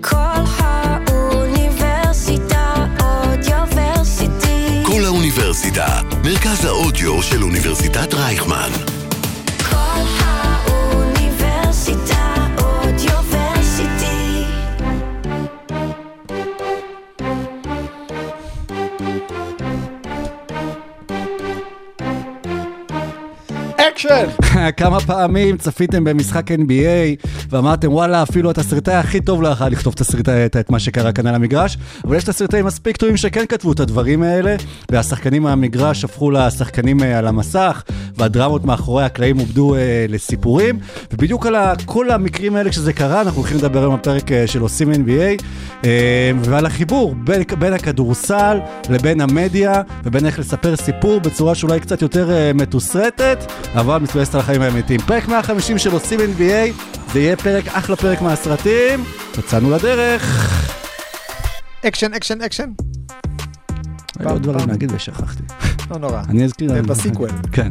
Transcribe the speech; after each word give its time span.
כל 0.00 0.16
האוניברסיטה 1.06 2.74
אודיוורסיטי. 3.00 4.82
כל 4.86 5.04
האוניברסיטה, 5.04 6.00
מרכז 6.24 6.64
האודיו 6.64 7.22
של 7.22 7.42
אוניברסיטת 7.42 8.14
רייכמן. 8.14 8.70
כל 9.70 10.00
האוניברסיטה 10.20 11.26
אודיוורסיטי. 12.58 14.44
אקשן! 23.76 24.41
כמה 24.70 25.00
פעמים 25.00 25.56
צפיתם 25.56 26.04
במשחק 26.04 26.50
NBA 26.50 27.26
ואמרתם 27.50 27.92
וואלה 27.92 28.22
אפילו 28.22 28.50
התסריטאי 28.50 28.94
הכי 28.94 29.20
טוב 29.20 29.42
לא 29.42 29.48
יכול 29.48 29.66
לכתוב 29.66 29.94
תסריט 29.94 30.46
את, 30.46 30.56
את 30.56 30.70
מה 30.70 30.78
שקרה 30.78 31.12
כאן 31.12 31.26
על 31.26 31.34
המגרש 31.34 31.78
אבל 32.04 32.16
יש 32.16 32.24
תסריטאים 32.24 32.66
מספיק 32.66 32.96
טובים 32.96 33.16
שכן 33.16 33.44
כתבו 33.48 33.72
את 33.72 33.80
הדברים 33.80 34.22
האלה 34.22 34.56
והשחקנים 34.90 35.42
מהמגרש 35.42 36.04
הפכו 36.04 36.30
לשחקנים 36.30 37.02
אה, 37.02 37.18
על 37.18 37.26
המסך 37.26 37.82
והדרמות 38.22 38.64
מאחורי 38.64 39.04
הקלעים 39.04 39.38
עובדו 39.38 39.74
אה, 39.74 40.06
לסיפורים 40.08 40.78
ובדיוק 41.12 41.46
על 41.46 41.56
כל 41.84 42.10
המקרים 42.10 42.56
האלה 42.56 42.70
כשזה 42.70 42.92
קרה 42.92 43.20
אנחנו 43.20 43.40
הולכים 43.40 43.56
לדבר 43.56 43.80
היום 43.80 43.96
בפרק 43.96 44.32
אה, 44.32 44.46
של 44.46 44.60
עושים 44.60 44.92
NBA 44.92 45.42
אה, 45.84 46.30
ועל 46.44 46.66
החיבור 46.66 47.14
בין, 47.14 47.42
בין 47.58 47.72
הכדורסל 47.72 48.58
לבין 48.88 49.20
המדיה 49.20 49.82
ובין 50.04 50.26
איך 50.26 50.38
לספר 50.38 50.76
סיפור 50.76 51.20
בצורה 51.20 51.54
שאולי 51.54 51.80
קצת 51.80 52.02
יותר 52.02 52.30
אה, 52.30 52.52
מתוסרטת 52.54 53.52
אבל 53.74 53.98
מתבאסת 53.98 54.34
על 54.34 54.40
החיים 54.40 54.62
האמיתיים. 54.62 55.00
פרק 55.00 55.28
150 55.28 55.78
של 55.78 55.92
עושים 55.92 56.20
NBA, 56.20 56.82
זה 57.12 57.20
יהיה 57.20 57.36
פרק, 57.36 57.64
אחלה 57.68 57.96
פרק 57.96 58.20
מהסרטים, 58.20 59.04
יצאנו 59.38 59.70
לדרך. 59.70 60.48
אקשן, 61.86 62.14
אקשן, 62.14 62.40
אקשן. 62.40 62.70
היו 64.18 64.30
עוד 64.30 64.42
דברים 64.42 64.68
להגיד 64.68 64.92
ושכחתי. 64.94 65.42
לא 65.90 65.98
נורא. 65.98 66.22
אני 66.28 66.44
אזכיר. 66.44 66.72
זה 66.72 66.82
בסיקוול. 66.82 67.30
כן. 67.52 67.70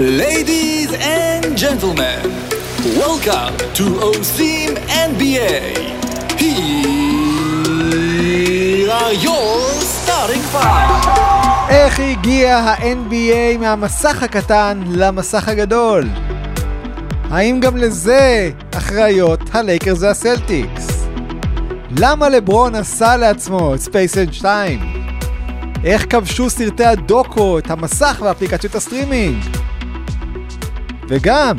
Ladies 0.00 0.90
and 0.92 1.58
gentlemen, 1.58 2.22
welcome 3.02 3.56
to 3.78 3.84
OSIM 4.08 4.70
NBA. 5.10 5.52
Here 6.38 6.97
are 8.90 9.12
your 9.12 9.80
starting 9.80 10.54
five. 10.54 11.08
איך 11.68 12.00
הגיע 12.00 12.56
ה-NBA 12.56 13.58
מהמסך 13.58 14.22
הקטן 14.22 14.82
למסך 14.90 15.48
הגדול? 15.48 16.08
האם 17.30 17.60
גם 17.60 17.76
לזה 17.76 18.50
אחראיות 18.74 19.40
הלייקרס 19.52 20.02
והסלטיקס? 20.02 21.06
למה 21.98 22.28
לברון 22.28 22.74
עשה 22.74 23.16
לעצמו 23.16 23.74
את 23.74 23.80
ספייסד 23.80 24.32
2? 24.32 24.80
איך 25.84 26.06
כבשו 26.10 26.50
סרטי 26.50 26.84
הדוקו 26.84 27.58
את 27.58 27.70
המסך 27.70 28.22
ואפליקציות 28.24 28.74
הסטרימינג? 28.74 29.44
וגם, 31.08 31.56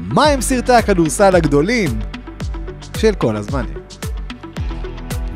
מה 0.00 0.24
עם 0.26 0.40
סרטי 0.40 0.72
הכדורסל 0.72 1.36
הגדולים 1.36 1.98
של 2.96 3.14
כל 3.14 3.36
הזמנים? 3.36 3.79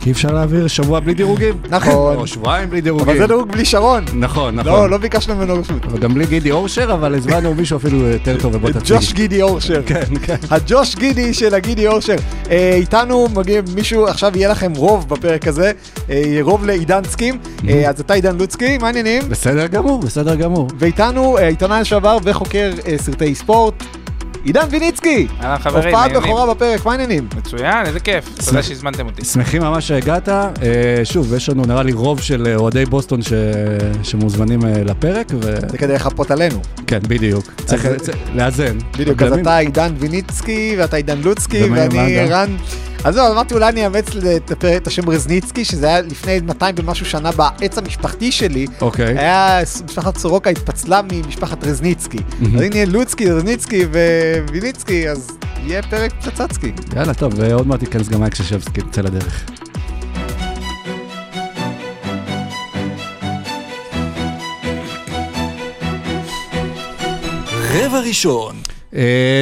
כי 0.05 0.10
אפשר 0.10 0.33
להעביר 0.33 0.66
שבוע 0.66 1.00
בלי 1.00 1.15
דירוגים. 1.15 1.54
נכון. 1.69 2.16
או 2.16 2.26
שבועיים 2.26 2.70
בלי 2.70 2.81
דירוגים. 2.81 3.09
אבל 3.09 3.19
זה 3.19 3.26
דירוג 3.26 3.53
בלי 3.53 3.65
שרון. 3.65 4.04
נכון, 4.15 4.54
נכון. 4.54 4.72
לא, 4.72 4.91
לא 4.91 4.98
ביקשנו 4.98 5.34
ממנו 5.34 5.54
רשות. 5.60 6.00
גם 6.00 6.15
בלי 6.15 6.26
גידי 6.26 6.50
אורשר, 6.50 6.92
אבל 6.92 7.15
הזמנו 7.15 7.54
מישהו 7.54 7.76
אפילו 7.76 7.98
יותר 7.98 8.37
טוב, 8.41 8.54
ובוא 8.54 8.70
תציג. 8.70 8.97
ג'וש 8.97 9.12
גידי 9.12 9.43
אורשר. 9.43 9.82
כן, 9.87 10.04
כן. 10.22 10.37
הג'וש 10.50 10.97
גידי 10.97 11.34
של 11.34 11.54
הגידי 11.54 11.87
אורשר. 11.87 12.16
אה, 12.50 12.75
איתנו 12.75 13.28
מגיע 13.34 13.60
מישהו, 13.75 14.06
עכשיו 14.06 14.32
יהיה 14.37 14.48
לכם 14.48 14.72
רוב 14.76 15.09
בפרק 15.09 15.48
הזה, 15.48 15.72
אה, 16.10 16.38
רוב 16.43 16.64
לעידנסקים. 16.64 17.38
אה, 17.69 17.88
אז 17.91 18.00
אתה 18.00 18.14
עידן 18.14 18.37
לוצקי, 18.37 18.78
מה 18.78 18.87
העניינים? 18.87 19.22
בסדר 19.28 19.66
גמור, 19.66 20.00
בסדר 20.00 20.34
גמור. 20.34 20.69
ואיתנו 20.78 21.37
עיתונאי 21.37 21.81
לשעבר 21.81 22.19
וחוקר 22.25 22.72
סרטי 22.97 23.34
ספורט, 23.34 23.75
עידן 24.44 24.66
ויניצקי. 24.71 25.27
אהלן 25.43 25.59
חברים, 25.59 25.94
הופעת? 25.94 26.12
בכורה 26.12 26.55
בפרק, 26.55 26.87
מה 26.87 26.93
העניינים? 26.93 27.28
מצוין, 27.37 27.87
איזה 27.87 28.00
כיף. 28.00 28.28
תודה 28.47 28.62
שהזמנתם 28.62 29.06
אותי. 29.06 29.25
שמחים 29.25 29.62
ממש 29.62 29.88
שהגעת. 29.88 30.28
אה, 30.28 30.44
שוב, 31.05 31.34
יש 31.34 31.49
לנו 31.49 31.65
נראה 31.65 31.82
לי 31.82 31.93
רוב 31.93 32.21
של 32.21 32.47
אה, 32.47 32.56
אוהדי 32.56 32.84
בוסטון. 32.84 33.21
שמוזמנים 34.03 34.65
אה, 34.65 34.84
לפרק. 34.84 35.32
זה 35.71 35.78
כדי 35.78 35.94
לחפות 35.94 36.31
עלינו. 36.31 36.60
כן, 36.87 36.99
בדיוק. 37.09 37.44
צריך 37.65 37.88
לאזן. 38.34 38.78
בדיוק, 38.99 39.22
אז. 39.22 39.32
אתה 39.32 39.56
עידן 39.56 39.94
ויניצקי, 39.99 40.75
ואתה 40.78 40.97
עידן 40.97 41.19
לוצקי, 41.19 41.65
ואני? 41.71 42.16
רן... 42.31 42.56
אז 43.04 43.15
זהו, 43.15 43.32
אמרתי 43.32 43.54
אולי 43.54 43.69
אני 43.69 43.84
אאמץ 43.84 44.06
את 44.37 44.50
הפרק- 44.50 44.76
את 44.82 44.87
השם 44.87 45.09
רזניצקי, 45.10 45.65
שזה 45.65 45.87
היה 45.87 46.00
לפני 46.00 46.41
200 46.41 46.75
ומשהו 46.78 47.06
שנה 47.06 47.31
בעץ 47.32 47.78
המשפחתי 47.78 48.32
שלי. 48.32 48.66
אוקיי. 48.81 49.19
היה, 49.19 49.60
משפחת 49.84 50.16
סורוקה 50.19 50.50
התפצלה 50.50 51.00
ממשפחת 51.12 51.64
רזניצקי. 51.64 52.19
אז 52.54 52.60
הנה 52.60 52.75
יהיה 52.76 52.87
לוצקי, 52.87 53.31
רזניצקי 53.31 53.84
וויניצקי, 54.50 55.09
אז 55.09 55.31
יהיה 55.66 55.82
פרק 55.82 56.12
פצצצקי. 56.25 56.72
יאללה, 56.97 57.14
טוב, 57.14 57.32
ועוד 57.37 57.66
מעט 57.66 57.82
ייכנס 57.82 58.09
גם 58.09 58.20
מייק 58.20 58.34
ששבסקי, 58.34 58.81
יצא 58.81 59.00
לדרך. 59.00 59.44
רבע 67.75 68.00
ראשון, 68.00 68.56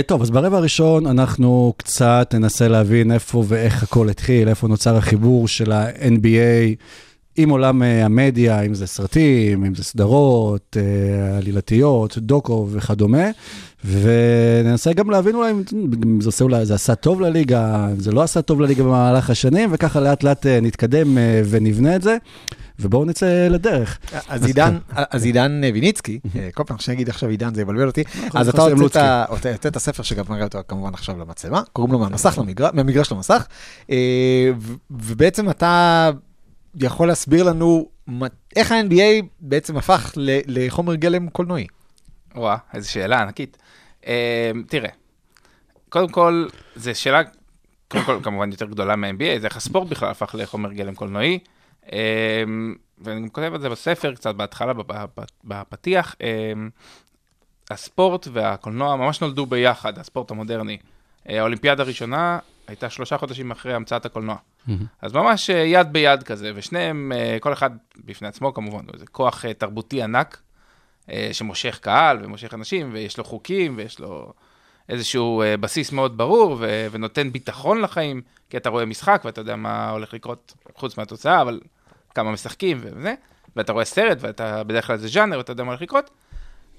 טוב, 0.07 0.23
אז 0.23 0.31
ברבע 0.31 0.57
הראשון 0.57 1.07
אנחנו 1.07 1.73
קצת 1.77 2.35
ננסה 2.35 2.69
להבין 2.69 3.13
איפה 3.13 3.45
ואיך 3.49 3.83
הכל 3.83 4.09
התחיל, 4.09 4.49
איפה 4.49 4.69
נוצר 4.69 4.97
החיבור 4.97 5.49
של 5.49 5.73
ה-NBA 5.73 6.77
עם 7.37 7.51
עולם 7.51 7.83
uh, 7.83 7.85
המדיה, 7.85 8.61
אם 8.61 8.75
זה 8.75 8.87
סרטים, 8.87 9.65
אם 9.65 9.75
זה 9.75 9.85
סדרות, 9.85 10.77
uh, 10.77 11.39
עלילתיות, 11.39 12.19
דוקו 12.19 12.69
וכדומה, 12.71 13.25
וננסה 13.85 14.93
גם 14.93 15.11
להבין 15.11 15.35
אולי 15.35 15.51
אם 15.51 16.21
זה, 16.21 16.29
עושה, 16.29 16.45
אולי, 16.45 16.67
זה 16.67 16.75
עשה 16.75 16.95
טוב 16.95 17.21
לליגה, 17.21 17.89
אם 17.93 18.01
זה 18.01 18.13
לא 18.13 18.23
עשה 18.23 18.43
טוב 18.43 18.61
לליגה 18.61 18.85
במהלך 18.85 19.31
השנים, 19.31 19.69
וככה 19.73 20.01
לאט 20.01 20.23
לאט 20.23 20.47
uh, 20.47 20.49
נתקדם 20.63 21.19
uh, 21.19 21.21
ונבנה 21.51 21.97
את 21.97 22.03
זה, 22.03 22.17
ובואו 22.83 23.05
נצא 23.05 23.49
לדרך. 23.51 23.99
אז 24.29 24.47
עידן, 24.47 24.79
אז 24.89 25.25
עידן 25.25 25.61
ויניצקי, 25.75 26.21
אה, 26.37 26.49
כל 26.55 26.65
פעם 26.67 26.79
שאני 26.79 26.95
אגיד 26.95 27.09
עכשיו 27.09 27.29
עידן 27.29 27.55
זה 27.55 27.61
יבלבל 27.61 27.87
אותי, 27.87 28.05
אז 28.35 28.49
אתה 28.49 28.69
לפרסם 28.69 28.83
הוצאת. 28.83 29.53
הוצאת 29.53 29.77
הספר 29.77 30.03
שגם 30.03 30.25
מראה 30.29 30.45
אותו 30.45 30.59
כמובן 30.69 30.95
עכשיו 30.95 31.19
למצלמה, 31.19 31.63
קוראים 31.73 31.93
לו 31.93 31.99
מהמסך 31.99 32.39
למגרש, 32.39 32.71
מהמגרש 32.75 33.13
למסך, 33.13 33.47
אה, 33.91 34.51
ובעצם 34.91 35.51
אתה 35.51 36.11
יכול 36.81 37.09
להסביר 37.09 37.45
לנו 37.45 37.89
איך 38.57 38.73
ה-NBA 38.73 39.25
בעצם 39.41 39.77
הפך 39.77 40.13
לחומר 40.47 40.95
גלם 40.95 41.29
קולנועי. 41.29 41.67
וואה, 42.35 42.57
איזו 42.75 42.91
שאלה 42.91 43.23
ענקית. 43.23 43.57
אה, 44.07 44.51
תראה, 44.69 44.91
קודם 45.89 46.09
כל, 46.09 46.47
זו 46.77 46.91
שאלה, 46.95 47.23
קודם 47.89 48.05
כל, 48.05 48.19
כמובן 48.23 48.51
יותר 48.51 48.67
גדולה 48.67 48.97
מה-NBA, 48.97 49.41
זה 49.41 49.47
איך 49.47 49.57
הספורט 49.57 49.89
בכלל 49.89 50.11
הפך 50.11 50.35
לחומר 50.39 50.73
גלם 50.73 50.95
קולנועי. 50.95 51.39
אה, 51.93 52.43
ואני 52.99 53.21
גם 53.21 53.29
כותב 53.29 53.55
את 53.55 53.61
זה 53.61 53.69
בספר, 53.69 54.15
קצת 54.15 54.35
בהתחלה, 54.35 54.73
בפ- 54.73 55.23
בפתיח. 55.45 56.17
אה, 56.23 56.53
הספורט 57.71 58.29
והקולנוע 58.33 58.97
ממש 58.97 59.21
נולדו 59.21 59.47
ביחד, 59.47 59.99
הספורט 59.99 60.31
המודרני. 60.31 60.79
אה, 61.29 61.41
האולימפיאדה 61.41 61.83
הראשונה 61.83 62.39
הייתה 62.67 62.91
שלושה 62.91 63.19
חודשים 63.19 63.51
אחרי 63.51 63.75
המצאת 63.75 64.07
הקולנוע. 64.07 64.37
אז 65.03 65.13
ממש 65.13 65.51
אה, 65.51 65.57
יד 65.59 65.93
ביד 65.93 66.23
כזה, 66.23 66.53
ושניהם, 66.55 67.13
אה, 67.15 67.37
כל 67.41 67.53
אחד 67.53 67.71
בפני 68.05 68.29
עצמו 68.29 68.55
כמובן, 68.55 68.85
איזה 68.95 69.07
כוח 69.07 69.45
תרבותי 69.59 70.03
ענק, 70.03 70.43
שמושך 71.33 71.79
קהל 71.83 72.19
ומושך 72.25 72.55
אנשים, 72.55 72.91
ויש 72.93 73.19
לו 73.19 73.25
חוקים, 73.25 73.75
ויש 73.77 73.99
לו 74.01 74.33
איזשהו 74.89 75.43
בסיס 75.61 75.93
מאוד 75.93 76.17
ברור, 76.19 76.57
ו- 76.61 76.87
ונותן 76.91 77.33
ביטחון 77.33 77.81
לחיים, 77.81 78.23
כי 78.51 78.57
אתה 78.57 78.69
רואה 78.69 78.85
משחק 78.87 79.23
ואתה 79.25 79.41
יודע 79.41 79.57
מה 79.57 79.91
הולך 79.91 80.15
לקרות 80.15 80.55
חוץ 80.75 80.99
מהתוצאה, 80.99 81.43
אבל 81.43 81.61
כמה 82.15 82.33
משחקים 82.33 82.79
וזה, 82.81 83.15
ואתה 83.57 83.73
רואה 83.73 83.85
סרט, 83.85 84.19
ואתה 84.21 84.65
בדרך 84.65 84.87
כלל 84.87 84.97
זה 84.97 85.09
ז'אנר, 85.09 85.39
ואתה 85.39 85.53
יודע 85.53 85.65
מה 85.65 85.71
הולך 85.71 85.83
לקרות. 85.83 86.11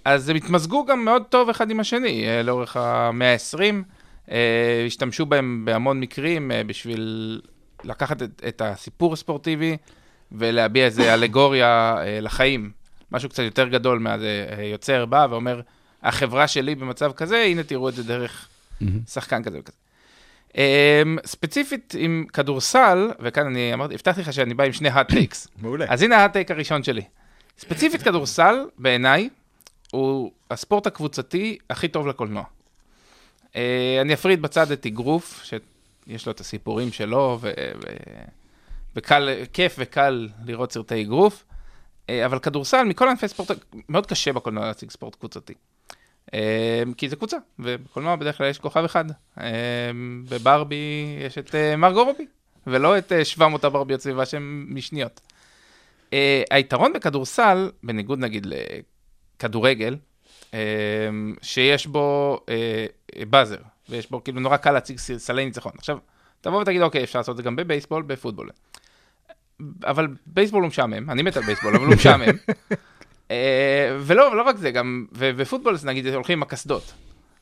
אז 0.06 0.30
הם 0.30 0.36
התמזגו 0.36 0.86
גם 0.86 1.06
מאוד 1.06 1.24
טוב 1.30 1.50
אחד 1.50 1.72
עם 1.72 1.80
השני, 1.80 2.28
אה, 2.28 2.44
לאורך 2.44 2.78
המאה 2.78 3.34
ה-20. 3.34 3.84
אה, 4.32 4.84
השתמשו 4.88 5.26
בהם 5.26 5.66
בהמון 5.66 6.00
מקרים 6.00 6.52
אה, 6.52 6.64
בשביל 6.64 7.42
לקחת 7.84 8.22
את, 8.22 8.42
את 8.48 8.62
הסיפור 8.62 9.14
הספורטיבי 9.14 9.78
ולהביע 10.32 10.86
איזה 10.86 11.14
אלגוריה 11.14 11.96
לחיים. 12.22 12.72
משהו 13.12 13.30
קצת 13.30 13.44
יותר 13.44 13.68
גדול 13.68 14.08
אה, 14.08 14.64
יוצר 14.64 15.06
בא 15.06 15.28
ואומר, 15.30 15.62
החברה 16.04 16.48
שלי 16.48 16.76
במצב 16.76 17.12
כזה, 17.12 17.38
הנה 17.38 17.64
תראו 17.64 17.90
את 17.90 17.94
זה 17.94 18.04
דרך 18.04 18.48
שחקן 19.08 19.44
כזה 19.44 19.60
וכזה. 19.60 19.83
Um, 20.54 20.58
ספציפית 21.26 21.96
עם 21.98 22.26
כדורסל, 22.34 23.12
וכאן 23.20 23.46
אני 23.46 23.74
אמרתי, 23.74 23.94
הבטחתי 23.94 24.22
לך 24.22 24.34
שאני 24.34 24.54
בא 24.54 24.64
עם 24.64 24.74
שני 24.74 24.90
hot 24.90 25.12
takes. 25.12 25.48
מעולה. 25.62 25.86
אז 25.90 26.02
הנה 26.02 26.18
ההטייק 26.18 26.52
הראשון 26.52 26.84
שלי. 26.84 27.02
ספציפית 27.60 28.02
כדורסל, 28.02 28.56
בעיניי, 28.78 29.30
הוא 29.92 30.32
הספורט 30.52 30.88
הקבוצתי 30.88 31.58
הכי 31.70 31.88
טוב 31.88 32.08
לקולנוע. 32.08 32.44
אה, 33.56 33.98
אני 34.02 34.14
אפריד 34.14 34.42
בצד 34.42 34.72
את 34.72 34.86
אגרוף, 34.86 35.44
שיש 35.44 36.26
לו 36.26 36.32
את 36.32 36.40
הסיפורים 36.40 36.92
שלו, 36.92 37.38
ו- 37.42 37.52
ו- 37.76 38.24
וקל, 38.96 39.30
כיף 39.54 39.76
וקל 39.80 40.30
לראות 40.46 40.72
סרטי 40.72 41.02
אגרוף, 41.02 41.44
אה, 42.10 42.26
אבל 42.26 42.40
כדורסל, 42.40 42.84
מכל 42.84 43.10
ענפי 43.10 43.28
ספורט, 43.28 43.52
מאוד 43.90 44.06
קשה 44.06 44.34
בקולנוע 44.34 44.66
להציג 44.66 44.92
ספורט 44.92 45.16
קבוצתי. 45.16 45.54
אה, 46.34 46.84
כי 46.98 47.10
זה 47.10 47.16
קבוצה, 47.16 47.38
ובקולנוע 47.60 48.16
בדרך 48.16 48.38
כלל 48.38 48.50
יש 48.50 48.60
כוכב 48.60 48.84
אחד. 48.84 49.06
אה, 49.40 49.46
בברבי 50.30 51.18
יש 51.26 51.38
את 51.38 51.56
אה, 51.56 51.76
מרגו 51.76 52.04
רובי, 52.04 52.26
ולא 52.68 52.98
את 52.98 53.12
אה, 53.12 53.26
700 53.26 53.64
הברביות 53.64 54.02
סביבה 54.02 54.26
שהן 54.26 54.66
משניות. 54.70 55.22
Uh, 56.12 56.16
היתרון 56.52 56.94
בכדורסל, 56.94 57.72
בניגוד 57.84 58.20
נגיד 58.20 58.48
לכדורגל, 59.40 59.98
uh, 60.52 60.54
שיש 61.42 61.88
בו 61.88 62.40
באזר, 63.30 63.58
ויש 63.90 64.12
בו 64.12 64.24
כאילו 64.24 64.40
נורא 64.40 64.58
קל 64.58 64.72
להציג 64.72 64.98
סלי 64.98 65.46
ניצחון. 65.46 65.72
עכשיו, 65.78 65.98
תבוא 66.42 66.62
ותגיד, 66.62 66.82
אוקיי, 66.82 67.04
אפשר 67.04 67.20
לעשות 67.20 67.34
את 67.34 67.38
זה 67.38 67.44
גם 67.44 67.56
בבייסבול, 67.56 68.04
בפוטבול. 68.04 68.50
אבל 69.84 70.08
בייסבול 70.26 70.62
הוא 70.62 70.68
משעמם, 70.68 71.10
אני 71.10 71.22
מת 71.22 71.38
על 71.38 71.44
בייסבול, 71.44 71.76
אבל 71.76 71.86
הוא 71.86 71.96
משעמם. 71.96 72.36
אה, 73.28 73.32
ולא, 74.00 74.38
לא 74.38 74.42
רק 74.42 74.58
זה, 74.58 74.72
גם, 74.72 75.06
אז 75.74 75.86
נגיד, 75.86 76.08
הולכים 76.08 76.40
עם 76.40 76.44
הקסדות. 76.44 76.94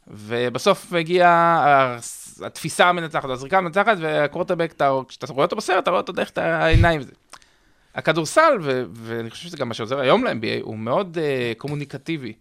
ובסוף 0.07 0.91
מגיעה 0.91 1.97
התפיסה 2.45 2.89
המנצחת, 2.89 3.29
הזריקה 3.29 3.57
המנצחת, 3.57 3.97
והקורטבק, 3.99 4.71
אתה- 4.71 4.91
כשאתה 5.07 5.33
רואה 5.33 5.45
אותו 5.45 5.55
בסרט, 5.55 5.83
אתה 5.83 5.89
רואה 5.91 6.01
אותו 6.01 6.13
דרך 6.13 6.29
את 6.29 6.37
העיניים. 6.37 7.01
הכדורסל, 7.95 8.57
ו- 8.61 8.83
ואני 8.93 9.29
חושב 9.29 9.47
שזה 9.47 9.57
גם 9.57 9.67
מה 9.67 9.73
שעוזר 9.73 9.99
היום 9.99 10.23
ל-NBA, 10.23 10.61
הוא 10.61 10.77
מאוד 10.77 11.17
אה, 11.17 11.57
קומוניקטיבי, 11.57 12.33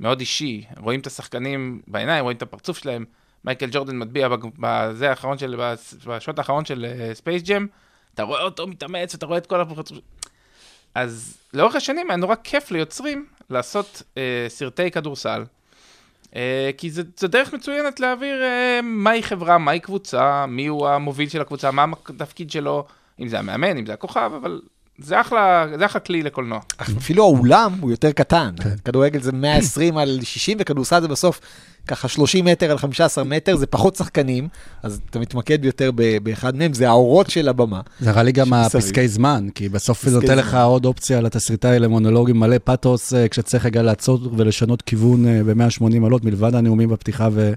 מאוד 0.00 0.20
אישי. 0.20 0.64
רואים 0.78 1.00
את 1.00 1.06
השחקנים 1.06 1.82
בעיניים, 1.86 2.22
רואים 2.22 2.36
את 2.36 2.42
הפרצוף 2.42 2.78
שלהם. 2.78 3.04
מייקל 3.44 3.68
ג'ורדן 3.72 3.96
מטביע 3.98 4.28
בזה 4.58 5.10
האחרון 5.10 5.38
של, 5.38 5.60
בשוט 6.06 6.38
האחרון 6.38 6.64
של 6.64 6.86
ספייס 7.12 7.42
ג'ם, 7.42 7.66
אתה 8.14 8.22
רואה 8.22 8.42
אותו 8.42 8.66
מתאמץ, 8.66 9.14
אתה 9.14 9.26
רואה 9.26 9.38
את 9.38 9.46
כל 9.46 9.60
הפרצוף. 9.60 9.98
אז 10.94 11.36
לאורך 11.54 11.74
השנים 11.74 12.10
היה 12.10 12.16
נורא 12.16 12.34
כיף 12.44 12.70
ליוצרים 12.70 13.26
לעשות 13.50 14.02
uh, 14.14 14.18
סרטי 14.48 14.90
כדורסל, 14.90 15.44
uh, 16.30 16.34
כי 16.78 16.90
זה, 16.90 17.02
זה 17.16 17.28
דרך 17.28 17.54
מצוינת 17.54 18.00
להעביר 18.00 18.42
uh, 18.42 18.82
מהי 18.82 19.22
חברה, 19.22 19.58
מהי 19.58 19.80
קבוצה, 19.80 20.46
מי 20.46 20.66
הוא 20.66 20.88
המוביל 20.88 21.28
של 21.28 21.40
הקבוצה, 21.40 21.70
מה 21.70 21.84
התפקיד 22.08 22.50
שלו, 22.50 22.86
אם 23.20 23.28
זה 23.28 23.38
המאמן, 23.38 23.76
אם 23.76 23.86
זה 23.86 23.92
הכוכב, 23.92 24.32
אבל 24.36 24.60
זה 24.98 25.20
אחלה, 25.20 25.66
זה 25.78 25.86
אחלה 25.86 26.00
כלי 26.00 26.22
לקולנוע. 26.22 26.60
אפילו 26.80 27.24
האולם 27.24 27.72
הוא 27.80 27.90
יותר 27.90 28.12
קטן. 28.12 28.50
כדורגל 28.84 29.20
זה 29.20 29.32
120 29.32 29.96
על 29.96 30.18
60 30.22 30.56
וכדורסל 30.60 31.00
זה 31.00 31.08
בסוף 31.08 31.40
ככה 31.86 32.08
30 32.08 32.44
מטר 32.44 32.70
על 32.70 32.78
15 32.78 33.24
מטר, 33.24 33.56
זה 33.56 33.66
פחות 33.66 33.96
שחקנים, 33.96 34.48
אז 34.82 35.00
אתה 35.10 35.18
מתמקד 35.18 35.64
יותר 35.64 35.90
ב- 35.94 36.18
באחד 36.22 36.56
מהם, 36.56 36.72
זה 36.72 36.88
האורות 36.88 37.30
של 37.30 37.48
הבמה. 37.48 37.80
זה 38.00 38.10
נראה 38.10 38.22
לי 38.22 38.32
גם. 38.32 38.52
הפסקי 38.52 39.08
זמן, 39.08 39.48
כי 39.54 39.68
בסוף 39.68 40.02
זה 40.06 40.20
נותן 40.20 40.38
לך. 40.38 40.54
עוד 40.54 40.84
אופציה 40.84 41.20
לתסריטאי 41.20 41.78
למונולוגים 41.78 42.40
מלא 42.40 42.56
פאתוס, 42.64 43.14
אה, 43.14 43.28
כשצריך 43.28 43.64
רגע 43.66 43.82
לעצור 43.82 44.18
ולשנות 44.36 44.82
כיוון 44.82 45.24
ב-180 45.46 45.98
מעלות, 46.00 46.24
מלבד 46.24 46.54
הנאומים 46.54 46.88
בפתיחה 46.88 47.28
ו... 47.32 47.52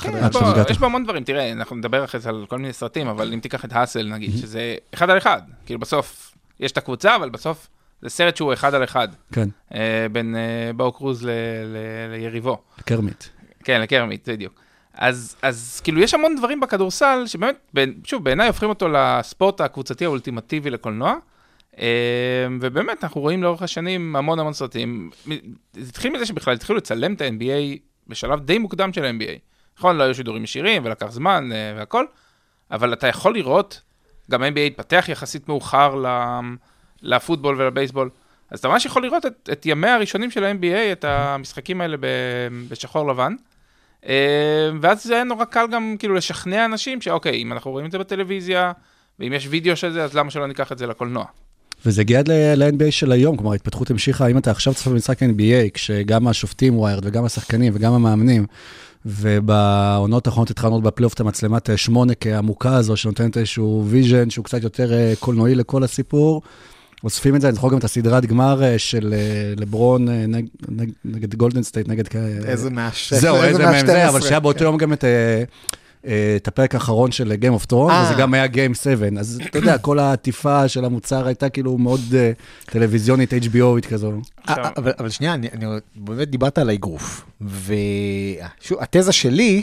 כן, 0.00 0.12
יש 0.16 0.32
בו- 0.32 0.38
שהגעת. 0.38 0.70
יש 0.70 0.78
בו 0.78 0.86
המון 0.86 1.04
דברים, 1.04 1.24
תראה, 1.24 1.52
אנחנו 1.52 1.76
נדבר 1.76 2.04
אחרי 2.04 2.20
זה 2.20 2.28
על 2.28 2.44
כל 2.48 2.58
מיני 2.58 2.72
סרטים, 2.72 3.08
אבל 3.08 3.32
אם 3.32 3.38
תיקח 3.40 3.64
את 3.64 3.72
האסל 3.72 4.08
נגיד, 4.12 4.30
שזה 4.40 4.60
אחד 4.94 5.10
על 5.10 5.18
אחד, 5.18 5.40
כאילו 5.66 5.80
בסוף 5.80 6.33
יש 6.60 6.72
את 6.72 6.76
הקבוצה, 6.78 7.16
אבל 7.16 7.30
בסוף 7.30 7.68
זה 8.02 8.08
סרט 8.10 8.36
שהוא 8.36 8.52
אחד 8.52 8.74
על 8.74 8.84
אחד, 8.84 9.08
כן, 9.32 9.48
אה, 9.74 10.06
בין 10.12 10.36
אה, 10.36 10.72
באו 10.72 10.92
קרוז 10.92 11.24
ל- 11.24 11.30
ל- 11.64 12.12
ליריבו. 12.16 12.58
קרמית. 12.84 13.30
כן, 13.64 13.80
לקרמית, 13.80 14.28
בדיוק. 14.28 14.54
אז, 14.94 15.36
אז 15.42 15.80
כאילו 15.84 16.00
יש 16.00 16.14
המון 16.14 16.36
דברים 16.36 16.60
בכדורסל 16.60 17.22
שבאמת, 17.26 17.56
בין- 17.74 18.00
שוב, 18.04 18.24
בעיניי 18.24 18.46
הופכים 18.46 18.68
אותו 18.68 18.88
לספורט 18.88 19.60
הקבוצתי 19.60 20.04
האולטימטיבי 20.04 20.70
לקולנוע. 20.70 21.14
אה, 21.78 21.86
ובאמת, 22.60 23.04
אנחנו 23.04 23.20
רואים 23.20 23.42
לאורך 23.42 23.62
השנים 23.62 24.16
המון 24.16 24.38
המון 24.38 24.52
סרטים. 24.52 25.10
זה 25.72 25.88
התחיל 25.88 26.12
מזה 26.12 26.26
שבכלל 26.26 26.54
התחילו 26.54 26.76
לצלם 26.78 27.14
את 27.14 27.20
ה-NBA 27.20 27.78
בשלב 28.08 28.40
די 28.40 28.58
מוקדם 28.58 28.92
של 28.92 29.04
ה-NBA. 29.04 29.38
נכון, 29.78 29.96
לא 29.96 30.02
היו 30.02 30.14
שידורים 30.14 30.44
ישירים 30.44 30.84
ולקח 30.84 31.06
זמן 31.10 31.52
אה, 31.52 31.74
והכל, 31.76 32.04
אבל 32.70 32.92
אתה 32.92 33.06
יכול 33.06 33.34
לראות, 33.34 33.80
גם 34.30 34.42
ה-NBA 34.42 34.60
התפתח 34.60 35.04
יחסית 35.08 35.48
מאוחר 35.48 36.04
לפוטבול 37.02 37.60
ולבייסבול. 37.60 38.10
אז 38.50 38.58
אתה 38.58 38.68
ממש 38.68 38.86
יכול 38.86 39.02
לראות 39.02 39.26
את, 39.26 39.48
את 39.52 39.66
ימיה 39.66 39.94
הראשונים 39.94 40.30
של 40.30 40.44
ה-NBA, 40.44 40.92
את 40.92 41.04
המשחקים 41.04 41.80
האלה 41.80 41.96
בשחור 42.68 43.08
לבן. 43.08 43.34
אה, 44.08 44.70
ואז 44.80 45.04
זה 45.04 45.14
היה 45.14 45.24
נורא 45.24 45.44
קל 45.44 45.66
גם 45.72 45.96
כאילו 45.98 46.14
לשכנע 46.14 46.64
אנשים 46.64 47.00
שאוקיי, 47.00 47.42
אם 47.42 47.52
אנחנו 47.52 47.70
רואים 47.70 47.86
את 47.86 47.92
זה 47.92 47.98
בטלוויזיה, 47.98 48.72
ואם 49.20 49.32
יש 49.32 49.46
וידאו 49.50 49.76
של 49.76 49.92
זה, 49.92 50.04
אז 50.04 50.14
למה 50.14 50.30
שלא 50.30 50.46
ניקח 50.46 50.72
את 50.72 50.78
זה 50.78 50.86
לקולנוע? 50.86 51.24
וזה 51.86 52.00
הגיע 52.00 52.18
עד 52.18 52.28
ל-NBA 52.30 52.90
של 52.90 53.12
היום, 53.12 53.36
כלומר 53.36 53.52
ההתפתחות 53.52 53.90
המשיכה, 53.90 54.26
אם 54.26 54.38
אתה 54.38 54.50
עכשיו 54.50 54.74
צופה 54.74 54.90
במשחק 54.90 55.22
NBA, 55.22 55.70
כשגם 55.74 56.28
השופטים 56.28 56.78
wired 56.78 57.06
וגם 57.06 57.24
השחקנים 57.24 57.72
וגם 57.76 57.92
המאמנים, 57.92 58.46
ובעונות 59.06 60.26
האחרונות 60.26 60.50
התחלנו 60.50 60.82
בפלייאוף 60.82 61.14
את 61.14 61.20
המצלמת 61.20 61.70
אה, 61.70 61.76
שמונה 61.76 62.12
קיי 62.20 62.41
עמוקה 62.41 62.76
הזו, 62.76 62.96
שנותנת 62.96 63.36
איזשהו 63.36 63.84
vision 63.88 64.30
שהוא 64.30 64.44
קצת 64.44 64.62
יותר 64.62 64.92
אה, 64.92 65.12
קולנועי 65.20 65.54
לכל 65.54 65.84
הסיפור. 65.84 66.42
אוספים 67.04 67.36
את 67.36 67.40
זה, 67.40 67.48
אני 67.48 67.54
זוכר 67.54 67.68
גם 67.70 67.78
את 67.78 67.84
הסדרת 67.84 68.26
גמר 68.26 68.62
אה, 68.62 68.78
של 68.78 69.14
אה, 69.16 69.54
לברון 69.56 70.08
אה, 70.08 70.26
נג- 70.26 70.46
נג- 70.68 70.90
נגד 71.04 71.34
גולדן 71.34 71.62
סטייט, 71.62 71.88
נגד... 71.88 72.08
כ- 72.08 72.16
איזה 72.44 72.70
מהש... 72.70 73.12
זהו, 73.12 73.36
איזה 73.42 73.62
מהם 73.66 73.86
זה, 73.86 73.92
מה-12. 73.94 74.08
אבל 74.08 74.20
שהיה 74.20 74.40
באותו 74.40 74.64
יום 74.64 74.76
גם 74.76 74.92
את... 74.92 75.04
אה, 76.06 76.36
את 76.36 76.48
הפרק 76.48 76.74
האחרון 76.74 77.12
של 77.12 77.32
Game 77.32 77.62
of 77.62 77.66
Thrones, 77.72 77.90
אה. 77.90 78.04
וזה 78.04 78.20
גם 78.20 78.34
היה 78.34 78.46
Game 78.46 78.74
7, 78.82 79.08
אז 79.18 79.40
אתה 79.46 79.58
יודע, 79.58 79.78
כל 79.78 79.98
העטיפה 79.98 80.68
של 80.68 80.84
המוצר 80.84 81.26
הייתה 81.26 81.48
כאילו 81.48 81.78
מאוד 81.78 82.00
אה, 82.14 82.32
טלוויזיונית, 82.64 83.32
HBO 83.32 83.64
ית 83.64 83.86
כזו. 83.88 84.12
אבל, 84.48 85.10
שנייה, 85.10 85.34
אני, 85.34 85.48
אני 85.52 85.66
באמת 85.96 86.30
דיברת 86.30 86.58
על 86.58 86.68
האגרוף. 86.68 87.26
ושוב, 87.40 88.78
התזה 88.80 89.12
שלי 89.12 89.62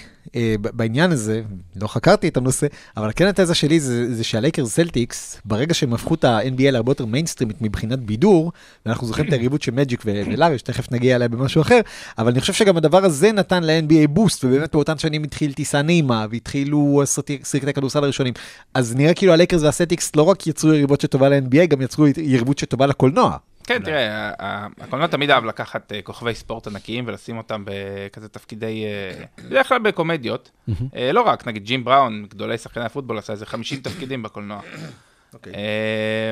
בעניין 0.57 1.11
הזה, 1.11 1.41
לא 1.75 1.87
חקרתי 1.87 2.27
את 2.27 2.37
הנושא, 2.37 2.67
אבל 2.97 3.11
כן 3.15 3.27
התזה 3.27 3.55
שלי 3.55 3.79
זה, 3.79 4.15
זה 4.15 4.23
שהלייקרס 4.23 4.65
סלטיקס, 4.65 5.41
ברגע 5.45 5.73
שהם 5.73 5.93
הפכו 5.93 6.13
את 6.13 6.23
ה-NBA 6.23 6.71
להרבה 6.71 6.91
יותר 6.91 7.05
מיינסטרימית 7.05 7.61
מבחינת 7.61 7.99
בידור, 7.99 8.51
ואנחנו 8.85 9.07
זוכרים 9.07 9.27
את 9.27 9.33
היריבות 9.33 9.61
של 9.61 9.71
מג'יק 9.71 10.03
ו- 10.05 10.21
ולארי, 10.25 10.57
שתכף 10.57 10.91
נגיע 10.91 11.15
אליה 11.15 11.27
במשהו 11.27 11.61
אחר, 11.61 11.79
אבל 12.17 12.31
אני 12.31 12.41
חושב 12.41 12.53
שגם 12.53 12.77
הדבר 12.77 13.05
הזה 13.05 13.31
נתן 13.31 13.63
ל-NBA 13.63 14.07
בוסט, 14.09 14.45
ובאמת 14.45 14.71
באותן 14.71 14.97
שנים 14.97 15.23
התחיל 15.23 15.53
טיסה 15.53 15.81
נעימה, 15.81 16.25
והתחילו 16.31 17.01
סרטי 17.05 17.73
כדורסל 17.75 18.03
הראשונים. 18.03 18.33
אז 18.73 18.95
נראה 18.95 19.13
כאילו 19.13 19.33
הלייקרס 19.33 19.63
והסלטיקס 19.63 20.15
לא 20.15 20.23
רק 20.23 20.47
יצרו 20.47 20.73
יריבות 20.73 21.01
שטובה 21.01 21.29
ל-NBA, 21.29 21.65
גם 21.65 21.81
יצרו 21.81 22.07
יריבות 22.07 22.57
שטובה 22.57 22.85
לקולנוע. 22.85 23.37
כן, 23.63 23.83
תראה, 23.83 24.31
הקולנוע 24.79 25.07
תמיד 25.07 25.31
אהב 25.31 25.45
לקחת 25.45 25.91
אה, 25.91 26.01
כוכבי 26.01 26.35
ספורט 26.35 26.67
ענקיים 26.67 27.03
ולשים 27.07 27.37
אותם 27.37 27.63
בכזה 27.65 28.29
תפקידי, 28.29 28.83
אה, 28.85 29.23
בדרך 29.45 29.67
כלל 29.67 29.79
בקומדיות. 29.79 30.51
אה, 30.95 31.11
לא 31.11 31.21
רק, 31.21 31.47
נגיד 31.47 31.63
ג'ים 31.63 31.83
בראון, 31.83 32.25
גדולי 32.29 32.57
שחקני 32.57 32.83
הפוטבול, 32.83 33.17
עשה 33.17 33.33
איזה 33.33 33.45
50 33.45 33.81
תפקידים 33.83 34.23
בקולנוע. 34.23 34.61
אוקיי. 35.33 35.53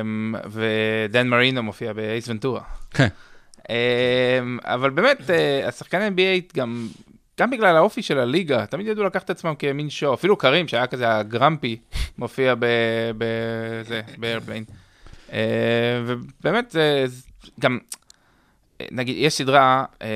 אמ, 0.02 0.34
ודן 0.50 1.28
מרינו 1.28 1.62
מופיע 1.62 1.92
באייס 1.92 2.28
ונטורה. 2.28 2.62
כן. 2.90 3.08
אמ, 3.68 4.58
אבל 4.64 4.90
באמת, 4.90 5.30
השחקני 5.66 6.08
NBA 6.08 6.56
גם, 6.56 6.88
גם 7.40 7.50
בגלל 7.50 7.76
האופי 7.76 8.02
של 8.02 8.18
הליגה, 8.18 8.66
תמיד 8.66 8.86
ידעו 8.86 9.04
לקחת 9.04 9.24
את 9.24 9.30
עצמם 9.30 9.54
כמין 9.54 9.90
שואו. 9.90 10.14
אפילו 10.14 10.36
קרים, 10.36 10.68
שהיה 10.68 10.86
כזה 10.86 11.16
הגרמפי, 11.16 11.80
מופיע 12.18 12.54
בזה, 13.18 14.00
באיירפליין. 14.18 14.64
אה, 15.32 15.38
ובאמת, 16.06 16.76
גם, 17.60 17.78
נגיד, 18.90 19.16
יש 19.18 19.34
סדרה, 19.34 19.84
אה, 20.02 20.06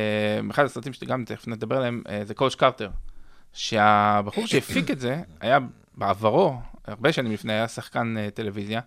אחד 0.50 0.64
הסרטים 0.64 0.92
שגם 0.92 1.24
תכף 1.24 1.48
נדבר 1.48 1.76
עליהם, 1.76 2.02
אה, 2.08 2.24
זה 2.24 2.34
קואוצ' 2.34 2.54
קרטר. 2.54 2.90
שהבחור 3.52 4.46
שהפיק 4.46 4.90
את 4.90 5.00
זה, 5.00 5.22
היה 5.40 5.58
בעברו, 5.94 6.56
הרבה 6.86 7.12
שנים 7.12 7.32
לפני, 7.32 7.52
היה 7.52 7.68
שחקן 7.68 8.14
טלוויזיה, 8.34 8.80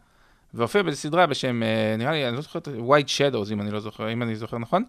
והופיע 0.53 0.83
באיזו 0.83 0.97
סדרה 0.97 1.25
בשם, 1.27 1.63
אה, 1.63 1.95
נראה 1.97 2.11
לי, 2.11 2.27
אני 2.27 2.35
לא 2.35 2.41
זוכר, 2.41 2.59
White 2.59 3.07
Shadows, 3.07 3.53
אם 3.53 3.61
אני 3.61 3.71
לא 3.71 3.79
זוכר, 3.79 4.11
אם 4.11 4.23
אני 4.23 4.35
זוכר 4.35 4.57
נכון. 4.57 4.83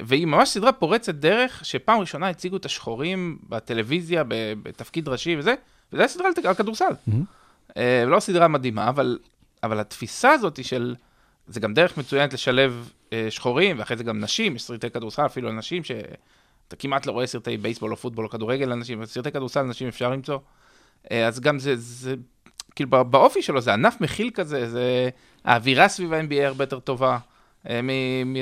והיא 0.00 0.26
ממש 0.26 0.48
סדרה 0.48 0.72
פורצת 0.72 1.14
דרך, 1.14 1.64
שפעם 1.64 2.00
ראשונה 2.00 2.28
הציגו 2.28 2.56
את 2.56 2.64
השחורים 2.64 3.38
בטלוויזיה, 3.48 4.22
בתפקיד 4.62 5.08
ראשי 5.08 5.36
וזה, 5.36 5.54
וזו 5.92 6.02
הייתה 6.02 6.12
סדרה 6.14 6.28
על- 6.44 6.54
כדורסל. 6.54 6.92
אה, 7.76 8.04
לא 8.06 8.20
סדרה 8.20 8.48
מדהימה, 8.48 8.88
אבל, 8.88 9.18
אבל 9.62 9.80
התפיסה 9.80 10.30
הזאת 10.30 10.64
של, 10.64 10.94
זה 11.48 11.60
גם 11.60 11.74
דרך 11.74 11.96
מצוינת 11.98 12.32
לשלב 12.32 12.90
אה, 13.12 13.26
שחורים, 13.30 13.78
ואחרי 13.78 13.96
זה 13.96 14.04
גם 14.04 14.20
נשים, 14.20 14.56
יש 14.56 14.62
סרטי 14.62 14.90
כדורסל 14.90 15.26
אפילו 15.26 15.48
על 15.48 15.54
נשים, 15.54 15.82
אתה 16.68 16.76
כמעט 16.76 17.06
לא 17.06 17.12
רואה 17.12 17.26
סרטי 17.26 17.56
בייסבול 17.56 17.90
או 17.92 17.96
פוטבול 17.96 18.24
או 18.24 18.30
כדורגל 18.30 18.66
לאנשים, 18.66 18.98
אבל 18.98 19.06
סרטי 19.06 19.30
כדורסל 19.30 19.62
לאנשים 19.62 19.88
אפשר 19.88 20.10
למצוא. 20.10 20.38
אה, 21.10 21.26
אז 21.26 21.40
גם 21.40 21.58
זה, 21.58 21.76
זה, 21.76 22.14
כאילו 22.76 22.90
בא- 22.90 23.02
באופי 23.02 23.42
שלו 23.42 23.60
זה 23.60 23.72
ענף 23.72 24.00
מכיל 24.00 24.30
כזה, 24.34 24.70
זה, 24.70 25.08
האווירה 25.44 25.88
סביב 25.88 26.12
ה-NBA 26.12 26.42
הרבה 26.46 26.64
יותר 26.64 26.78
טובה. 26.80 27.18
אה, 27.68 27.80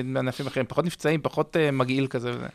מענפים 0.05 0.47
אחרים, 0.47 0.67
פחות 0.69 0.85
נפצעים, 0.85 1.21
פחות 1.23 1.57
אה, 1.57 1.71
מגעיל 1.71 2.07
כזה. 2.07 2.31
וזה. 2.31 2.47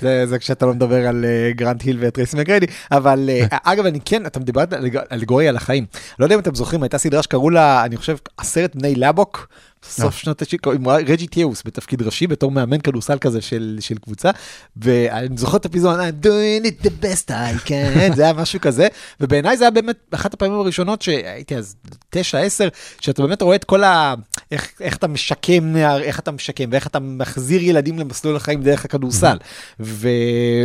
זה, 0.00 0.26
זה 0.26 0.38
כשאתה 0.38 0.66
לא 0.66 0.74
מדבר 0.74 1.08
על 1.08 1.24
uh, 1.24 1.56
גרנט 1.56 1.82
היל 1.82 1.96
וטרייסי 2.00 2.36
מקרדי, 2.36 2.66
אבל 2.92 3.30
uh, 3.50 3.56
אגב, 3.72 3.86
אני 3.86 4.00
כן, 4.04 4.26
אתה 4.26 4.40
דיברת 4.40 4.72
על 4.72 4.86
אלגוריה 5.12 5.48
על 5.48 5.56
החיים. 5.56 5.86
לא 6.18 6.24
יודע 6.24 6.34
אם 6.34 6.40
אתם 6.40 6.54
זוכרים, 6.54 6.82
הייתה 6.82 6.98
סדרה 6.98 7.22
שקראו 7.22 7.50
לה, 7.50 7.84
אני 7.84 7.96
חושב, 7.96 8.16
עשרת 8.36 8.76
בני 8.76 8.94
לבוק, 8.94 9.48
סוף 9.88 10.16
שנות 10.16 10.42
ה-90, 10.42 10.72
עם 10.74 10.88
רג'י 10.88 11.26
תיאוס 11.26 11.62
בתפקיד 11.66 12.02
ראשי, 12.02 12.26
בתור 12.26 12.50
מאמן 12.50 12.80
כדורסל 12.80 13.18
כזה 13.18 13.40
של, 13.40 13.78
של 13.80 13.98
קבוצה, 13.98 14.30
ואני 14.76 15.36
זוכר 15.36 15.56
את 15.56 15.66
הפיזון, 15.66 16.00
I'm 16.00 16.24
doing 16.24 16.66
it 16.66 16.86
the 16.86 16.90
best 17.04 17.28
I 17.28 17.68
can, 17.68 18.14
זה 18.16 18.22
היה 18.22 18.32
משהו 18.32 18.60
כזה, 18.60 18.88
ובעיניי 19.20 19.56
זה 19.56 19.64
היה 19.64 19.70
באמת 19.70 19.96
אחת 20.10 20.34
הפעמים 20.34 20.58
הראשונות 20.58 21.02
שהייתי 21.02 21.56
אז 21.56 21.76
תשע, 22.10 22.38
עשר, 22.38 22.68
שאתה 23.00 23.22
באמת 23.22 23.42
רואה 23.42 23.56
את 23.56 23.64
כל 23.64 23.84
ה... 23.84 24.14
איך, 24.50 24.68
איך 24.80 24.96
אתה 24.96 25.06
משקם 25.06 25.64
נער, 25.64 26.02
איך 26.02 26.18
אתה 26.18 26.30
משקם, 26.30 26.64
ואיך 26.72 26.86
אתה 26.86 26.98
מחזיר 27.00 27.62
ילדים 27.62 27.98
למסלול 27.98 28.36
החיים 28.36 28.62
דרך 28.62 28.84
הכדורסל. 28.84 29.36
ו, 29.80 30.08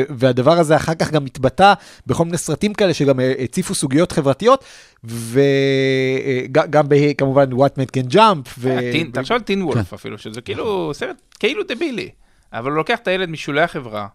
והדבר 0.10 0.52
הזה 0.60 0.76
אחר 0.76 0.94
כך 0.96 1.12
גם 1.12 1.26
התבטא 1.26 1.74
בכל 2.08 2.26
מיני 2.26 2.38
סרטים 2.38 2.74
כאלה 2.74 2.94
שגם 2.94 3.20
הציפו 3.44 3.76
סוגיות 3.76 4.12
חברתיות, 4.12 4.64
וגם 5.04 6.84
כמובן 7.18 7.52
What 7.52 7.80
Man 7.80 7.98
Can 7.98 8.14
Jump. 8.14 8.50
ו... 8.60 8.78
טין- 8.92 9.10
תחשוב 9.14 9.36
על 9.36 9.42
טין 9.42 9.62
וולף 9.62 9.94
אפילו, 9.94 10.18
שזה 10.18 10.42
כאילו 10.42 10.92
סרט 10.94 11.22
כאילו 11.40 11.64
דבילי, 11.68 12.10
אבל 12.54 12.72
הוא 12.72 12.78
לוקח 12.78 13.00
את 13.00 13.08
הילד 13.08 13.30
משולי 13.30 13.62
החברה, 13.62 14.08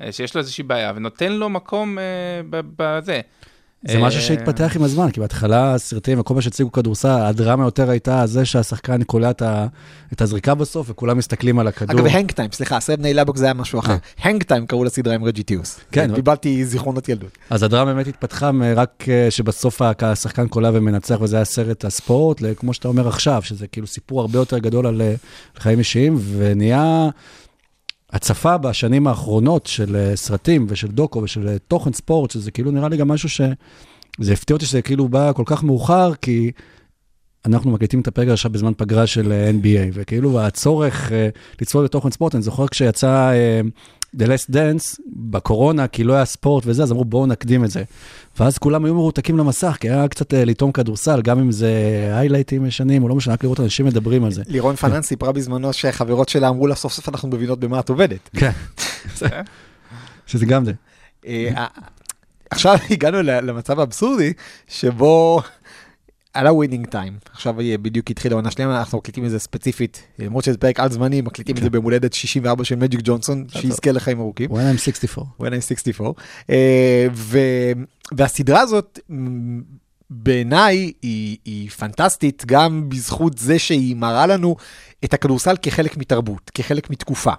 אה, 0.00 0.12
שיש 0.12 0.34
לו 0.34 0.38
איזושהי 0.38 0.64
בעיה, 0.64 0.92
ונותן 0.96 1.32
לו 1.32 1.48
מקום 1.48 1.98
אה, 1.98 2.04
ב- 2.50 2.60
בזה. 2.78 3.20
זה 3.88 3.98
משהו 3.98 4.22
שהתפתח 4.22 4.76
עם 4.76 4.82
הזמן, 4.82 5.10
כי 5.10 5.20
בהתחלה 5.20 5.74
הסרטים 5.74 6.20
וכל 6.20 6.34
מה 6.34 6.42
שהציגו 6.42 6.72
כדורסל, 6.72 7.08
הדרמה 7.08 7.64
יותר 7.64 7.90
הייתה 7.90 8.26
זה 8.26 8.44
שהשחקן 8.44 9.02
קולע 9.02 9.30
את 10.12 10.20
הזריקה 10.20 10.54
בסוף, 10.54 10.90
וכולם 10.90 11.18
מסתכלים 11.18 11.58
על 11.58 11.68
הכדור. 11.68 12.00
אגב, 12.00 12.06
הנג 12.06 12.30
טיים, 12.30 12.52
סליחה, 12.52 12.76
עשרת 12.76 12.98
בני 12.98 13.14
לבוק 13.14 13.36
זה 13.36 13.44
היה 13.44 13.54
משהו 13.54 13.78
אחר. 13.78 13.96
הנג 14.22 14.42
טיים 14.42 14.66
קראו 14.66 14.84
לסדרה 14.84 15.14
עם 15.14 15.24
רג'י 15.24 15.42
טיוס. 15.42 15.80
כן. 15.92 16.14
קיבלתי 16.14 16.64
זיכרונות 16.64 17.08
ילדות. 17.08 17.38
אז 17.50 17.62
הדרמה 17.62 17.94
באמת 17.94 18.06
התפתחה 18.06 18.50
רק 18.76 19.04
אה, 19.08 19.30
שבסוף 19.30 19.82
השחקן 20.02 20.48
קולע 20.48 20.70
ומנצח, 20.74 21.18
וזה 21.20 21.36
היה 21.36 21.44
סרט 21.44 21.84
הספורט, 21.84 22.42
כמו 22.56 22.74
שאתה 22.74 22.88
אומר 22.88 23.08
עכשיו, 23.08 23.42
שזה 23.42 23.66
כאילו 23.66 23.86
סיפור 23.86 24.20
הרבה 24.20 24.38
יותר 24.38 24.58
גדול 24.58 24.86
אה, 24.86 24.90
על 24.90 25.02
חיים 25.58 25.78
אישיים, 25.78 26.18
ונהיה 26.38 27.08
הצפה 28.12 28.58
בשנים 28.58 29.06
האחרונות 29.06 29.66
של 29.66 29.96
אה, 29.96 30.16
סרטים 30.16 30.66
ושל 30.68 30.88
דוקו 30.88 31.22
ושל 31.22 31.48
אה, 31.48 31.58
תוכן 31.58 31.92
ספורט, 31.92 32.30
שזה 32.30 32.50
כאילו 32.50 32.70
נראה 32.70 32.88
לי 32.88 32.96
גם 32.96 33.08
משהו 33.08 33.28
ש... 33.28 33.40
זה 34.20 34.32
הפתיע 34.32 34.54
אותי 34.54 34.66
שזה 34.66 34.82
כאילו 34.82 35.08
בא 35.08 35.32
כל 35.32 35.42
כך 35.46 35.64
מאוחר, 35.64 36.14
כי 36.14 36.50
אנחנו 37.46 37.70
מקליטים 37.70 38.00
את 38.00 38.08
הפרק 38.08 38.28
עכשיו 38.28 38.50
בזמן 38.50 38.72
פגרה 38.76 39.06
של 39.06 39.32
אה, 39.32 39.50
NBA, 39.50 39.90
וכאילו 39.92 40.40
הצורך 40.40 41.12
לצפות 41.60 41.84
בתוכן 41.84 42.10
ספורט, 42.10 42.34
אני 42.34 42.42
זוכר 42.42 42.68
כשיצא 42.68 43.32
The 44.16 44.22
Last 44.22 44.50
Dance 44.52 45.00
בקורונה, 45.16 45.88
כי 45.88 46.04
לא 46.04 46.12
היה 46.12 46.24
ספורט 46.24 46.64
וזה, 46.66 46.82
אז 46.82 46.92
אמרו 46.92 47.04
בואו 47.04 47.26
נקדים 47.26 47.64
את 47.64 47.70
זה. 47.70 47.82
ואז 48.40 48.58
כולם 48.58 48.84
היו 48.84 48.94
מרותקים 48.94 49.38
למסך, 49.38 49.76
כי 49.80 49.90
היה 49.90 50.08
קצת 50.08 50.34
אה, 50.34 50.44
לטעום 50.44 50.72
כדורסל, 50.72 51.22
גם 51.22 51.38
אם 51.38 51.52
זה 51.52 51.72
היילייטים 52.14 52.66
ישנים, 52.66 53.02
או 53.02 53.08
לא 53.08 53.14
משנה, 53.14 53.34
רק 53.34 53.44
לראות 53.44 53.60
אנשים 53.60 53.86
מדברים 53.86 54.24
על 54.24 54.32
זה. 54.32 54.42
לירון 54.48 54.76
פנן 54.76 55.02
סיפרה 55.02 55.32
בזמנו 55.32 55.72
שהחברות 55.72 56.28
שלה 56.28 56.48
אמרו 56.48 56.66
לה 56.66 56.74
סוף 56.74 56.92
סוף 56.92 57.08
אנחנו 57.08 57.28
מבינות 57.28 57.60
במה 57.60 57.80
את 57.80 57.88
עובדת. 57.88 58.30
כן. 58.36 58.50
שזה 60.26 60.46
גם 60.46 60.64
זה. 60.64 60.72
אה, 61.26 61.66
עכשיו 62.50 62.76
הגענו 62.90 63.22
ל- 63.22 63.40
למצב 63.50 63.80
האבסורדי 63.80 64.32
שבו 64.68 65.42
עלה 66.34 66.52
ווינינג 66.52 66.86
טיים. 66.86 67.18
עכשיו 67.32 67.60
אה, 67.60 67.78
בדיוק 67.78 68.10
התחילה 68.10 68.34
העונה 68.34 68.50
שלמה, 68.50 68.78
אנחנו 68.78 68.98
מקליטים 68.98 69.24
את 69.24 69.30
זה 69.30 69.38
ספציפית, 69.38 70.02
למרות 70.18 70.44
שזה 70.44 70.58
פרק 70.58 70.80
על 70.80 70.90
זמני, 70.90 71.20
מקליטים 71.20 71.56
את 71.56 71.62
זה 71.62 71.70
ביום 71.70 71.84
הולדת 71.84 72.12
64 72.12 72.64
של 72.64 72.74
מג'יק 72.74 73.00
ג'ונסון, 73.04 73.46
שיזכה 73.48 73.92
לחיים 73.92 74.20
ארוכים. 74.20 74.50
When 74.50 74.74
I'm 74.74 74.78
64. 74.78 75.26
When 75.40 75.52
I'm 75.52 75.60
64. 75.60 76.12
אה, 76.50 77.06
ו- 77.14 77.72
והסדרה 78.12 78.60
הזאת, 78.60 78.98
בעיניי, 80.10 80.92
היא, 81.02 81.36
היא 81.44 81.70
פנטסטית 81.70 82.42
גם 82.46 82.88
בזכות 82.88 83.38
זה 83.38 83.58
שהיא 83.58 83.96
מראה 83.96 84.26
לנו 84.26 84.56
את 85.04 85.14
הכדורסל 85.14 85.54
כחלק 85.62 85.96
מתרבות, 85.96 86.50
כחלק 86.54 86.90
מתקופה. 86.90 87.32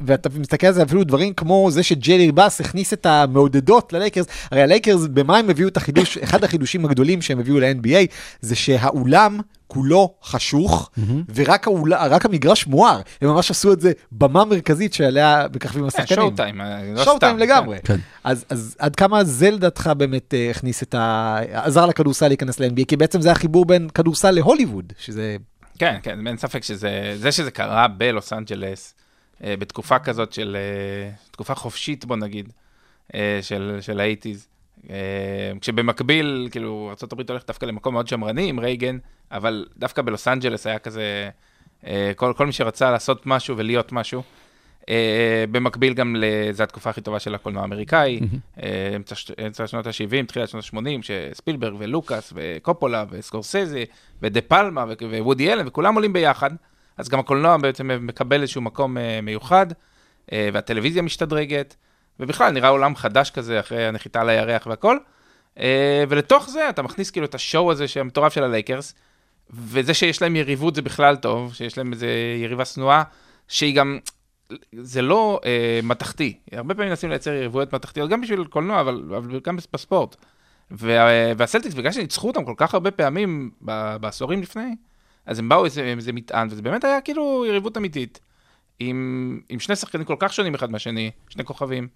ואתה 0.00 0.28
מסתכל 0.38 0.66
על 0.66 0.72
זה 0.72 0.82
אפילו 0.82 1.04
דברים 1.04 1.34
כמו 1.34 1.68
זה 1.70 1.82
שג'רי 1.82 2.32
באס 2.32 2.60
הכניס 2.60 2.92
את 2.92 3.06
המעודדות 3.06 3.92
ללייקרס, 3.92 4.26
הרי 4.50 4.62
הלייקרס 4.62 5.06
במה 5.06 5.38
הם 5.38 5.50
הביאו 5.50 5.68
את 5.68 5.76
החידוש, 5.76 6.18
אחד 6.18 6.44
החידושים 6.44 6.84
הגדולים 6.84 7.22
שהם 7.22 7.38
הביאו 7.38 7.60
ל-NBA 7.60 8.12
זה 8.40 8.54
שהאולם 8.54 9.40
כולו 9.66 10.14
חשוך 10.22 10.90
ורק 11.34 11.66
האול, 11.66 11.92
המגרש 11.94 12.66
מואר, 12.66 13.00
הם 13.20 13.28
ממש 13.28 13.50
עשו 13.50 13.72
את 13.72 13.80
זה 13.80 13.92
במה 14.12 14.44
מרכזית 14.44 14.94
שעליה 14.94 15.46
מככבים 15.54 15.84
השחקנים. 15.84 16.20
שואו 16.20 16.30
טיים, 16.30 16.60
לא 16.94 17.04
שואו 17.04 17.16
סתם. 17.16 17.26
טיים 17.26 17.38
לגמרי. 17.38 17.78
כן. 17.84 17.96
אז, 18.24 18.44
אז 18.48 18.76
עד 18.78 18.96
כמה 18.96 19.24
זה 19.24 19.50
לדעתך 19.50 19.90
באמת 19.96 20.34
אה, 20.34 20.50
הכניס 20.50 20.82
את 20.82 20.94
ה... 20.94 21.36
עזר 21.52 21.86
לכדורסל 21.86 22.28
להיכנס 22.28 22.60
ל-NBA, 22.60 22.84
כי 22.88 22.96
בעצם 22.96 23.20
זה 23.20 23.30
החיבור 23.32 23.64
בין 23.64 23.88
כדורסל 23.88 24.30
להוליווד, 24.30 24.92
שזה... 24.98 25.36
כן, 25.78 25.96
כן, 26.02 26.26
אין 26.26 26.36
ספק 26.36 26.64
שזה, 26.64 27.14
זה 27.16 27.32
שזה 27.32 27.50
קרה 27.50 27.88
בלוס 27.88 28.32
אנג'לס, 28.32 28.94
אה, 28.98 29.03
בתקופה 29.44 29.98
כזאת 29.98 30.32
של, 30.32 30.56
אה, 30.56 31.10
תקופה 31.30 31.54
חופשית 31.54 32.04
בוא 32.04 32.16
נגיד, 32.16 32.52
אה, 33.14 33.38
של, 33.42 33.78
של 33.80 34.00
ה 34.00 34.05
eighties, 34.05 34.48
אה, 34.90 34.96
כשבמקביל, 35.60 36.48
כאילו, 36.50 36.92
ארה"ב 37.02 37.30
הולכת 37.30 37.46
דווקא 37.46 37.66
למקום 37.66 37.94
מאוד 37.94 38.08
שמרני 38.08 38.48
עם 38.48 38.60
רייגן, 38.60 38.98
אבל 39.30 39.66
דווקא 39.76 40.02
בלוס 40.02 40.28
אנג'לס 40.28 40.66
היה 40.66 40.78
כזה, 40.78 41.30
אה, 41.86 42.12
כל, 42.16 42.32
כל 42.36 42.46
מי 42.46 42.52
שרצה 42.52 42.90
לעשות 42.90 43.26
משהו 43.26 43.56
ולהיות 43.56 43.92
משהו. 43.92 44.22
במקביל 45.50 45.94
גם, 45.94 46.16
זו 46.52 46.62
התקופה 46.62 46.90
הכי 46.90 47.00
טובה 47.00 47.18
של 47.18 47.34
הקולנוע 47.34 47.62
האמריקאי, 47.62 48.20
אמצע, 48.96 49.14
אמצע 49.46 49.66
שנות 49.66 49.86
ה-70, 49.86 50.26
תחילת 50.26 50.48
שנות 50.48 50.64
ה-80, 50.64 51.02
שספילברג 51.02 51.74
ולוקאס 51.78 52.32
וקופולה 52.36 53.04
וסקורסזי 53.10 53.84
ודה 54.22 54.40
פלמה 54.40 54.84
ווודי 55.02 55.52
אלן 55.52 55.68
וכולם 55.68 55.94
עולים 55.94 56.12
ביחד, 56.12 56.50
אז 56.96 57.08
גם 57.08 57.18
הקולנוע 57.18 57.56
בעצם 57.56 57.90
מקבל 58.00 58.42
איזשהו 58.42 58.60
מקום 58.60 58.96
uh, 58.96 59.00
מיוחד, 59.22 59.66
uh, 59.72 60.30
והטלוויזיה 60.52 61.02
משתדרגת, 61.02 61.76
ובכלל 62.20 62.50
נראה 62.50 62.68
עולם 62.68 62.96
חדש 62.96 63.30
כזה 63.30 63.60
אחרי 63.60 63.86
הנחיתה 63.86 64.20
על 64.20 64.28
הירח 64.28 64.66
והכל, 64.66 64.98
uh, 65.56 65.60
ולתוך 66.08 66.50
זה 66.50 66.68
אתה 66.68 66.82
מכניס 66.82 67.10
כאילו 67.10 67.26
את 67.26 67.34
השואו 67.34 67.72
הזה 67.72 67.84
המטורף 68.00 68.32
של 68.32 68.44
הלייקרס, 68.44 68.94
וזה 69.50 69.94
שיש 69.94 70.22
להם 70.22 70.36
יריבות 70.36 70.74
זה 70.74 70.82
בכלל 70.82 71.16
טוב, 71.16 71.54
שיש 71.54 71.78
להם 71.78 71.92
איזה 71.92 72.08
יריבה 72.42 72.64
שנואה, 72.64 73.02
שהיא 73.48 73.76
גם, 73.76 73.98
זה 74.72 75.02
לא 75.02 75.40
אה, 75.44 75.80
מתכתי. 75.82 76.38
הרבה 76.52 76.74
פעמים 76.74 76.90
מנסים 76.90 77.10
לייצר 77.10 77.32
יריבויות 77.32 77.74
מתכתיות, 77.74 78.10
גם 78.10 78.20
בשביל 78.20 78.44
קולנוע, 78.44 78.80
אבל, 78.80 79.02
אבל 79.16 79.40
גם 79.44 79.56
בספורט. 79.72 80.16
וה, 80.70 81.08
והסלטיקס, 81.36 81.74
בגלל 81.74 81.92
שניצחו 81.92 82.28
אותם 82.28 82.44
כל 82.44 82.54
כך 82.56 82.74
הרבה 82.74 82.90
פעמים 82.90 83.50
בעשורים 84.00 84.42
לפני, 84.42 84.74
אז 85.26 85.38
הם 85.38 85.48
באו 85.48 85.64
עם 85.64 85.98
איזה 85.98 86.12
מטען, 86.12 86.48
וזה 86.50 86.62
באמת 86.62 86.84
היה 86.84 87.00
כאילו 87.00 87.44
יריבות 87.48 87.76
אמיתית. 87.76 88.20
עם, 88.80 89.40
עם 89.48 89.60
שני 89.60 89.76
שחקנים 89.76 90.04
כל 90.04 90.16
כך 90.18 90.32
שונים 90.32 90.54
אחד 90.54 90.70
מהשני, 90.70 91.10
שני 91.28 91.44
כוכבים, 91.44 91.88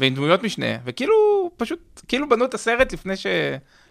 ועם 0.00 0.14
דמויות 0.14 0.42
משנה, 0.42 0.66
וכאילו, 0.84 1.14
פשוט, 1.56 2.00
כאילו 2.08 2.28
בנו 2.28 2.44
את 2.44 2.54
הסרט 2.54 2.92
לפני, 2.92 3.16
ש... 3.16 3.26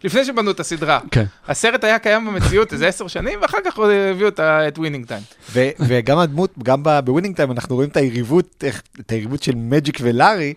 לפני 0.04 0.26
שבנו 0.26 0.52
את 0.52 0.60
הסדרה. 0.60 1.00
כן. 1.12 1.26
הסרט 1.48 1.84
היה 1.84 2.00
קיים 2.00 2.26
במציאות 2.26 2.74
איזה 2.74 2.88
עשר 2.88 3.08
שנים, 3.08 3.40
ואחר 3.42 3.58
כך 3.66 3.80
הביאו 3.80 4.28
את, 4.28 4.40
את 4.40 4.78
ווינינג 4.78 5.08
טיים. 5.08 5.24
ו- 5.52 5.70
וגם 5.80 6.18
הדמות, 6.18 6.54
גם 6.64 6.84
בווינינג 6.84 7.36
טיים 7.36 7.52
אנחנו 7.52 7.76
רואים 7.76 7.90
את 7.90 7.98
היריבות, 7.98 8.64
את 9.00 9.12
היריבות 9.12 9.44
של 9.44 9.56
מג'יק 9.56 9.98
ולארי, 10.02 10.54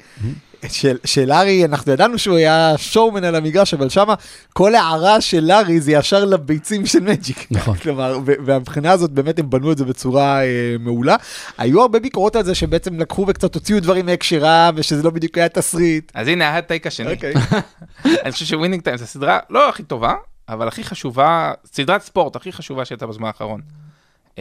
של, 0.69 0.97
של 1.05 1.25
לארי, 1.29 1.65
אנחנו 1.65 1.93
ידענו 1.93 2.19
שהוא 2.19 2.37
היה 2.37 2.75
showman 2.77 3.25
על 3.25 3.35
המגרש, 3.35 3.75
אבל 3.75 3.89
שמה 3.89 4.15
כל 4.53 4.75
הערה 4.75 5.21
של 5.21 5.41
לארי 5.41 5.81
זה 5.81 5.93
ישר 5.93 6.25
לביצים 6.25 6.87
של 6.87 7.01
מג'יק. 7.01 7.47
נכון. 7.51 7.77
כלומר, 7.77 8.19
והבחינה 8.25 8.93
הזאת 8.93 9.11
באמת 9.11 9.39
הם 9.39 9.51
בנו 9.51 9.73
את 9.73 9.79
זה 9.79 9.85
בצורה 9.85 10.45
אה, 10.45 10.77
מעולה. 10.81 11.17
היו 11.59 11.83
הרבה 11.83 12.01
ביקורות 12.01 12.37
על 12.37 12.45
זה 12.45 12.55
שבעצם 12.55 13.01
לקחו 13.01 13.25
וקצת 13.29 13.55
הוציאו 13.55 13.81
דברים 13.81 14.07
מהקשרם, 14.07 14.75
ושזה 14.77 15.03
לא 15.03 15.11
בדיוק 15.11 15.39
היה 15.39 15.49
תסריט. 15.49 16.13
אז 16.15 16.29
הנה 16.29 16.49
היה 16.49 16.59
ה 16.59 16.64
take 16.64 16.87
השני. 16.87 17.13
אוקיי. 17.13 17.35
אני 18.25 18.33
חושב 18.33 18.45
שווינינג 18.45 18.83
טיים 18.83 18.97
זו 18.97 19.07
סדרה 19.07 19.39
לא 19.51 19.69
הכי 19.69 19.83
טובה, 19.83 20.15
אבל 20.49 20.69
הכי 20.69 20.85
חשובה, 20.85 21.53
סדרת 21.65 22.03
ספורט 22.03 22.37
הכי 22.37 22.53
חשובה 22.53 22.85
שהייתה 22.85 23.07
בזמן 23.07 23.27
האחרון. 23.27 23.61
אממ, 24.37 24.39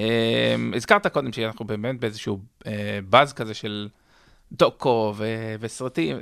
הזכרת 0.76 1.08
קודם 1.08 1.34
שאנחנו 1.34 1.66
באמת 1.66 2.00
באיזשהו 2.00 2.40
באז 3.10 3.34
כזה 3.34 3.54
של 3.54 3.88
דוקו 4.58 5.14
ו- 5.18 5.56
וסרטים. 5.60 6.18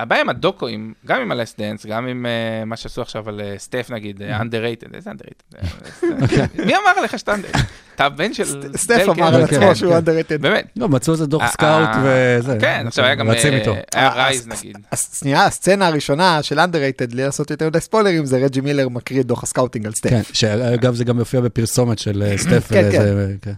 הבעיה 0.00 0.20
עם 0.20 0.28
הדוקואים, 0.28 0.94
גם 1.06 1.20
עם 1.20 1.32
ה-Last 1.32 1.54
Dance, 1.58 1.86
גם 1.86 2.06
עם 2.06 2.26
אה, 2.26 2.64
מה 2.64 2.76
שעשו 2.76 3.02
עכשיו 3.02 3.28
על 3.28 3.40
אה, 3.40 3.54
סטף 3.58 3.90
נגיד, 3.90 4.22
אה, 4.22 4.40
underrated, 4.40 4.94
איזה 4.94 5.10
underrated? 5.10 5.64
מי 6.66 6.72
אמר 6.76 7.02
לך 7.04 7.18
שאתה 7.18 7.34
underrated? 7.34 7.58
אתה 7.94 8.04
הבן 8.04 8.34
של... 8.34 8.76
סטף. 8.76 9.04
אמר 9.08 9.34
על 9.34 9.46
כן, 9.46 9.54
עצמו 9.54 9.68
כן. 9.68 9.74
שהוא 9.74 9.94
underrated. 9.94 10.38
באמת. 10.40 10.66
לא, 10.76 10.88
מצאו 10.88 11.12
איזה 11.12 11.26
דוח 11.26 11.52
scout 11.52 11.88
וזה. 12.02 12.56
כן, 12.60 12.84
עכשיו 12.86 13.04
היה 13.04 13.14
גם... 13.14 13.30
רצים 13.30 13.52
איתו. 13.52 13.74
היה 13.94 14.12
Rise 14.14 14.46
נגיד. 14.48 14.78
שנייה, 15.18 15.44
הסצנה 15.44 15.86
הראשונה 15.86 16.42
של 16.42 16.58
underrated, 16.58 17.06
בלי 17.10 17.22
לעשות 17.24 17.50
יותר 17.50 17.66
מדי 17.66 17.80
ספוילרים, 17.80 18.24
זה 18.24 18.36
רג'י 18.36 18.60
מילר 18.60 18.88
מקריא 18.88 19.20
את 19.20 19.26
דוח 19.26 19.42
הסקאוטינג 19.42 19.86
על 19.86 19.92
סטף. 19.92 20.10
כן, 20.10 20.22
שאגב 20.32 20.94
זה 20.94 21.04
גם 21.04 21.18
יופיע 21.18 21.40
בפרסומת 21.40 21.98
של 21.98 22.24
סטף. 22.36 22.68
כן, 22.68 22.88
וזה, 22.88 23.34
כן. 23.42 23.52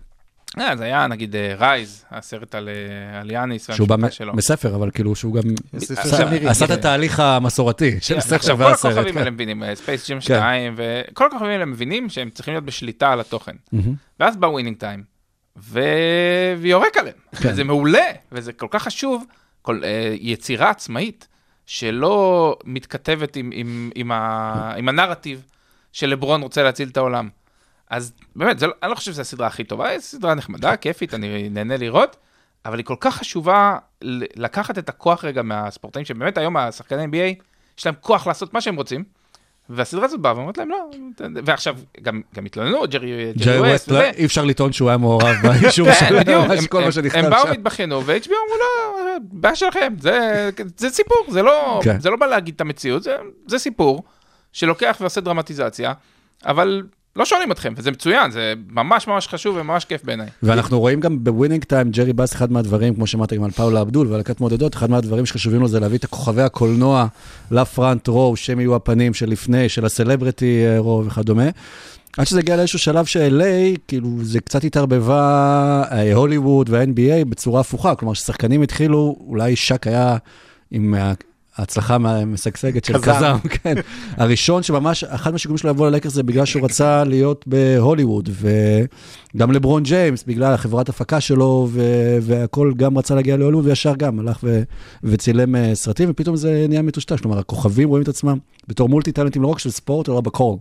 אה, 0.58 0.76
זה 0.76 0.84
היה 0.84 1.06
נגיד 1.06 1.36
אה, 1.36 1.54
Rise, 1.58 2.04
הסרט 2.10 2.54
על 2.54 2.68
אה, 2.68 3.20
על 3.20 3.30
יאניס 3.30 3.70
שהוא 3.74 3.88
בא 3.88 3.94
והמשפחה 3.94 4.16
שלו. 4.16 4.34
מספר, 4.34 4.74
אבל 4.74 4.90
כאילו 4.90 5.14
שהוא 5.16 5.34
גם 5.34 5.42
עשה- 6.46 6.64
את 6.64 6.68
כן. 6.70 6.74
התהליך 6.74 7.20
המסורתי 7.20 8.00
של 8.00 8.20
ספר 8.20 8.36
עכשיו, 8.36 8.56
כל 8.56 8.62
והסרט. 8.62 8.92
הכוכבים 8.92 9.12
כן. 9.14 9.18
האלה 9.18 9.30
מבינים, 9.30 9.62
Space 9.74 10.06
Jam 10.06 10.20
2, 10.20 10.74
וכל 10.76 11.26
הכוכבים 11.26 11.50
האלה 11.50 11.64
מבינים 11.64 12.08
שהם 12.08 12.30
צריכים 12.30 12.54
להיות 12.54 12.64
בשליטה 12.64 13.12
על 13.12 13.20
התוכן. 13.20 13.56
מהמם. 13.72 13.94
ואז 14.20 14.36
בא 14.36 14.46
Winning 14.46 14.76
Time, 14.76 15.02
ו... 15.58 15.80
ויורק 16.58 16.96
עליהם. 16.96 17.16
כן. 17.40 17.48
וזה 17.48 17.64
מעולה, 17.64 18.04
וזה 18.32 18.52
כל 18.52 18.66
כך 18.70 18.82
חשוב, 18.82 19.24
כל 19.62 19.80
אה, 19.84 20.14
יצירה 20.20 20.70
עצמאית 20.70 21.28
שלא 21.66 22.56
מתכתבת 22.64 23.36
עם, 23.36 23.50
עם, 23.54 23.90
עם, 23.94 24.12
ה... 24.12 24.72
עם 24.76 24.88
הנרטיב 24.88 25.42
שלברון 25.92 26.42
רוצה 26.42 26.62
להציל 26.62 26.88
את 26.88 26.96
העולם. 26.96 27.28
אז 27.90 28.12
באמת, 28.36 28.58
זה, 28.58 28.66
לא- 28.66 28.72
אני 28.82 28.90
לא 28.90 28.96
חושב 28.96 29.12
שזו 29.12 29.20
הסדרה 29.20 29.46
הכי 29.46 29.64
טובה, 29.64 29.88
היא 29.88 29.98
סדרה 29.98 30.34
נחמדה, 30.34 30.76
כיפית, 30.76 31.14
אני 31.14 31.48
נהנה 31.48 31.76
לראות, 31.76 32.16
אבל 32.64 32.78
היא 32.78 32.84
כל 32.86 32.96
כך 33.00 33.16
חשובה 33.16 33.76
לקחת 34.36 34.78
את 34.78 34.88
הכוח 34.88 35.24
רגע 35.24 35.42
מהספורטאים, 35.42 36.04
שבאמת 36.04 36.38
היום 36.38 36.56
השחקני 36.56 37.04
NBA, 37.04 37.42
יש 37.78 37.86
להם 37.86 37.94
כוח 38.00 38.26
לעשות 38.26 38.54
מה 38.54 38.60
שהם 38.60 38.76
רוצים, 38.76 39.04
והסדרה 39.68 40.04
הזאת 40.04 40.20
באה 40.20 40.36
ואומרת 40.36 40.58
להם 40.58 40.70
לא, 40.70 40.90
ועכשיו 41.44 41.76
גם, 42.02 42.20
גם 42.34 42.44
התלוננו, 42.46 42.80
ג'רי 42.88 43.32
ג'רי 43.36 43.72
ווסט, 43.72 43.88
לא-. 43.90 44.00
אי 44.00 44.24
אפשר 44.24 44.44
לטעון 44.44 44.72
שהוא 44.72 44.88
היה 44.88 44.98
מעורב 44.98 45.34
באישור 45.42 45.86
כן, 45.92 46.06
של 46.08 46.18
בדיוק, 46.20 46.44
ממש 46.46 46.58
הם- 46.58 46.66
כל 46.66 46.78
מה 46.78 46.84
הם- 46.86 46.92
שנכתב 46.92 47.18
הם 47.18 47.30
באו. 47.30 47.46
והתבכיינו, 47.46 48.06
ו-HBO 48.06 48.26
אמרו, 48.28 48.58
לא, 48.58 49.18
בעיה 49.22 49.56
שלכם, 49.56 49.92
זה- 50.00 50.50
זה 50.76 50.90
סיפור, 50.90 51.16
זה 51.28 51.42
לא 51.42 51.80
כן. 51.84 52.00
זה 52.00 52.10
לא 52.10 52.16
בא 52.16 52.26
להגיד 52.26 52.54
את 52.54 52.60
המציאות, 52.60 53.02
זה- 53.02 53.16
זה 53.46 53.58
סיפור 53.58 54.02
שלוקח 54.52 54.96
ועושה 55.00 55.20
דרמטיזציה, 55.20 55.92
אבל 56.46 56.82
לא 57.16 57.24
שואלים 57.24 57.52
אתכם, 57.52 57.72
וזה 57.76 57.90
מצוין, 57.90 58.30
זה 58.30 58.54
ממש 58.70 59.06
ממש 59.06 59.28
חשוב 59.28 59.56
וממש 59.56 59.84
כיף 59.84 60.04
בעיניי. 60.04 60.26
ואנחנו 60.42 60.80
רואים 60.80 61.00
גם 61.00 61.24
ב-Winning 61.24 61.64
Time, 61.64 61.90
ג'רי 61.90 62.12
באס, 62.12 62.32
אחד 62.32 62.52
מהדברים, 62.52 62.94
כמו 62.94 63.06
שאמרת 63.06 63.32
גם 63.32 63.44
על 63.44 63.50
פאולה 63.50 63.80
אבדול 63.80 64.06
ולהקת 64.06 64.40
מעודדות, 64.40 64.74
אחד 64.74 64.90
מהדברים 64.90 65.26
שחשובים 65.26 65.60
לו 65.60 65.68
זה 65.68 65.80
להביא 65.80 65.98
את 65.98 66.04
כוכבי 66.04 66.42
הקולנוע 66.42 67.06
ל-front 67.50 68.08
row, 68.08 68.36
שהם 68.36 68.60
יהיו 68.60 68.74
הפנים 68.74 69.14
של 69.14 69.30
לפני, 69.30 69.68
של 69.68 69.84
ה-celebrity 69.84 70.64
אה, 70.66 70.78
row 70.78 71.02
וכדומה. 71.06 71.48
עד 72.18 72.26
שזה 72.26 72.38
הגיע 72.38 72.56
לאיזשהו 72.56 72.78
שלב 72.78 73.04
ש-LA, 73.04 73.78
כאילו, 73.88 74.08
זה 74.22 74.40
קצת 74.40 74.64
התערבבה 74.64 75.82
אה, 75.92 76.14
הוליווד 76.14 76.70
וה-NBA 76.70 77.24
בצורה 77.28 77.60
הפוכה, 77.60 77.94
כלומר, 77.94 78.14
ששחקנים 78.14 78.62
התחילו, 78.62 79.16
אולי 79.26 79.56
שק 79.56 79.86
היה 79.86 80.16
עם 80.70 80.94
ההצלחה 81.60 81.94
המשגשגת 81.94 82.84
של 82.84 82.98
Kazaam. 82.98 83.38
כן. 83.38 83.74
הראשון 84.16 84.62
שממש, 84.62 85.04
אחד 85.04 85.32
מהשיקולים 85.32 85.58
שלו 85.58 85.70
לבוא 85.70 85.90
ללקרס 85.90 86.12
זה 86.12 86.22
בגלל 86.22 86.44
שהוא 86.44 86.64
רצה 86.64 87.04
להיות 87.04 87.44
בהוליווד, 87.46 88.28
וגם 89.34 89.52
לברון 89.52 89.82
ג'יימס, 89.82 90.24
בגלל 90.26 90.54
החברת 90.54 90.88
הפקה 90.88 91.20
שלו, 91.20 91.68
ו- 91.70 92.18
והכל 92.22 92.72
גם 92.76 92.98
רצה 92.98 93.14
להגיע 93.14 93.36
להוליווד, 93.36 93.66
וישר 93.66 93.94
גם 93.96 94.18
הלך 94.18 94.38
ו- 94.44 94.62
וצילם 95.04 95.56
אה, 95.56 95.74
סרטים, 95.74 96.10
ופתאום 96.10 96.36
זה 96.36 96.66
נהיה 96.68 96.82
מטושטש, 96.82 97.20
כלומר, 97.20 97.38
הכוכבים 97.38 97.88
רואים 97.88 98.02
את 98.02 98.08
עצמם 98.08 98.38
בתור 98.68 98.88
multi 98.88 99.12
טלנטים 99.12 99.42
לא 99.42 99.48
רק 99.48 99.58
של 99.58 99.70
ספורט, 99.70 100.08
אלא 100.08 100.20
בקול. 100.20 100.56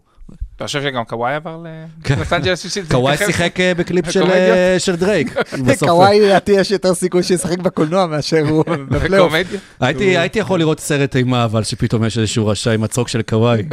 אתה 0.60 0.68
חושב 0.68 0.82
שגם 0.82 1.04
קוואי 1.06 1.36
עבר 1.36 1.64
כן. 2.04 2.16
ללוס 2.16 2.34
אנג'לס 2.34 2.62
שישית? 2.62 2.92
קוואי 2.92 3.18
שיחק 3.18 3.60
אה, 3.60 3.74
בקליפ 3.74 4.10
של. 4.14 4.32
אה, 4.32 4.76
של 4.80 4.96
דרייק. 4.96 5.36
קוואי, 5.80 6.20
לדעתי 6.22 6.52
יש 6.52 6.72
יותר 6.72 6.94
סיכוי 6.94 7.24
שישחק 7.24 7.58
בקולנוע 7.58 8.06
מאשר 8.06 8.50
הוא 8.50 8.64
בפלייאוף. 8.90 9.34
הייתי, 9.80 10.40
יכול 10.40 10.60
לראות 10.60 10.80
סרט 10.80 11.16
אימה, 11.16 11.46
אבל 11.46 11.64
שפתאום 11.64 12.06
יש 12.06 12.18
איזשהו 12.18 12.48
רשע 12.48 12.72
עם 12.72 12.84
הצוק 12.84 13.08
של 13.08 13.22
קוואי. 13.22 13.64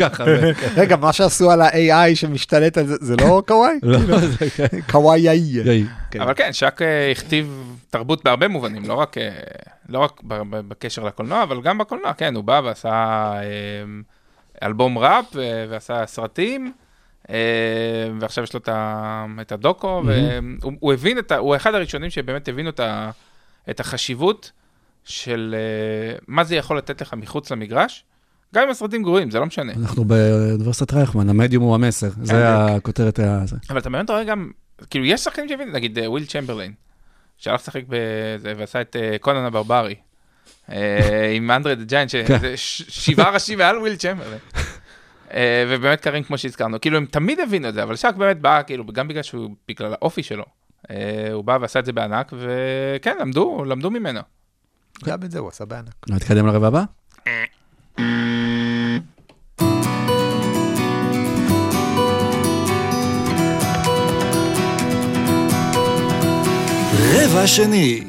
ככה. 0.00 0.24
רגע, 0.76 0.96
מה 0.96 1.12
שעשו 1.12 1.50
על 1.50 1.60
ה-AI 1.60 2.14
שמשתלט 2.14 2.78
על 2.78 2.86
זה, 2.86 2.96
זה 3.00 3.16
לא 3.16 3.42
קוואי? 3.46 3.78
לא, 3.82 4.18
זה 4.18 4.50
כן. 4.50 4.66
קוואי 4.90 5.20
יאי. 5.20 5.60
יאי. 5.64 5.84
אבל 6.20 6.34
כן, 6.34 6.52
שק 6.52 6.82
אה, 6.82 7.10
הכתיב 7.10 7.76
תרבות 7.90 8.24
בהרבה 8.24 8.48
מובנים, 8.48 8.82
לא 8.84 8.94
רק, 8.94 9.16
לא 9.88 10.08
בקשר 10.50 11.04
לקולנוע, 11.04 11.42
אבל 11.42 11.60
גם 11.60 11.78
בקולנוע, 11.78 12.12
כן, 12.12 12.34
הוא 12.34 12.44
בא 12.44 12.60
ועשה 12.64 13.32
אלבום 14.62 14.98
ראפ 14.98 15.36
אה, 15.36 15.66
ועשה 15.70 16.06
סרטים, 16.06 16.72
אה, 17.30 17.36
ועכשיו 18.20 18.44
יש 18.44 18.54
לו 18.54 18.60
את 18.60 18.68
ה- 18.68 19.26
הדוקו, 19.50 20.02
והוא 20.06 20.72
הוא 20.80 20.92
הבין 20.92 21.18
את 21.18 21.32
ה... 21.32 21.36
הוא 21.36 21.56
אחד 21.56 21.74
הראשונים 21.74 22.10
שבאמת 22.10 22.48
הבינו 22.48 22.70
את 22.70 22.80
ה- 22.80 23.10
החשיבות 23.68 24.52
של 25.04 25.54
אה, 25.58 26.18
מה 26.28 26.44
זה 26.44 26.56
יכול 26.56 26.78
לתת 26.78 27.00
לך 27.02 27.14
מחוץ 27.14 27.50
למגרש, 27.52 28.04
גם 28.54 28.62
אם 28.64 28.70
הסרטים 28.70 29.02
גרועים, 29.02 29.30
זה 29.30 29.38
לא 29.38 29.46
משנה. 29.46 29.72
אנחנו 29.72 30.04
באוניברסיטת 30.04 30.92
רייכמן, 30.94 31.28
המדיום 31.28 31.64
הוא 31.64 31.74
המסר, 31.74 32.08
זה 32.22 32.48
הכותרת 32.48 33.18
הזה. 33.18 33.56
אבל 33.70 33.78
אתה 33.78 33.90
באמת 33.90 34.10
רואה 34.10 34.24
גם, 34.24 34.50
כאילו, 34.90 35.04
יש 35.04 35.20
שחקנים 35.20 35.48
שהבינו, 35.48 35.72
נגיד 35.72 35.98
וויל 36.06 36.24
צ'מברליין, 36.26 36.72
שהלך 37.38 37.60
לשחק 37.60 37.82
בזה 37.88 38.52
ועשה 38.56 38.80
את 38.80 38.96
קונן 39.20 39.44
הברברי, 39.44 39.94
אה, 40.72 41.30
עם 41.30 41.50
אנדרה 41.50 41.73
דה 41.73 41.82
ג'יינט, 41.82 42.10
כן. 42.26 42.38
שבעה 42.56 43.30
ראשים 43.30 43.58
מעל 43.58 43.78
וויל 43.78 43.96
צ'מברליין. 43.96 44.38
אה, 45.34 45.64
ובאמת 45.68 46.00
כרים 46.00 46.22
כמו 46.22 46.38
שהזכרנו, 46.38 46.80
כאילו 46.80 46.96
הם 46.96 47.06
תמיד 47.06 47.40
הבינו 47.40 47.68
את 47.68 47.74
זה, 47.74 47.82
אבל 47.82 47.96
שק 47.96 48.14
באמת 48.16 48.40
בא, 48.40 48.62
כאילו, 48.62 48.86
גם 48.86 49.08
בגלל 49.08 49.22
שהוא, 49.22 49.50
בגלל 49.68 49.92
האופי 49.92 50.22
שלו, 50.22 50.44
אה, 50.90 51.32
הוא 51.32 51.44
בא 51.44 51.58
ועשה 51.60 51.78
את 51.78 51.84
זה 51.84 51.92
בענק, 51.92 52.32
וכן, 52.38 53.16
למדו, 53.20 53.64
למדו 53.64 53.90
ממנו. 53.90 54.20
גם 55.04 55.18
את 55.24 55.30
זה 55.30 55.38
הוא 55.38 55.48
עשה 55.48 55.64
בענק. 55.64 55.94
נתקדם 56.08 56.46
לרבע 56.46 56.66
הבא? 56.66 56.84
רבע 67.14 67.46
שני. 67.46 68.04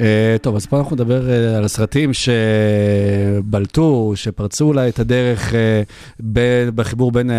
אה, 0.00 0.36
טוב, 0.42 0.56
אז 0.56 0.66
פה 0.66 0.78
אנחנו 0.78 0.96
נדבר 0.96 1.30
אה, 1.30 1.56
על 1.56 1.64
הסרטים 1.64 2.10
שבלטו, 3.42 4.12
שפרצו 4.14 4.64
אולי 4.64 4.88
את 4.88 4.98
הדרך 4.98 5.54
אה, 5.54 5.82
ב- 6.32 6.68
בחיבור 6.74 7.12
בין 7.12 7.30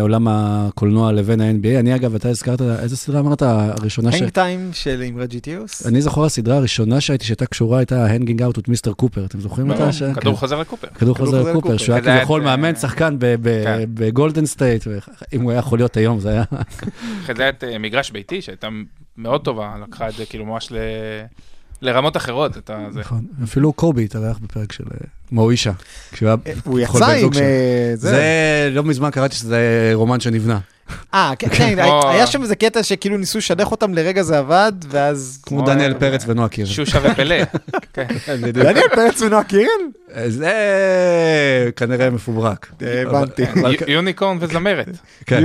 עולם 0.00 0.28
הקולנוע 0.28 1.12
לבין 1.12 1.40
ה-NBA. 1.40 1.80
אני 1.80 1.94
אגב, 1.94 2.14
אתה 2.14 2.28
הזכרת, 2.28 2.60
איזה 2.60 2.96
סדרה 2.96 3.20
אמרת? 3.20 3.42
הראשונה 3.42 4.12
ש... 4.12 4.14
Hang 4.14 4.28
Time 4.28 4.70
של 4.72 5.02
עם 5.02 5.18
רג'י 5.18 5.40
תיאוס? 5.40 5.86
אני 5.86 6.02
זוכר 6.02 6.24
הסדרה 6.24 6.56
הראשונה 6.56 7.00
שהייתי, 7.00 7.24
שהייתה 7.24 7.46
קשורה, 7.46 7.78
הייתה 7.78 8.06
Hanging 8.06 8.42
Out 8.42 8.58
with 8.58 8.68
Mr. 8.68 8.92
Cooper. 8.92 9.24
אתם 9.24 9.40
זוכרים 9.40 9.68
לא, 9.68 9.74
אותה? 9.74 10.20
כדור. 10.20 10.36
חוזר 10.36 10.60
לקופר. 10.60 10.88
כדור 10.94 11.16
חוזר 11.16 11.42
לקופר. 11.42 11.76
שהוא 11.76 11.94
היה 11.94 12.18
כביכול 12.18 12.42
מאמן 12.42 12.74
שחקן 12.74 13.16
כן. 13.20 13.36
בגולדן 13.94 14.46
סטייט, 14.46 14.84
אם 15.32 15.40
הוא 15.40 15.50
היה 15.50 15.58
יכול 15.58 15.78
להיות 15.78 15.96
היום, 15.96 16.20
זה 16.20 16.30
היה... 16.30 16.44
אחרי 17.22 17.34
זה 17.34 17.42
היה 17.42 17.48
את 17.48 17.64
מגרש 17.80 18.10
ביתי, 18.10 18.42
שהייתה 18.42 18.68
מאוד 19.16 19.44
טובה, 19.44 19.74
לקחה 19.82 20.08
את 20.08 20.14
זה 20.14 20.26
כאילו 20.26 20.46
ממש 20.46 20.72
ל... 20.72 20.76
לרמות 21.82 22.16
אחרות, 22.16 22.56
את 22.56 22.70
ה... 22.70 22.86
זה. 22.90 23.00
נכון, 23.00 23.26
אפילו 23.44 23.72
קובי 23.72 24.04
התארח 24.04 24.38
בפרק 24.38 24.72
של 24.72 24.84
אה, 24.84 25.06
היה 26.20 26.36
אה, 26.46 26.52
הוא 26.64 26.80
יצא 26.80 27.06
עם... 27.06 27.30
אה, 27.34 27.92
זה. 27.94 28.10
זה 28.10 28.68
לא 28.72 28.82
מזמן 28.82 29.10
קראתי 29.10 29.36
שזה 29.36 29.90
רומן 29.94 30.20
שנבנה. 30.20 30.58
אה, 31.14 31.32
כן, 31.38 31.48
כן, 31.48 31.74
כמו- 31.82 32.08
היה 32.10 32.26
שם 32.26 32.42
איזה 32.42 32.56
קטע 32.56 32.82
שכאילו 32.82 33.16
ניסו 33.18 33.38
לשדך 33.38 33.70
אותם 33.70 33.94
לרגע 33.94 34.22
זה 34.22 34.38
עבד, 34.38 34.72
ואז... 34.90 35.38
כמו 35.46 35.62
דניאל 35.66 35.94
פרץ 35.94 36.24
ונועה 36.26 36.48
קירל. 36.48 36.66
שושה 36.68 36.98
ופלא. 37.02 37.34
כן. 37.94 38.06
דניאל 38.52 38.88
פרץ 38.94 39.22
ונועה 39.22 39.44
קירל? 39.44 39.66
זה 40.28 40.52
כנראה 41.76 42.10
מפוברק. 42.10 42.66
אה, 42.82 43.02
הבנתי. 43.02 43.42
יוניקורן 43.86 44.36
וזמרת. 44.40 44.86
כן. 45.26 45.44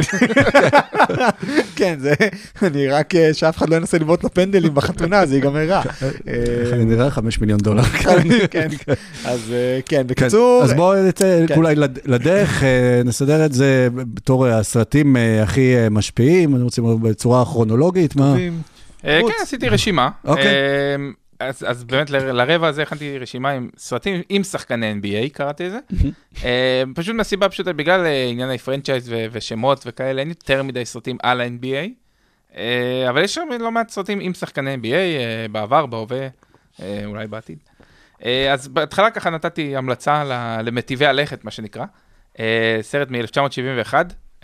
כן, 1.76 1.96
זה... 2.00 2.14
אני 2.62 2.88
רק... 2.88 3.16
אה, 3.16 3.34
שאף 3.34 3.58
אחד 3.58 3.70
לא 3.70 3.76
ינסה 3.76 3.98
לבעוט 3.98 4.24
לו 4.24 4.34
פנדלים 4.34 4.76
בחתונה, 4.76 5.26
זה 5.26 5.36
ייגמר 5.36 5.68
רע. 5.70 5.82
אני 6.74 6.86
נראה 6.86 7.10
5 7.12 7.40
מיליון 7.42 7.60
דולר. 7.60 7.84
אה, 7.84 8.48
כן, 8.52 8.68
אז 9.26 9.40
אה, 9.54 9.80
כן, 9.86 10.08
בקיצור... 10.08 10.62
אז 10.64 10.74
בואו 10.74 11.04
נצא 11.08 11.40
כן. 11.48 11.56
אולי 11.56 11.76
לד- 11.76 12.00
לדרך, 12.06 12.64
אה, 12.64 12.68
נסדר 13.06 13.46
את 13.46 13.54
זה 13.54 13.88
בתור 13.94 14.48
הסרטים 14.48 15.18
אה, 15.18 15.27
הכי 15.44 15.76
אה, 15.78 15.90
משפיעים, 15.90 16.56
אני 16.56 16.64
רוצה 16.64 16.82
לומר 16.82 16.96
בצורה 16.96 17.46
כרונולוגית, 17.46 18.16
מה? 18.16 18.36
אה. 19.06 19.20
כן, 19.28 19.34
עשיתי 19.42 19.70
רשימה. 19.70 20.10
אוקיי. 20.26 20.46
אה, 20.48 20.96
אז, 21.40 21.66
אז 21.68 21.84
באמת 21.84 22.10
ל- 22.10 22.32
לרבע 22.32 22.68
הזה 22.68 22.82
הכנתי 22.82 23.18
רשימה 23.20 23.50
עם 23.50 23.70
סרטים 23.78 24.22
עם 24.30 24.44
שחקני 24.44 24.94
NBA, 25.02 25.30
קראתי 25.34 25.64
לזה. 25.66 25.80
אה, 26.46 26.84
פשוט 26.96 27.16
מהסיבה 27.16 27.50
פשוטה, 27.50 27.74
בגלל 27.74 28.06
עניין 28.32 28.50
הפרנצ'ייז 28.50 29.10
ו- 29.10 29.26
ושמות 29.32 29.84
וכאלה, 29.86 30.20
אין 30.22 30.30
יותר 30.30 30.64
מדי 30.64 30.86
סרטים 30.86 31.18
על 31.24 31.42
ה-NBA. 31.42 31.90
אבל 33.10 33.24
יש 33.24 33.34
שם 33.36 33.48
לא 33.60 33.72
מעט 33.72 33.90
סרטים 33.90 34.20
עם 34.20 34.34
שחקני 34.34 34.76
NBA, 34.76 34.88
בעבר, 35.52 35.86
בהווה, 35.86 36.28
אולי 37.06 37.28
בעתיד. 37.28 37.58
אז 38.54 38.68
בהתחלה 38.68 39.12
ככה 39.12 39.30
נתתי 39.30 39.76
המלצה 39.76 40.24
ל- 40.24 40.62
למטיבי 40.68 41.06
הלכת, 41.06 41.46
מה 41.46 41.52
שנקרא. 41.52 41.86
סרט 42.82 43.08
מ-1971, 43.12 43.94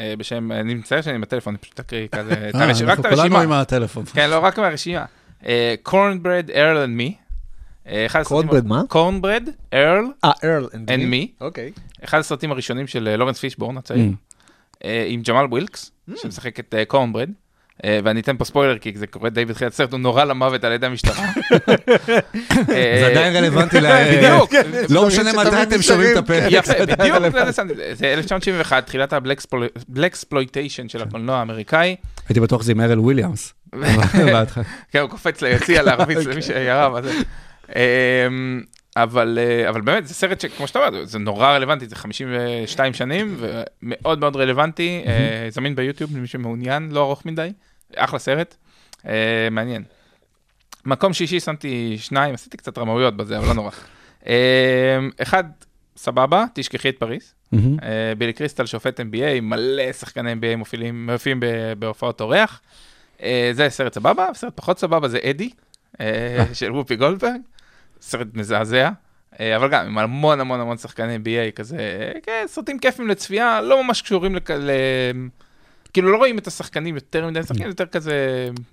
בשם, 0.02 0.52
אני 0.52 0.74
מצטער 0.74 1.02
שאני 1.02 1.16
עם 1.16 1.24
הטלפון, 1.24 1.54
אני 1.54 1.58
פשוט 1.62 1.80
אקריא 1.80 2.08
כזה, 2.08 2.50
את 2.50 2.56
אה, 2.56 2.64
הרשימה, 2.66 2.92
רק 2.92 2.98
אנחנו 2.98 3.10
את 3.10 3.18
הרשימה. 3.18 3.30
כולנו 3.38 3.54
עם 3.54 3.62
הטלפון. 3.62 4.06
כן, 4.06 4.30
לא, 4.30 4.40
רק 4.40 4.60
מהרשימה. 4.60 5.06
Cornbread, 5.84 6.50
Earl 6.56 6.78
and 6.78 6.96
Me. 6.96 7.16
Cornbread 8.24 8.68
מה? 8.68 8.82
Cornbread, 8.88 9.50
Earl 9.74 10.06
אה, 10.24 10.32
Earl 10.44 10.68
and 10.74 10.90
Me. 10.90 11.28
אוקיי. 11.42 11.72
אחד 12.04 12.20
הסרטים 12.20 12.52
הראשונים 12.52 12.88
של 12.88 13.08
אה, 13.08 13.18
לורנס 13.18 13.40
פישבורן 13.40 13.78
הצעיר, 13.78 14.06
Mm. 14.12 14.84
אה, 14.86 15.06
עם 15.08 15.22
ג'מאל 15.22 15.46
ווילקס, 15.46 15.92
שמשחק 16.16 16.60
את 16.60 16.74
אה, 16.78 16.86
Cornbread. 16.86 17.30
אה, 17.86 18.00
ואני 18.04 18.20
אתן 18.20 18.38
פה 18.38 18.46
ספוילר 18.46 18.78
כי 18.78 18.92
זה 18.96 19.08
קורה 19.08 19.30
די 19.30 19.46
בתחילת 19.46 19.72
הסרט, 19.74 19.92
הוא 19.92 20.00
נורה 20.00 20.26
למוות 20.26 20.64
על 20.64 20.72
ידי 20.72 20.86
המשטרה. 20.86 21.26
אה, 22.70 22.98
זה 23.00 23.08
עדיין 23.12 23.36
רלוונטי 23.36 23.82
ל... 23.82 23.88
בדיוק. 24.18 24.52
לא 24.96 25.08
משנה 25.08 25.32
מתי 25.34 25.64
אתם 25.64 25.82
שומעים 25.82 26.12
את 26.12 26.18
הפרק. 26.18 26.44
יפה, 26.52 26.74
בדיוק, 26.86 27.00
רלוונטי. 27.16 27.52
זה- 27.52 27.64
זה- 27.76 27.94
זה 27.94 28.14
1971, 28.14 28.86
תחילת 28.86 29.14
ה-blaxploitation 29.14 30.90
של 30.90 31.02
הקולנוע 31.02 31.38
האמריקאי. 31.38 31.96
הייתי 32.30 32.40
בטוח 32.40 32.62
שזה 32.62 32.72
עם 32.72 32.82
ארל 32.82 33.00
וויליאמס. 33.00 33.54
כן, 34.92 35.00
הוא 35.00 35.10
קופץ 35.10 35.42
ליציע 35.42 35.82
להרביץ 35.82 36.18
למי 36.18 36.42
שירה. 36.42 36.90
אבל 38.98 39.40
אה, 39.42 39.70
אבל 39.70 39.82
באמת 39.82 40.08
זה 40.08 40.14
סרט 40.14 40.40
שכמו 40.40 40.68
שאתה 40.68 40.88
אומר 40.88 41.06
זה 41.06 41.20
נורא 41.20 41.52
רלוונטי 41.52 41.88
זה 41.88 41.96
52 41.96 42.94
שנים 42.94 43.38
ומאוד 43.38 44.20
מאוד 44.20 44.36
רלוונטי 44.36 45.04
אה, 45.06 45.48
זמין 45.50 45.76
ביוטיוב 45.76 46.18
למי 46.18 46.28
שמעוניין 46.28 46.90
לא 46.92 47.00
ארוך 47.00 47.26
מדי 47.26 47.52
אחלה 47.96 48.20
סרט 48.20 48.56
אה, 49.08 49.48
מעניין. 49.52 49.84
מקום 50.86 51.14
שישי 51.14 51.40
שמתי 51.40 51.98
שניים 51.98 52.34
עשיתי 52.34 52.58
קצת 52.58 52.78
רמאויות 52.78 53.18
בזה 53.18 53.38
אבל 53.38 53.48
לא 53.48 53.54
נורא. 53.54 53.72
אחד 55.22 55.44
סבבה 55.98 56.46
תשכחי 56.54 56.90
את 56.90 56.98
פריז 57.00 57.34
בילי 58.18 58.34
קריסטל 58.34 58.66
שופט 58.66 59.00
NBA, 59.00 59.42
מלא 59.42 59.92
שחקני 59.92 60.34
NBA 60.34 60.56
מופיעים, 60.58 61.10
מופיעים 61.12 61.40
בהופעות 61.80 62.22
אורח. 62.22 62.62
זה 63.52 63.70
סרט 63.70 63.94
סבבה, 63.94 64.28
סרט 64.34 64.54
פחות 64.56 64.80
סבבה 64.80 65.08
זה 65.08 65.20
אדי, 65.30 65.50
של 66.54 66.72
וופי 66.72 66.96
גולדברג, 66.96 67.42
סרט 68.04 68.28
מזעזע, 68.34 68.90
אה, 69.40 69.56
אבל 69.56 69.70
גם 69.70 69.86
עם 69.86 69.98
המון 69.98 70.40
המון 70.40 70.60
המון 70.60 70.78
שחקני 70.78 71.16
NBA 71.16 71.52
כזה, 71.56 71.78
אה, 71.78 72.20
כן, 72.24 72.44
סרטים 72.48 72.80
כיפים 72.80 73.08
לצפייה, 73.08 73.62
לא 73.62 73.84
ממש 73.84 74.02
קשורים 74.02 74.36
לכ... 74.36 74.52
כאילו 75.94 76.12
לא 76.12 76.18
רואים 76.18 76.38
את 76.38 76.48
השחקנים 76.48 76.96
יותר 76.96 77.28
מדי 77.28 77.44
שחקנים, 77.44 77.68
יותר 77.68 77.86
כזה 77.86 78.14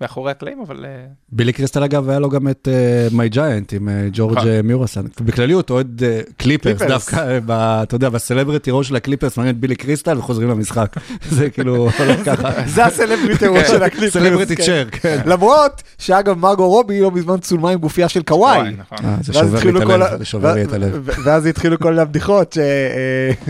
מאחורי 0.01 0.31
הקלעים, 0.31 0.61
אבל... 0.67 0.85
אה, 0.85 1.05
בילי 1.31 1.53
קריסטל 1.53 1.83
אגב 1.83 2.09
היה 2.09 2.19
לו 2.19 2.29
גם 2.29 2.47
את 2.47 2.67
My 3.11 3.29
Giant 3.29 3.73
עם 3.73 3.89
אה, 3.89 4.07
ג'ורג'. 4.13 4.37
אה, 4.47 4.61
מיורסן. 4.63 5.01
בכלליות 5.21 5.69
אוהד 5.69 6.03
אה, 6.03 6.21
קליפרס. 6.37 6.81
דווקא, 6.81 7.15
אה, 7.15 7.39
ב- 7.45 7.51
אתה 7.83 7.95
יודע, 7.95 8.09
ב-celebrity 8.09 8.71
row 8.73 8.87
של 8.87 8.95
הקליפרס 8.95 9.37
מעניין 9.37 9.55
את 9.55 9.59
בילי 9.59 9.75
קריסטל 9.75 10.17
וחוזרים 10.17 10.49
למשחק. 10.49 10.95
זה 11.29 11.49
כאילו 11.49 11.75
הולך 11.99 12.25
ככה. 12.25 12.49
זה 12.75 12.85
ה-celebrity 12.85 13.47
row 13.47 13.67
של 13.67 13.83
הקליפרס. 13.83 14.13
celebrity 14.13 14.55
כן. 14.55 14.63
צ'ר, 14.63 14.85
כן. 14.91 15.19
למרות 15.25 15.83
שאגב 15.97 16.37
מרגו 16.37 16.67
רובי 16.69 17.01
לא 17.01 17.11
מזמן 17.11 17.37
צולמה 17.39 17.69
עם 17.69 17.79
גופייה 17.79 18.09
של 18.09 18.23
קוואי. 18.23 18.57
וואי, 18.57 18.73
נכון. 18.77 18.97
אה, 19.05 19.15
זה 19.21 19.31
ואז 19.35 19.45
שובר 19.45 19.49
לי 19.51 19.55
התחילו 19.57 19.81
את 19.81 19.89
הלב, 19.89 20.17
זה 20.17 20.25
שובר 20.25 20.53
לי 20.53 20.63
את 20.63 20.73
הלב. 20.73 20.91
ו- 20.93 20.99
ו- 21.03 21.11
ואז 21.25 21.45
התחילו 21.45 21.79
כל 21.79 21.99
הבדיחות 21.99 22.57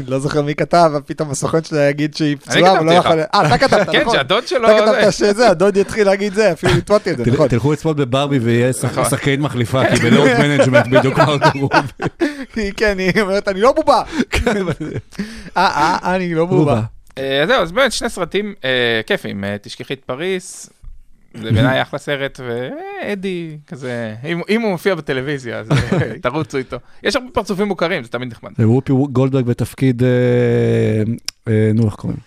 שלא 0.06 0.20
זוכר 0.20 0.42
מי 0.42 0.56
כתב, 0.56 0.92
ופתאום 0.98 1.32
הסוכן 1.32 1.64
שלו 1.64 1.78
יגיד 1.80 2.16
שהיא 2.16 2.38
פצועה, 2.38 2.78
אבל 2.78 2.86
לא 2.86 2.92
יכול... 2.92 3.20
אה, 3.34 3.48
אתה 3.48 3.58
כתבת, 3.68 3.90
כן, 3.90 4.02
נכון. 4.02 4.14
שהדוד 4.16 4.48
שלו... 4.48 4.68
אתה 4.70 4.92
זה- 4.92 4.98
כתבת 5.02 5.14
שזה, 5.14 5.50
הדוד 5.50 5.78
יתחיל 5.78 6.08
להגיד 6.08 6.34
זה, 6.34 6.52
אפילו 6.52 6.74
הטמעתי 6.74 7.12
את 7.12 7.18
זה, 7.18 7.32
נכון. 7.32 7.48
תלכו 7.48 7.72
לצפות 7.72 7.98
בברבי 7.98 8.40
ויהיה 8.40 8.72
נכון. 8.84 9.06
שחקנית 9.06 9.40
מחליפה, 9.40 9.82
כי 9.90 10.02
ב-load 10.02 10.30
management 10.40 10.88
בדיוק 10.88 11.18
מרגו 11.18 11.46
רובי. 11.60 11.76
היא- 12.56 12.72
כן, 12.78 12.96
היא 13.00 13.22
אומרת, 13.22 13.48
אני 13.48 13.62
לא 13.62 13.72
בובה. 13.74 14.02
אה, 15.58 15.68
אה, 16.04 16.16
אני 16.16 16.36
לא 16.36 16.46
בובה. 16.46 16.82
אה, 17.18 17.44
זהו, 17.48 17.62
אז 17.62 17.72
באמת 17.72 17.92
שני 17.92 18.10
סרטים 18.10 18.54
אה, 18.66 18.70
כיפים, 19.08 19.44
אה, 19.44 19.56
תשכחי 19.62 19.94
את 19.94 20.02
פריס, 20.06 20.70
זה 21.34 21.52
בעיניי 21.52 21.82
אחלה 21.82 22.00
סרט, 22.00 22.40
ואדי 23.04 23.58
כזה, 23.68 24.16
אם 24.26 24.42
אם 24.50 24.62
הוא 24.62 24.72
מופיע 24.72 24.96
בטלוויזיה, 24.96 25.60
אז 25.60 25.68
תרוצו 26.24 26.58
איתו. 26.58 26.78
יש 27.04 27.16
הרבה 27.16 27.28
פרצופים 27.34 27.68
מוכרים, 27.68 28.04
זה 28.04 28.10
תמיד 28.10 28.32
נחמד. 28.32 28.52
זה 28.58 28.68
וופי 28.70 28.94
גולדברג 29.12 29.46
בתפקיד, 29.46 30.04
נו, 31.74 31.86
איך 31.86 31.94
קוראים? 31.96 32.18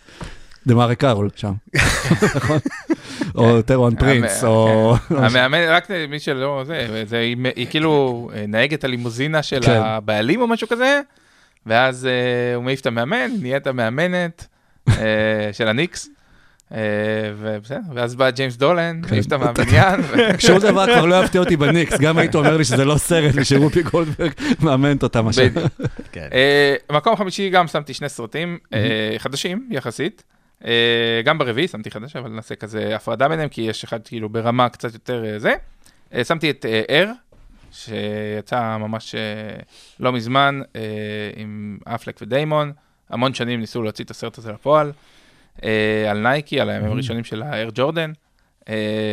דה 0.66 0.74
מארי 0.74 0.96
קארול, 0.96 1.28
שם. 1.36 1.52
נכון? 2.36 2.58
או 3.34 3.62
טיישון 3.62 3.94
פרינס, 3.96 4.44
המ- 4.44 4.48
או... 4.50 4.94
כן. 5.08 5.14
המאמן, 5.16 5.58
רק 5.68 5.88
מי 6.08 6.18
שלא, 6.18 6.62
זה, 6.66 7.02
זה, 7.06 7.18
היא 7.56 7.66
כאילו 7.70 8.30
אה, 8.34 8.44
נהגת 8.48 8.84
הלימוזינה 8.84 9.42
של 9.42 9.60
כן. 9.62 9.80
הבעלים 9.84 10.40
או 10.40 10.46
משהו 10.46 10.68
כזה, 10.68 11.00
ואז 11.66 12.06
אה, 12.06 12.54
הוא 12.54 12.64
מעיף 12.64 12.80
את 12.80 12.86
המאמן, 12.86 13.30
נהיית 13.40 13.66
המאמנת 13.66 14.46
אה, 14.88 14.94
של 15.52 15.68
הניקס. 15.68 16.08
ובסדר, 17.38 17.78
ואז 17.94 18.14
בא 18.14 18.30
ג'יימס 18.30 18.56
דולן, 18.56 19.00
כן. 19.02 19.10
מעיף 19.14 19.24
אותה 19.24 19.38
מהבניין, 19.44 20.00
ו- 20.00 20.40
שום 20.40 20.58
דבר 20.58 20.86
כבר 20.86 21.06
לא 21.06 21.24
יפתיע 21.24 21.40
אותי 21.40 21.56
בניקס, 21.56 21.98
גם 22.00 22.18
היית 22.18 22.34
אומר 22.34 22.56
לי 22.56 22.64
שזה 22.64 22.84
לא 22.84 22.96
סרט 22.96 23.30
ושוופי 23.34 23.82
גולדברג 23.82 24.30
מאמנת 24.60 25.02
אותם 25.02 25.28
עכשיו. 25.28 25.44
בדיוק. 25.50 25.66
כן. 26.12 26.28
אה, 26.32 26.74
מקום 26.92 27.16
חמישי 27.16 27.50
גם 27.50 27.66
שמתי 27.66 27.94
שני 27.94 28.08
סרטים 28.08 28.58
חדשים 29.18 29.68
יחסית. 29.70 30.22
אה, 30.64 31.20
גם 31.24 31.38
ברביעי 31.38 31.68
שמתי 31.68 31.90
חדש, 31.90 32.16
אבל 32.16 32.30
נעשה 32.30 32.54
כזה 32.54 32.96
הפרדה 32.96 33.28
ביניהם, 33.28 33.48
כי 33.48 33.62
יש 33.62 33.84
אחד 33.84 34.00
כאילו 34.04 34.28
ברמה 34.28 34.68
קצת 34.68 34.94
יותר 34.94 35.24
אה, 35.24 35.38
זה. 35.38 35.54
אה, 36.14 36.24
שמתי 36.24 36.50
את 36.50 36.66
אר, 36.90 37.10
שיצא 37.72 38.76
ממש 38.76 39.14
לא 40.00 40.12
מזמן, 40.12 40.60
עם 41.36 41.78
אפלק 41.84 42.18
ודיימון. 42.22 42.72
המון 43.10 43.34
שנים 43.34 43.60
ניסו 43.60 43.82
להוציא 43.82 44.04
את 44.04 44.10
הסרט 44.10 44.38
הזה 44.38 44.52
לפועל. 44.52 44.92
על 46.10 46.18
נייקי, 46.22 46.60
על 46.60 46.70
הימים 46.70 46.92
הראשונים 46.92 47.24
של 47.24 47.42
האר 47.42 47.68
ג'ורדן. 47.74 48.12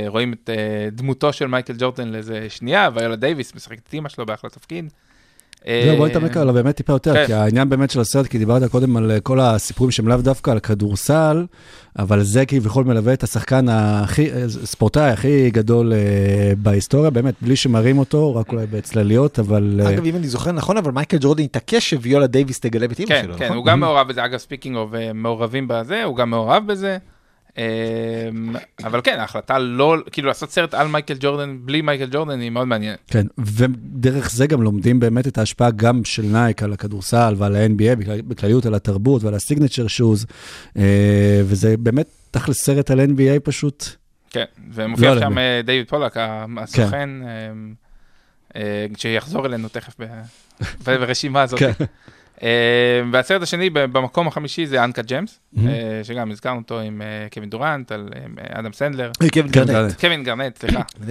רואים 0.07 0.33
את 0.33 0.49
דמותו 0.91 1.33
של 1.33 1.47
מייקל 1.47 1.73
ג'ורדן 1.77 2.07
לאיזה 2.07 2.49
שנייה, 2.49 2.89
ויולה 2.93 3.15
דייוויס 3.15 3.55
משחקת 3.55 3.87
את 3.87 3.93
אימא 3.93 4.09
שלו 4.09 4.25
באחלה 4.25 4.49
תפקיד. 4.49 4.89
זהו, 5.67 5.97
בוא 5.97 6.07
נתעמק 6.07 6.37
עליו 6.37 6.53
באמת 6.53 6.75
טיפה 6.75 6.93
יותר, 6.93 7.13
כן. 7.13 7.25
כי 7.25 7.33
העניין 7.33 7.69
באמת 7.69 7.91
של 7.91 7.99
הסרט, 7.99 8.27
כי 8.27 8.37
דיברת 8.37 8.71
קודם 8.71 8.97
על 8.97 9.11
אה, 9.11 9.19
כל 9.19 9.39
הסיפורים 9.39 9.91
שהם 9.91 10.07
לאו 10.07 10.17
דווקא 10.17 10.51
על 10.51 10.59
כדורסל, 10.59 11.45
אבל 11.99 12.23
זה 12.23 12.45
כביכול 12.45 12.83
מלווה 12.83 13.13
את 13.13 13.23
השחקן 13.23 13.65
הכי, 13.69 14.31
אה, 14.31 14.49
ספורטאי 14.49 15.11
הכי 15.11 15.49
גדול 15.49 15.93
אה, 15.93 16.53
בהיסטוריה, 16.57 17.09
באמת, 17.09 17.33
בלי 17.41 17.55
שמראים 17.55 17.97
אותו, 17.97 18.35
רק 18.35 18.51
אולי 18.51 18.65
בצלליות, 18.67 19.39
אבל... 19.39 19.81
אה, 19.83 19.89
אגב, 19.89 20.05
אם 20.05 20.15
אני 20.15 20.27
זוכר 20.27 20.51
נכון, 20.51 20.77
אבל 20.77 20.91
מייקל 20.91 21.17
ג'ורדן 21.21 21.43
התעקש 21.43 21.89
שוויולה 21.89 22.27
דייוויס 22.27 22.59
תגלם 22.59 22.91
את 22.91 22.99
אימא 22.99 23.09
כן, 23.09 23.21
שלו, 23.23 23.37
כן, 23.37 23.45
נכון? 23.45 23.57
הוא 23.57 23.65
גם 23.65 23.79
מעורב 23.79 24.07
בזה, 24.07 24.25
אגב, 24.25 24.37
speaking 24.37 24.75
of 24.75 24.91
מעורבים 25.13 25.67
בזה, 25.67 26.03
הוא 26.03 26.15
גם 26.15 26.29
מעורב 26.29 26.63
בזה. 26.67 26.97
אמ, 27.57 27.63
אבל 28.83 29.01
כן, 29.03 29.19
ההחלטה 29.19 29.59
לא, 29.59 29.97
כאילו 30.11 30.27
לעשות 30.27 30.51
סרט 30.51 30.73
על 30.73 30.87
מייקל 30.87 31.13
ג'ורדן, 31.19 31.57
בלי 31.61 31.81
מייקל 31.81 32.07
ג'ורדן, 32.11 32.39
היא 32.39 32.49
מאוד 32.49 32.67
מעניינת. 32.67 32.97
כן, 33.07 33.27
ודרך 33.37 34.31
זה 34.31 34.47
גם 34.47 34.61
לומדים 34.61 34.99
באמת 34.99 35.27
את 35.27 35.37
ההשפעה 35.37 35.71
גם 35.71 36.03
של 36.05 36.21
נייק 36.25 36.63
על 36.63 36.73
הכדורסל 36.73 37.33
ועל 37.37 37.55
ה-NBA, 37.55 37.95
בכלל- 37.95 38.21
בכלליות 38.21 38.65
על 38.65 38.75
התרבות 38.75 39.23
ועל 39.23 39.33
ה 39.33 39.39
signature 39.39 39.87
shoes, 39.87 40.25
וזה 41.45 41.77
באמת 41.77 42.07
תכל'ס 42.31 42.63
סרט 42.65 42.91
על 42.91 42.99
NBA 42.99 43.39
פשוט. 43.43 43.85
כן, 44.29 44.43
ומופיע 44.73 45.09
לא 45.13 45.19
שם 45.19 45.25
עלינו. 45.25 45.41
אה, 45.41 45.61
דיוויד 45.65 45.87
פאלק, 45.89 46.17
ה- 46.17 46.45
הסוכן, 46.57 47.09
אמ, 47.23 47.73
אה, 48.55 48.85
שיחזור 48.97 49.45
אלינו 49.45 49.67
תכף 49.69 49.95
ברשימה 50.85 51.41
הזאת. 51.41 51.59
אמ, 52.41 52.47
והסרט 53.13 53.41
השני 53.41 53.69
במקום 53.69 54.27
החמישי 54.27 54.65
זה 54.65 54.83
Uncut. 54.83 55.01
אה, 55.67 56.01
שגם 56.03 56.31
הזכרנו 56.31 56.59
אותו 56.59 56.79
עם 56.79 57.01
אה, 57.01 57.27
קווין 57.33 57.49
דורנט, 57.49 57.91
על 57.91 58.09
עם, 58.25 58.35
אה, 58.39 58.59
אדם 58.59 58.73
סנדלר, 58.73 59.11
קווין 59.33 59.51
גארנט. 59.51 59.99
קווין 59.99 60.23
גארנט, 60.23 60.57
סליחה. 60.57 60.81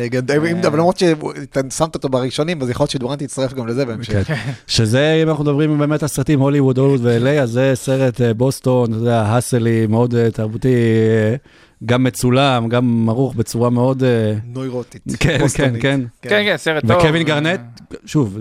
אבל 0.66 0.78
למרות 0.78 0.98
ששמת 0.98 1.94
אותו 1.94 2.08
בראשונים, 2.08 2.62
אז 2.62 2.70
יכול 2.70 2.84
להיות 2.84 2.90
שדורנט 2.90 3.22
יצטרף 3.22 3.52
גם 3.52 3.66
לזה 3.66 3.84
בהמשך. 3.84 4.26
כן. 4.26 4.34
שזה, 4.66 5.20
אם 5.22 5.28
אנחנו 5.28 5.44
מדברים 5.44 5.78
באמת 5.78 6.02
על 6.02 6.08
סרטים 6.08 6.40
הוליווד, 6.40 6.78
הוליווד 6.78 7.00
ו-LA, 7.04 7.42
אז 7.42 7.50
זה 7.50 7.72
סרט 7.74 8.20
אה, 8.20 8.34
בוסטון, 8.34 8.92
אתה 8.92 9.00
יודע, 9.00 9.20
האסלי, 9.20 9.86
מאוד 9.86 10.14
אה, 10.14 10.30
תרבותי, 10.30 10.74
אה, 10.74 11.36
גם 11.84 12.04
מצולם, 12.04 12.68
גם 12.68 13.08
ערוך 13.08 13.34
בצורה 13.34 13.70
מאוד... 13.70 14.04
אה, 14.04 14.34
נוירוטית. 14.44 15.02
כן, 15.06 15.14
כן, 15.18 15.38
בוסטונית. 15.38 15.82
כן. 15.82 16.00
כן, 16.22 16.42
כן, 16.44 16.56
סרט 16.56 16.86
טוב. 16.86 16.96
וקווין 16.96 17.22
גארנט, 17.22 17.60
שוב, 18.06 18.38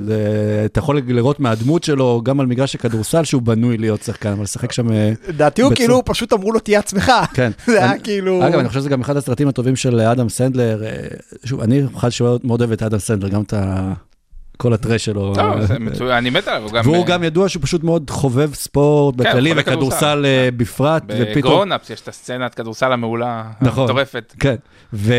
אתה 0.65 0.79
יכול 0.79 1.01
לראות 1.07 1.39
מהדמות 1.39 1.83
שלו, 1.83 2.21
גם 2.23 2.39
על 2.39 2.45
מגרש 2.45 2.75
הכדורסל, 2.75 3.23
שהוא 3.23 3.41
בנוי 3.41 3.77
להיות 3.77 4.03
שחקן, 4.03 4.31
אבל 4.31 4.43
לשחק 4.43 4.71
שם... 4.71 4.91
אה, 4.91 5.11
לדעתי 5.27 5.61
הוא 5.61 5.75
כאילו, 5.75 6.05
פשוט 6.05 6.33
אמרו 6.33 6.51
לו, 6.51 6.59
תהיה 6.59 6.79
עצמך. 6.79 7.11
כן. 7.33 7.51
זה 7.65 7.83
היה 7.83 7.99
כאילו... 7.99 8.47
אגב, 8.47 8.59
אני 8.59 8.67
חושב 8.67 8.79
שזה 8.79 8.89
גם 8.89 9.01
אחד 9.01 9.17
הסרטים 9.17 9.47
הטובים 9.47 9.75
של 9.75 9.99
אדם 9.99 10.29
סנדלר. 10.29 10.83
אה, 10.83 11.07
שוב, 11.43 11.61
אני 11.61 11.81
אחד 11.95 12.09
שמאוד 12.09 12.41
מאוד 12.43 12.61
אוהב 12.61 12.71
את 12.71 12.83
אדם 12.83 12.99
סנדלר, 12.99 13.29
גם 13.29 13.41
את 13.41 13.53
כל 14.61 14.73
ה 14.73 14.79
trash 14.79 15.05
שלו. 15.05 15.33
טוב, 15.35 15.61
זה 15.61 15.79
מצוין, 15.79 16.11
אני 16.11 16.29
מת 16.29 16.47
עליו. 16.47 16.69
והוא 16.83 16.95
אה, 16.95 17.03
גם 17.03 17.23
ידוע 17.23 17.49
שהוא 17.49 17.63
פשוט 17.63 17.83
מאוד 17.83 18.09
חובב 18.09 18.53
ספורט 18.53 19.15
כן, 19.15 19.23
בכללי, 19.23 19.51
וכדורסל 19.55 19.75
כדורסל. 19.75 20.25
אה, 20.25 20.49
בפרט, 20.57 21.03
ופתאום... 21.07 21.33
ב 21.35 21.41
Grown 21.41 21.71
Ups 21.71 21.89
יש 21.89 22.01
את 22.01 22.07
הסצנת 22.07 22.55
כדורסל 22.55 22.91
המעולה, 22.91 23.43
נכון. 23.61 23.83
המטורפת. 23.83 24.35
כן, 24.39 24.55
ו... 24.93 25.13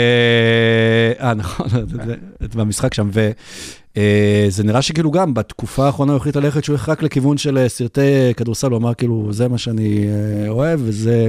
אה, 1.21 1.35
נכון, 1.35 1.67
זה 2.53 2.59
במשחק 2.59 2.95
שם, 2.95 3.11
וזה 3.13 4.65
נראה 4.65 4.83
שכאילו 4.83 5.11
גם 5.11 5.35
בתקופה 5.35 5.87
האחרונה 5.87 6.13
הוא 6.13 6.17
החליט 6.17 6.37
ללכת 6.37 6.65
שהוא 6.65 6.75
הולך 6.75 6.89
רק 6.89 7.03
לכיוון 7.03 7.39
של 7.39 7.59
אה, 7.59 7.69
סרטי 7.69 8.35
כדורסל, 8.37 8.71
הוא 8.71 8.79
אמר 8.79 8.95
כאילו, 8.95 9.29
זה 9.33 9.49
מה 9.49 9.59
שאני 9.59 10.07
אה, 10.09 10.49
אוהב, 10.49 10.81
וזה 10.85 11.29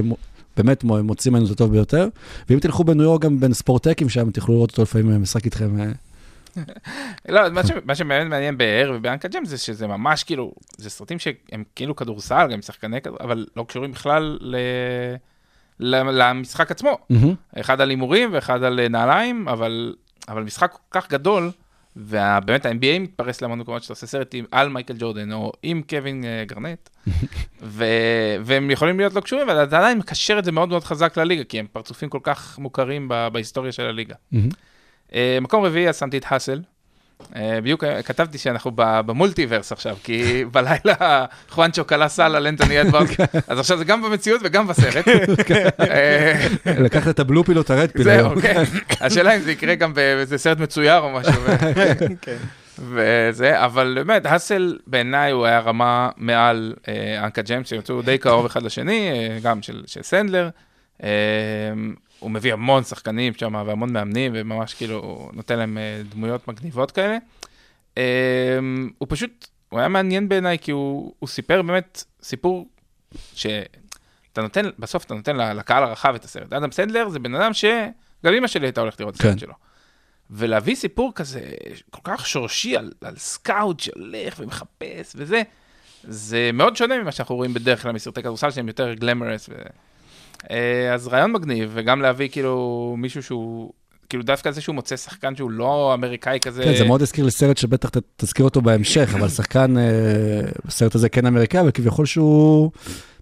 באמת 0.56 0.84
מו- 0.84 1.02
מוציא 1.02 1.30
ממנו 1.30 1.46
את 1.46 1.50
הטוב 1.50 1.70
ביותר. 1.70 2.08
ואם 2.50 2.58
תלכו 2.58 2.84
בניו 2.84 3.04
יורק 3.04 3.20
גם 3.20 3.40
בין 3.40 3.52
ספורטקים 3.52 4.08
שם, 4.08 4.30
תוכלו 4.30 4.54
לראות 4.54 4.70
אותו 4.70 4.82
לפעמים 4.82 5.12
אה, 5.12 5.18
משחק 5.18 5.44
איתכם. 5.44 5.76
לא, 7.28 7.50
מה 7.50 7.66
ש- 7.66 7.70
מה 7.84 7.94
שבאמת 7.94 8.26
מעניין 8.30 8.58
באר 8.58 8.92
ובאנקה 8.94 9.28
ג'ם 9.28 9.44
זה 9.44 9.58
שזה 9.58 9.86
ממש 9.86 10.24
כאילו, 10.24 10.52
זה 10.76 10.90
סרטים 10.90 11.18
שהם 11.18 11.64
כאילו 11.76 11.96
כדורסל, 11.96 12.48
גם 12.52 12.62
שחקני 12.62 13.00
כדורסל, 13.00 13.24
אבל 13.24 13.46
לא 13.56 13.64
קשורים 13.68 13.92
בכלל 13.92 14.38
ל... 14.40 14.56
למשחק 15.80 16.70
עצמו. 16.70 16.98
מהמם. 17.10 17.34
אחד 17.60 17.80
על 17.80 17.90
הימורים 17.90 18.28
ואחד 18.32 18.62
על 18.62 18.80
אה, 18.80 18.88
נעליים, 18.88 19.48
אבל, 19.48 19.94
אבל 20.28 20.42
משחק 20.42 20.72
כל 20.72 21.00
כך 21.00 21.10
גדול, 21.10 21.50
ובאמת 21.96 22.66
ה-NBA 22.66 22.98
מתפרס 23.00 23.42
להמון 23.42 23.58
מקומות 23.58 23.82
שאתה 23.82 23.92
עושה 23.92 24.06
סרט 24.06 24.34
עם, 24.34 24.44
על 24.50 24.68
מייקל 24.68 24.94
ג'ורדן 24.98 25.32
או 25.32 25.52
עם 25.62 25.82
קווין 25.90 26.24
אה, 26.24 26.44
גרנט, 26.46 26.88
ו, 27.62 27.84
והם 28.44 28.70
יכולים 28.70 28.98
להיות 28.98 29.14
לא 29.14 29.20
קשורים, 29.20 29.48
אבל 29.50 29.64
אתה 29.64 29.78
עדיין 29.78 29.98
מקשר 29.98 30.38
את 30.38 30.44
זה 30.44 30.52
מאוד 30.52 30.68
מאוד 30.68 30.84
חזק 30.84 31.16
לליגה, 31.16 31.44
כי 31.44 31.58
הם 31.58 31.66
פרצופים 31.72 32.08
כל 32.08 32.18
כך 32.22 32.58
מוכרים 32.58 33.08
ב- 33.08 33.28
בהיסטוריה 33.32 33.72
של 33.72 33.82
הליגה. 33.86 34.14
מהמם. 34.32 34.48
אה, 35.14 35.38
מקום 35.40 35.64
רביעי, 35.64 35.88
אז 35.88 35.98
שמתי 35.98 36.18
את 36.18 36.24
האסל. 36.28 36.60
אה, 37.36 37.58
בדיוק 37.60 37.84
אה, 37.84 38.02
כתבתי 38.02 38.38
שאנחנו 38.38 38.70
במולטיברס 38.76 39.72
עכשיו, 39.72 39.96
כי 40.04 40.44
בלילה 40.52 41.24
חואנצ'ו 41.48 41.84
קלה 41.84 42.08
סל 42.08 42.36
על 42.36 42.46
אנטוני 42.46 42.80
אדוארד, 42.80 43.06
אז 43.48 43.58
עכשיו 43.58 43.78
זה 43.78 43.84
גם 43.84 44.02
במציאות 44.02 44.40
וגם 44.44 44.66
בסרט. 44.66 45.08
אה, 45.80 46.46
לקחת 46.66 47.08
את 47.08 47.18
הבלו 47.18 47.44
פיל 47.44 47.56
או 47.56 47.62
את 47.62 47.70
הרד 47.70 47.90
פיל 47.90 48.02
זהו, 48.02 48.14
היום. 48.14 48.40
כן. 48.40 48.62
השאלה 49.00 49.36
אם 49.36 49.40
זה 49.40 49.52
יקרה 49.52 49.74
גם 49.74 49.94
באיזה 49.94 50.38
סרט 50.38 50.58
מצויר 50.58 50.98
או 50.98 51.10
משהו. 51.10 51.42
כן. 52.20 52.36
וזה, 52.78 53.64
אבל 53.64 54.02
באמת, 54.04 54.26
האסל 54.26 54.78
בעיניי 54.86 55.32
הוא 55.32 55.46
היה 55.46 55.60
רמה 55.60 56.08
מעל 56.16 56.74
אנקה 57.18 57.42
ג'יימס, 57.42 57.68
שיצאו 57.68 58.02
די 58.02 58.18
קרוב 58.18 58.46
אחד 58.46 58.62
לשני, 58.62 59.10
גם 59.42 59.62
של, 59.62 59.82
של 59.86 60.02
סנדלר. 60.02 60.48
הוא 62.22 62.30
מביא 62.30 62.52
המון 62.52 62.84
שחקנים 62.84 63.34
שם 63.34 63.62
והמון 63.66 63.92
מאמנים, 63.92 64.32
וממש 64.34 64.74
כאילו 64.74 65.30
נותן 65.32 65.58
להם 65.58 65.78
אה, 65.78 66.02
דמויות 66.08 66.48
מגניבות 66.48 66.90
כאלה. 66.90 67.18
אה, 67.98 68.58
הוא 68.98 69.06
פשוט, 69.10 69.48
הוא 69.68 69.78
היה 69.78 69.88
מעניין 69.88 70.28
בעיניי, 70.28 70.58
כי 70.58 70.70
הוא, 70.70 71.14
הוא 71.18 71.28
סיפר 71.28 71.62
באמת 71.62 72.04
סיפור 72.22 72.68
שאתה 73.34 74.42
נותן, 74.42 74.64
בסוף 74.78 75.04
אתה 75.04 75.14
נותן 75.14 75.36
לקהל 75.56 75.82
הרחב 75.82 76.14
את 76.14 76.24
הסרט. 76.24 76.52
אדם 76.52 76.72
סנדלר 76.72 77.08
זה 77.08 77.18
בן 77.18 77.34
אדם 77.34 77.52
שגם 77.52 78.34
אמא 78.38 78.46
שלי 78.46 78.66
הייתה 78.66 78.80
הולכת 78.80 79.00
לראות 79.00 79.14
את 79.14 79.20
הסרט 79.20 79.32
כן. 79.32 79.38
שלו. 79.38 79.54
ולהביא 80.30 80.74
סיפור 80.74 81.12
כזה 81.14 81.40
כל 81.90 82.00
כך 82.04 82.26
שורשי 82.26 82.76
על, 82.76 82.92
על 83.00 83.16
סקאוט 83.16 83.80
שהולך 83.80 84.34
ומחפש 84.38 85.12
וזה, 85.14 85.42
זה 86.04 86.50
מאוד 86.54 86.76
שונה 86.76 86.98
ממה 86.98 87.12
שאנחנו 87.12 87.36
רואים 87.36 87.54
בדרך 87.54 87.82
כלל 87.82 87.92
מסרטי 87.92 88.22
כדורסל 88.22 88.50
שהם 88.50 88.68
יותר 88.68 88.94
glamorous. 88.94 89.48
ו... 89.48 89.52
אה, 90.50 90.94
אז 90.94 91.08
רעיון 91.08 91.32
מגניב, 91.32 91.70
וגם 91.74 92.02
להביא 92.02 92.28
כאילו 92.28 92.94
מישהו 92.98 93.22
שהוא, 93.22 93.72
כאילו 94.08 94.22
דווקא 94.24 94.50
זה 94.50 94.60
שהוא 94.60 94.74
מוצא 94.74 94.96
שחקן 94.96 95.36
שהוא 95.36 95.50
לא 95.50 95.94
אמריקאי 95.94 96.38
כזה. 96.40 96.64
כן, 96.64 96.74
זה 96.76 96.84
מאוד 96.84 97.02
הזכיר 97.02 97.24
לי 97.24 97.30
סרט 97.30 97.56
שבטח 97.56 97.90
תזכיר 98.16 98.44
אותו 98.44 98.60
בהמשך, 98.60 99.14
אבל 99.18 99.28
שחקן 99.28 99.78
אה, 99.78 99.82
בסרט 100.64 100.94
הזה 100.94 101.08
כן 101.08 101.26
אמריקאי, 101.26 101.60
אבל 101.60 101.70
כביכול 101.70 102.06
שהוא 102.06 102.70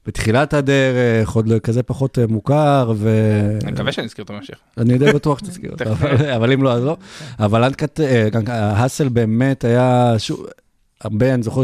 בתחילת 0.07 0.55
הדרך, 0.55 1.31
עוד 1.31 1.53
כזה 1.63 1.83
פחות 1.83 2.19
אה, 2.19 2.27
מוכר, 2.27 2.93
ו... 2.97 3.11
אני 3.65 3.73
מקווה 3.73 3.93
שאני 3.93 4.07
אזכיר 4.07 4.23
אותו 4.23 4.35
בהמשך. 4.35 4.55
אני 4.79 4.99
די 4.99 5.13
בטוח 5.13 5.39
שתזכיר 5.39 5.71
אותו, 5.71 5.85
אבל- 6.37 6.53
אם 6.53 6.63
לא, 6.63 6.73
אז 6.73 6.85
לא. 6.85 6.97
אבל 7.39 7.65
אה, 8.01 8.29
האסל 8.49 9.09
באמת 9.09 9.65
היה, 9.65 10.15
הרבה, 11.01 11.35
אני 11.35 11.43
זוכר 11.43 11.63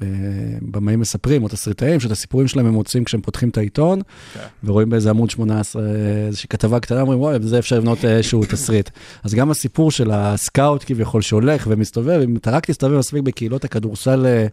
שבמאים 0.00 1.00
מספרים, 1.00 1.42
או 1.42 1.48
תסריטאים, 1.48 2.00
שאת 2.00 2.10
הסיפורים 2.10 2.48
שלהם 2.48 2.66
הם 2.66 2.72
מוצאים 2.72 3.04
כשהם 3.04 3.20
פותחים 3.20 3.48
את 3.48 3.58
העיתון, 3.58 4.00
כן. 4.34 4.40
ורואים 4.64 4.90
באיזה 4.90 5.10
עמוד 5.10 5.30
18 5.30 5.82
איזושהי 6.26 6.48
כתבה 6.48 6.80
קטנה, 6.80 7.00
אומרים, 7.00 7.20
וואי, 7.20 7.38
בזה 7.38 7.58
אפשר 7.58 7.78
לבנות 7.78 8.04
איזשהו 8.04 8.44
תסריט. 8.44 8.90
אז 9.24 9.34
גם 9.34 9.50
הסיפור 9.50 9.90
של 9.90 10.10
הסקאוט 10.10 10.84
כביכול 10.86 11.22
שהולך 11.22 11.66
ומסתובב, 11.70 12.20
אם 12.24 12.36
אתה 12.36 12.50
רק 12.50 12.66
תסתובב 12.66 12.98
מספיק 12.98 13.22
בקהילות 13.22 13.64
הכדורסל 13.64 14.26
אה, 14.26 14.46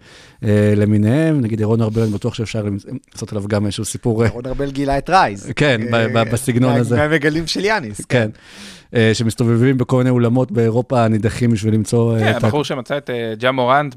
אה, 0.43 0.73
למיניהם, 0.75 1.41
נגיד 1.41 1.59
אירון 1.59 1.81
ארבל, 1.81 2.01
אני 2.01 2.11
בטוח 2.11 2.33
שאפשר 2.33 2.65
לעשות 3.13 3.31
עליו 3.31 3.47
גם 3.47 3.65
איזשהו 3.65 3.85
סיפור. 3.85 4.23
אה, 4.25 4.29
רון 4.29 4.45
ארבל 4.45 4.71
גילה 4.71 4.97
את 4.97 5.09
רייז. 5.09 5.51
כן, 5.55 5.81
אה, 5.93 6.23
בסגנון 6.25 6.73
מה- 6.73 6.79
הזה. 6.79 6.95
מהמגלים 6.97 7.47
של 7.47 7.65
יאניס. 7.65 8.01
כן. 8.09 8.29
אה, 8.95 9.11
שמסתובבים 9.13 9.77
בכל 9.77 9.97
מיני 9.97 10.09
אולמות 10.09 10.51
באירופה 10.51 11.05
הנידחים 11.05 11.51
בשביל 11.51 11.73
למצוא... 11.73 12.15
אה, 12.17 12.19
כן, 12.19 12.35
הבחור 12.35 12.63
שמצא 12.63 12.97
את 12.97 13.09
אה, 13.09 13.33
ג'ה 13.37 13.51
מורנט 13.51 13.95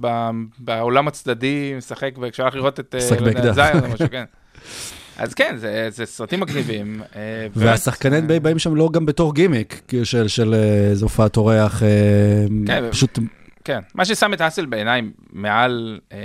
בעולם 0.59 1.09
הצדדי, 1.09 1.75
משחק, 1.77 2.11
וכשהלך 2.23 2.55
לראות 2.55 2.81
את 2.81 2.95
משחק 2.99 3.21
יודע, 3.21 3.33
באקדח. 3.33 4.07
כן. 4.11 4.25
אז 5.19 5.35
כן, 5.35 5.55
זה 5.57 5.89
זה 5.91 6.07
סרטים 6.07 6.41
מגניבים. 6.41 7.03
והשחקני 7.57 8.19
NBA 8.19 8.41
באים 8.43 8.59
שם 8.59 8.75
לא 8.77 8.89
גם 8.93 9.07
בתור 9.07 9.35
גימיק, 9.35 9.81
כאילו 9.89 10.07
של- 10.07 10.29
של 10.29 10.55
איזו 10.91 11.07
הופעת 11.07 11.37
אורח, 11.37 11.83
כן, 12.67 12.85
פשוט... 12.91 13.19
כן, 13.65 13.79
מה 13.95 14.05
ששם 14.05 14.33
את 14.35 14.41
האסל 14.41 14.67
בעיניי 14.67 15.03
מעל 15.33 16.01
אה, 16.13 16.19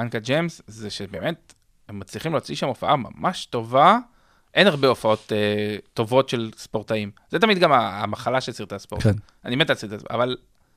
אנקה 0.00 0.18
ג'יימס, 0.18 0.62
זה 0.66 0.90
שבאמת 0.90 1.54
הם 1.88 1.98
מצליחים 1.98 2.32
להוציא 2.32 2.54
שם 2.56 2.66
הופעה 2.66 2.94
ממש 2.96 3.46
טובה. 3.46 3.98
אין 4.56 4.66
הרבה 4.66 4.88
הופעות 4.88 5.32
אה, 5.32 5.76
טובות 5.94 6.28
של 6.28 6.50
ספורטאים. 6.56 7.10
זה 7.30 7.38
תמיד 7.38 7.58
גם 7.58 7.72
המחלה 7.72 8.40
של 8.40 8.52
סרטי 8.52 8.74
הספורט. 8.74 9.02
כן. 9.02 9.12
אני 9.44 9.56
מת 9.56 9.70
על 9.70 9.76
סרטי 9.76 9.94
הספורט, 9.94 10.12
אבל 10.12 10.36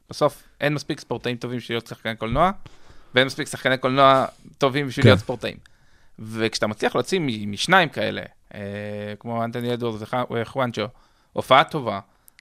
בסוף 0.10 0.44
אין 0.62 0.74
מספיק 0.74 1.00
ספורטאים 1.00 1.38
טובים 1.38 1.58
בשביל 1.58 1.76
להיות 1.76 1.88
שחקני 1.88 2.16
קולנוע, 2.16 2.52
ואין 3.16 3.28
מספיק 3.28 3.48
שחקני 3.48 3.78
קולנוע 3.78 4.26
טובים 4.58 4.88
בשביל 4.88 5.04
כן. 5.04 5.10
להיות 5.10 5.20
ספורטאים. 5.20 5.58
וכשאתה 6.20 6.68
מצליח 6.68 6.96
להוציא 6.96 7.20
משניים 7.48 7.90
כאלה, 7.90 8.22
אה, 8.54 8.60
כמו 9.20 9.44
אנטוני 9.44 9.74
אדוארד 9.74 10.02
וחואנצ'ו, 10.32 10.86
הופעה 11.34 11.64
טובה, 11.64 12.00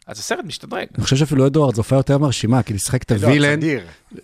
אז 0.09 0.19
הסרט 0.19 0.45
משתדרג. 0.45 0.87
אני 0.95 1.05
חושב 1.05 1.17
שאפילו 1.17 1.47
אדוארד 1.47 1.75
זו 1.75 1.81
הופעה 1.81 1.99
יותר 1.99 2.19
מרשימה, 2.19 2.63
כי 2.63 2.75
לשחק 2.75 3.03
את 3.03 3.13
הווילן. 3.13 3.61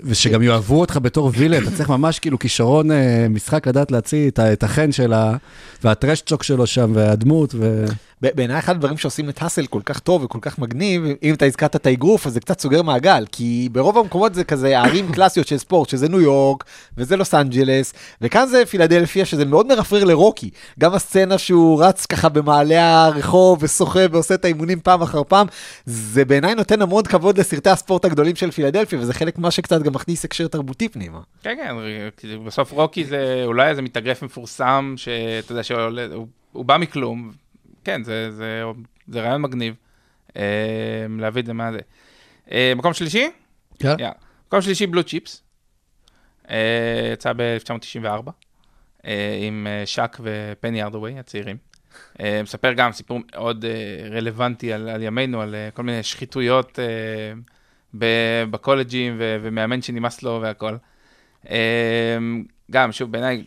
ושגם 0.01 0.43
יאהבו 0.43 0.81
אותך 0.81 0.99
בתור 1.03 1.31
וילן, 1.35 1.63
אתה 1.63 1.71
צריך 1.77 1.91
ממש 1.91 2.19
כאילו 2.19 2.39
כישרון 2.39 2.91
אה, 2.91 3.27
משחק 3.31 3.67
לדעת 3.67 3.91
להוציא 3.91 4.31
את 4.31 4.63
החן 4.63 4.93
שלה, 4.93 5.37
והטרשצ'וק 5.85 6.43
שלו 6.43 6.67
שם, 6.67 6.93
והדמות, 6.95 7.55
ו... 7.59 7.85
בעיניי 8.35 8.59
אחד 8.59 8.75
הדברים 8.75 8.97
שעושים 8.97 9.29
את 9.29 9.43
האסל 9.43 9.67
כל 9.67 9.81
כך 9.85 9.99
טוב 9.99 10.25
וכל 10.25 10.39
כך 10.43 10.59
מגניב, 10.59 11.03
אם 11.23 11.35
אתה 11.35 11.47
הזכרת 11.47 11.77
את 11.77 11.87
האגרוף, 11.87 12.27
אז 12.27 12.33
זה 12.33 12.41
קצת 12.41 12.61
סוגר 12.61 12.83
מעגל, 12.83 13.25
כי 13.33 13.69
ברוב 13.73 13.99
המקומות 13.99 14.35
זה 14.35 14.45
כזה 14.45 14.81
ערים 14.81 15.13
קלאסיות 15.13 15.47
של 15.47 15.59
ספורט, 15.59 15.89
שזה 15.89 16.09
ניו 16.09 16.21
יורק, 16.21 16.65
וזה 16.97 17.17
לוס 17.17 17.35
אנג'לס, 17.35 17.95
וכאן 18.21 18.47
זה 18.47 18.67
פילדלפיה, 18.67 19.25
שזה 19.25 19.45
מאוד 19.45 19.67
מרפרר 19.67 20.05
לרוקי. 20.05 20.51
גם 20.79 20.95
הסצנה 20.95 21.39
שהוא 21.39 21.85
רץ 21.85 22.07
ככה 22.07 22.29
במעלה 22.29 23.05
הרחוב 23.05 23.63
ושוחה 23.63 24.01
ועושה 24.11 24.35
את 24.35 24.45
האימונים 24.45 24.81
פעם 24.81 25.03
אחר 25.03 25.23
פעם, 25.29 25.47
זה 25.87 26.25
בעיניי 26.25 26.55
נותן 26.55 26.83
המון 26.83 27.05
כבוד 27.05 27.39
לסרטי 27.39 27.71
הספורט 27.71 28.05
הגדולים 28.05 28.37
של 28.37 28.51
פילדלפיה, 28.51 28.99
וזה 28.99 29.15
חלק 29.15 29.39
ממה 29.39 29.51
שקצת 29.51 29.83
גם 29.83 29.93
מכניס 29.93 30.25
הקשר 30.25 30.49
תרבותי 30.49 30.89
פנימה. 30.89 31.21
כן, 31.43 31.55
כן, 31.59 31.75
בסוף 32.47 32.73
רוקי 32.73 33.05
זה 33.05 33.43
אולי 33.45 33.71
איזה 33.71 33.83
מתאגרף 33.83 34.23
מפורסם, 34.23 34.95
שאתה 34.97 35.53
יודע 35.53 35.63
שעולה, 35.63 36.07
הוא, 36.15 36.27
הוא 36.53 36.65
בא 36.65 36.77
מכלום. 36.77 37.44
כן, 37.85 38.05
זה, 38.05 38.31
זה, 38.31 38.63
זה 39.09 39.21
רעיון 39.21 39.43
מגניב, 39.43 39.75
אה, 40.37 41.07
להביא 41.19 41.43
את 41.43 41.47
זה 41.47 41.53
מה 41.53 41.73
זה. 41.73 41.79
אה, 42.51 42.73
מקום 42.77 42.95
שלישי? 42.95 43.31
כן. 43.79 43.95
Yeah. 43.99 44.13
מקום 44.47 44.61
שלישי, 44.61 44.87
בלו 44.87 45.05
צ'יפס. 45.05 45.43
אה, 46.51 47.11
יצא 47.13 47.33
ב-1994, 47.37 48.31
אה, 49.07 49.39
עם 49.43 49.67
אה, 49.71 49.87
שק 49.87 50.19
ופני 50.21 50.83
ארדווי 50.83 51.19
הצעירים. 51.19 51.57
אה, 52.21 52.41
מספר 52.43 52.73
גם 52.73 52.93
סיפור 52.93 53.21
מאוד 53.33 53.65
אה, 53.65 54.09
רלוונטי 54.11 54.73
על, 54.73 54.89
על 54.89 55.03
ימינו, 55.03 55.43
על 55.43 55.55
אה, 55.55 55.69
כל 55.75 55.83
מיני 55.83 56.03
שחיתויות 56.03 56.79
אה, 56.79 56.85
ב- 57.99 58.45
בקולג'ים 58.51 59.17
ו- 59.19 59.37
ומאמן 59.43 59.83
שנמאס 59.83 60.23
לו 60.23 60.39
והכל. 60.43 60.77
אה, 61.51 62.19
גם, 62.71 62.93
שוב, 62.93 63.13
בעיניי, 63.13 63.45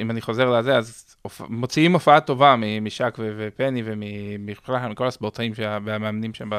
אם 0.00 0.10
אני 0.10 0.20
חוזר 0.20 0.50
לזה, 0.50 0.76
אז 0.76 1.03
מוציאים 1.48 1.92
הופעה 1.92 2.20
טובה 2.20 2.56
משק 2.80 3.18
ופני 3.36 3.82
ומכל 3.84 4.78
מכל 4.78 5.06
הספורטאים 5.06 5.52
והמאמנים 5.56 6.34
שם 6.34 6.50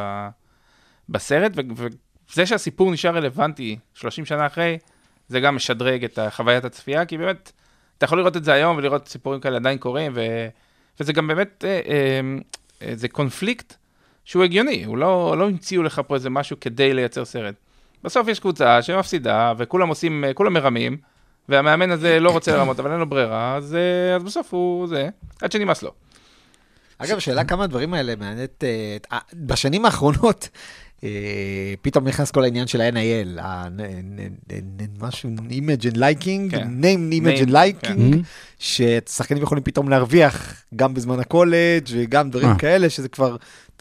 בסרט, 1.10 1.52
וזה 1.78 2.46
שהסיפור 2.46 2.92
נשאר 2.92 3.16
רלוונטי 3.16 3.78
30 3.94 4.26
שנה 4.26 4.46
אחרי, 4.46 4.78
זה 5.28 5.40
גם 5.40 5.56
משדרג 5.56 6.04
את 6.04 6.20
חוויית 6.30 6.66
הצפייה, 6.66 7.06
כי 7.06 7.18
באמת, 7.18 7.52
אתה 7.98 8.06
יכול 8.06 8.18
לראות 8.18 8.38
את 8.38 8.44
זה 8.44 8.54
היום 8.54 8.78
ולראות 8.78 9.08
סיפורים 9.08 9.40
כאלה 9.42 9.56
עדיין 9.56 9.78
קורים, 9.78 10.12
ו... 10.16 10.22
וזה 11.00 11.14
גם 11.14 11.28
באמת, 11.28 11.66
אה, 11.68 11.82
אה, 11.88 12.20
אה, 12.82 12.96
זה 12.96 13.08
קונפליקט 13.08 13.74
שהוא 14.26 14.44
הגיוני, 14.44 14.84
הוא 14.86 14.98
לא, 14.98 15.36
לא 15.38 15.46
המציאו 15.48 15.84
לך 15.84 16.02
פה 16.08 16.16
איזה 16.16 16.30
משהו 16.30 16.60
כדי 16.60 16.94
לייצר 16.94 17.26
סרט. 17.26 17.56
בסוף 18.04 18.28
יש 18.28 18.40
קבוצה 18.40 18.82
שמפסידה, 18.82 19.54
וכולם 19.58 19.88
עושים, 19.88 20.24
אה, 20.24 20.34
כולם 20.34 20.54
מרמים, 20.54 20.98
והמאמן 21.50 21.92
הזה 21.92 22.20
לא 22.20 22.30
רוצה 22.30 22.58
לרמות, 22.58 22.80
אבל 22.80 22.92
אין 22.92 23.00
לו 23.00 23.10
ברירה, 23.10 23.56
אז, 23.56 23.76
אה, 23.76 24.16
אז 24.16 24.24
בסוף 24.24 24.54
הוא 24.54 24.88
זה, 24.88 25.10
עד 25.42 25.52
שנמאס 25.52 25.84
לו. 25.84 25.92
אגב, 26.98 27.20
שאלה 27.20 27.44
כמה 27.44 27.64
הדברים 27.64 27.94
האלה 27.94 28.16
מעניינת, 28.16 28.64
אה, 28.64 28.98
אה, 29.12 29.20
בשנים 29.34 29.86
האחרונות, 29.86 30.50
פתאום 31.82 32.08
נכנס 32.08 32.32
כל 32.32 32.44
העניין 32.44 32.68
של 32.68 32.82
ה-NIL, 32.82 33.42
משהו, 35.00 35.30
image 35.50 35.94
and 35.94 35.98
liking, 35.98 36.52
כן. 36.52 36.68
name, 36.82 37.14
image 37.14 37.48
and 37.48 37.52
liking, 37.52 37.88
כן. 37.88 38.20
ששחקנים 38.60 39.44
יכולים 39.44 39.64
פתאום 39.64 39.90
להרוויח 39.90 40.64
גם 40.76 40.94
בזמן 40.94 41.20
הקולג' 41.20 41.88
וגם 41.92 42.30
דברים 42.30 42.50
אה. 42.50 42.58
כאלה, 42.58 42.90
שזה 42.90 43.10
כבר, 43.10 43.36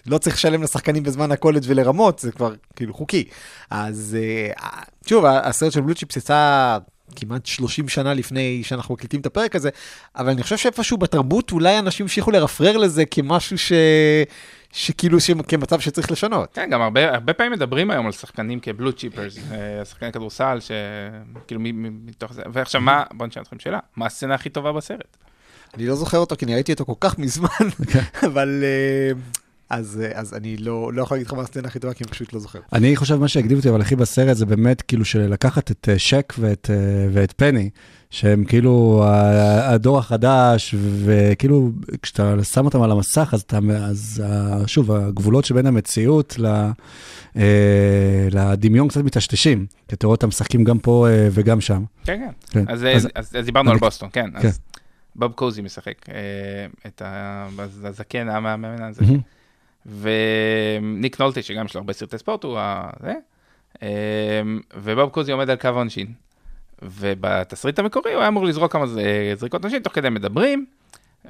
לא 0.07 0.19
צריך 0.19 0.37
לשלם 0.37 0.63
לשחקנים 0.63 1.03
בזמן 1.03 1.33
הקולג' 1.33 1.63
ולרמות, 1.67 2.19
זה 2.19 2.33
כבר 2.33 2.55
כאילו 2.77 2.95
חוקי. 2.95 3.25
אז 3.71 4.17
שוב, 5.07 5.25
הסרט 5.27 5.73
של 5.73 5.81
בלו 5.81 5.95
צ'יפס 5.95 6.17
יצא 6.17 6.79
כמעט 7.17 7.47
30 7.47 7.89
שנה 7.89 8.15
לפני 8.15 8.63
שאנחנו 8.65 8.95
מקליטים 8.95 9.21
את 9.21 9.27
הפרק 9.27 9.57
הזה, 9.57 9.71
אבל 10.17 10.31
אני 10.31 10.43
חושב 10.43 10.57
שאיפשהו 10.57 10.99
בתרבות 10.99 11.53
אולי 11.53 11.79
אנשים 11.79 12.05
המשיכו 12.05 12.31
לרפרר 12.31 12.77
לזה 12.77 13.05
כמשהו 13.07 13.59
ש... 13.59 13.73
שכאילו, 14.73 15.21
ש... 15.21 15.31
כמצב 15.49 15.81
שצריך 15.81 16.13
לשנות. 16.13 16.49
כן, 16.55 16.71
גם 16.71 16.83
הרבה, 16.83 17.15
הרבה 17.15 17.33
פעמים 17.33 17.53
מדברים 17.53 17.91
היום 17.91 18.07
על 18.07 18.13
שחקנים 18.13 18.61
כבלו 18.61 18.93
צ'יפרס, 18.93 19.39
אה, 19.53 19.85
שחקני 19.85 20.13
כדורסל, 20.13 20.59
שכאילו 20.61 21.61
מ- 21.61 21.83
מ- 21.83 22.07
מתוך 22.07 22.33
זה, 22.33 22.43
ועכשיו 22.53 22.81
מה, 22.81 23.03
בוא 23.13 23.27
נשאל 23.27 23.43
אתכם 23.43 23.59
שאלה, 23.59 23.79
מה 23.97 24.07
הסצנה 24.07 24.35
הכי 24.35 24.49
טובה 24.51 24.73
בסרט? 24.73 25.17
אני 25.75 25.87
לא 25.87 25.95
זוכר 25.95 26.19
אותו 26.19 26.37
כי 26.37 26.45
אני 26.45 26.55
ראיתי 26.55 26.73
אותו 26.73 26.85
כל 26.85 26.95
כך 27.01 27.19
מזמן, 27.19 27.49
אבל... 28.27 28.65
אז, 29.71 30.01
אה, 30.05 30.21
אז 30.21 30.35
אני 30.35 30.57
לא, 30.57 30.93
לא 30.93 31.03
יכול 31.03 31.15
להגיד 31.17 31.27
לך 31.27 31.35
מה 31.35 31.43
הסצנה 31.43 31.69
הכי 31.69 31.79
טובה, 31.79 31.95
כי 31.95 32.05
אני 32.05 32.11
פשוט 32.11 32.33
לא 32.33 32.41
זוכר. 32.41 32.59
אני 32.73 32.97
חושב 32.97 33.15
מה 33.17 33.29
שהקדים 33.29 33.57
אותי 33.57 33.69
אבל 33.71 33.81
הכי 33.81 33.97
בסרט 33.97 34.37
זה 34.37 34.47
באמת 34.47 34.83
כאילו 34.83 35.05
של 35.05 35.21
לקחת 35.21 35.71
את 35.71 35.89
אה, 35.89 35.99
שק 35.99 36.33
ואת, 36.39 36.71
אה, 36.71 36.77
ואת 37.13 37.33
פני, 37.37 37.71
שהם 38.11 38.45
כאילו 38.45 39.05
הדור 39.63 39.99
החדש, 39.99 40.75
וכאילו 41.05 41.71
כשאתה 42.03 42.35
שם 42.45 42.65
אותם 42.65 42.83
על 42.83 42.91
המסך, 42.91 43.31
אז, 43.35 43.41
אתה, 43.41 43.59
אז 43.83 44.23
שוב, 44.67 44.93
הגבולות 44.93 45.45
שבין 45.45 45.67
המציאות 45.67 46.37
ל, 46.39 46.71
לדמיון 48.31 48.89
קצת 48.89 49.01
מטשטשים, 49.05 49.67
כי 49.89 49.95
אתה 49.95 50.07
רואה 50.07 50.15
אותם 50.15 50.29
משחקים 50.29 50.65
גם 50.65 50.79
פה 50.79 51.07
וגם 51.31 51.61
שם. 51.61 51.85
כן, 52.05 52.21
כן. 52.51 52.61
כן. 52.67 52.73
אז, 52.73 52.85
אז- 52.85 53.05
אז, 53.05 53.09
אז, 53.15 53.37
אז 53.39 53.45
דיברנו 53.47 53.71
על 53.71 53.77
אני- 53.77 53.81
בוסטון, 53.81 54.09
כן. 54.13 54.31
כן. 54.41 54.49
אז 54.49 54.59
בוב 55.17 55.33
קוזי 55.33 55.63
משחק 55.63 55.95
את 56.87 57.03
הזקן 57.85 58.29
המאמן 58.29 58.83
הזה. 58.83 59.05
וניק 59.87 61.21
נולטי, 61.21 61.43
שגם 61.43 61.67
יש 61.67 61.75
לו 61.75 61.81
הרבה 61.81 61.93
סרטי 61.93 62.19
ספורט, 62.19 62.45
הוא 62.45 62.59
ה... 62.59 62.91
זה. 63.01 63.13
אה, 63.83 64.43
ובוב 64.77 65.11
קוזי 65.11 65.33
עומד 65.33 65.51
על 65.51 65.57
קו 65.57 65.69
העונשין. 65.69 66.07
ובתסריט 66.83 67.79
המקורי 67.79 68.13
הוא 68.13 68.21
היה 68.21 68.29
אמור 68.29 68.45
לזרוק 68.45 68.73
כמה 68.73 68.87
ז- 68.87 68.99
זריקות 69.35 69.65
עונשין, 69.65 69.83
תוך 69.83 69.95
כדי 69.95 70.11
מדברים, 70.11 70.67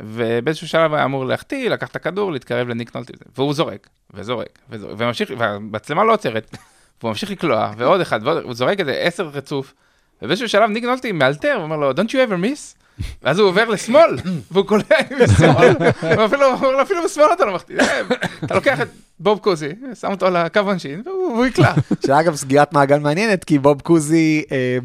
ובאיזשהו 0.01 0.69
שלב 0.69 0.95
היה 0.95 1.05
אמור 1.05 1.27
להחטיא, 1.27 1.71
לקח 1.71 1.89
את 1.89 1.97
הכדור, 1.97 2.33
להתקרב 2.33 2.69
לניק 2.69 2.97
נולטי, 2.97 3.13
והוא 3.37 3.55
זורק, 3.55 3.89
וזורק, 4.15 4.59
וזורק, 4.71 4.95
וממשיך, 4.99 5.31
והמצלמה 5.39 6.05
לא 6.05 6.13
עוצרת, 6.13 6.57
והוא 7.01 7.09
ממשיך 7.09 7.31
לקלוע, 7.31 7.73
ועוד 7.77 8.01
אחד, 8.01 8.21
ועוד, 8.23 8.43
הוא 8.43 8.55
זורק 8.55 8.81
איזה 8.81 8.93
עשר 8.93 9.27
רצוף, 9.27 9.75
ובאיזשהו 10.23 10.49
שלב 10.49 10.71
ניק 10.71 10.85
נולטי 10.85 11.13
מאלתר, 11.13 11.57
ואומר 11.61 11.77
לו, 11.77 11.91
Don't 11.91 12.09
you 12.09 12.31
ever 12.31 12.45
miss? 12.45 12.84
ואז 13.23 13.39
הוא 13.39 13.49
עובר 13.49 13.69
לשמאל, 13.69 14.17
והוא 14.51 14.67
קולע 14.67 14.83
עם 15.11 15.27
שמאל, 15.39 15.75
ואפילו 16.03 17.05
בשמאל 17.05 17.33
אתה 17.33 17.45
לא 17.45 17.55
מחטיא, 17.55 17.81
אה, 17.81 18.01
אתה 18.45 18.55
לוקח 18.55 18.81
את 18.81 18.89
בוב 19.21 19.39
קוזי, 19.39 19.69
שם 20.01 20.11
אותו 20.11 20.27
על 20.27 20.37
הקו 20.37 20.61
עונשין, 20.61 21.03
והוא 21.07 21.47
יקלע. 21.47 21.73
שאגב, 22.07 22.35
סגירת 22.35 22.73
מעגל 22.73 22.99
מעניינת, 22.99 23.45
כי 23.45 23.59
בוב 23.59 23.81
קוזי 23.81 24.43
אה, 24.53 24.79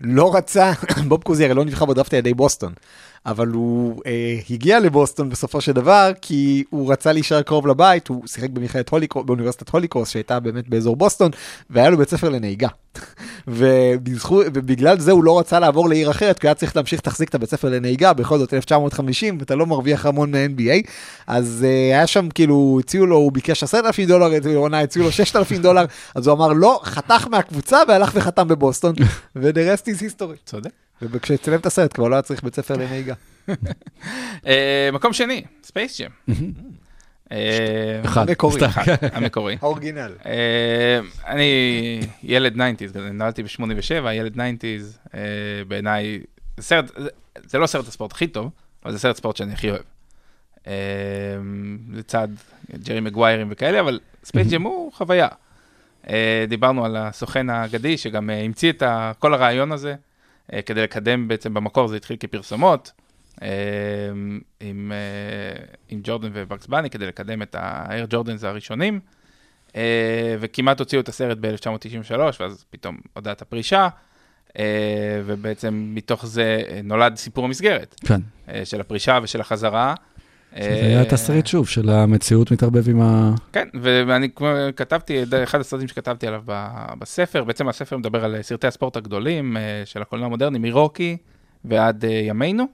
לא 0.00 0.36
רצה, 0.36 0.72
בוב 1.08 1.22
קוזי 1.22 1.44
הרי 1.44 1.54
לא 1.54 1.64
נבחר 1.64 1.84
בדראפט 1.84 2.12
על 2.12 2.18
ידי 2.18 2.34
בוסטון, 2.34 2.72
אבל 3.26 3.48
הוא 3.48 4.02
אה, 4.06 4.36
הגיע 4.50 4.80
לבוסטון 4.80 5.28
בסופו 5.28 5.60
של 5.60 5.72
דבר, 5.72 6.12
כי 6.20 6.64
הוא 6.70 6.92
רצה 6.92 7.12
להישאר 7.12 7.42
קרוב 7.42 7.66
לבית, 7.66 8.08
הוא 8.08 8.22
שיחק 8.26 8.50
במכללת 8.50 8.88
הוליקרוס, 8.88 9.24
באוניברסיטת 9.26 9.68
הוליקרוס, 9.68 10.10
שהייתה 10.10 10.40
באמת 10.40 10.68
באזור 10.68 10.96
בוסטון, 10.96 11.30
והיה 11.70 11.90
לו 11.90 11.96
בית 11.96 12.08
ספר 12.08 12.28
לנהיגה. 12.28 12.68
ובזכות, 13.48 14.46
ובגלל 14.54 14.98
זה 14.98 15.12
הוא 15.12 15.24
לא 15.24 15.38
רצה 15.38 15.60
לעבור 15.60 15.88
לעיר 15.88 16.10
אחרת, 16.10 16.38
כי 16.38 16.46
הוא 16.46 16.48
היה 16.48 16.54
צריך 16.54 16.76
להמשיך 16.76 17.00
להחזיק 17.06 17.28
את 17.28 17.34
הבית 17.34 17.50
ספר 17.50 17.68
לנהיגה, 17.68 18.12
בכל 18.12 18.38
זאת 18.38 18.54
1950, 18.54 19.36
ואתה 19.40 19.54
לא 19.54 19.66
מרוויח 19.66 20.06
המון 20.06 20.30
מה-NBA, 20.30 20.90
אז 21.26 21.64
uh, 21.66 21.94
היה 21.94 22.06
שם 22.06 22.28
כאילו, 22.28 22.78
הציעו 22.80 23.06
לו, 23.06 23.16
הוא 23.16 23.32
ביקש 23.32 23.62
10,000 23.62 24.08
דולר, 24.08 24.30
עונה 24.54 24.80
הציעו 24.80 25.04
לו 25.04 25.12
6,000 25.12 25.62
דולר, 25.62 25.84
אז 26.14 26.26
הוא 26.26 26.36
אמר 26.36 26.52
לא, 26.52 26.80
חתך 26.84 27.26
מהקבוצה 27.30 27.78
והלך 27.88 28.10
וחתם 28.14 28.48
בבוסטון, 28.48 28.94
ו-the 29.36 29.76
rest 29.76 29.84
is 29.84 30.00
history. 30.00 30.36
צודק. 30.44 30.83
וכשצילם 31.02 31.58
את 31.58 31.66
הסרט 31.66 31.94
כבר 31.94 32.08
לא 32.08 32.14
היה 32.14 32.22
צריך 32.22 32.42
בית 32.44 32.54
ספר 32.54 32.74
לנהיגה. 32.76 33.14
אה, 34.46 34.90
מקום 34.92 35.12
שני, 35.12 35.44
ספייס 35.62 36.00
ג'ם. 36.00 36.10
אחד. 38.04 38.28
המקורי. 38.28 38.60
סתם. 38.60 38.68
המקורי. 39.12 39.56
האורגינל. 39.62 40.12
אה, 40.26 41.00
אני 41.26 41.50
ילד 42.22 42.54
90's, 42.56 42.98
נולדתי 43.12 43.42
ב-87, 43.42 44.12
ילד 44.12 44.34
90's, 44.34 44.98
אה, 45.14 45.20
בעיניי, 45.68 46.20
זה 46.56 46.62
סרט, 46.62 46.90
זה- 47.46 47.58
לא 47.58 47.66
סרט 47.66 47.88
הספורט 47.88 48.12
הכי 48.12 48.26
טוב, 48.26 48.50
אבל 48.84 48.92
זה 48.92 48.98
סרט 48.98 49.16
ספורט 49.16 49.36
שאני 49.36 49.52
הכי 49.52 49.70
אוהב. 49.70 49.82
אה, 50.66 50.72
לצד 51.92 52.28
ג'רי 52.84 53.00
מגוויירים 53.00 53.46
וכאלה, 53.50 53.80
אבל 53.80 54.00
ספייס 54.24 54.48
ג'ם 54.50 54.62
הוא 54.62 54.92
חוויה. 54.92 55.28
אה, 56.08 56.44
דיברנו 56.48 56.84
על 56.84 56.96
הסוכן 56.96 57.50
האגדי, 57.50 57.98
שגם 57.98 58.30
אה, 58.30 58.40
המציא 58.40 58.72
את 58.72 58.82
כל 59.18 59.34
הרעיון 59.34 59.72
הזה, 59.72 59.90
אה, 59.90 59.94
כדי 60.66 60.82
לקדם 60.82 61.28
בעצם 61.28 61.54
במקור, 61.54 61.88
זה 61.88 61.96
התחיל 61.96 62.16
כפרסומות. 62.20 62.92
אה, 63.42 63.48
עם, 64.60 64.92
אה, 64.94 65.64
עם 65.88 66.00
ג'ורדן 66.02 66.30
ובקס 66.32 66.66
בני 66.66 66.90
כדי 66.90 67.06
לקדם 67.06 67.42
את 67.42 67.56
האייר 67.58 68.06
ג'ורדנס 68.10 68.44
הראשונים, 68.44 69.00
אה, 69.76 70.36
וכמעט 70.40 70.78
הוציאו 70.78 71.00
את 71.00 71.08
הסרט 71.08 71.38
ב-1993, 71.40 72.18
ואז 72.40 72.64
פתאום 72.70 72.96
הודעת 73.12 73.42
הפרישה, 73.42 73.88
אה, 74.58 75.22
ובעצם 75.26 75.90
מתוך 75.94 76.26
זה 76.26 76.62
נולד 76.84 77.16
סיפור 77.16 77.44
המסגרת, 77.44 77.94
כן. 78.06 78.20
אה, 78.48 78.64
של 78.64 78.80
הפרישה 78.80 79.18
ושל 79.22 79.40
החזרה. 79.40 79.94
זה 80.62 80.86
היה 80.86 81.04
תסריט 81.04 81.46
שוב 81.46 81.68
של 81.68 81.90
המציאות 81.90 82.50
מתערבב 82.50 82.88
עם 82.88 83.00
ה... 83.00 83.34
כן, 83.52 83.68
ואני 83.82 84.28
כתבתי, 84.76 85.24
אחד 85.44 85.60
הסרטים 85.60 85.88
שכתבתי 85.88 86.26
עליו 86.26 86.42
בספר, 86.98 87.44
בעצם 87.44 87.68
הספר 87.68 87.96
מדבר 87.96 88.24
על 88.24 88.42
סרטי 88.42 88.66
הספורט 88.66 88.96
הגדולים 88.96 89.56
אה, 89.56 89.82
של 89.84 90.02
הקולנוע 90.02 90.26
המודרני, 90.26 90.58
מרוקי 90.58 91.16
ועד 91.64 92.04
אה, 92.04 92.10
ימינו. 92.10 92.66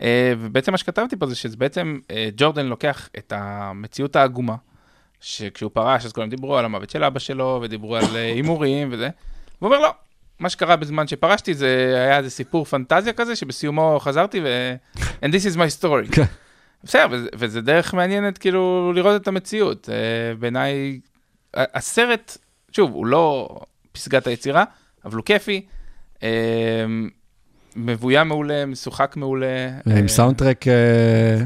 אה, 0.00 0.32
ובעצם 0.38 0.72
מה 0.72 0.78
שכתבתי 0.78 1.16
פה 1.16 1.26
זה 1.26 1.34
שזה 1.34 1.56
בעצם, 1.56 1.98
אה, 2.10 2.28
ג'ורדן 2.36 2.66
לוקח 2.66 3.08
את 3.18 3.32
המציאות 3.36 4.16
העגומה, 4.16 4.56
שכשהוא 5.20 5.70
פרש 5.74 6.04
אז 6.04 6.12
כולם 6.12 6.28
דיברו 6.28 6.58
על 6.58 6.64
המוות 6.64 6.90
של 6.90 7.04
אבא 7.04 7.18
שלו, 7.18 7.60
ודיברו 7.62 7.96
על 7.96 8.04
אה, 8.16 8.32
הימורים 8.32 8.88
וזה, 8.92 9.08
והוא 9.60 9.72
אומר 9.72 9.82
לא, 9.82 9.90
מה 10.38 10.48
שקרה 10.48 10.76
בזמן 10.76 11.06
שפרשתי 11.06 11.54
זה 11.54 11.94
היה 11.96 12.18
איזה 12.18 12.30
סיפור 12.30 12.64
פנטזיה 12.64 13.12
כזה, 13.12 13.36
שבסיומו 13.36 13.98
חזרתי 14.00 14.40
ו... 14.44 14.74
And 14.96 15.28
this 15.28 15.54
is 15.54 15.56
my 15.56 15.80
story. 15.82 16.20
בסדר, 16.84 17.06
וזה- 17.34 17.60
דרך 17.60 17.94
מעניינת 17.94 18.38
כאילו 18.38 18.92
לראות 18.94 19.22
את 19.22 19.28
המציאות. 19.28 19.88
אה, 19.92 19.94
בעיניי, 20.34 21.00
הסרט, 21.54 22.36
שוב, 22.72 22.90
הוא 22.92 23.06
לא 23.06 23.48
פסגת 23.92 24.26
היצירה, 24.26 24.64
אבל 25.04 25.16
הוא 25.16 25.24
כיפי, 25.24 25.66
אה, 26.22 26.28
מבוים 27.76 28.28
מעולה, 28.28 28.66
משוחק 28.66 29.14
מעולה. 29.16 29.68
עם 29.86 30.02
אה, 30.02 30.08
סאונדטרק... 30.08 30.68
אה, 30.68 30.72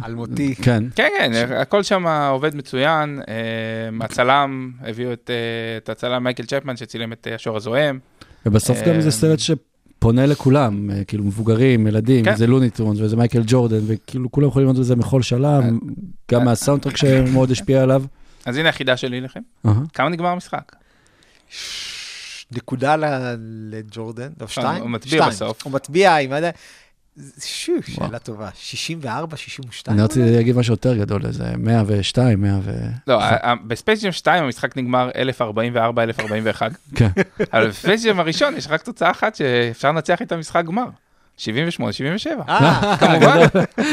אלמותי. 0.07 0.55
כן. 0.55 0.85
כן, 0.94 1.09
כן, 1.18 1.33
הכל 1.57 1.83
שם 1.83 2.07
עובד 2.07 2.55
מצוין. 2.55 3.20
הצלם, 4.01 4.72
הביאו 4.81 5.12
את, 5.12 5.31
את 5.77 5.88
הצלם 5.88 6.25
מייקל 6.25 6.44
צ'פמן 6.44 6.77
שצילם 6.77 7.12
את 7.12 7.27
השור 7.35 7.57
הזוהם. 7.57 7.99
ובסוף 8.46 8.79
גם 8.88 9.01
זה 9.01 9.11
סרט 9.11 9.38
שפונה 10.07 10.27
לכולם, 10.27 10.90
אה, 10.90 11.05
כאילו 11.05 11.25
מבוגרים, 11.25 11.87
ילדים, 11.87 12.25
כן. 12.25 12.37
זה 12.37 12.47
לוני 12.47 12.71
טונס 12.71 12.99
וזה 13.01 13.16
מייקל 13.16 13.42
ג'ורדן, 13.47 13.79
וכאילו 13.87 14.31
כולם 14.31 14.49
יכולים 14.49 14.66
לראות 14.69 14.81
את 14.81 14.85
זה 14.85 14.97
בכל 14.97 15.23
שלב, 15.23 15.64
גם 16.33 16.45
מהסאונדטרק 16.45 16.97
שמאוד 16.97 17.51
השפיע 17.51 17.83
עליו. 17.83 18.03
אז 18.45 18.57
הנה 18.57 18.69
החידה 18.69 18.97
שלי 18.97 19.21
לכם. 19.21 19.40
כמה 19.95 20.09
נגמר 20.09 20.29
המשחק? 20.29 20.73
נקודה 22.53 22.97
ל- 22.97 23.37
לג'ורדן, 23.71 24.29
לא 24.40 24.47
שתיים? 24.47 24.83
הוא 24.83 24.90
מצביע 24.90 25.21
שתיים. 25.23 25.31
בסוף. 25.31 25.64
הוא 25.64 25.73
מצביע 25.73 26.16
עם... 26.16 26.31
שו, 27.41 27.73
שאלה 27.87 28.19
טובה. 28.19 28.49
64, 28.55 29.37
62? 29.37 29.97
אני 29.99 30.05
רציתי 30.05 30.31
להגיד 30.37 30.57
משהו 30.57 30.73
יותר 30.73 30.97
גדול, 30.97 31.27
איזה 31.27 31.45
102, 31.57 32.41
100 32.43 32.59
ו... 32.62 32.71
לא, 33.07 33.23
ה- 33.23 33.51
ה- 33.51 33.55
בספייס 33.67 34.05
ג'ם 34.05 34.12
2 34.12 34.45
המשחק 34.45 34.77
נגמר 34.77 35.11
1044, 35.17 36.03
1041. 36.03 36.71
כן. 36.95 37.09
אבל 37.53 37.69
בספייס 37.68 38.05
ג'ם 38.05 38.21
הראשון 38.21 38.57
יש 38.57 38.67
רק 38.71 38.83
תוצאה 38.83 39.11
אחת 39.11 39.35
שאפשר 39.35 39.89
לנצח 39.89 40.21
איתה 40.21 40.37
משחק 40.37 40.64
גמר. 40.64 40.87
78, 41.39 41.93
77. 41.93 42.43
אה, 42.49 42.97
כמובן. 43.01 43.39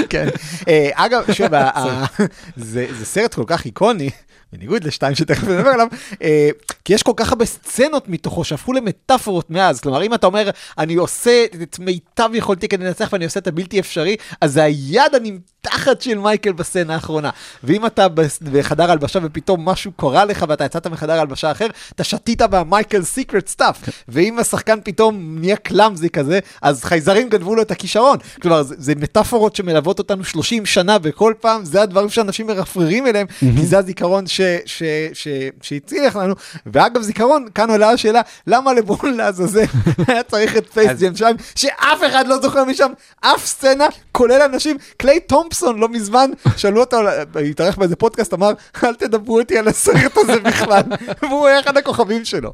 כן. 0.09 0.27
אה, 0.67 0.89
אגב, 0.93 1.31
שוב, 1.33 1.47
זה 2.55 3.05
סרט 3.05 3.33
כל 3.33 3.43
כך 3.47 3.65
איקוני, 3.65 4.09
בניגוד 4.53 4.83
לשתיים 4.83 5.15
שתכף 5.15 5.43
נדבר 5.43 5.69
עליו, 5.69 5.87
אה, 6.21 6.49
כי 6.85 6.93
יש 6.93 7.03
כל 7.03 7.11
כך 7.15 7.29
הרבה 7.29 7.45
סצנות 7.45 8.09
מתוכו 8.09 8.43
שהפכו 8.43 8.73
למטאפורות 8.73 9.49
מאז. 9.49 9.79
כלומר, 9.79 10.03
אם 10.03 10.13
אתה 10.13 10.27
אומר, 10.27 10.49
אני 10.77 10.95
עושה 10.95 11.45
את 11.63 11.79
מיטב 11.79 12.29
יכולתי 12.33 12.67
כדי 12.67 12.85
לנצח 12.85 13.09
ואני 13.13 13.25
עושה 13.25 13.39
את 13.39 13.47
הבלתי 13.47 13.79
אפשרי, 13.79 14.15
אז 14.41 14.53
זה 14.53 14.63
היד 14.63 15.15
הנמתחת 15.15 16.01
של 16.01 16.17
מייקל 16.17 16.51
בסצנה 16.51 16.93
האחרונה. 16.93 17.29
ואם 17.63 17.85
אתה 17.85 18.07
בחדר 18.51 18.91
הלבשה 18.91 19.19
ופתאום 19.23 19.69
משהו 19.69 19.91
קרה 19.91 20.25
לך 20.25 20.45
ואתה 20.49 20.65
יצאת 20.65 20.87
מחדר 20.87 21.19
הלבשה 21.19 21.51
אחר, 21.51 21.67
אתה 21.95 22.03
שתית 22.03 22.41
ב 22.41 22.48
Michael's 22.48 23.03
Secret 23.03 23.47
Stuff. 23.47 23.89
ואם 24.07 24.39
השחקן 24.39 24.79
פתאום 24.83 25.39
נהיה 25.39 25.55
clumsy 25.55 26.09
כזה, 26.09 26.39
אז 26.61 26.83
חייזרים 26.83 27.29
גנבו 27.29 27.55
לו 27.55 27.61
את 27.61 27.71
הכישרון. 27.71 28.17
כלומר, 28.41 28.63
זה, 28.63 28.75
זה 28.77 28.95
מטאפורות 28.95 29.55
שמלוות 29.55 29.99
אותנו 29.99 30.23
30 30.23 30.65
שנה, 30.65 30.97
וכל 31.03 31.33
פעם 31.41 31.65
זה 31.65 31.81
הדברים 31.81 32.09
שאנשים 32.09 32.47
מרפררים 32.47 33.07
אליהם, 33.07 33.27
כי 33.39 33.65
זה 33.65 33.77
הזיכרון 33.77 34.27
ש, 34.27 34.41
ש, 34.41 34.41
ש, 34.41 34.42
שהצליח 35.61 36.15
לנו. 36.15 36.33
ואגב, 36.65 37.01
זיכרון, 37.01 37.47
כאן 37.55 37.69
עולה 37.69 37.89
השאלה, 37.89 38.21
למה 38.47 38.73
לברון 38.73 39.13
לעזאזל 39.13 39.63
היה 40.07 40.23
צריך 40.23 40.57
את 40.57 40.67
ספייס 40.69 40.89
אז- 40.91 41.03
ג'ם 41.03 41.15
שם, 41.15 41.31
שאף 41.55 41.99
אחד 42.07 42.27
לא 42.27 42.39
זוכר 42.41 42.63
משם 42.65 42.91
אף 43.21 43.45
סצנה, 43.45 43.85
כולל 44.11 44.41
אנשים. 44.41 44.77
קליי 44.97 45.19
תומפסון 45.19 45.79
לא 45.79 45.89
מזמן, 45.89 46.29
שאלו 46.57 46.79
אותו, 46.79 46.97
התארח 47.49 47.77
באיזה 47.77 47.95
פודקאסט, 47.95 48.33
אמר, 48.33 48.51
אל 48.83 48.95
תדברו 48.95 49.39
איתי 49.39 49.57
על 49.57 49.67
הסרט 49.67 50.17
הזה 50.17 50.39
בכלל, 50.39 50.81
והוא 51.21 51.47
היה 51.47 51.59
אחד 51.59 51.77
הכוכבים 51.77 52.25
שלו. 52.25 52.53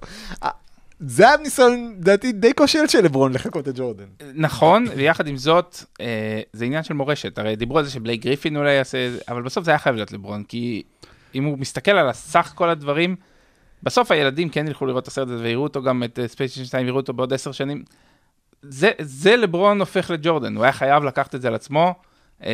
זה 0.99 1.27
היה 1.27 1.37
ניסיון, 1.37 1.93
לדעתי, 1.99 2.31
די 2.31 2.53
כושל 2.53 2.87
של 2.87 3.03
לברון 3.03 3.33
לחקות 3.33 3.67
את 3.67 3.73
ג'ורדן. 3.77 4.03
נכון, 4.33 4.85
ויחד 4.95 5.27
עם 5.27 5.37
זאת, 5.37 5.77
אה, 6.01 6.05
זה 6.53 6.65
עניין 6.65 6.83
של 6.83 6.93
מורשת. 6.93 7.37
הרי 7.37 7.55
דיברו 7.55 7.77
על 7.77 7.85
זה 7.85 7.91
שבלייק 7.91 8.21
גריפין 8.21 8.57
אולי 8.57 8.73
יעשה, 8.73 8.97
אבל 9.29 9.41
בסוף 9.41 9.65
זה 9.65 9.71
היה 9.71 9.77
חייב 9.77 9.95
להיות 9.95 10.11
לברון, 10.11 10.43
כי 10.43 10.83
אם 11.35 11.43
הוא 11.43 11.57
מסתכל 11.59 11.91
על 11.91 12.09
הסך 12.09 12.51
כל 12.55 12.69
הדברים, 12.69 13.15
בסוף 13.83 14.11
הילדים 14.11 14.49
כן 14.49 14.67
ילכו 14.67 14.85
לראות 14.85 15.03
את 15.03 15.07
הסרט 15.07 15.27
הזה 15.27 15.43
ויראו 15.43 15.63
אותו 15.63 15.83
גם 15.83 16.03
את 16.03 16.19
ספייס 16.27 16.51
ג'ם 16.51 16.65
2, 16.65 16.87
יראו 16.87 16.97
אותו 16.97 17.13
בעוד 17.13 17.33
עשר 17.33 17.51
שנים. 17.51 17.83
זה, 18.61 18.91
זה 18.99 19.35
לברון 19.35 19.79
הופך 19.79 20.09
לג'ורדן, 20.11 20.55
הוא 20.55 20.63
היה 20.63 20.73
חייב 20.73 21.03
לקחת 21.03 21.35
את 21.35 21.41
זה 21.41 21.47
על 21.47 21.55
עצמו, 21.55 21.93
אה, 22.43 22.51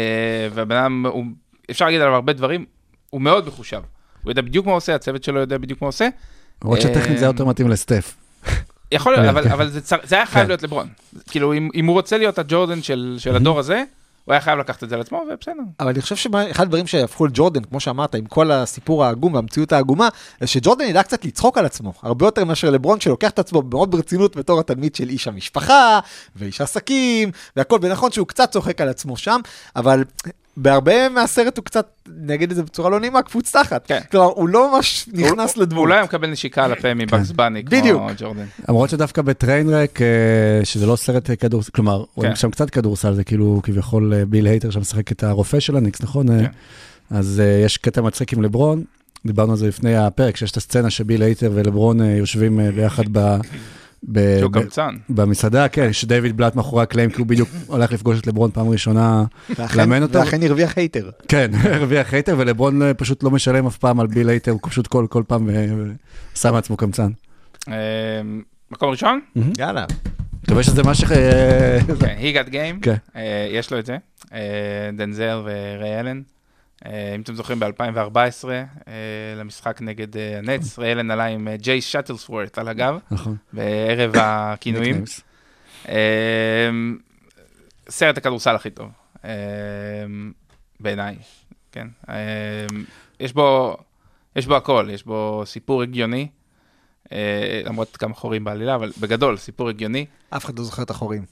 והבן 0.53 0.75
אדם, 0.75 1.05
הוא- 1.05 1.25
אפשר 1.71 1.85
להגיד 1.85 2.01
עליו 2.01 2.13
הרבה 2.15 2.33
דברים, 2.33 2.65
הוא 3.09 3.21
מאוד 3.21 3.47
מחושב. 3.47 3.81
הוא 4.23 4.31
יודע 4.31 4.41
בדיוק 4.41 4.65
מה 4.65 4.71
הוא 4.71 4.77
עושה, 4.77 4.95
הצוות 4.95 5.23
שלו 5.23 5.39
יודע 5.39 5.57
בדיוק 5.57 5.81
מה 5.81 5.85
הוא 5.85 5.89
עושה. 5.89 6.07
למרות 6.63 6.81
שטכנית 6.81 7.17
זה 7.17 7.25
היה 7.25 7.29
יותר 7.29 7.45
מתאים 7.45 7.69
לסטף. 7.69 8.15
יכול 8.91 9.13
להיות, 9.13 9.25
אבל. 9.35 9.47
אבל 9.47 9.69
זה, 9.69 9.81
צר, 9.81 9.97
זה 10.03 10.15
היה 10.15 10.25
חייב 10.25 10.43
כן. 10.43 10.49
להיות 10.49 10.63
לברון. 10.63 10.87
כאילו, 11.29 11.53
אם, 11.53 11.69
אם 11.75 11.85
הוא 11.85 11.93
רוצה 11.93 12.17
להיות 12.17 12.39
הג'ורדן 12.39 12.81
של, 12.81 13.15
של 13.19 13.35
הדור 13.35 13.59
הזה, 13.59 13.83
הוא 14.25 14.33
היה 14.33 14.41
חייב 14.41 14.59
לקחת 14.59 14.83
את 14.83 14.89
זה 14.89 14.95
על 14.95 15.01
עצמו, 15.01 15.23
ובסדר. 15.33 15.53
אבל 15.79 15.89
אני 15.89 16.01
חושב 16.01 16.15
שאחד 16.15 16.63
הדברים 16.63 16.87
שהפכו 16.87 17.25
לג'ורדן, 17.25 17.63
כמו 17.63 17.79
שאמרת, 17.79 18.15
עם 18.15 18.25
כל 18.25 18.51
הסיפור 18.51 19.05
העגום 19.05 19.33
והמציאות 19.33 19.71
העגומה, 19.71 20.09
זה 20.41 20.47
שג'ורדן 20.47 20.85
ידע 20.85 21.03
קצת 21.03 21.25
לצחוק 21.25 21.57
על 21.57 21.65
עצמו, 21.65 21.93
הרבה 22.01 22.25
יותר 22.25 22.45
מאשר 22.45 22.69
לברון 22.69 22.99
שלוקח 22.99 23.29
את 23.29 23.39
עצמו 23.39 23.61
מאוד 23.61 23.91
ברצינות 23.91 24.35
בתור 24.35 24.59
התלמיד 24.59 24.95
של 24.95 25.09
איש 25.09 25.27
המשפחה, 25.27 25.99
ואיש 26.35 26.61
עסקים, 26.61 27.31
והכל, 27.55 27.79
ונכון 27.81 28.11
שהוא 28.11 28.27
קצת 28.27 28.51
צוחק 28.51 28.81
על 28.81 28.89
עצמו 28.89 29.17
שם, 29.17 29.39
אבל 29.75 30.03
בהרבה 30.57 31.09
מהסרט 31.09 31.57
הוא 31.57 31.65
קצת, 31.65 31.87
נגיד 32.17 32.49
את 32.49 32.55
זה 32.55 32.63
בצורה 32.63 32.89
לא 32.89 32.99
נעימה, 32.99 33.21
קפוץ 33.21 33.51
תחת. 33.51 33.87
כן. 33.87 33.99
כלומר, 34.11 34.25
הוא 34.25 34.49
לא 34.49 34.71
ממש 34.71 35.09
נכנס 35.13 35.55
הוא, 35.55 35.63
לדמות. 35.63 35.79
הוא 35.79 35.87
לא 35.87 35.93
היה 35.93 36.03
מקבל 36.03 36.29
נשיקה 36.29 36.65
על 36.65 36.71
הפה 36.71 36.93
מבקס 36.93 37.31
בני, 37.31 37.63
כמו 37.63 37.79
בדיוק. 37.79 38.01
ג'ורדן. 38.17 38.45
למרות 38.69 38.89
שדווקא 38.89 39.21
ב 39.21 39.28
Trainwreck, 39.28 40.01
אה, 40.01 40.07
שזה 40.63 40.85
לא 40.85 40.95
סרט 40.95 41.29
אה, 41.29 41.35
כדורסל, 41.35 41.71
כלומר, 41.71 42.03
כן. 42.21 42.35
שם 42.35 42.51
קצת 42.51 42.69
כדורסל, 42.69 43.13
זה 43.13 43.23
כאילו 43.23 43.59
כביכול 43.63 44.13
אה, 44.13 44.25
ביל 44.25 44.47
הייטר 44.47 44.69
שם 44.69 44.79
משחק 44.79 45.11
את 45.11 45.23
הרופא 45.23 45.59
של 45.59 45.77
הניקס, 45.77 46.01
נכון? 46.01 46.27
כן. 46.27 46.45
אז 47.09 47.41
יש 47.65 47.77
קטע 47.77 48.01
מצחיק 48.01 48.33
עם 48.33 48.41
לברון, 48.41 48.83
דיברנו 49.25 49.51
על 49.51 49.57
זה 49.57 49.67
לפני 49.67 49.97
הפרק, 49.97 50.37
שיש 50.37 50.51
את 50.51 50.57
הסצנה 50.57 50.89
שביל 50.89 51.21
הייטר 51.21 51.51
ולברון 51.53 51.99
יושבים 51.99 52.59
ביחד 52.75 53.03
ב... 53.11 53.37
ב- 54.11 54.39
שהוא 54.39 54.51
קמצן. 54.51 54.95
במסעדה, 55.09 55.67
כן, 55.67 55.93
שדייוויד 55.93 56.37
בלאט 56.37 56.55
מאחורי 56.55 56.83
הקלעים, 56.83 57.09
כי 57.09 57.17
הוא 57.17 57.27
בדיוק 57.27 57.49
הולך 57.67 57.91
לפגוש 57.91 58.19
את 58.19 58.27
לברון 58.27 58.51
פעם 58.51 58.69
ראשונה, 58.69 59.23
לאמן 59.75 60.03
אותו. 60.03 60.19
ואכן 60.19 60.43
הרוויח 60.43 60.77
הייטר. 60.77 61.09
כן, 61.27 61.51
הרוויח 61.73 62.13
הייטר, 62.13 62.35
ולברון 62.37 62.81
אה, 62.81 62.93
פשוט 62.93 63.23
לא 63.23 63.31
משלם 63.31 63.65
אף 63.67 63.77
פעם 63.77 63.99
על 63.99 64.07
ביל 64.07 64.29
הייטר, 64.29 64.51
הוא 64.51 64.59
פשוט 64.63 64.87
כל 64.87 65.05
כל 65.09 65.23
פעם 65.27 65.49
אה, 65.49 65.65
שם 66.35 66.53
מעצמו 66.53 66.77
קמצן. 66.77 67.11
אה, 67.69 67.73
מקום 68.71 68.89
ראשון? 68.89 69.19
יאללה. 69.57 69.85
מקווה 70.43 70.63
שזה 70.63 70.83
מה 70.83 70.95
ש... 70.95 71.03
אה, 71.03 71.79
כן, 71.99 72.15
he 72.19 72.35
got 72.35 72.49
game, 72.51 72.79
כן. 72.81 72.95
יש 73.51 73.71
לו 73.71 73.79
את 73.79 73.85
זה. 73.85 73.97
דנזל 74.93 75.41
וריי 75.43 75.99
אלן. 75.99 76.21
אה, 76.85 77.15
אם 77.15 77.21
אתם 77.21 77.35
זוכרים, 77.35 77.59
ב-2014, 77.59 78.47
למשחק 79.35 79.81
נגד 79.81 80.17
אה, 80.17 80.37
הנץ, 80.37 80.79
ריי 80.79 80.91
אלן 80.91 81.11
עלה 81.11 81.25
עם 81.25 81.47
אה, 81.47 81.57
ג'יי 81.57 81.81
שטלסוורט 81.81 82.57
על 82.57 82.67
הגב, 82.67 82.97
נכון. 83.11 83.37
בערב 83.53 84.13
הכינויים. 84.21 85.03
סרט 87.89 88.17
הכדורסל 88.17 88.55
הכי 88.55 88.69
טוב, 88.69 88.89
בעיניי, 90.79 91.15
כן. 91.71 91.87
יש 93.19 93.33
בו, 93.33 93.77
יש 94.35 94.47
בו 94.47 94.55
הכל, 94.55 94.87
יש 94.91 95.03
בו 95.05 95.43
סיפור 95.45 95.81
הגיוני, 95.81 96.27
אה, 97.11 97.61
למרות 97.65 97.97
כמה 97.97 98.13
חורים 98.13 98.43
בעלילה, 98.43 98.75
אבל 98.75 98.91
בגדול, 98.99 99.37
סיפור 99.37 99.69
הגיוני. 99.69 100.05
אף 100.29 100.45
אחד 100.45 100.59
לא 100.59 100.65
זוכר 100.65 100.83
את 100.83 100.89
החורים. 100.89 101.25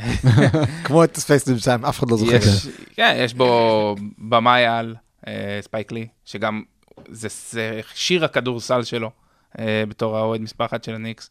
כמו 0.84 1.04
את 1.04 1.16
Space 1.16 1.48
Jam 1.48 1.58
2, 1.58 1.84
אף 1.84 1.98
אחד 1.98 2.10
לא 2.10 2.16
זוכר. 2.16 2.34
יש, 2.34 2.68
כן, 2.94 3.16
יש 3.18 3.34
בו 3.34 3.94
במאי 4.18 4.64
על, 4.64 4.96
אה, 5.26 5.58
ספייק 5.60 5.92
לי, 5.92 6.08
שגם, 6.24 6.62
זה, 7.08 7.28
זה 7.50 7.80
שיר 7.94 8.24
הכדורסל 8.24 8.82
שלו, 8.82 9.10
אה, 9.58 9.84
בתור 9.88 10.16
האוהד 10.16 10.40
מספר 10.40 10.64
אחת 10.64 10.84
של 10.84 10.94
הניקס. 10.94 11.30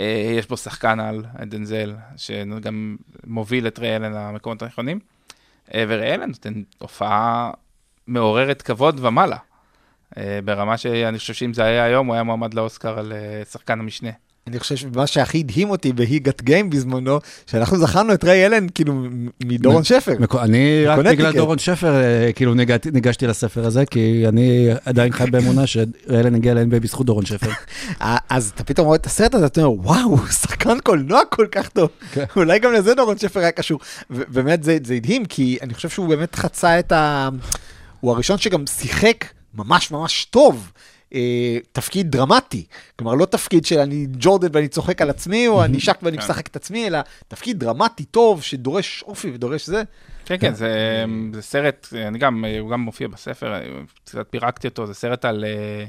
אה, 0.00 0.32
יש 0.38 0.48
בו 0.48 0.56
שחקן 0.56 1.00
על, 1.00 1.24
דנזל, 1.46 1.94
שגם 2.16 2.96
מוביל 3.26 3.66
את 3.66 3.78
ריי 3.78 3.95
אלן 3.95 4.12
למקומות 4.12 4.62
הנכונים. 4.62 4.98
אה, 5.74 5.84
וריי 5.88 6.11
אלן 6.11 6.28
נותן 6.28 6.62
הופעה 6.78 7.50
מעוררת 8.06 8.62
כבוד 8.62 9.04
ומעלה. 9.04 9.36
אה, 10.16 10.38
ברמה 10.44 10.76
שאני 10.76 11.18
חושב 11.18 11.34
שאם 11.34 11.54
זה 11.54 11.64
היה 11.64 11.84
היום, 11.84 12.06
הוא 12.06 12.14
היה 12.14 12.22
מועמד 12.22 12.54
לאוסקר 12.54 12.98
על 12.98 13.12
אה, 13.12 13.44
שחקן 13.44 13.80
המשנה. 13.80 14.10
אני 14.50 14.58
חושב 14.58 14.76
שמה 14.76 15.06
שהכי 15.06 15.38
הדהים 15.38 15.70
אותי 15.70 15.92
בהיגת 15.92 16.42
גיים 16.42 16.70
בזמנו, 16.70 17.18
שאנחנו 17.46 17.78
זכרנו 17.78 18.14
את 18.14 18.24
ריי 18.24 18.46
אלן 18.46 18.66
כאילו 18.74 18.94
מדורון 19.44 19.84
שפר. 19.84 20.12
אני 20.42 20.86
רק. 20.86 20.98
בגלל 20.98 21.32
דורון 21.32 21.58
שפר, 21.58 21.94
אה, 21.94 22.32
כאילו 22.32 22.54
ניגשתי 22.92 23.26
לספר 23.26 23.66
הזה, 23.66 23.86
כי 23.86 24.24
אני 24.28 24.68
עדיין 24.84 25.12
חי 25.12 25.30
באמונה 25.30 25.66
שאלן 25.66 26.34
הגיע 26.34 26.54
ל-NBA 26.54 26.80
בזכות 26.80 27.06
דורון 27.06 27.26
שפר. 27.26 27.50
אה, 28.02 28.16
אז 28.28 28.52
אתה 28.54 28.64
פתאום 28.64 28.86
רואה 28.86 28.96
את 28.96 29.06
הסרט 29.06 29.34
הזה, 29.34 29.46
אתה 29.46 29.62
אומר, 29.62 29.86
וואו, 29.86 30.18
שחקן 30.28 30.80
קולנוע 30.80 31.20
כל 31.30 31.46
כך 31.50 31.68
טוב. 31.68 31.88
אולי 32.36 32.58
גם 32.58 32.72
לזה 32.72 32.94
דורון 32.94 33.18
שפר 33.18 33.40
היה 33.40 33.52
קשור. 33.52 33.80
ובאמת 34.10 34.64
זה 34.64 34.78
זה 34.84 34.94
הדהים, 34.94 35.24
כי 35.24 35.58
אני 35.62 35.74
חושב 35.74 35.88
שהוא 35.88 36.08
באמת 36.08 36.34
חצה 36.34 36.78
את 36.78 36.92
ה... 36.92 37.28
הוא 38.00 38.12
הראשון 38.12 38.38
שגם 38.38 38.66
שיחק 38.66 39.24
ממש 39.54 39.90
ממש 39.90 40.24
טוב. 40.24 40.72
אה, 41.16 41.58
תפקיד 41.72 42.10
דרמטי, 42.10 42.66
כלומר 42.96 43.14
לא 43.14 43.24
תפקיד 43.24 43.66
של 43.66 43.78
אני 43.78 44.06
ג'ורדן 44.18 44.48
ואני 44.52 44.68
צוחק 44.68 45.02
על 45.02 45.10
עצמי, 45.10 45.48
או 45.48 45.64
אני 45.64 45.80
שק 45.80 45.98
ואני 46.02 46.16
כן. 46.16 46.22
משחק 46.22 46.46
את 46.46 46.56
עצמי, 46.56 46.86
אלא 46.86 46.98
תפקיד 47.28 47.58
דרמטי 47.58 48.04
טוב 48.04 48.42
שדורש 48.42 49.02
אופי 49.02 49.30
ודורש 49.30 49.66
זה. 49.66 49.82
כן, 50.24 50.36
כן, 50.40 50.54
זה, 50.54 51.04
זה 51.32 51.42
סרט, 51.42 51.88
אני 52.08 52.18
גם, 52.18 52.44
הוא 52.60 52.70
גם 52.70 52.80
מופיע 52.80 53.08
בספר, 53.08 53.60
קצת 54.04 54.26
פירקתי 54.30 54.68
אותו, 54.68 54.86
זה 54.86 54.94
סרט 54.94 55.24
על, 55.24 55.44
אה, 55.44 55.84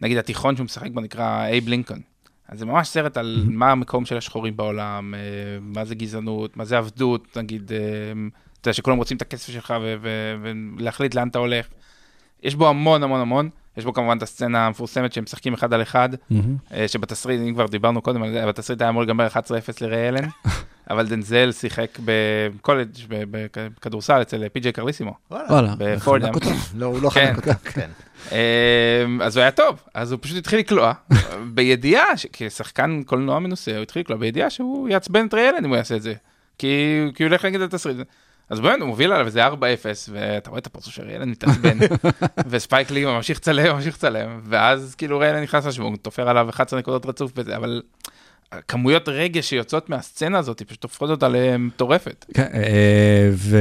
נגיד 0.00 0.18
התיכון 0.18 0.56
שהוא 0.56 0.64
משחק 0.64 0.90
בו 0.90 1.00
נקרא 1.00 1.44
אייב 1.44 1.68
לינקולן. 1.68 2.00
אז 2.48 2.58
זה 2.58 2.66
ממש 2.66 2.88
סרט 2.88 3.16
על 3.16 3.44
מה 3.46 3.70
המקום 3.72 4.06
של 4.06 4.16
השחורים 4.16 4.56
בעולם, 4.56 5.14
אה, 5.14 5.20
מה 5.60 5.84
זה 5.84 5.94
גזענות, 5.94 6.56
מה 6.56 6.64
זה 6.64 6.78
עבדות, 6.78 7.36
נגיד, 7.36 7.72
אה, 7.72 7.78
אתה 8.60 8.68
יודע, 8.68 8.74
שכולם 8.74 8.96
רוצים 8.96 9.16
את 9.16 9.22
הכסף 9.22 9.52
שלך 9.52 9.74
ולהחליט 10.42 11.14
לאן 11.14 11.28
אתה 11.28 11.38
הולך. 11.38 11.66
יש 12.42 12.54
בו 12.54 12.68
המון 12.68 13.02
המון 13.02 13.20
המון, 13.20 13.50
יש 13.78 13.84
בו 13.84 13.92
כמובן 13.92 14.16
את 14.16 14.22
הסצנה 14.22 14.66
המפורסמת 14.66 15.12
שהם 15.12 15.24
משחקים 15.24 15.54
אחד 15.54 15.72
על 15.72 15.82
אחד, 15.82 16.08
אה, 16.74 16.88
שבתסריט, 16.88 17.40
אם 17.40 17.54
כבר 17.54 17.66
דיברנו 17.66 18.02
קודם 18.02 18.22
על 18.22 18.32
זה, 18.32 18.46
בתסריט 18.46 18.80
היה 18.80 18.90
אמור 18.90 19.02
להיגמר 19.02 19.26
11-0 19.26 19.30
לריי 19.80 20.08
אלן, 20.08 20.28
אבל 20.90 21.06
דנזל 21.06 21.52
שיחק 21.52 21.98
בקולג' 22.04 22.88
ב- 23.08 23.46
בכדורסל 23.56 24.22
אצל 24.22 24.48
פי.ג'יי 24.48 24.72
קרליסימו. 24.72 25.14
וואלה, 25.30 25.74
בפורדם. 25.78 26.34
אותו. 26.34 26.50
לא, 26.76 26.86
הוא 26.86 27.02
לא 27.02 27.10
כן. 27.10 27.26
חנק 27.26 27.36
אותה. 27.36 27.54
כן. 27.54 27.90
אמ, 28.32 29.22
אז 29.22 29.36
הוא 29.36 29.42
היה 29.42 29.50
טוב, 29.50 29.82
אז 29.94 30.12
הוא 30.12 30.18
פשוט 30.22 30.36
התחיל 30.36 30.58
לקלוע, 30.58 30.92
בידיעה, 31.54 32.04
כשחקן 32.32 33.02
קולנוע 33.06 33.38
מנוסה, 33.38 33.70
הוא 33.74 33.82
התחיל 33.82 34.02
לקלוע 34.02 34.18
בידיעה 34.18 34.50
שהוא 34.50 34.88
יעצבן 34.88 35.26
את 35.26 35.34
ריאלן 35.34 35.64
אם 35.64 35.68
הוא 35.70 35.76
יעשה 35.76 35.96
את 35.96 36.02
זה, 36.02 36.14
כי 36.58 37.00
כי 37.14 37.22
הוא 37.22 37.28
הולך 37.28 37.44
נגד 37.44 37.60
התסריט. 37.60 37.96
אז 38.50 38.60
באמת, 38.60 38.80
הוא 38.80 38.88
מוביל 38.88 39.12
עליו 39.12 39.26
איזה 39.26 39.46
4-0, 39.46 39.50
ואתה 40.10 40.50
רואה 40.50 40.58
את 40.58 40.66
הפרצוף 40.66 40.94
של 40.94 41.02
ריי 41.02 41.15
אלן 41.15 41.28
מתעצבן, 41.28 41.78
וספייק 42.50 42.90
לי 42.90 43.04
ממשיך 43.04 43.38
לצלם, 43.38 43.76
ממשיך 43.76 43.94
לצלם, 43.94 44.40
ואז 44.44 44.94
כאילו 44.94 45.18
ריי 45.18 45.30
אלן 45.30 45.42
נכנס 45.42 45.66
לשוונג, 45.66 45.96
תופר 45.96 46.28
עליו 46.28 46.48
11 46.50 46.78
נקודות 46.78 47.06
רצוף 47.06 47.32
בזה, 47.32 47.56
אבל 47.56 47.82
כמויות 48.68 49.08
רגש 49.08 49.48
שיוצאות 49.48 49.90
מהסצנה 49.90 50.38
הזאת, 50.38 50.62
פשוט 50.62 50.82
הופכות 50.82 51.10
אותה 51.10 51.28
למטורפת. 51.28 52.24
כן, 52.34 52.48
אה, 52.54 53.30
ו... 53.32 53.58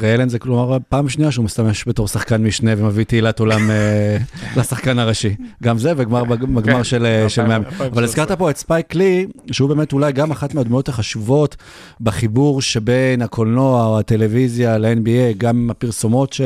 ריי 0.00 0.14
אלן 0.14 0.28
זה 0.28 0.38
כלומר 0.38 0.76
פעם 0.88 1.08
שנייה 1.08 1.30
שהוא 1.30 1.44
משתמש 1.44 1.84
בתור 1.88 2.08
שחקן 2.08 2.42
משנה 2.44 2.70
ומביא 2.76 3.04
תהילת 3.04 3.40
עולם 3.40 3.70
אה, 3.70 4.16
לשחקן 4.60 4.98
הראשי. 4.98 5.34
גם 5.62 5.78
זה 5.78 5.92
וגמר 5.96 6.24
בג- 6.24 6.44
בגמר 6.44 6.62
כן, 6.62 6.84
של 6.84 7.06
אה, 7.06 7.28
של 7.28 7.42
מאמן. 7.42 7.54
2013. 7.54 7.86
אבל 7.88 8.04
הזכרת 8.04 8.32
פה 8.32 8.50
את 8.50 8.56
ספייק 8.56 8.94
לי, 8.94 9.26
שהוא 9.50 9.68
באמת 9.68 9.92
אולי 9.92 10.12
גם 10.12 10.30
אחת 10.30 10.54
מהדמויות 10.54 10.88
החשובות 10.88 11.56
בחיבור 12.00 12.62
שבין 12.62 13.22
הקולנוע 13.22 13.86
או 13.86 13.98
הטלוויזיה 13.98 14.78
ל-NBA, 14.78 15.34
גם 15.38 15.56
עם 15.56 15.70
הפרסומות 15.70 16.32
ש- 16.32 16.40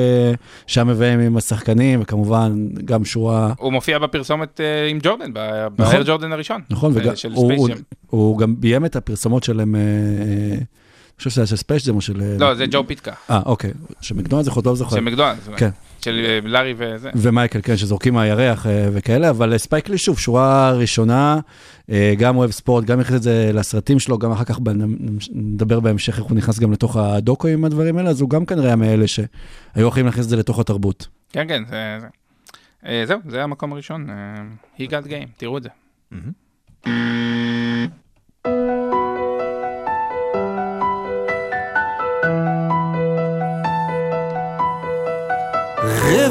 שם 0.67 0.89
מביאים 0.89 1.21
עם 1.21 1.37
השחקנים, 1.37 2.01
וכמובן 2.03 2.53
גם 2.85 3.05
שורה... 3.05 3.53
הוא 3.59 3.73
מופיע 3.73 3.99
בפרסומת 3.99 4.61
אה, 4.61 4.87
עם 4.89 4.99
ג'ורדן, 5.03 5.31
ב- 5.35 5.67
נכון. 5.79 6.03
ג'ורדן 6.07 6.33
הראשון. 6.33 6.61
נכון, 6.71 6.93
וגם 6.95 7.15
הוא- 8.07 8.39
גם 8.39 8.55
ביים 8.59 8.85
את 8.85 8.97
הפרסומות 8.97 9.43
שלהם, 9.45 9.75
חושב 11.19 11.31
שזה 11.31 11.41
היה 11.41 11.47
של 11.47 11.57
Space 11.57 11.89
Jam 11.89 11.97
או 11.97 12.01
של... 12.01 12.23
אה, 12.23 12.37
לא, 12.39 12.55
זה 12.55 12.65
ג'ו 12.71 12.87
פיטקה, 12.87 13.13
אה, 13.31 13.41
אוקיי, 13.47 13.71
שמקדונלדס 14.01 14.49
יכול 14.49 14.63
לא 14.67 14.75
זוכר. 14.75 14.97
של 14.97 15.03
מקדונלדס, 15.03 15.49
כן. 15.57 15.71
של 16.05 16.25
אה, 16.25 16.39
לארי 16.51 16.75
וזה. 16.79 17.11
ומייקל, 17.15 17.61
כן, 17.63 17.77
שזורקים 17.77 18.15
מהירח 18.15 18.67
אה, 18.67 18.89
וכאלה, 18.93 19.31
אבל 19.31 19.59
ספייק 19.59 19.89
לי, 19.89 19.99
שוב, 19.99 20.19
שורה 20.19 20.73
ראשונה, 20.73 21.41
גם 22.19 22.37
אוהב 22.37 22.51
ספורט, 22.51 22.85
גם 22.85 23.01
הכניס 23.01 23.17
את 23.17 23.23
זה 23.23 23.51
לסרטים 23.55 23.99
שלו, 23.99 24.19
גם 24.19 24.33
אחר 24.33 24.45
כך 24.45 24.59
נדבר 25.33 25.81
בהמשך 25.81 26.19
איך 26.19 26.25
הוא 26.25 26.37
נכנס 26.37 26.59
גם 26.59 26.73
לתוך 26.73 26.97
הדוקו 26.97 27.49
עם 27.49 27.65
הדברים 27.65 27.99
האלה, 27.99 28.11
אז 28.11 28.21
הוא 28.21 28.31
גם 28.31 28.47
כנראה 28.47 28.77
מאלה 28.77 29.07
שהיו 29.07 29.89
יכולים 29.89 30.07
להכניס 30.07 30.25
את 30.25 30.31
זה 30.31 30.37
לתוך 30.37 30.59
התרבות. 30.59 31.07
כן, 31.33 31.49
כן, 31.49 31.63
זה... 31.71 31.99
זה. 32.01 33.07
זהו, 33.07 33.19
זה 33.29 33.43
המקום 33.43 33.73
הראשון, 33.73 34.07
He 34.79 34.83
got 34.83 35.07
game, 35.07 35.29
תראו 35.37 35.59
את 35.59 35.63
זה. 35.63 35.69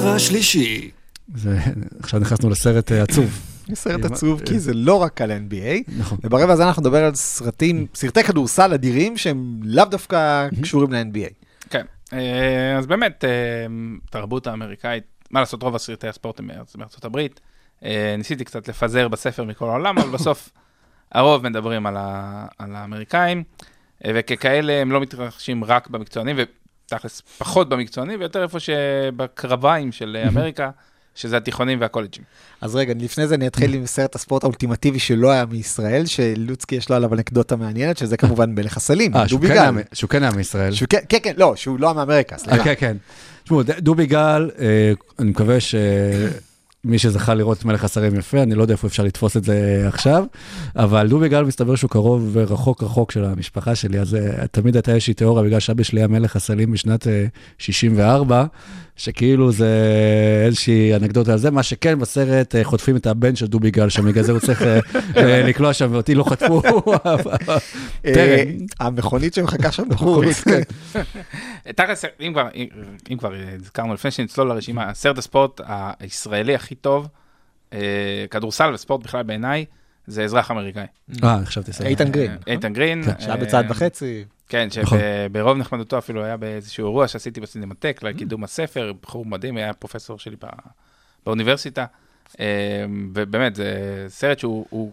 רבע 0.01 0.19
שלישי. 0.19 0.91
זה, 1.35 1.57
עכשיו 1.99 2.19
נכנסנו 2.19 2.49
לסרט 2.49 2.91
אה, 2.91 3.01
עצוב. 3.03 3.39
סרט 3.73 4.05
עם- 4.05 4.13
עצוב, 4.13 4.41
כי 4.45 4.59
זה 4.59 4.73
לא 4.73 4.95
רק 4.95 5.21
על 5.21 5.31
NBA, 5.31 5.91
נכון. 5.97 6.17
וברבע 6.23 6.53
הזה 6.53 6.63
אנחנו 6.67 6.81
נדבר 6.81 7.03
על 7.05 7.15
סרטים, 7.15 7.87
סרטי 7.95 8.23
כדורסל 8.23 8.73
אדירים 8.73 9.17
שהם 9.17 9.59
לאו 9.63 9.85
דווקא 9.85 10.47
קשורים 10.61 10.91
ל-NBA. 10.93 11.29
כן, 11.69 11.85
אה, 12.13 12.77
אז 12.77 12.87
באמת, 12.87 13.23
אה, 13.25 13.29
תרבות 14.09 14.47
האמריקאית, 14.47 15.03
מה 15.31 15.39
לעשות, 15.39 15.63
רוב 15.63 15.75
הסרטי 15.75 16.07
הספורט 16.07 16.39
הם 16.39 16.47
מארצ- 16.49 16.77
מארצות 16.77 17.05
הברית. 17.05 17.39
אה, 17.85 18.15
ניסיתי 18.17 18.45
קצת 18.45 18.67
לפזר 18.67 19.07
בספר 19.07 19.43
מכל 19.43 19.65
העולם, 19.69 19.97
אבל 19.97 20.09
בסוף 20.09 20.49
הרוב 21.11 21.43
מדברים 21.43 21.85
על, 21.85 21.95
ה, 21.97 22.45
על 22.59 22.75
האמריקאים, 22.75 23.43
אה, 24.05 24.11
וככאלה 24.15 24.73
הם 24.73 24.91
לא 24.91 25.01
מתרחשים 25.01 25.63
רק 25.63 25.87
במקצוענים, 25.87 26.35
ותכלס 26.93 27.21
פחות 27.37 27.69
במקצוענים, 27.69 28.19
ויותר 28.19 28.43
איפה 28.43 28.59
שבקרביים 28.59 29.91
של 29.91 30.17
אמריקה, 30.27 30.69
שזה 31.15 31.37
התיכונים 31.37 31.81
והקולג'ים. 31.81 32.23
אז 32.61 32.75
רגע, 32.75 32.93
לפני 32.99 33.27
זה 33.27 33.35
אני 33.35 33.47
אתחיל 33.47 33.73
עם 33.73 33.85
סרט 33.85 34.15
הספורט 34.15 34.43
האולטימטיבי 34.43 34.99
שלא 34.99 35.31
היה 35.31 35.45
מישראל, 35.45 36.05
שלוצקי 36.05 36.75
יש 36.75 36.89
לו 36.89 36.95
עליו 36.95 37.13
אנקדוטה 37.13 37.55
מעניינת, 37.55 37.97
שזה 37.97 38.17
כמובן 38.17 38.55
מלך 38.55 38.77
הסלים, 38.77 39.15
אה, 39.15 39.25
דובי 39.29 39.47
כן 39.47 39.53
גל. 39.53 39.81
שהוא 39.93 40.09
כן 40.09 40.23
היה 40.23 40.31
מישראל. 40.31 40.73
כן, 40.89 40.99
כן, 41.09 41.17
כן, 41.23 41.33
לא, 41.37 41.55
שהוא 41.55 41.79
לא 41.79 41.87
היה 41.87 41.93
מאמריקה, 41.93 42.35
אה, 42.35 42.39
סליחה. 42.39 42.63
כן, 42.63 42.73
כן. 42.77 42.97
תשמעו, 43.43 43.63
דובי 43.63 44.05
גל, 44.05 44.49
אה, 44.59 44.91
אני 45.19 45.29
מקווה 45.29 45.57
שמי 46.85 46.99
שזכה 46.99 47.33
לראות 47.33 47.57
את 47.57 47.65
מלך 47.65 47.83
השרים 47.83 48.15
יפה, 48.15 48.41
אני 48.41 48.55
לא 48.55 48.61
יודע 48.61 48.73
איפה 48.73 48.87
אפשר 48.87 49.03
לתפוס 49.03 49.37
את 49.37 49.43
זה 49.43 49.83
עכשיו, 49.87 50.23
אבל 50.75 51.07
דובי 51.07 51.29
גל 51.29 51.43
מסתבר 51.43 51.75
שהוא 51.75 51.89
קרוב 51.89 52.29
ורחוק 52.33 52.83
רחוק 52.83 53.11
של 53.11 53.25
המשפחה 53.25 53.75
שלי, 53.75 53.99
אז 53.99 54.15
אה, 54.15 54.47
תמיד 54.47 54.75
הייתה 54.75 54.91
איזושהי 54.91 55.13
תיאוריה, 55.13 55.43
בגלל 55.43 55.59
שאבא 55.59 55.83
שלי 55.83 55.99
היה 55.99 56.07
מלך 56.07 56.35
הסלים 56.35 56.71
בשנת 56.71 57.07
אה, 57.07 57.25
64, 57.57 58.45
שכאילו 59.01 59.51
זה 59.51 59.69
איזושהי 60.45 60.95
אנקדוטה 60.95 61.31
על 61.31 61.37
זה, 61.37 61.51
מה 61.51 61.63
שכן 61.63 61.99
בסרט 61.99 62.55
אה, 62.55 62.63
חוטפים 62.63 62.95
את 62.95 63.07
הבן 63.07 63.35
של 63.35 63.47
דובי 63.47 63.71
גל 63.71 63.89
שם, 63.89 64.05
בגלל 64.05 64.23
זה 64.23 64.31
הוא 64.31 64.39
צריך 64.39 64.61
אה, 64.61 64.79
אה, 65.17 65.43
לקלוע 65.47 65.73
שם, 65.73 65.87
ואותי 65.91 66.15
לא 66.15 66.23
חטפו. 66.23 66.61
אה. 68.05 68.43
המכונית 68.79 69.33
שמחכה 69.33 69.71
שם 69.71 69.89
בחוץ. 69.89 70.41
כן. 70.41 70.61
תכלס, 71.75 72.05
אם 72.21 72.33
כבר, 73.17 73.33
אה, 73.35 73.55
הזכרנו, 73.59 73.93
לפני 73.93 74.11
שנצלול 74.11 74.47
לרשימה, 74.47 74.93
סרט 74.93 75.17
הספורט 75.17 75.61
הישראלי 75.99 76.55
הכי 76.55 76.70
טוב, 76.75 77.07
אה, 77.73 77.79
כדורסל 78.31 78.71
וספורט 78.73 79.03
בכלל 79.03 79.23
בעיניי, 79.23 79.65
זה 80.07 80.23
אזרח 80.23 80.51
אמריקאי. 80.51 80.85
אה, 81.23 81.45
חשבתי. 81.45 81.71
איתן 81.85 82.11
גרין. 82.11 82.31
אה, 82.47 82.53
איתן 82.53 82.73
גרין. 82.73 83.03
כן, 83.03 83.11
שהיה 83.19 83.31
אה, 83.35 83.37
בצעד 83.37 83.71
וחצי. 83.71 84.25
כן, 84.47 84.67
נכון. 84.81 84.97
שברוב 85.29 85.57
נחמדותו 85.57 85.97
אפילו 85.97 86.23
היה 86.23 86.37
באיזשהו 86.37 86.85
אירוע 86.87 87.07
שעשיתי 87.07 87.41
בסינמטק 87.41 87.99
לקידום 88.03 88.43
הספר, 88.43 88.93
בחור 89.01 89.25
מדהים, 89.25 89.57
היה 89.57 89.73
פרופסור 89.73 90.19
שלי 90.19 90.35
בא- 90.41 90.49
באוניברסיטה, 91.25 91.85
ובאמת, 93.13 93.55
זה 93.55 93.73
סרט 94.07 94.39
שהוא 94.39 94.65
הוא 94.69 94.91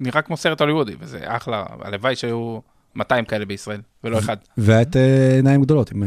נראה 0.00 0.22
כמו 0.22 0.36
סרט 0.36 0.60
הוליוודי, 0.60 0.92
וזה 1.00 1.18
אחלה, 1.24 1.64
הלוואי 1.80 2.16
שהיו 2.16 2.58
200 2.94 3.24
כאלה 3.24 3.44
בישראל, 3.44 3.80
ולא 4.04 4.18
אחד. 4.18 4.36
והיה 4.58 4.82
את 4.82 4.96
עיניים 5.36 5.62
גדולות, 5.62 5.92
עם 5.92 6.02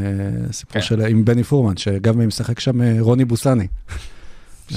סיפור 0.52 0.74
כן. 0.74 0.82
של, 0.82 1.02
עם 1.02 1.26
בני 1.26 1.44
פורמן, 1.44 1.78
שגם 1.78 2.28
משחק 2.28 2.60
שם 2.60 3.00
רוני 3.00 3.26
בוסני. 3.26 3.68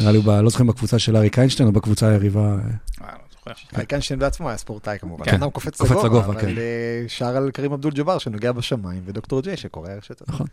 נראה 0.00 0.12
לי, 0.12 0.18
לא 0.42 0.50
זוכר 0.50 0.62
אם 0.62 0.68
בקבוצה 0.68 0.98
של 0.98 1.16
אריק 1.16 1.38
איינשטיין 1.38 1.68
או 1.68 1.72
בקבוצה 1.72 2.08
היריבה. 2.08 2.40
אה, 2.40 2.46
אה, 2.46 3.12
לא 3.46 3.52
זוכר. 3.52 3.80
איינשטיין 3.90 4.20
בעצמו 4.20 4.48
היה 4.48 4.56
ספורטאי 4.56 4.98
כמובן. 4.98 5.24
כן. 5.24 5.50
קופץ 5.50 5.80
לגובה, 5.80 6.18
אבל 6.18 6.40
כן. 6.40 6.48
אה, 6.48 7.04
שר 7.08 7.36
על 7.36 7.50
קרים 7.50 7.72
אבדול 7.72 7.92
ג'אבר 7.92 8.18
שנוגע 8.18 8.52
בשמיים, 8.52 9.02
ודוקטור 9.04 9.40
ג'יי 9.40 9.56
שקורא 9.56 9.88
רשת. 9.90 10.22
נכון. 10.28 10.46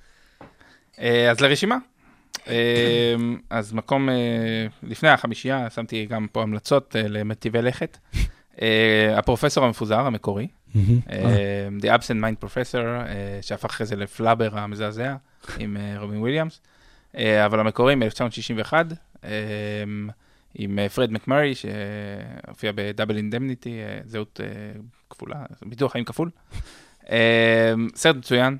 אה, 1.00 1.32
אז 1.32 1.40
לרשימה. 1.40 1.78
אז 3.50 3.74
מקום, 3.74 4.10
לפני 4.84 5.10
החמישייה, 5.10 5.70
שמתי 5.70 6.06
גם 6.06 6.28
פה 6.32 6.42
המלצות 6.42 6.96
למטיבי 7.00 7.62
לכת. 7.62 7.98
הפרופסור 9.18 9.66
המפוזר, 9.66 10.00
המקורי, 10.00 10.48
The 11.80 11.86
Absent 11.86 12.22
Minded 12.22 12.46
Professor, 12.46 12.86
שהפך 13.42 13.66
אחרי 13.66 13.88
זה 13.88 13.96
ל 13.96 14.04
Flubber 14.04 14.60
המזעזע, 14.60 15.16
עם 15.60 15.78
רובין 15.98 16.20
וויליאמס. 16.20 16.62
אבל 17.16 17.60
המקורי 17.60 17.96
מ-1961, 17.96 18.74
אה, 18.74 18.82
עם 20.56 20.80
אה, 20.80 20.90
פרד 20.90 21.12
מקמרי, 21.12 21.54
שהופיע 21.56 22.72
ב 22.76 22.82
Double 22.82 23.18
Indemnity, 23.18 23.80
זהות 24.06 24.40
אה, 24.44 24.80
כפולה, 25.10 25.46
ביטוח 25.66 25.92
חיים 25.92 26.06
כפול. 26.06 26.30
אה, 27.12 27.74
סרט 27.96 28.16
מצוין, 28.16 28.58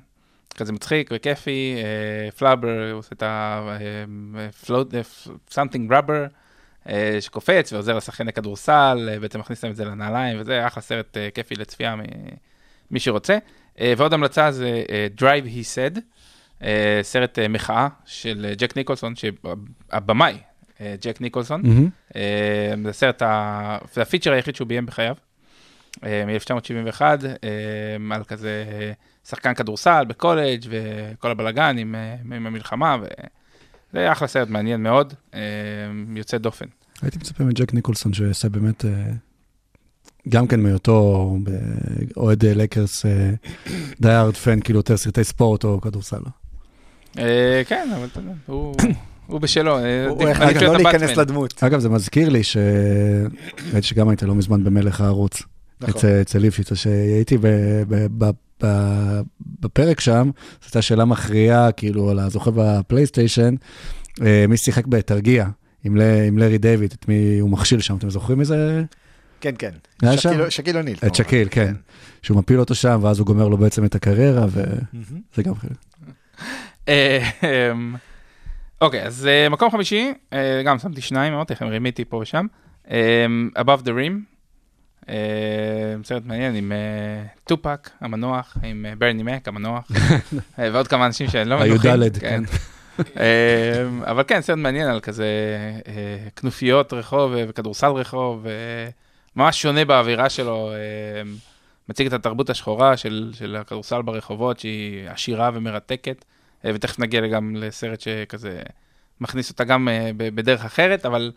כזה 0.56 0.72
מצחיק 0.72 1.10
וכיפי, 1.14 1.74
אה, 1.76 2.30
פלאבר, 2.30 2.92
עושה 2.92 3.10
את 3.12 3.22
ה-float, 3.22 4.94
something 5.50 5.90
rubber, 5.90 6.28
אה, 6.88 7.16
שקופץ 7.20 7.72
ועוזר 7.72 7.96
לשחקן 7.96 8.26
לכדורסל, 8.26 9.08
אה, 9.12 9.20
בעצם 9.20 9.38
מכניס 9.38 9.62
להם 9.64 9.70
את 9.70 9.76
זה 9.76 9.84
לנעליים, 9.84 10.40
וזה 10.40 10.66
אחלה 10.66 10.82
סרט 10.82 11.16
אה, 11.16 11.28
כיפי 11.34 11.54
לצפייה 11.54 11.96
ממי 12.90 13.00
שרוצה. 13.00 13.38
אה, 13.80 13.94
ועוד 13.96 14.12
המלצה 14.12 14.52
זה 14.52 14.84
אה, 14.90 15.06
Drive 15.18 15.46
He 15.46 15.64
Said, 15.74 16.00
אה, 16.62 16.98
סרט 17.02 17.38
אה, 17.38 17.48
מחאה 17.48 17.88
של 18.04 18.46
אה, 18.48 18.54
ג'ק 18.54 18.76
ניקולסון, 18.76 19.14
שהבמאי, 19.16 20.32
אה, 20.32 20.38
ג'ק 21.00 21.20
ניקולסון. 21.20 21.62
אה, 22.16 22.20
זה 22.84 22.90
הסרט, 22.90 23.22
ה- 23.22 23.78
זה 23.94 24.02
ה 24.02 24.06
feature 24.06 24.32
היחיד 24.32 24.56
שהוא 24.56 24.68
ביים 24.68 24.86
בחייו, 24.86 25.14
אה, 26.04 26.24
מ-1971, 26.26 27.00
אה, 27.00 28.16
על 28.16 28.24
כזה 28.24 28.64
אה, 28.72 28.92
שחקן 29.28 29.54
כדורסל 29.54 30.04
בקולג' 30.08 30.64
וכל 30.70 31.30
הבלגן 31.30 31.78
עם, 31.78 31.94
אה, 31.94 32.14
עם 32.36 32.46
המלחמה, 32.46 32.96
וזה 33.00 33.08
היה 34.00 34.12
אחלה 34.12 34.28
סרט 34.28 34.48
מעניין 34.48 34.82
מאוד, 34.82 35.14
אה, 35.34 35.40
יוצא 36.16 36.38
דופן. 36.38 36.66
הייתי 37.02 37.18
מצפה 37.18 37.44
מג'ק 37.44 37.74
ניקולסון 37.74 38.12
שיעשה 38.12 38.48
באמת, 38.48 38.84
אה, 38.84 38.90
גם 40.28 40.46
כן 40.46 40.60
מהיותו 40.60 41.28
אוהד 42.16 42.44
אה, 42.44 42.54
לייקרס, 42.54 43.06
die-hard 44.00 44.34
fan, 44.36 44.60
כאילו 44.60 44.78
יותר 44.78 44.96
סרטי 44.96 45.24
ספורט 45.24 45.64
או 45.64 45.80
כדורסל. 45.80 46.20
אה, 47.18 47.62
כן, 47.66 47.88
אבל 47.96 48.06
אתה 48.12 48.20
יודע, 48.20 48.32
הוא... 48.46 48.74
הוא 49.32 49.40
בשלו, 49.40 49.78
אה, 49.78 50.08
הוא 50.08 50.28
החליט 50.28 50.56
לא 50.62 50.76
להיכנס. 50.76 51.16
לדמות. 51.16 51.62
אגב, 51.62 51.80
זה 51.80 51.88
מזכיר 51.88 52.28
לי 52.28 52.42
ש... 52.44 52.56
ראיתי 53.72 53.86
שגם 53.86 54.08
היית 54.08 54.22
לא 54.22 54.34
מזמן 54.34 54.64
במלך 54.64 55.00
הערוץ. 55.00 55.42
נכון. 55.80 56.10
אצל- 56.20 56.38
ליפשיץ, 56.38 56.72
שהייתי 56.74 57.38
בפרק 59.60 60.00
שם, 60.00 60.30
זו 60.34 60.66
הייתה 60.66 60.82
שאלה 60.82 61.04
מכריעה, 61.04 61.72
כאילו, 61.72 62.10
על 62.10 62.18
הזוכה 62.18 62.50
בפלייסטיישן, 62.54 63.54
אה, 64.22 64.44
מי 64.48 64.56
שיחק 64.56 64.86
בתרגיע 64.86 65.46
עם 65.84 65.96
לארי 66.38 66.58
דיוויד, 66.58 66.92
את 67.00 67.08
מי 67.08 67.38
הוא 67.40 67.50
מכשיל 67.50 67.80
שם, 67.80 67.96
אתם 67.96 68.10
זוכרים 68.10 68.38
מזה? 68.38 68.82
כן, 69.40 69.54
כן. 69.58 69.70
היה 70.02 70.16
שם? 70.18 70.50
שקיל- 70.50 70.76
אוניל. 70.76 70.96
את. 71.06 71.14
שקיל, 71.14 71.48
כן. 71.50 71.74
שהוא 72.22 72.38
מפיל 72.38 72.60
אותו 72.60 72.74
שם, 72.74 73.00
ואז 73.02 73.18
הוא 73.18 73.26
גומר 73.26 73.48
לו 73.48 73.56
בעצם 73.56 73.84
את 73.84 73.94
הקריירה. 73.94 74.46
וזה 74.50 75.42
גם 75.42 75.54
חלק. 75.54 75.76
אה, 78.82 78.86
אוקיי, 78.86 79.02
אז 79.06 79.26
אה, 79.26 79.48
מקום 79.48 79.70
חמישי, 79.70 80.12
אה, 80.32 80.62
גם 80.64 80.78
שמתי 80.78 81.00
שניים, 81.00 81.34
אמרתי 81.34 81.52
לכם, 81.52 81.66
רימיתי 81.66 82.04
פה 82.04 82.16
ושם. 82.16 82.46
אמ, 82.90 83.50
Above 83.58 83.82
the 83.84 83.88
Rim, 83.88 84.12
אה, 85.08 85.14
סרט 86.04 86.22
מעניין 86.24 86.54
עם 86.54 86.72
אה, 86.72 87.24
טופק 87.44 87.90
המנוח, 88.00 88.56
עם 88.62 88.86
אה, 88.88 88.94
ברני 88.98 89.22
מק 89.22 89.48
המנוח, 89.48 89.88
אה, 90.58 90.68
ועוד 90.72 90.88
כמה 90.88 91.06
אנשים 91.06 91.28
שלא 91.28 91.58
מנוחים. 91.58 91.90
הי"ד, 92.02 92.16
כן. 92.16 92.42
אה, 93.20 94.10
אבל 94.10 94.22
כן, 94.26 94.40
סרט 94.40 94.58
מעניין 94.58 94.88
על 94.88 95.00
כזה 95.00 95.26
אה, 95.88 96.28
כנופיות 96.36 96.92
רחוב 96.92 97.34
אה, 97.34 97.44
וכדורסל 97.48 97.90
רחוב, 97.90 98.46
אה, 98.46 98.52
ממש 99.36 99.62
שונה 99.62 99.84
באווירה 99.84 100.30
שלו, 100.30 100.72
אה, 100.72 101.30
מציג 101.88 102.06
את 102.06 102.12
התרבות 102.12 102.50
השחורה 102.50 102.96
של, 102.96 103.30
של 103.34 103.56
הכדורסל 103.56 104.02
ברחובות, 104.02 104.58
שהיא 104.58 105.08
עשירה 105.08 105.50
ומרתקת, 105.54 106.24
אה, 106.24 106.41
ותכף 106.64 106.98
נגיע 106.98 107.26
גם 107.26 107.56
לסרט 107.56 108.00
שכזה 108.00 108.60
מכניס 109.20 109.50
אותה 109.50 109.64
גם 109.64 109.88
אה, 109.88 110.10
בדרך 110.16 110.64
אחרת, 110.64 111.06
אבל 111.06 111.32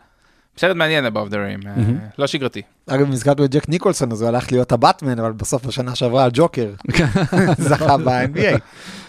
סרט 0.58 0.76
מעניין 0.76 1.06
above 1.06 1.30
the 1.30 1.34
rim, 1.34 1.66
אה, 1.66 1.76
מהמם. 1.76 1.98
לא 2.18 2.26
שגרתי. 2.26 2.62
אגב, 2.86 3.06
אם 3.06 3.12
הזכרנו 3.12 3.44
את 3.44 3.50
ג'ק 3.50 3.68
ניקולסון, 3.68 4.12
אז 4.12 4.22
הוא 4.22 4.28
הלך 4.28 4.52
להיות 4.52 4.72
הבטמן, 4.72 5.18
אבל 5.18 5.32
בסוף 5.32 5.66
השנה 5.66 5.94
שעברה 5.94 6.24
הג'וקר 6.24 6.70
זכה 7.68 7.96
ב-NBA, 7.96 8.58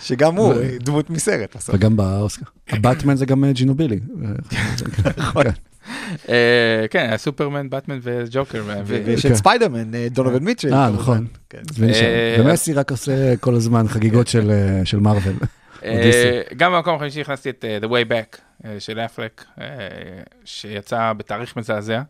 שגם 0.02 0.36
הוא 0.36 0.54
דמות 0.80 1.10
מסרט 1.10 1.56
בסוף. 1.56 1.76
וגם 1.76 1.98
באוסקר. 1.98 2.46
הבטמן 2.70 3.16
זה 3.16 3.26
גם 3.26 3.44
אה, 3.44 3.52
ג'ינובילי. 3.52 4.00
נכון. 5.18 5.44
כן. 5.44 5.52
אה, 6.30 6.86
כן, 6.90 7.10
הסופרמן, 7.14 7.70
באטמן 7.70 8.00
וג'וקר. 8.02 8.64
ויש 8.86 9.26
כן. 9.26 9.32
את 9.32 9.36
ספיידרמן, 9.36 9.96
אה, 9.96 10.08
דונובל 10.12 10.40
מיטשל. 10.40 10.74
אה. 10.74 10.90
נכון. 10.90 11.28
כן. 11.50 11.62
אה, 11.84 12.38
ומסי 12.40 12.74
רק 12.74 12.92
עושה 12.92 13.38
כל 13.38 13.56
הזמן 13.56 13.88
חגיגות 13.88 14.28
של 14.28 14.52
אה, 14.52 14.86
של 14.86 15.00
מארוול. 15.00 15.34
אה, 15.84 16.42
גם 16.58 16.74
במקום 16.74 16.96
החמישי 16.96 17.22
הכנסתי 17.22 17.50
את 17.50 17.66
אה, 17.66 17.78
The 17.82 17.92
Way 17.92 18.10
Back 18.10 18.40
אה, 18.66 18.80
של 18.80 19.00
אפלק, 19.00 19.46
שיצא 20.46 21.14
בתאריך 21.14 21.58
מזעזע, 21.58 22.02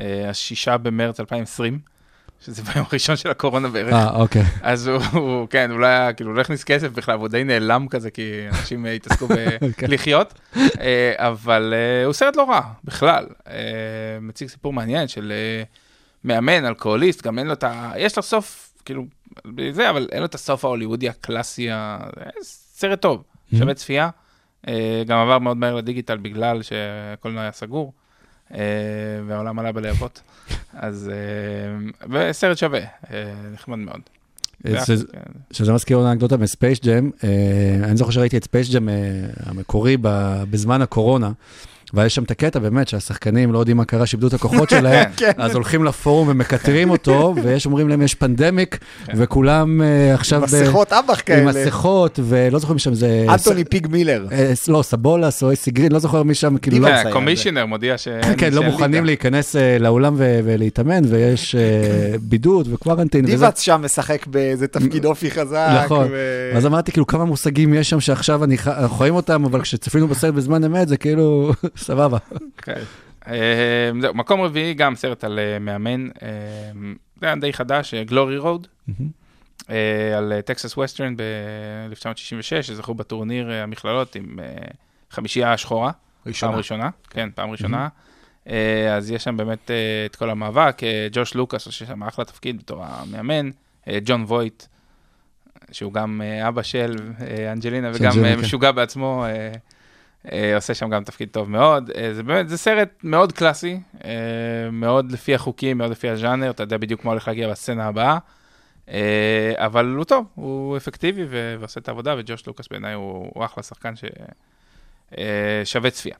אה, 0.00 0.30
השישה 0.30 0.76
במרץ 0.76 1.20
2020, 1.20 1.78
שזה 2.40 2.62
ביום 2.72 2.86
הראשון 2.90 3.16
של 3.16 3.30
הקורונה 3.30 3.68
בערך. 3.68 3.92
אה, 3.92 4.10
אוקיי. 4.10 4.42
אז 4.62 4.86
הוא, 4.86 5.02
הוא, 5.12 5.48
כן, 5.48 5.70
הוא 5.70 5.78
לא 5.78 5.86
היה, 5.86 6.12
כאילו, 6.12 6.34
לא 6.34 6.40
הכניס 6.40 6.64
כסף 6.64 6.88
בכלל, 6.88 7.16
והוא 7.16 7.28
די 7.28 7.44
נעלם 7.44 7.88
כזה, 7.88 8.10
כי 8.10 8.32
אנשים 8.48 8.86
התעסקו. 8.86 9.28
בלחיות, 9.88 10.34
אה, 10.56 11.12
אבל 11.16 11.74
הוא 12.04 12.12
סרט 12.12 12.36
לא 12.36 12.50
רע, 12.50 12.60
בכלל. 12.84 13.26
מציג 14.20 14.48
סיפור 14.48 14.72
מעניין 14.72 15.08
של 15.08 15.32
מאמן, 16.24 16.64
אלכוהוליסט, 16.64 17.22
גם 17.22 17.38
אין 17.38 17.46
לו 17.46 17.52
את 17.52 17.64
ה... 17.64 17.92
יש 17.96 18.16
לו 18.16 18.22
סוף, 18.22 18.72
כאילו, 18.84 19.04
זה, 19.70 19.90
אבל 19.90 20.08
אין 20.12 20.20
לו 20.20 20.26
את 20.26 20.34
הסוף 20.34 20.64
ההוליוודי 20.64 21.08
הקלאסי, 21.08 21.68
סרט 22.80 23.00
טוב, 23.00 23.22
שווה 23.58 23.74
צפייה. 23.74 24.10
אה, 24.68 25.02
גם 25.06 25.18
עבר 25.18 25.38
מאוד 25.38 25.56
מהר 25.56 25.74
לדיגיטל 25.74 26.16
בגלל 26.16 26.62
שהקולנוע 26.62 27.42
היה 27.42 27.52
סגור, 27.52 27.92
אה, 28.54 28.58
והעולם 29.26 29.58
עלה 29.58 29.72
בלהבות. 29.72 30.20
אז, 30.72 31.10
אה, 31.12 32.10
וסרט 32.10 32.58
שווה, 32.58 32.80
אה, 32.80 33.32
נחמד 33.52 33.78
מאוד. 33.78 34.00
כן. 34.66 34.78
שזה 35.52 35.72
מזכיר 35.72 35.96
עוד 35.96 36.06
אנקדוטה 36.06 36.36
מ 36.36 36.43
Space 36.43 36.80
Jam, 36.84 37.10
אני 37.82 37.96
זוכר 37.96 38.10
שראיתי 38.10 38.36
את 38.36 38.44
Space 38.44 38.74
Jam 38.74 38.88
המקורי 39.46 39.96
בזמן 40.50 40.82
הקורונה, 40.82 41.32
ויש 41.94 42.14
שם 42.14 42.22
את 42.22 42.30
הקטע 42.30 42.58
באמת 42.58 42.88
שהשחקנים 42.88 43.52
לא 43.52 43.58
יודעים 43.58 43.76
מה 43.76 43.84
קרה, 43.84 44.06
שאיבדו 44.06 44.26
את 44.26 44.32
הכוחות 44.32 44.70
שלהם, 44.70 45.10
כן. 45.16 45.30
אז 45.36 45.54
הולכים 45.54 45.84
לפורום 45.84 46.28
ומקטרים 46.28 46.90
אותו, 46.90 47.34
ויש 47.42 47.66
אומרים 47.66 47.88
להם 47.88 48.02
יש 48.02 48.14
pandemic, 48.14 48.78
כן. 49.06 49.12
וכולם 49.16 49.82
אה, 49.82 50.14
עכשיו... 50.14 50.40
ב- 50.40 50.44
מסכות 50.44 50.92
אב"ח 50.92 51.18
עם 51.18 51.24
כאלה. 51.26 51.44
מסכות, 51.44 52.18
ולא 52.22 52.58
זוכר 52.58 52.74
משם 52.74 52.94
זה... 52.94 53.26
אנטוני 53.28 53.64
פיג 53.64 53.86
מילר. 53.90 54.26
אה, 54.32 54.52
לא, 54.68 54.82
סבאלוס 54.82 55.42
או 55.42 55.52
איי 55.52 55.63
סי 55.63 55.70
גרין, 55.70 55.92
לא 55.92 55.98
זוכר 55.98 56.22
מי 56.22 56.34
שם, 56.34 56.56
כאילו... 56.56 56.78
לא-. 56.78 56.88
ה 56.88 56.94
commissioner 56.94 57.66
מודיע 57.66 57.98
שאין... 57.98 58.36
כן, 58.38 58.52
לא 58.52 58.62
מוכנים. 58.62 59.04
להיכנס 59.04 59.56
אה, 59.56 59.78
לאולם 59.78 60.14
ולהתאמן, 60.18 61.02
ויש 61.08 61.54
אה, 61.54 61.60
בידוד 62.22 62.72
ו 62.72 62.76
quarantine. 62.76 63.24
דיבאץ 63.24 63.60
שם 63.60 63.80
משחק 63.84 64.26
באיזה 64.26 64.66
תפקיד 64.66 65.04
אופי 65.04 65.30
חזק. 65.30 65.80
נכון. 65.84 66.08
אז 66.56 66.66
אמרתי, 66.66 66.92
כאילו, 66.92 67.06
כמה 67.06 67.24
מושגים 67.24 67.74
יש 67.74 67.90
שם 67.90 68.00
שעכשיו 68.00 68.44
אנחנו 68.44 68.96
רואים 68.96 69.14
אותם, 69.14 69.44
אבל 69.44 69.60
כשצפינו 69.60 70.08
בסרט 70.08 70.34
בזמן 70.34 70.64
אמת, 70.64 70.88
זה 70.88 70.96
כאילו, 70.96 71.52
סבבה. 71.80 72.18
כן. 72.56 72.80
אה, 73.28 73.90
זהו, 74.00 74.14
מקום 74.14 74.40
רביעי, 74.40 74.74
גם 74.74 74.96
סרט 74.96 75.24
על 75.24 75.38
אה, 75.38 75.58
מאמן, 75.58 76.08
אה, 76.08 76.10
זה 77.20 77.26
היה 77.26 77.36
די 77.36 77.52
חדש, 77.52 77.94
Glory 77.94 78.38
Road, 78.38 78.66
על 80.16 80.32
אה, 80.32 80.42
טקסס 80.42 80.76
ווסטרן 80.76 81.16
ב-1966, 81.16 82.62
שזכו 82.62 82.94
בטורניר 82.94 83.50
אה, 83.50 83.62
המכללות 83.62 84.14
עם 84.14 84.38
אה, 84.42 84.46
חמישייה 85.10 85.56
שחורה. 85.56 85.90
פעם 86.40 86.54
ראשונה, 86.54 86.90
כן, 87.10 87.28
פעם 87.34 87.50
ראשונה. 87.50 87.88
אה, 88.48 88.96
אז 88.96 89.10
יש 89.10 89.24
שם 89.24 89.36
באמת 89.36 89.70
אה, 89.70 89.76
את 90.06 90.16
כל 90.16 90.30
המאבק, 90.30 90.78
אה, 90.82 91.08
ג'וש 91.12 91.34
לוקאס 91.34 91.66
עושה 91.66 91.86
שם 91.86 92.02
אחלה 92.02 92.24
תפקיד 92.24 92.58
בתור 92.58 92.84
המאמן, 92.84 93.50
אה, 93.88 93.98
ג'ון 94.04 94.22
וויט, 94.22 94.64
שהוא 95.72 95.92
גם 95.92 96.22
אה, 96.24 96.48
אבא 96.48 96.62
של 96.62 96.96
אה, 97.20 97.52
אנג'לינה 97.52 97.90
וגם 97.94 98.24
אה, 98.24 98.34
כן. 98.34 98.40
משוגע 98.40 98.72
בעצמו, 98.72 99.24
אה, 99.24 99.30
אה, 99.30 99.52
עושה 100.54 100.74
שם 100.74 100.90
גם 100.90 101.04
תפקיד 101.04 101.28
טוב 101.28 101.50
מאוד. 101.50 101.90
אה, 101.90 102.14
זה 102.14 102.22
באמת, 102.22 102.48
זה 102.48 102.56
סרט 102.56 102.88
מאוד 103.04 103.32
קלאסי, 103.32 103.80
אה, 104.04 104.10
מאוד 104.72 105.12
לפי 105.12 105.34
החוקים, 105.34 105.78
מאוד 105.78 105.90
לפי 105.90 106.08
הז'אנר, 106.08 106.50
אתה 106.50 106.62
יודע 106.62 106.76
בדיוק 106.76 107.04
מה 107.04 107.10
הולך 107.10 107.28
להגיע 107.28 107.50
בסצנה 107.50 107.86
הבאה. 107.86 108.18
אה, 108.88 109.52
אבל 109.56 109.86
הוא 109.86 110.04
טוב, 110.04 110.26
הוא 110.34 110.76
אפקטיבי 110.76 111.24
ו- 111.28 111.56
ועושה 111.58 111.80
את 111.80 111.88
העבודה, 111.88 112.14
וג'וש 112.18 112.46
לוקאס 112.46 112.68
בעיניי 112.70 112.94
הוא, 112.94 113.30
הוא 113.34 113.44
אחלה 113.44 113.62
שחקן 113.62 113.94
ששווה 115.16 115.90
צפייה. 115.90 116.16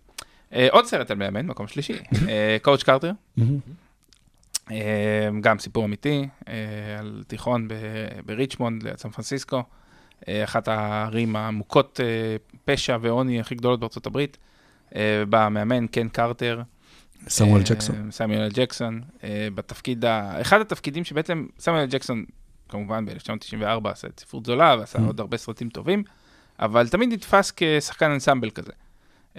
אה, 0.52 0.68
עוד 0.70 0.84
סרט 0.84 1.10
על 1.10 1.16
מאמן, 1.16 1.46
מקום 1.46 1.66
שלישי, 1.66 1.98
קואוצ' 2.62 2.82
קרטר, 2.82 3.12
אה, 4.70 5.28
גם 5.40 5.58
סיפור 5.58 5.84
אמיתי, 5.84 6.28
אה, 6.48 6.54
על 6.98 7.22
תיכון 7.26 7.68
בריצ'מונד 8.26 8.82
ליד 8.82 8.96
סן 8.96 9.10
פרנסיסקו, 9.10 9.56
אה, 9.56 9.62
אחת 10.28 10.68
הערים 10.68 11.36
המוכות 11.36 12.00
אה, 12.02 12.36
פשע 12.64 12.96
ועוני 13.00 13.40
הכי 13.40 13.54
גדולות 13.54 13.80
בארצות 13.80 14.06
הברית. 14.06 14.38
אה, 14.94 15.22
בא 15.28 15.46
המאמן, 15.46 15.86
קן 15.86 16.08
קרטר. 16.08 16.62
סמואל 17.28 17.60
אה, 17.60 17.66
ג'קסון. 17.68 18.10
סמואל 18.10 18.48
ג'קסון, 18.52 19.00
אה, 19.24 19.48
בתפקיד, 19.54 20.04
ה... 20.04 20.40
אחד 20.40 20.60
התפקידים 20.60 21.04
שבעצם 21.04 21.46
סמואל 21.58 21.86
ג'קסון, 21.86 22.24
כמובן 22.68 23.06
ב-1994 23.06 23.88
עשה 23.88 24.08
את 24.08 24.20
ספרות 24.20 24.46
זולה 24.46 24.76
ועשה 24.80 24.98
Mm. 24.98 25.02
עוד 25.02 25.20
הרבה 25.20 25.36
סרטים 25.36 25.68
טובים, 25.68 26.02
אבל 26.58 26.88
תמיד 26.88 27.12
נתפס 27.12 27.52
כשחקן 27.56 28.10
אנסמבל 28.10 28.50
כזה, 28.50 28.72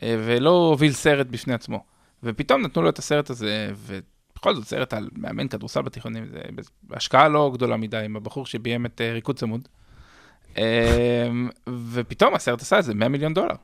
אה, 0.04 0.16
ולא 0.26 0.50
הוביל 0.50 0.94
סרט 0.94 1.28
בפני 1.28 1.54
עצמו. 1.54 1.84
ופתאום 2.24 2.62
נתנו 2.62 2.82
לו 2.82 2.90
את 2.90 3.00
הסרט 3.00 3.30
הזה, 3.30 3.72
ובכל 3.76 4.56
זאת 4.56 4.66
סרט 4.66 4.94
על 4.94 5.10
מאמן 5.16 5.48
כדורסל 5.48 5.82
בתיכונים, 5.82 6.26
זה 6.28 6.40
השקעה 6.92 7.28
לא 7.28 7.52
גדולה 7.54 7.78
מדי 7.78 7.98
עם 8.06 8.16
הבחור 8.16 8.46
שביים 8.46 8.86
את 8.86 9.02
אה, 9.02 9.14
ריקוד 9.14 9.38
צמוד. 9.38 9.68
אה, 10.58 11.30
ופתאום 11.92 12.34
הסרט 12.34 12.62
עשה 12.62 12.78
איזה 12.78 12.94
100 12.94 13.10
מיליון 13.10 13.34
דולר. 13.34 13.56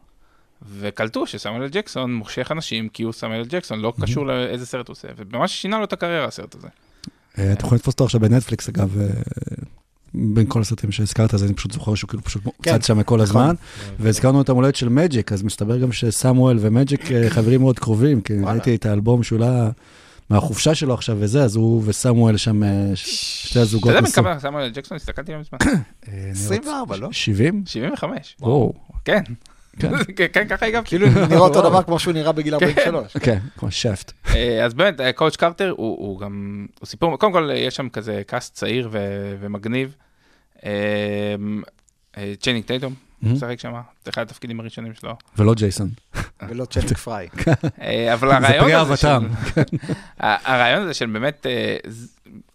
וקלטו 0.80 1.28
שסמואל 1.28 1.62
אל 1.62 1.70
ג'קסון 1.72 2.14
מושך 2.14 2.52
אנשים 2.52 2.90
כי 2.90 3.04
הוא 3.04 3.14
סמואל 3.14 3.40
אל 3.40 3.46
ג'קסון, 3.50 3.80
לא 3.80 3.94
קשור 4.02 4.26
לאיזה 4.26 4.66
סרט 4.66 4.88
הוא 4.88 4.94
עושה, 4.94 5.08
וממש 5.18 5.62
שינה 5.62 5.78
לו 5.78 5.84
את 5.84 5.94
הקריירה 5.94 6.26
הסרט 6.26 6.56
הזה. 6.56 6.68
אה, 7.38 7.54
אתה 7.54 7.66
יכול 7.66 7.76
לתפוס 7.76 7.94
אותו 7.94 8.06
עכשיו 8.06 8.22
בנטפליקס, 8.22 8.70
אגב, 8.70 9.02
אה, 9.02 9.08
בין 10.14 10.46
כל 10.48 10.62
הסרטים 10.62 10.92
שהזכרת, 10.92 11.34
אז 11.34 11.44
אני 11.44 11.54
פשוט 11.54 11.72
זוכר 11.72 11.96
שהוא 11.96 12.10
כאילו 12.10 12.24
פשוט 12.24 12.44
כן, 12.64 12.72
צץ 12.72 12.84
שם 12.84 13.04
כל 13.04 13.22
הזמן. 13.22 13.56
והזכרנו 14.00 14.42
את 14.42 14.50
המולדת 14.50 14.76
של 14.76 14.90
מג'יק, 14.90 15.32
אז 15.32 15.44
מסתבר 15.44 15.78
גם 15.78 15.92
שסמואל 15.92 16.58
ומג'יק 16.60 17.12
אה, 17.12 17.30
חברים 17.30 17.62
מאוד 17.62 17.80
קרובים, 17.80 18.22
כי. 18.22 18.34
ראיתי 18.44 18.76
את 18.76 18.86
האלבום 18.86 19.24
שהוא 19.24 19.38
העלה 19.38 19.70
מהחופשה 20.30 20.76
שלו 20.76 20.94
עכשיו 20.94 21.18
וזה, 21.20 21.44
אז 21.44 21.56
הוא 21.56 21.84
וסמואל 21.86 22.38
שם, 22.38 22.64
אה, 22.64 22.92
שתי 22.96 23.60
הזוגות. 23.60 23.92
אתה 23.92 24.00
יודע. 24.00 24.10
כמה 24.12 24.40
סמואל 24.40 24.64
אל 24.64 24.70
ג'קסון? 24.70 24.96
הסתכלתי 24.96 25.32
לא 25.32 25.40
מזמן. 25.40 25.58
אה, 25.68 25.74
אני 26.08 26.30
24, 26.32 26.96
לא? 26.98 27.06
רוצה- 27.06 27.18
70? 27.18 27.64
75. 27.66 28.36
וואו. 28.42 28.74
כן. 29.06 29.22
כן. 29.80 29.92
כן, 30.34 30.48
ככה 30.50 30.66
הגבתי. 30.66 30.90
כאילו 30.90 31.08
נראה 31.08 31.38
אותו 31.38 31.62
דבר 31.62 31.84
כמו 31.84 32.00
שהוא 32.00 32.14
נראה 32.14 32.32
בגיל 32.32 32.54
43. 32.54 33.18
כן, 33.26 33.40
כמו 33.58 33.72
Shaft. 33.72 34.12
אה, 34.36 34.66
אז 34.66 34.74
באמת, 34.74 35.02
אה, 35.02 35.14
Coach 35.14 35.36
Carter 35.36 35.74
הוא, 35.78 36.20
גם, 36.20 36.66
הוא 36.80 36.88
סיפור, 36.88 37.18
קודם 37.18 37.32
כל 37.34 37.50
אה, 37.50 37.56
יש 37.56 37.76
שם 37.76 37.90
כזה 37.90 38.22
קאסט 38.28 38.54
צעיר 38.54 38.90
ומגניב. 39.40 39.96
אה, 40.66 40.72
אה, 42.18 42.34
צ'אנינג 42.40 42.66
טייטום, 42.66 42.94
משחק 43.22 43.60
שם, 43.60 43.74
זה 44.06 44.10
אחד 44.10 44.22
התפקידים 44.22 44.60
הראשונים 44.60 44.94
שלו. 44.94 45.14
ולא 45.38 45.54
ג'ייסון. 45.54 45.90
ולא 46.50 46.66
צ'אנינג 46.66 46.98
פריי. 47.06 47.28
אה, 47.82 48.14
אבל 48.14 48.30
זה 48.30 48.48
הרעיון 48.48 48.82
הזה 48.82 48.98
של... 48.98 49.08
הרעיון 50.20 50.82
הזה 50.82 50.94
של 50.94 51.06
באמת, 51.06 51.46
אה, 51.46 51.78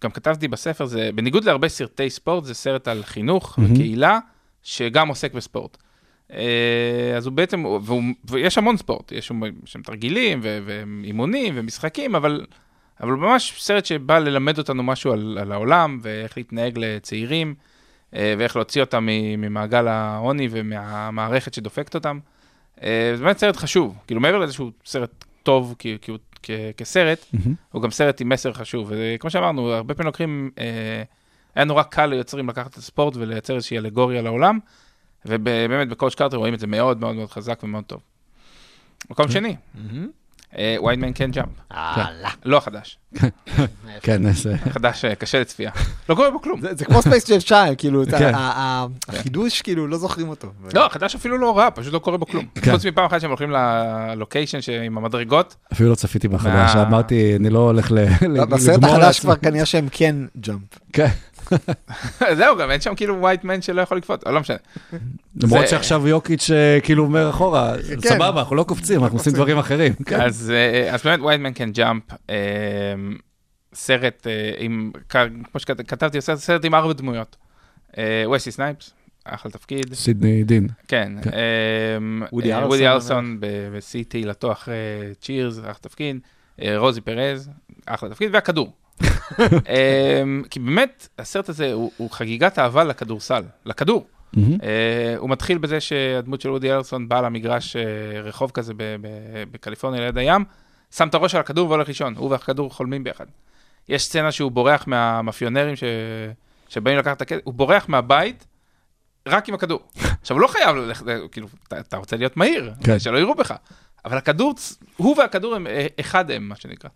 גם 0.04 0.10
כתבתי 0.10 0.48
בספר, 0.48 0.86
זה 0.86 1.10
בניגוד 1.14 1.44
להרבה 1.44 1.68
סרטי 1.68 2.10
ספורט, 2.10 2.44
זה 2.44 2.54
סרט 2.54 2.88
על 2.88 3.02
חינוך. 3.04 3.58
וקהילה, 3.62 4.18
שגם 4.62 5.08
עוסק 5.08 5.34
בספורט. 5.34 5.76
אה, 6.32 6.38
אז 7.16 7.26
הוא 7.26 7.32
בעצם, 7.32 7.64
והוא, 7.64 8.02
ויש 8.24 8.58
המון 8.58 8.76
ספורט, 8.76 9.12
יש 9.12 9.26
שם- 9.64 9.82
תרגילים 9.82 10.40
ואימונים 10.42 11.54
ומשחקים, 11.56 12.14
אבל, 12.14 12.46
אבל 13.00 13.12
ממש 13.12 13.54
סרט 13.58 13.84
שבא 13.86 14.18
ללמד 14.18 14.58
אותנו 14.58 14.82
משהו 14.82 15.12
על, 15.12 15.38
על 15.40 15.52
העולם 15.52 15.98
ואיך 16.02 16.36
להתנהג 16.36 16.72
לצעירים, 16.78 17.54
ואיך 18.12 18.56
להוציא 18.56 18.80
אותם 18.80 19.08
ממעגל 19.38 19.88
העוני 19.88 20.48
ומהמערכת 20.50 21.54
שדופקת 21.54 21.94
אותם. 21.94 22.18
אה, 22.82 23.12
זה 23.16 23.24
באמת 23.24 23.38
סרט 23.38 23.56
חשוב, 23.56 23.98
כאילו 24.06 24.20
מעבר 24.20 24.38
לזה 24.38 24.52
שהוא 24.52 24.70
סרט 24.84 25.24
טוב, 25.42 25.74
כי, 25.78 25.98
כי 26.00 26.10
הוא 26.10 26.18
כ- 26.42 26.50
כסרט, 26.76 27.26
מהמם. 27.32 27.54
הוא 27.72 27.82
גם 27.82 27.90
סרט 27.90 28.20
עם 28.20 28.28
מסר 28.28 28.52
חשוב. 28.52 28.92
וכמו 28.94 29.30
שאמרנו, 29.30 29.72
הרבה 29.72 29.94
פעמים 29.94 30.06
לוקחים, 30.06 30.50
אה, 30.58 31.02
היה 31.54 31.64
נורא 31.64 31.82
קל 31.82 32.06
ליוצרים 32.06 32.48
לקחת 32.48 32.70
את 32.70 32.76
הספורט 32.76 33.16
ולייצר 33.16 33.54
איזושהי 33.54 33.78
אלגוריה 33.78 34.22
לעולם, 34.22 34.58
ובאמת 35.26 35.88
בקואוצ' 35.88 36.14
קארטר 36.14 36.36
רואים 36.36 36.54
את 36.54 36.60
זה 36.60 36.66
מאוד 36.66 37.00
מאוד 37.00 37.14
מאוד 37.16 37.30
חזק 37.30 37.60
ומאוד 37.62 37.84
טוב. 37.84 38.00
מקום 39.10 39.28
שני, 39.28 39.56
ווייד 39.74 40.10
מן 40.96 41.12
קן 41.12 41.30
ג'אמפ, 41.30 41.48
הלאה. 41.70 42.30
לא 42.44 42.57
החדש, 42.57 42.98
כן, 44.03 44.32
זה... 44.32 44.55
החדש 44.66 45.05
אה, 45.05 45.14
קשה 45.14 45.40
לצפייה. 45.40 45.70
לא 46.09 46.14
קורה 46.14 46.30
בו 46.30 46.42
כלום. 46.42 46.61
זה 46.72 46.84
כמו 46.84 47.03
Space 47.03 47.30
Jam 47.30 47.40
2, 47.40 47.74
כאילו, 47.74 48.03
כן. 48.18 48.32
החדש, 49.09 49.62
כאילו, 49.62 49.86
לא 49.88 49.98
זוכרים 49.98 50.28
אותו. 50.28 50.48
לא, 50.74 50.86
החדש 50.86 51.14
אפילו 51.14 51.38
לא 51.38 51.59
רע, 51.59 51.68
פשוט 51.74 51.92
לא 51.92 51.98
קורה 51.98 52.16
בו 52.18 52.26
כלום. 52.26 52.44
כן. 52.55 52.72
חוץ 52.72 52.86
מפעם 52.86 53.05
אחת 53.05 53.20
שהם 53.20 53.30
הולכים 53.30 53.50
ללוקיישן 53.50 54.59
עם 54.84 54.98
המדרגות, 54.98 55.57
אפילו 55.72 55.90
לא 55.90 55.94
צפיתי 55.94 56.28
בחדש? 56.28 56.76
אמרתי, 56.76 57.36
אני 57.36 57.50
לא 57.50 57.59
הולך 57.59 57.92
ל... 57.92 57.94
לא, 57.94 58.42
ל- 58.42 58.44
בסרט 58.44 58.74
לגמור 58.76 58.90
החדש 58.90 59.05
לעצמי. 59.05 59.20
כבר 59.22 59.36
כנראה 59.36 59.66
שהם 59.66 59.88
can 59.90 60.16
jump. 60.40 60.61
כן. 60.92 61.09
זהו, 62.38 62.57
גם 62.57 62.70
אין 62.70 62.80
שם 62.80 62.94
כאילו 62.94 63.20
white 63.20 63.45
man 63.45 63.62
שלא 63.62 63.82
יכול 63.82 63.96
לקפוץ, 63.96 64.20
לא 64.26 64.40
משנה. 64.40 64.57
למרות 65.42 65.68
שעכשיו 65.68 66.09
יוקיץ' 66.09 66.50
אה, 66.50 66.78
כאילו 66.82 67.05
אומר 67.05 67.30
אחורה, 67.30 67.74
כן. 68.03 68.09
סבבה, 68.09 68.40
אנחנו 68.40 68.57
לא 68.57 68.62
קופצים, 68.62 69.05
אנחנו 69.05 69.18
עושים 69.18 69.32
דברים 69.32 69.59
אחרים. 69.59 69.92
כן. 70.07 70.20
אז 70.20 70.53
אה, 70.55 70.94
אז 70.94 71.03
באמת 71.05 71.20
ווייט 71.20 71.40
מן 71.40 71.53
קן 71.53 71.72
ג'אמפ, 71.72 72.03
סרט 73.74 74.26
אה, 74.26 74.53
עם, 74.59 74.92
כמו 75.09 75.61
שכתבתי, 75.61 76.20
סרט 76.20 76.64
עם 76.64 76.74
ארבע 76.74 76.92
דמויות. 76.92 77.36
ווסלי 78.34 78.51
סנייפס, 78.50 78.92
אחלה 79.24 79.50
תפקיד, 79.50 79.94
סידני 79.94 80.44
דין. 80.44 80.68
כן. 80.88 81.12
כן. 81.22 81.30
וודי 82.32 82.86
הארלסון, 82.86 83.38
בשיא 83.72 84.05
תהילתו 84.09 84.53
אחרי 84.53 84.74
Cheers, 85.20 85.59
אחלה 85.59 85.74
תפקיד. 85.74 86.18
רוזי 86.76 87.00
פרז, 87.00 87.50
אחלה 87.86 88.11
תפקיד, 88.11 88.34
והכדור. 88.34 88.72
אה, 89.68 90.22
כי 90.50 90.61
באמת, 90.61 91.09
הסרט 91.18 91.48
הזה 91.48 91.72
הוא 91.72 91.92
הוא 91.96 92.11
חגיגת 92.11 92.59
אהבה 92.59 92.84
לכדורסל, 92.84 93.42
לכדור. 93.64 94.07
Uh, 94.34 94.38
הוא 95.18 95.30
מתחיל 95.30 95.59
בזה 95.59 95.80
שהדמות 95.80 96.40
של 96.40 96.48
אודי 96.48 96.72
ארלסון 96.72 97.09
באה 97.09 97.22
למגרש 97.22 97.76
uh, 97.76 97.78
רחוב 98.24 98.50
כזה 98.50 98.74
ב- 98.74 98.82
ב- 98.82 99.44
בקליפורניה 99.50 100.00
ליד 100.00 100.18
הים, 100.18 100.44
שם 100.90 101.09
את 101.09 101.14
הראש 101.14 101.34
על 101.34 101.40
הכדור 101.40 101.68
והולך 101.68 101.88
לישון, 101.88 102.14
הוא 102.16 102.30
והכדור 102.30 102.70
חולמים 102.70 103.05
ביחד. 103.05 103.26
יש 103.88 104.05
סצנה 104.05 104.32
שהוא 104.32 104.50
בורח 104.53 104.86
מהמאפיונרים 104.86 105.76
ש... 105.76 105.84
שבאים 106.68 106.98
לקחת 106.98 107.16
את 107.16 107.22
הכסף, 107.22 107.40
הוא 107.44 107.55
בורח 107.55 107.88
מהבית 107.88 108.46
רק 109.28 109.48
עם 109.48 109.55
הכדור. 109.55 109.80
עכשיו, 110.22 110.36
הוא 110.36 110.42
לא 110.42 110.46
חייב 110.46 110.76
ללכת, 110.76 111.07
כאילו, 111.32 111.48
אתה, 111.68 111.80
אתה 111.80 111.96
רוצה 111.96 112.16
להיות 112.16 112.36
מהיר, 112.36 112.72
כן. 112.84 112.98
שלא 112.98 113.18
יראו 113.18 113.34
בך. 113.34 113.55
אבל 114.05 114.16
הכדור, 114.16 114.55
הוא 114.96 115.18
והכדור 115.18 115.55
הם 115.55 115.66
אה, 115.66 115.86
אחד 116.00 116.30
הם, 116.30 116.48
מה 116.48 116.57
שנקרא. 116.57 116.90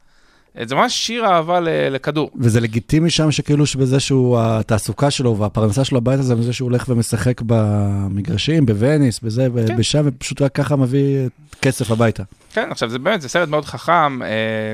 זה 0.65 0.75
ממש 0.75 1.07
שיר 1.07 1.27
אהבה 1.27 1.61
לכדור. 1.91 2.31
וזה 2.41 2.61
לגיטימי 2.61 3.11
שם 3.11 3.31
שכאילו 3.31 3.67
שבזה 3.67 4.01
שהוא, 4.01 4.39
התעסוקה 4.41 5.11
שלו 5.11 5.37
והפרנסה 5.39 5.85
שלו 5.85 5.99
הביתה 5.99 6.23
זה 6.23 6.35
מזה 6.35 6.53
שהוא 6.53 6.69
הולך 6.71 6.85
ומשחק 6.89 7.41
במגרשים, 7.47 8.67
בווניס, 8.67 9.21
בזה, 9.21 9.49
כן. 9.67 9.77
בשם, 9.77 10.03
ופשוט 10.05 10.43
רק 10.43 10.53
ככה 10.55 10.77
מביא 10.77 11.29
כסף 11.63 11.91
הביתה. 11.91 12.23
כן, 12.53 12.69
עכשיו 12.71 12.89
זה 12.89 12.99
באמת, 12.99 13.21
זה 13.21 13.29
סרט 13.29 13.49
מאוד 13.49 13.65
חכם, 13.65 14.23
אה, 14.23 14.29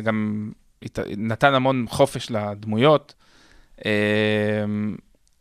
גם 0.04 0.50
נתן 1.16 1.54
המון 1.54 1.86
חופש 1.88 2.30
לדמויות. 2.30 3.14
אה, 3.86 3.90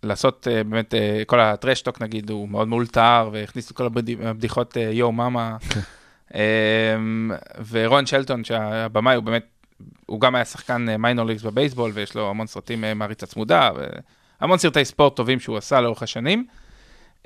לעשות 0.04 0.48
אה, 0.52 0.64
באמת, 0.64 0.94
כל 1.26 1.40
הטרשטוק 1.40 2.02
נגיד, 2.02 2.30
הוא 2.30 2.50
מאוד 2.50 2.68
מאולתר, 2.68 3.30
והכניס 3.34 3.72
את 3.72 3.76
כל 3.76 3.86
הבדי- 3.86 4.16
הבדיחות 4.24 4.78
מאמה. 5.14 5.58
אה, 6.36 6.42
ורון 7.72 8.06
שלטון, 8.06 8.44
שהבמאי 8.44 9.16
הוא 9.16 9.24
באמת, 9.24 9.44
הוא 10.06 10.22
גם 10.22 10.36
היה 10.36 10.46
שחקן 10.46 10.96
מיינור 11.00 11.26
ליגס 11.26 11.42
בבייסבול, 11.42 11.92
ויש 11.94 12.16
לו 12.16 12.30
המון 12.30 12.48
סרטים 12.48 12.84
אה, 12.84 12.94
מעריצה 12.94 13.26
צמודה, 13.26 13.70
והמון 14.42 14.58
סרטי 14.58 14.86
ספורט 14.86 15.16
טובים 15.16 15.40
שהוא 15.40 15.58
עשה 15.58 15.82
לאורך 15.82 16.04
השנים. 16.04 16.46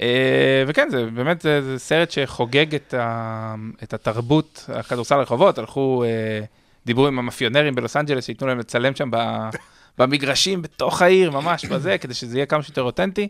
אה, 0.02 0.64
וכן, 0.68 0.88
זה 0.92 1.06
באמת, 1.06 1.42
זה, 1.42 1.62
זה 1.62 1.80
סרט 1.80 2.12
שחוגג 2.12 2.76
את, 2.76 2.94
ה, 2.94 3.56
את 3.84 3.94
התרבות, 3.94 4.70
הכדורסל 4.74 5.16
הרחובות, 5.16 5.58
הלכו, 5.58 6.04
אה, 6.04 6.46
דיברו 6.86 7.08
עם 7.08 7.20
המאפיונרים 7.20 7.76
בלוס 7.76 7.98
אנג'לס, 7.98 8.26
שייתנו 8.26 8.48
להם 8.48 8.60
לצלם 8.60 8.96
שם 8.96 9.10
במגרשים, 9.98 10.62
בתוך 10.62 11.02
העיר, 11.02 11.32
ממש 11.32 11.66
בזה, 11.66 11.98
כדי 11.98 12.14
שזה 12.14 12.38
יהיה 12.38 12.46
כמה 12.46 12.64
שיותר 12.64 12.82
אותנטי. 12.82 13.28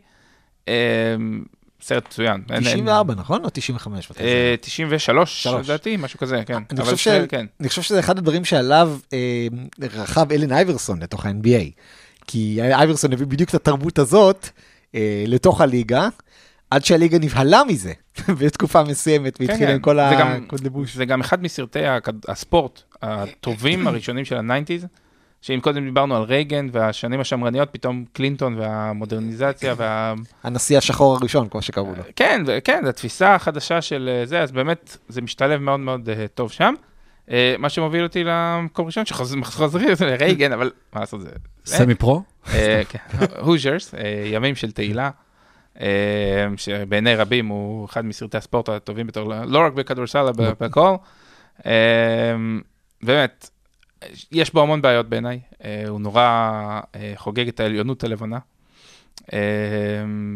אה, 1.86 1.90
סרט 1.90 2.06
מצוין. 2.08 2.42
אין- 2.50 2.56
אין- 2.56 2.64
94, 2.64 3.16
נכון? 3.16 3.44
או 3.44 3.50
95? 3.50 4.12
מתי 4.12 4.24
זה? 4.24 4.30
אה, 4.30 4.56
93, 4.62 5.44
שלוש. 5.44 5.70
לדעתי, 5.70 5.98
משהו 5.98 6.20
כזה, 6.20 6.44
כן. 6.46 6.54
אני 6.72 6.82
אבל 6.82 6.92
חושב, 6.92 7.26
ש... 7.26 7.28
כן. 7.30 7.46
אני 7.60 7.70
חושב 7.70 7.82
שזה 7.82 8.00
אחד 8.00 8.18
הדברים 8.18 8.46
שעליו 8.46 8.98
אה, 9.14 9.48
רכב 9.82 10.32
אלן 10.32 10.52
אייברסון 10.52 11.02
לתוך 11.04 11.26
ה-NBA. 11.26 11.72
כי 12.28 12.58
אייברסון 12.62 13.14
הביא 13.14 13.26
בדיוק 13.28 13.50
את 13.50 13.56
התרבות 13.56 14.00
הזאת 14.00 14.50
אה, 14.96 15.24
לתוך 15.28 15.62
הליגה, 15.62 16.08
עד 16.72 16.86
שהליגה 16.86 17.20
נבהלה 17.20 17.62
מזה 17.68 17.94
בתקופה 18.40 18.84
מסוימת 18.84 19.38
והתחילה 19.40 19.68
כן, 19.68 19.74
עם 19.76 19.80
כל 19.80 19.96
זה 20.10 20.16
גם- 20.20 20.44
הקוד 20.46 20.64
לבוש. 20.66 20.96
זה 20.96 21.06
גם 21.06 21.22
אחד 21.22 21.44
מסרטי 21.44 21.80
הספורט 22.28 22.82
הטובים 23.02 23.80
הראשונים 23.88 24.26
של 24.26 24.38
ה 24.38 24.42
nineties, 24.42 24.86
שאם 25.46 25.60
קודם 25.60 25.86
דיברנו 25.86 26.16
על 26.16 26.24
רייגן 26.24 26.68
והשנים 26.72 27.20
השמרניות, 27.20 27.70
פתאום 27.72 28.06
קלינטון 28.14 28.60
והמודרניזציה 28.60 29.74
וה... 29.78 30.14
הנשיא 30.44 30.78
השחור 30.78 31.16
הראשון, 31.16 31.50
כמו 31.50 31.62
שקראו 31.62 31.94
לו. 31.98 32.04
כן, 32.16 32.42
כן, 32.64 32.82
זו 32.84 32.90
התפיסה 32.90 33.36
החדשה 33.36 33.82
של 33.82 34.10
אה, 34.12 34.26
זה, 34.26 34.42
אז 34.42 34.52
באמת 34.52 34.98
זה 35.08 35.22
משתלב 35.22 35.62
מאוד 35.62 35.80
מאוד 35.80 36.10
אה, 36.10 36.28
טוב 36.28 36.52
שם. 36.52 36.74
אה, 37.32 37.56
מה 37.60 37.70
שמוביל 37.70 38.04
אותי 38.04 38.24
למקום 38.24 38.86
ראשון, 38.86 39.06
שחוזרים 39.06 39.44
לרייגן, 40.08 40.52
אבל 40.52 40.72
מה 40.94 41.00
לעשות 41.00 41.22
זה... 41.22 41.30
סמי 41.66 41.96
פרו? 41.96 42.22
כן, 42.90 43.00
הוז'רס, 43.40 43.94
ימים 44.26 44.56
של 44.56 44.72
תהילה, 44.72 45.10
שבעיני 46.58 47.16
רבים 47.16 47.48
הוא 47.48 47.86
אחד 47.86 48.06
מסרטי 48.06 48.38
הספורט 48.38 48.70
הטובים 48.70 49.08
בתור, 49.08 49.34
לא 49.46 49.60
רק 49.66 49.74
בכדורסל, 49.74 50.20
אלא 50.20 50.32
בכל. 50.60 50.96
באמת, 53.04 53.50
יש 54.32 54.54
בו 54.54 54.62
המון 54.62 54.82
בעיות 54.82 55.10
בעיניי, 55.10 55.40
אה, 55.64 55.84
הוא 55.88 56.02
נורא 56.02 56.22
אה, 56.96 57.14
חוגג 57.16 57.48
את 57.48 57.60
העליונות 57.60 58.04
הלבנה. 58.04 58.40
אה, 59.34 59.40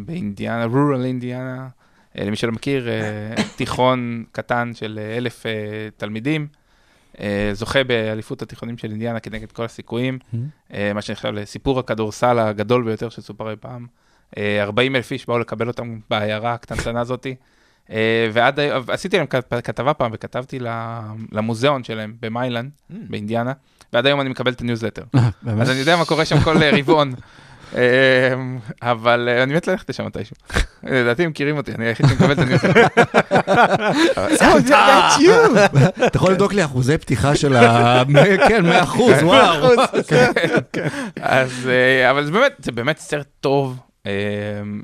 באינדיאנה, 0.05 0.65
רורל 0.65 1.05
אינדיאנה, 1.05 1.67
אה, 2.17 2.25
למי 2.25 2.35
שלא 2.35 2.51
מכיר, 2.51 2.89
אה, 2.89 3.35
תיכון 3.57 4.23
קטן 4.31 4.71
של 4.73 4.99
אה, 5.01 5.17
אלף 5.17 5.45
אה, 5.45 5.51
תלמידים, 5.97 6.47
אה, 7.19 7.49
זוכה 7.53 7.83
באליפות 7.83 8.41
התיכונים 8.41 8.77
של 8.77 8.89
אינדיאנה 8.91 9.19
כנגד 9.19 9.51
כל 9.51 9.65
הסיכויים. 9.65 10.19
אה, 10.73 10.93
מה 10.93 11.01
שנחשב 11.01 11.29
לסיפור 11.29 11.79
הכדורסל 11.79 12.39
הגדול 12.39 12.83
ביותר 12.83 13.09
שסופר 13.09 13.51
אי 13.51 13.55
פעם. 13.55 13.87
אה, 14.37 14.63
40 14.63 14.95
אלף 14.95 15.11
איש 15.11 15.27
באו 15.27 15.39
לקבל 15.39 15.67
אותם 15.67 15.99
בעיירה 16.09 16.53
הקטנטנה 16.53 17.01
הזאתי. 17.01 17.35
אה, 17.91 17.97
ועד 18.33 18.59
היום, 18.59 18.83
עשיתי 18.87 19.17
להם 19.17 19.25
כת- 19.25 19.53
כתבה 19.63 19.93
פעם 19.93 20.11
וכתבתי 20.13 20.59
למוזיאון 21.31 21.83
שלהם 21.83 22.13
במיילנד, 22.21 22.69
באינדיאנה, 22.89 23.53
ועד 23.93 24.05
היום 24.05 24.21
אני 24.21 24.29
מקבל 24.29 24.51
את 24.51 24.61
הניוזלטר. 24.61 25.03
באמת? 25.41 25.61
אז 25.61 25.69
אני 25.69 25.79
יודע 25.79 25.97
מה 25.97 26.05
קורה 26.05 26.25
שם 26.25 26.39
כל 26.41 26.63
אה, 26.63 26.69
רבעון. 26.73 27.13
אה, 27.75 27.81
אבל 28.81 29.29
אה, 29.31 29.43
אני 29.43 29.53
מת 29.53 29.67
ללכת 29.67 29.89
לשם 29.89 30.05
מתישהו. 30.05 30.35
לדעתי 30.83 31.23
הם 31.23 31.29
מכירים 31.29 31.57
אותי, 31.57 31.71
אני 31.75 31.85
היחיד 31.87 32.05
שמקבל 32.09 32.31
את 32.31 32.39
הניוזלטר. 32.39 32.87
אתה 36.07 36.17
יכול 36.17 36.31
לבדוק 36.31 36.53
לי 36.53 36.65
אחוזי 36.65 36.97
פתיחה 36.97 37.35
של 37.35 37.55
ה... 37.55 38.03
כן, 38.47 38.65
100 38.65 38.83
אחוז, 38.83 39.13
וואו. 39.23 39.69
אז, 41.21 41.69
אה, 41.71 42.11
אבל 42.11 42.25
זה 42.25 42.31
באמת, 42.31 42.51
זה 42.59 42.71
באמת 42.71 42.97
סרט 42.97 43.27
טוב 43.39 43.77
אה, 43.77 43.88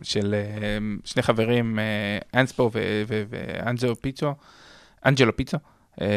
של 0.04 0.34
אה, 0.34 0.78
שני 1.06 1.22
חברים, 1.22 1.80
אה, 1.80 2.40
אנספו 2.40 2.72
ואנג'לו 3.30 3.96
פיצו, 4.02 4.34
אנג'לו 5.06 5.36
פיצו, 5.38 5.58
אה, 6.02 6.08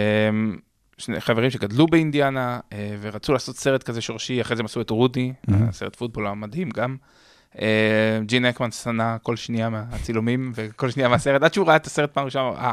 שני 0.99 1.20
חברים 1.20 1.51
שגדלו 1.51 1.86
באינדיאנה 1.86 2.61
אה, 2.72 2.96
ורצו 3.01 3.32
לעשות 3.32 3.57
סרט 3.57 3.82
כזה 3.82 4.01
שורשי, 4.01 4.40
אחרי 4.40 4.57
זה 4.57 4.62
הם 4.62 4.66
עשו 4.66 4.80
את 4.80 4.90
רודי, 4.90 5.32
Mhm. 5.51 5.53
סרט 5.72 5.96
פוטבול 5.96 6.26
המדהים 6.26 6.70
גם. 6.70 6.96
ג'ין 8.26 8.44
אקמן 8.44 8.70
שנא 8.70 9.16
כל 9.22 9.36
שנייה 9.36 9.68
מהצילומים 9.68 10.53
וכל 10.55 10.90
שנייה 10.90 11.09
מהסרט, 11.09 11.42
עד 11.42 11.55
שהוא 11.55 11.66
ראה 11.66 11.76
את 11.76 11.86
הסרט 11.86 12.12
פעם 12.12 12.24
ראשונה, 12.24 12.59
אה, 12.59 12.72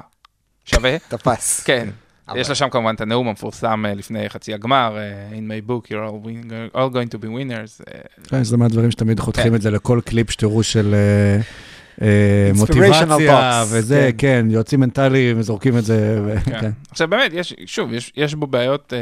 שווה. 0.65 0.99
תפס. 0.99 1.63
כן, 1.63 1.89
אבל- 2.29 2.39
יש 2.39 2.49
לו 2.49 2.55
שם 2.55 2.69
כמובן 2.69 2.95
את 2.95 3.01
הנאום 3.01 3.27
המפורסם 3.27 3.85
אה, 3.85 3.93
לפני 3.93 4.29
חצי 4.29 4.53
הגמר, 4.53 4.97
אה, 4.97 5.37
In 5.37 5.41
my 5.41 5.69
book, 5.69 5.87
you're 5.87 6.09
all, 6.09 6.25
win- 6.27 6.51
all 6.75 6.93
going 6.93 7.15
to 7.15 7.23
be 7.23 7.27
winners. 7.27 7.83
אה, 7.93 7.99
כן, 8.29 8.43
זה 8.43 8.57
מהדברים 8.57 8.91
שתמיד 8.91 9.19
חותכים 9.19 9.49
כן. 9.49 9.55
את 9.55 9.61
זה 9.61 9.71
לכל 9.71 9.99
קליפ 10.05 10.31
שתראו 10.31 10.63
של 10.63 10.95
מוטיבציה 12.55 13.01
talks, 13.01 13.65
וזה, 13.69 14.09
כן. 14.17 14.41
כן, 14.41 14.47
יועצים 14.51 14.79
מנטליים, 14.79 15.41
זורקים 15.41 15.77
את 15.77 15.85
זה, 15.85 16.21
ו- 16.25 16.35
כן. 16.45 16.61
כן. 16.61 16.71
עכשיו 16.91 17.07
באמת, 17.07 17.31
יש, 17.33 17.53
שוב, 17.65 17.93
יש, 17.93 18.11
יש 18.17 18.33
בו 18.35 18.47
בעיות 18.47 18.93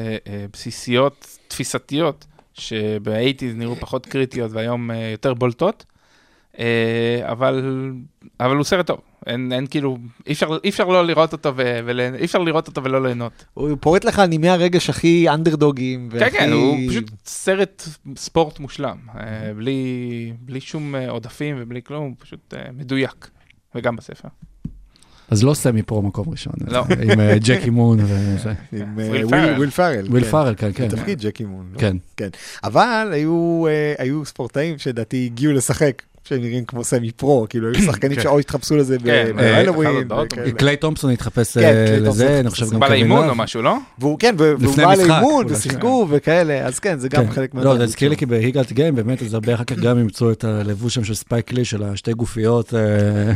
בסיסיות, 0.53 1.27
תפיסתיות, 1.47 2.25
שב-80's 2.53 3.09
נראו 3.55 3.75
פחות 3.75 4.05
קריטיות 4.05 4.51
והיום 4.51 4.89
יותר 5.11 5.33
בולטות. 5.33 5.85
אה, 6.59 6.65
אבל, 7.31 7.91
אבל 8.39 8.55
הוא 8.55 8.63
סרט 8.63 8.87
טוב, 8.87 8.97
אין, 9.27 9.51
אין 9.53 9.67
כאילו, 9.67 9.97
אי 10.27 10.33
אפשר, 10.33 10.47
אי 10.63 10.69
אפשר 10.69 10.83
לא 10.87 11.05
לראות 11.07 11.33
אותו, 11.33 11.53
ו, 11.55 11.79
ולה, 11.85 12.09
אי 12.19 12.25
אפשר 12.25 12.39
לראות 12.39 12.67
אותו 12.67 12.83
ולא 12.83 13.03
ליהנות. 13.03 13.45
הוא 13.53 13.77
פורט 13.79 14.05
לך 14.05 14.19
נימי 14.19 14.49
הרגש 14.49 14.89
הכי 14.89 15.29
אנדרדוגים. 15.29 16.09
כן, 16.11 16.17
והכי- 16.19 16.37
כן, 16.37 16.51
הוא 16.51 16.77
פשוט 16.89 17.11
סרט 17.25 17.83
ספורט 18.17 18.59
מושלם, 18.59 18.97
אה, 19.19 19.53
בלי, 19.57 20.33
בלי 20.39 20.61
שום 20.61 20.95
אה, 20.95 21.09
עודפים 21.09 21.55
ובלי 21.59 21.81
כלום, 21.83 22.03
הוא 22.05 22.13
פשוט 22.19 22.53
מדויק, 22.77 23.29
וגם 23.75 23.95
בספר. 23.95 24.27
אז 25.29 25.43
לא 25.43 25.53
סמי 25.53 25.81
פרו 25.83 26.01
מקום 26.01 26.29
ראשון. 26.29 26.53
לא. 26.67 26.83
עם 27.11 27.19
ג'קי 27.39 27.69
מון 27.69 27.97
וזה. 28.01 28.53
עם 28.81 28.97
וויל 28.97 29.29
פארל. 29.29 29.53
וויל 29.57 29.69
פארל. 29.69 30.05
כן. 30.23 30.31
פארל, 30.31 30.53
כן, 30.57 30.71
כן. 30.73 30.87
בתפקיד 30.87 31.19
ג'קי 31.21 31.45
מון. 31.45 31.69
לא? 31.73 31.79
כן. 31.79 31.97
כן. 32.17 32.29
אבל 32.63 33.09
היו, 33.11 33.63
היו 33.97 34.25
ספורטאים 34.25 34.77
שלדעתי 34.77 35.25
הגיעו 35.25 35.53
לשחק, 35.53 36.01
שהם 36.23 36.41
נראים 36.41 36.65
כמו 36.65 36.83
סמי 36.83 37.11
פרו, 37.11 37.45
כאילו 37.49 37.67
היו 37.73 37.83
שחקנים 37.85 38.15
כן. 38.15 38.21
שאו 38.21 38.39
התחפשו 38.39 38.75
לזה 38.75 38.97
כן, 39.05 39.31
בהלווין. 39.35 40.11
אה. 40.11 40.51
קליי 40.57 40.77
תומפסון 40.77 41.11
התחפש 41.11 41.57
כן, 41.57 41.63
אה, 41.63 41.99
לזה, 41.99 42.39
אני 42.39 42.49
חושב. 42.49 42.69
גם 42.69 42.79
בא 42.79 42.87
לאימון. 42.87 43.29
או 43.29 43.35
משהו, 43.35 43.61
לא? 43.61 43.75
והוא 43.99 44.19
כן, 44.19 44.35
והוא 44.37 44.75
בא 44.77 44.95
לאימון. 44.95 45.45
ושיחקו 45.49 46.07
וכאלה, 46.09 46.67
אז 46.67 46.79
כן, 46.79 46.99
זה 46.99 47.09
גם. 47.09 47.31
חלק 47.31 47.55
לא, 47.55 47.77
זה 47.77 47.83
הזכיר 47.83 48.09
לי. 48.09 48.17
כי 48.17 48.25
ב-He 48.25 48.52
Got 48.52 48.71
Game, 48.71 48.95
באמת, 48.95 49.21
אז 49.21 49.33
הרבה 49.33 49.53
אחר 49.53 49.63
כך 49.63 49.75
גם 49.75 49.99
ימצאו 49.99 50.31
את 50.31 50.43
הלבוש 50.43 50.95
שם 50.95 51.03
של 51.03 51.13
ספייק 51.13 51.51
לי, 51.51 51.65
של 51.65 51.83
השתי 51.83 52.13
גופיות, 52.13 52.73
אה. 52.73 53.33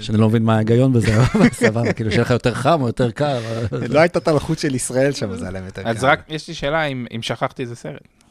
שאני 0.00 0.18
לא 0.18 0.28
מבין 0.28 0.42
מה 0.42 0.54
ההיגיון 0.54 0.92
בזה, 0.92 1.20
אבל 1.20 1.48
סבבה, 1.66 1.92
כאילו 1.92 2.10
שיהיה 2.10 2.22
לך 2.22 2.30
יותר 2.30 2.54
חם 2.54 2.78
או 2.80 2.86
יותר 2.86 3.10
קר. 3.10 3.40
לא 3.88 4.00
הייתה 4.00 4.18
את 4.18 4.28
הלחות 4.28 4.58
של 4.58 4.74
ישראל 4.74 5.12
שם, 5.12 5.36
זה 5.36 5.44
היה 5.44 5.50
להם 5.50 5.64
יותר 5.64 5.82
אז 5.84 6.00
קל. 6.00 6.06
רק, 6.06 6.20
יש 6.28 6.48
לי 6.48 6.54
שאלה 6.54 6.84
אם 6.84 7.22
שכחתי 7.22 7.62
איזה 7.62 7.76
סרט. 7.76 8.21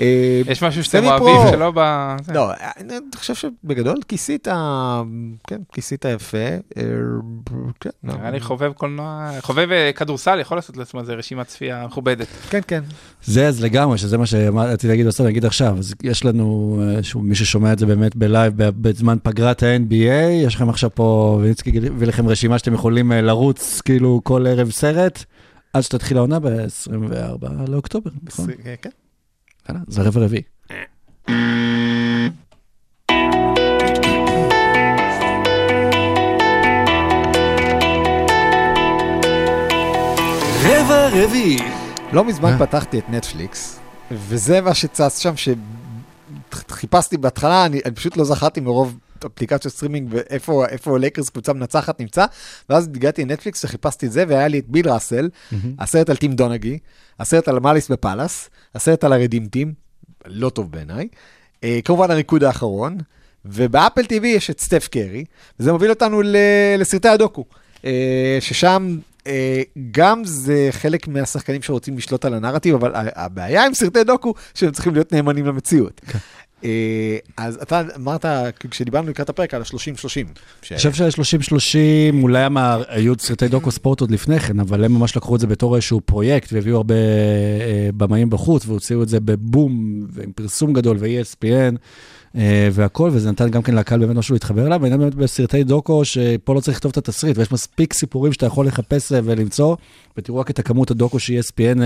אה, 0.00 0.40
יש 0.46 0.62
משהו 0.62 0.84
שאתם 0.84 1.04
אוהבים 1.04 1.34
פרו. 1.36 1.50
שלא 1.50 1.72
ב... 1.74 1.78
לא, 2.34 2.52
אני 2.76 2.94
חושב 3.14 3.34
שבגדול 3.34 3.96
כיסית, 4.08 4.48
כן, 5.46 5.60
כיסית 5.72 6.04
יפה. 6.04 6.38
אה, 6.38 6.82
כן, 7.80 7.90
לא. 8.04 8.14
נראה 8.14 8.30
לי 8.30 8.40
חובב 8.40 8.72
קולנוע, 8.72 9.30
חובב 9.40 9.70
אה, 9.70 9.90
כדורסל 9.92 10.40
יכול 10.40 10.58
לעשות 10.58 10.76
לעצמו 10.76 11.00
איזה 11.00 11.14
רשימת 11.14 11.46
צפייה 11.46 11.86
מכובדת. 11.86 12.26
כן, 12.50 12.60
כן. 12.66 12.80
זה 13.24 13.48
אז 13.48 13.64
לגמרי, 13.64 13.98
שזה 13.98 14.18
מה 14.18 14.26
שרציתי 14.26 14.88
להגיד 14.88 15.06
בסוף, 15.06 15.20
אני 15.20 15.30
אגיד 15.30 15.44
עכשיו. 15.44 15.78
אז 15.78 15.94
יש 16.02 16.24
לנו, 16.24 16.78
מי 17.14 17.34
ששומע 17.34 17.72
את 17.72 17.78
זה 17.78 17.86
באמת 17.86 18.16
בלייב 18.16 18.52
ב- 18.56 18.88
בזמן 18.88 19.16
פגרת 19.22 19.62
ה-NBA, 19.62 20.30
יש 20.46 20.54
לכם 20.54 20.68
עכשיו 20.68 20.90
פה, 20.94 21.38
ויצקי 21.42 21.70
הביא 21.86 22.06
לכם 22.06 22.28
רשימה 22.28 22.58
שאתם 22.58 22.74
יכולים 22.74 23.12
לרוץ 23.12 23.80
כאילו 23.80 24.20
כל 24.24 24.46
ערב 24.46 24.70
סרט, 24.70 25.24
עד 25.72 25.82
שתתחיל 25.82 26.16
העונה 26.16 26.38
ב-24 26.38 27.46
לאוקטובר, 27.68 28.10
נכון? 28.22 28.46
כן. 28.82 28.90
יאללה, 29.68 29.80
זה 29.88 30.02
רבע 30.02 30.20
רביעי. 30.20 30.42
רבע 40.64 41.08
רביעי. 41.12 41.58
לא 42.12 42.24
מזמן 42.24 42.52
אה? 42.52 42.58
פתחתי 42.58 42.98
את 42.98 43.10
נטפליקס, 43.10 43.80
וזה 44.10 44.60
מה 44.60 44.74
שצץ 44.74 45.18
שם, 45.18 45.34
שחיפשתי 46.52 47.16
בהתחלה, 47.16 47.66
אני, 47.66 47.80
אני 47.84 47.94
פשוט 47.94 48.16
לא 48.16 48.24
זכרתי 48.24 48.60
מרוב 48.60 48.98
אפליקציות 49.26 49.74
סטרימינג 49.74 50.08
ואיפה 50.10 50.66
איפה 50.66 50.98
לייקרס 50.98 51.28
קבוצה 51.28 51.52
מנצחת 51.52 52.00
נמצא, 52.00 52.24
ואז 52.68 52.88
הגעתי 52.96 53.24
לנטפליקס 53.24 53.64
וחיפשתי 53.64 54.06
את 54.06 54.12
זה, 54.12 54.24
והיה 54.28 54.48
לי 54.48 54.58
את 54.58 54.68
ביל 54.68 54.88
ראסל, 54.88 55.28
הסרט 55.78 56.10
על 56.10 56.16
טים 56.16 56.32
דונהי, 56.32 56.78
הסרט 57.20 57.48
על 57.48 57.58
Malice 57.58 57.90
at 57.90 58.00
the 58.00 58.15
Palace, 58.15 58.50
הסרט 58.74 59.04
על 59.04 59.12
ה-Redeem 59.12 59.46
Team, 59.46 59.72
לא 60.26 60.48
טוב 60.50 60.72
בעיניי, 60.72 61.08
אה, 61.64 61.80
כמובן 61.84 62.10
הריקוד 62.10 62.44
האחרון, 62.44 62.98
וב-Apple 63.44 64.02
TV 64.02 64.26
יש 64.26 64.50
את 64.50 64.60
סטף 64.60 64.88
קרי, 64.88 65.24
וזה 65.60 65.72
מוביל 65.72 65.90
אותנו 65.90 66.22
ל- 66.22 66.36
לסרטי 66.78 67.08
הדוקו, 67.08 67.44
אה, 67.84 68.38
ששם 68.40 68.98
אה, 69.26 69.62
גם 69.90 70.24
זה 70.24 70.68
חלק 70.70 71.08
מהשחקנים 71.08 71.62
שרוצים 71.62 71.96
לשלוט 71.96 72.24
על 72.24 72.34
הנרטיב, 72.34 72.74
אבל 72.74 72.92
הבעיה 72.94 73.66
עם 73.66 73.74
סרטי 73.74 74.04
דוקו, 74.04 74.34
שהם 74.54 74.70
צריכים 74.70 74.94
להיות 74.94 75.12
נאמנים 75.12 75.46
למציאות. 75.46 76.00
אה, 76.64 77.18
אז 77.36 77.58
אתה 77.62 77.82
אמרת, 77.96 78.24
כשדיברנו 78.70 79.10
לקראת 79.10 79.28
הפרק 79.28 79.54
על 79.54 79.62
ה-30-30. 79.62 80.26
אני 80.70 80.76
חושב 80.76 80.92
שה-30-30, 80.92 82.22
אולי 82.22 82.44
היו 82.88 83.14
סרטי 83.18 83.48
דוקו 83.48 83.70
ספורט 83.70 84.00
עוד 84.00 84.10
לפני 84.10 84.40
כן, 84.40 84.60
אבל 84.60 84.84
הם 84.84 84.92
ממש 84.92 85.16
לקחו 85.16 85.34
את 85.34 85.40
זה 85.40 85.46
בתור 85.46 85.76
איזשהו 85.76 86.00
פרויקט, 86.00 86.52
והביאו 86.52 86.76
הרבה 86.76 86.94
אה, 86.94 87.90
במאים 87.96 88.30
בחוץ, 88.30 88.66
והוציאו 88.66 89.02
את 89.02 89.08
זה 89.08 89.20
בבום, 89.20 90.02
ועם 90.10 90.32
פרסום 90.32 90.72
גדול, 90.72 90.96
ו-ESPN, 91.00 91.76
אה, 92.36 92.68
והכל, 92.72 93.10
וזה 93.12 93.30
נתן 93.30 93.50
גם 93.50 93.62
כן 93.62 93.74
לקהל 93.74 94.00
באמת 94.00 94.16
משהו 94.16 94.34
להתחבר 94.34 94.66
אליו, 94.66 94.78
ועניין 94.82 95.00
באמת 95.00 95.14
בסרטי 95.14 95.64
דוקו, 95.64 96.04
שפה 96.04 96.54
לא 96.54 96.60
צריך 96.60 96.76
לכתוב 96.76 96.90
את 96.90 96.96
התסריט, 96.96 97.38
ויש 97.38 97.52
מספיק 97.52 97.92
סיפורים 97.92 98.32
שאתה 98.32 98.46
יכול 98.46 98.66
לחפש 98.66 99.12
ולמצוא, 99.24 99.76
ותראו 100.16 100.38
רק 100.38 100.50
את 100.50 100.58
הכמות 100.58 100.90
הדוקו 100.90 101.18
ש-ESPN 101.18 101.78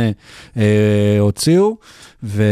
הוציאו, 1.20 1.76
ו... 2.22 2.42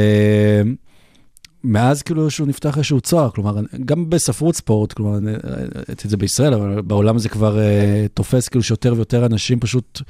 מאז 1.66 2.02
כאילו 2.02 2.30
שהוא 2.30 2.48
נפתח 2.48 2.76
איזשהו 2.76 3.00
צוהר, 3.00 3.30
כלומר, 3.30 3.56
גם 3.84 4.10
בספרות 4.10 4.56
ספורט, 4.56 4.92
כלומר, 4.92 5.18
ראיתי 5.88 6.04
את 6.04 6.10
זה 6.10 6.16
בישראל, 6.16 6.54
אבל 6.54 6.80
בעולם 6.82 7.18
זה 7.18 7.28
כבר 7.28 7.56
uh, 7.56 8.08
תופס 8.14 8.48
כאילו 8.48 8.62
שיותר 8.62 8.92
ויותר 8.96 9.26
אנשים 9.26 9.60
פשוט 9.60 10.00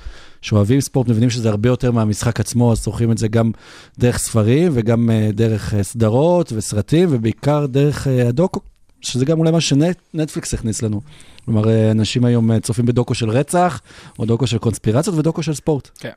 שאוהבים 0.43 0.81
ספורט, 0.81 1.09
מבינים 1.09 1.31
שזה 1.31 1.49
הרבה 1.49 1.69
יותר 1.69 1.93
מהמשחק 1.93 2.41
עצמו, 2.41 2.73
אז 2.73 2.83
צורכים 2.83 3.13
את 3.13 3.19
זה 3.19 3.29
גם 3.29 3.51
דרך 3.99 4.19
ספרים 4.19 4.73
וגם 4.75 5.11
uh, 5.11 5.33
דרך 5.37 5.75
uh, 5.75 5.83
סדרות 5.83 6.53
וסרטים, 6.57 7.09
ובעיקר 7.13 7.67
דרך 7.67 8.07
uh, 8.07 8.29
הדוקו, 8.29 8.61
שזה 9.01 9.25
גם 9.25 9.39
אולי 9.39 9.51
מה 9.51 9.61
שנטפליקס 9.61 10.55
הכניס 10.55 10.83
לנו. 10.83 11.01
כלומר, 11.45 11.91
אנשים 11.91 12.25
היום 12.25 12.61
צופים 12.61 12.87
בדוקו 12.87 13.15
של 13.15 13.31
רצח, 13.31 13.81
או 14.19 14.25
דוקו 14.25 14.47
של 14.47 14.59
קונספירציות 14.59 15.17
ודוקו 15.17 15.43
של 15.43 15.55
ספורט. 15.55 15.91
אה, 16.05 16.11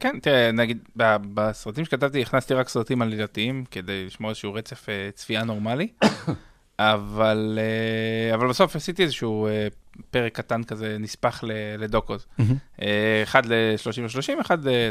כן, 0.00 0.18
תראה, 0.22 0.52
נגיד, 0.52 0.78
בסרטים 1.34 1.84
שכתבתי, 1.84 2.22
הכנסתי 2.22 2.54
רק 2.54 2.68
סרטים 2.68 3.02
עלילתיים, 3.02 3.64
כדי 3.70 4.06
לשמור 4.06 4.30
איזשהו 4.30 4.54
רצף 4.54 4.88
אה, 4.88 5.10
צפייה 5.14 5.44
נורמלי, 5.44 5.88
אבל 6.78 7.58
אה, 7.60 8.34
אבל 8.34 8.48
בסוף 8.48 8.76
עשיתי 8.76 9.02
איזשהו 9.02 9.46
אה, 9.46 9.66
פרק 10.10 10.32
קטן 10.34 10.64
כזה, 10.64 10.96
נספח 11.00 11.44
ל- 11.44 11.52
לדוקוז. 11.78 12.26
אה, 12.82 13.20
אחד 13.22 13.46
ל-30 13.46 14.00
ו-30, 14.00 14.40
אחד 14.40 14.68
ל... 14.68 14.90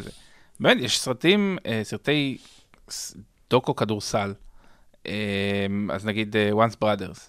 באמת, 0.60 0.78
יש 0.82 1.00
סרטים, 1.00 1.58
אה, 1.66 1.82
סרטי 1.84 2.38
דוקו 3.50 3.76
כדורסל, 3.76 4.34
אה, 5.08 5.14
אז 5.92 6.06
נגיד 6.06 6.36
אה, 6.36 6.52
Once 6.52 6.76
Brothers, 6.84 7.20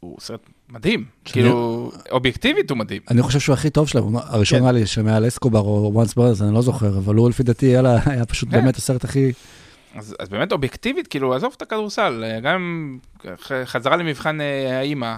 הוא 0.00 0.16
סרט 0.20 0.40
מדהים, 0.68 1.04
כאילו, 1.24 1.90
אובייקטיבית 2.10 2.70
הוא 2.70 2.78
מדהים. 2.78 3.02
אני 3.10 3.22
חושב 3.22 3.40
שהוא 3.40 3.52
הכי 3.52 3.70
טוב 3.70 3.88
שלהם, 3.88 4.16
הראשון 4.16 4.58
כן. 4.58 4.62
נראה 4.62 4.72
לי 4.72 4.86
שמעל 4.86 5.28
אסקובר 5.28 5.60
או 5.60 6.02
once 6.04 6.12
brothers, 6.12 6.44
אני 6.44 6.54
לא 6.54 6.62
זוכר, 6.62 6.98
אבל 6.98 7.14
הוא 7.14 7.30
לפי 7.30 7.42
דעתי 7.42 7.66
היה 7.66 7.82
היה 8.06 8.26
פשוט 8.26 8.48
כן. 8.48 8.60
באמת 8.60 8.76
הסרט 8.76 9.04
הכי... 9.04 9.32
אז, 9.94 10.14
באמת 10.30 10.52
אובייקטיבית, 10.52 11.06
כאילו, 11.06 11.34
עזוב 11.34 11.52
את 11.56 11.62
הכדורסל, 11.62 12.24
אה, 12.26 12.40
גם 12.40 12.98
חזרה 13.64 13.96
למבחן 13.96 14.40
אה, 14.40 14.78
האימא, 14.78 15.16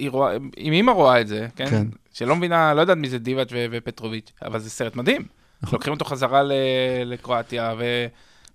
אם 0.00 0.72
אימא 0.72 0.90
רואה 0.90 1.20
את 1.20 1.28
זה, 1.28 1.46
כן? 1.56 1.66
כן. 1.66 1.70
כן. 1.70 1.86
שלא 2.12 2.36
מבינה, 2.36 2.74
לא 2.74 2.80
יודעת 2.80 2.96
מי 2.96 3.08
זה 3.08 3.18
דיבאץ' 3.18 3.48
ופטרוביץ', 3.70 4.32
אבל 4.42 4.58
זה 4.58 4.70
סרט 4.70 4.96
מדהים. 4.96 5.24
נכון. 5.62 5.76
לוקחים 5.76 5.92
אותו 5.92 6.04
חזרה 6.04 6.42
לקרואטיה, 7.04 7.74
ו... 7.78 8.06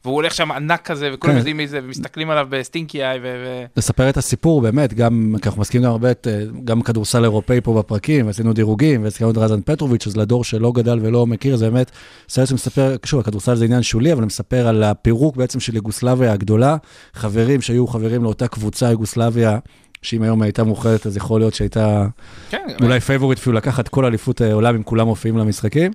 והוא 0.06 0.16
הולך 0.16 0.36
שם 0.36 0.52
ענק 0.52 0.82
כזה, 0.82 1.10
וכולם 1.14 1.34
כן. 1.34 1.38
יודעים 1.38 1.58
מי 1.58 1.68
זה, 1.68 1.80
ומסתכלים 1.84 2.30
עליו 2.30 2.48
ב-stink 2.50 3.04
eye, 3.04 3.20
ו... 3.20 3.24
ו... 3.24 3.66
לספר 3.78 4.10
את 4.10 4.18
הסיפור 4.18 4.62
באמת, 4.62 4.94
גם, 4.94 5.36
כי 5.42 5.50
אנחנו 5.50 5.62
מסכימים 5.62 5.86
גם 5.86 5.92
הרבה, 5.92 6.12
את, 6.12 6.28
אה, 6.28 6.44
גם 6.64 6.82
כדורסל 6.82 7.24
אירופאי 7.24 7.62
פה 7.62 7.74
בפרקים, 7.74 8.28
ועשינו 8.28 8.54
דירוגים, 8.54 9.04
והזכרנו 9.04 9.32
את 9.32 9.38
דראזן 9.38 9.62
פטרוביץ', 9.62 10.08
אז 10.08 10.18
לדור 10.18 10.44
שלא 10.44 10.72
גדל 10.72 11.00
ולא 11.02 11.28
מכיר, 11.28 11.56
זה 11.56 11.70
באמת 11.70 11.92
סרט 12.30 12.48
שמספר, 12.48 12.96
שוב, 13.06 13.20
הכדורסל 13.20 13.56
זה 13.56 13.66
עניין 13.66 13.84
שולי, 13.84 14.14
אבל 14.14 14.26
מספר 14.26 14.68
על 14.68 14.84
הפירוק 14.84 15.36
בעצם 15.36 15.60
של 15.60 15.76
יוגוסלביה 15.76 16.34
הגדולה, 16.34 16.78
חברים 17.14 17.62
שהיו 17.62 17.88
חברים 17.88 18.24
לאותה 18.24 18.48
קבוצה 18.48 18.92
יוגוסלביה, 18.92 19.60
שאם 20.02 20.24
היום 20.24 20.42
הייתה 20.42 20.64
מאוחדת, 20.64 21.08
אז 21.08 21.18
יכול 21.18 21.42
להיות 21.42 21.54
שהייתה 21.54 22.08
כן, 22.50 22.68
אולי 22.82 23.00
פייבוריט 23.00 23.40
אפילו 23.40 23.56
לקחת 23.56 23.88
כל 23.88 24.06
אליפות 24.06 24.42
העולם 24.42 24.76
אם 24.76 24.84
כולם 24.84 25.08
מופיעים 25.08 25.38
למשחקים. 25.38 25.92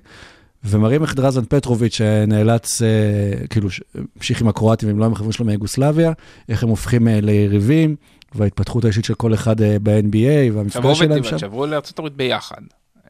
ומראים 0.63 1.01
איך 1.01 1.15
דרזן 1.15 1.45
פטרוביץ' 1.45 1.95
שנאלץ, 1.95 2.81
אה, 2.81 3.47
כאילו, 3.47 3.69
המשיך 4.15 4.41
עם 4.41 4.47
הקרואטים, 4.47 4.89
הם 4.89 4.99
לא 4.99 5.05
עם 5.05 5.11
החברים 5.11 5.31
שלו 5.31 5.45
מיוגוסלביה, 5.45 6.11
איך 6.49 6.63
הם 6.63 6.69
הופכים 6.69 7.07
אה, 7.07 7.19
ליריבים, 7.21 7.95
וההתפתחות 8.35 8.83
האישית 8.83 9.05
של 9.05 9.13
כל 9.13 9.33
אחד 9.33 9.61
אה, 9.61 9.77
ב-NBA, 9.83 10.53
והמפגש 10.53 10.99
שלהם 10.99 11.23
שם. 11.23 11.37
שעברו 11.37 11.65
לארה"ב 11.65 12.07
ביחד, 12.07 12.61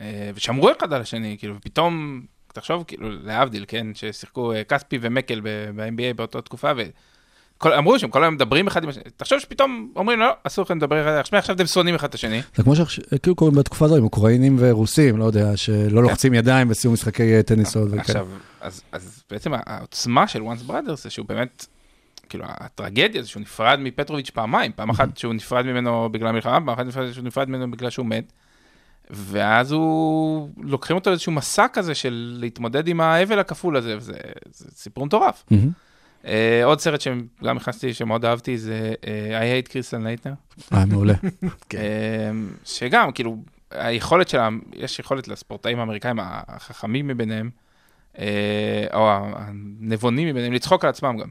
אה, 0.02 0.32
ושמרו 0.36 0.72
אחד 0.72 0.93
על 0.93 1.02
השני, 1.02 1.36
כאילו, 1.39 1.56
ופתאום, 1.56 2.22
תחשוב, 2.54 2.84
כאילו, 2.88 3.10
להבדיל, 3.24 3.66
כן, 3.68 3.88
ששיחקו 3.93 4.54
אה, 4.54 4.64
כספי 4.64 4.97
ומקל 5.02 5.41
ב-NBA 5.43 6.14
באותה 6.16 6.41
תקופה, 6.41 6.72
ואמרו 7.66 7.99
שהם 7.99 8.09
כל 8.09 8.24
היום 8.24 8.34
מדברים 8.34 8.68
אחד 8.68 8.84
עם 8.84 8.89
השני, 8.89 9.03
תחשוב 9.18 9.39
שפתאום 9.39 9.91
אומרים, 9.95 10.20
לא, 10.20 10.32
אסור 10.43 10.66
לכם 10.66 10.78
לדבר 10.78 11.01
אחד, 11.01 11.12
עכשיו 11.12 11.39
עכשיו 11.39 11.55
אתם 11.55 11.66
שונאים 11.66 11.95
אחד 11.95 12.07
את 12.07 12.16
השני. 12.16 12.41
זה 12.55 12.64
כמו 12.64 12.76
שכאילו 12.76 13.36
קוראים 13.36 13.55
בתקופה 13.55 13.86
הזו 13.86 13.95
עם 13.95 14.03
אוקראינים 14.03 14.55
ורוסים, 14.59 15.18
לא 15.18 15.26
יודע, 15.26 15.57
שלא 15.57 16.03
לוחצים 16.03 16.34
ידיים 16.34 16.68
בסיום 16.68 16.93
משחקי 16.93 17.36
אה, 17.36 17.43
טניס 17.43 17.76
עוד 17.76 17.88
וכאלה. 17.88 18.01
עכשיו, 18.01 18.28
אז, 18.62 18.82
אז 18.91 19.24
בעצם 19.32 19.51
העוצמה 19.66 20.28
של 20.28 20.41
once 20.41 20.70
brothers 20.70 20.95
זה 20.95 21.09
שהוא 21.09 21.26
באמת, 21.28 21.66
כאילו, 22.30 22.45
הטרגדיה 22.47 23.22
זה 23.22 23.28
שהוא 23.28 23.41
נפרד 23.41 23.80
מפטרוביץ' 23.80 24.30
פעמיים, 24.30 24.72
פעם 24.76 24.89
אחת 24.89 25.18
שהוא 25.18 25.34
נפרד 25.34 25.66
ממנו 25.66 26.09
בגלל 26.12 26.28
המלחמה, 26.28 26.59
פעם 26.66 26.70
אחת 26.70 26.86
שהוא 27.14 27.26
נפרד 27.26 27.49
ממנו 27.49 27.72
בגלל 27.72 27.89
שהוא 27.89 28.05
מת. 28.05 28.34
ואז 29.09 29.72
הוא, 29.72 30.49
לוקחים 30.57 30.95
אותו 30.95 31.09
לאיזשהו 31.09 31.32
מסע 31.32 31.66
כזה 31.74 31.95
של 31.95 32.38
להתמודד 32.39 32.88
עם 32.88 33.01
האבל 33.01 33.39
הכפול 33.39 33.78
הזה, 33.78 33.97
וזה 33.97 34.14
זה 34.53 34.66
סיפור 34.76 35.05
מטורף. 35.05 35.43
מהמם. 35.51 35.70
אה, 36.26 36.61
עוד 36.65 36.80
סרט 36.80 37.01
שגם 37.01 37.55
נכנסתי, 37.55 37.93
שמאוד 37.93 38.26
אהבתי, 38.26 38.57
זה 38.57 38.93
אה, 39.07 39.61
I 39.61 39.65
hate 39.65 39.72
כריסטיאן 39.72 40.03
לייטנר. 40.03 40.34
אה, 40.74 40.86
מעולה. 40.86 41.13
כן. 41.69 41.78
אה, 41.78 42.32
שגם, 42.65 43.11
כאילו, 43.11 43.38
היכולת 43.72 44.30
שלהם, 44.30 44.61
יש 44.74 44.99
יכולת 44.99 45.28
לספורטאים 45.28 45.80
האמריקאים 45.80 46.19
החכמים 46.22 47.07
מביניהם, 47.07 47.49
אה, 48.19 48.86
או 48.93 49.09
הנבונים 49.36 50.28
מביניהם, 50.28 50.53
לצחוק 50.53 50.84
על 50.84 50.89
עצמם 50.89 51.17
גם. 51.22 51.28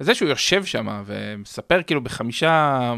וזה 0.00 0.14
שהוא 0.14 0.28
יושב 0.28 0.64
שם 0.64 1.02
ומספר 1.06 1.82
כאילו 1.82 2.00
בחמישה, 2.00 2.94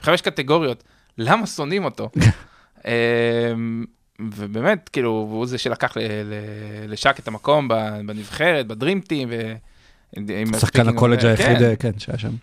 בחמש 0.00 0.20
קטגוריות, 0.20 0.84
למה 1.18 1.46
שונאים 1.46 1.84
אותו. 1.84 2.10
ובאמת, 4.20 4.88
כאילו, 4.88 5.10
הוא 5.10 5.46
זה 5.46 5.58
שלקח 5.58 5.96
לשק 6.88 7.18
את 7.18 7.28
המקום 7.28 7.68
ב- 7.68 8.00
בנבחרת, 8.06 8.66
בדרים 8.66 9.00
טים. 9.00 9.28
ו- 9.30 9.54
שחקן 10.58 10.88
הקולג' 10.88 11.20
כן. 11.20 11.26
היחיד, 11.26 11.62
אה, 11.62 11.76
כן, 11.76 11.98
שהיה 11.98 12.18
שם. 12.18 12.34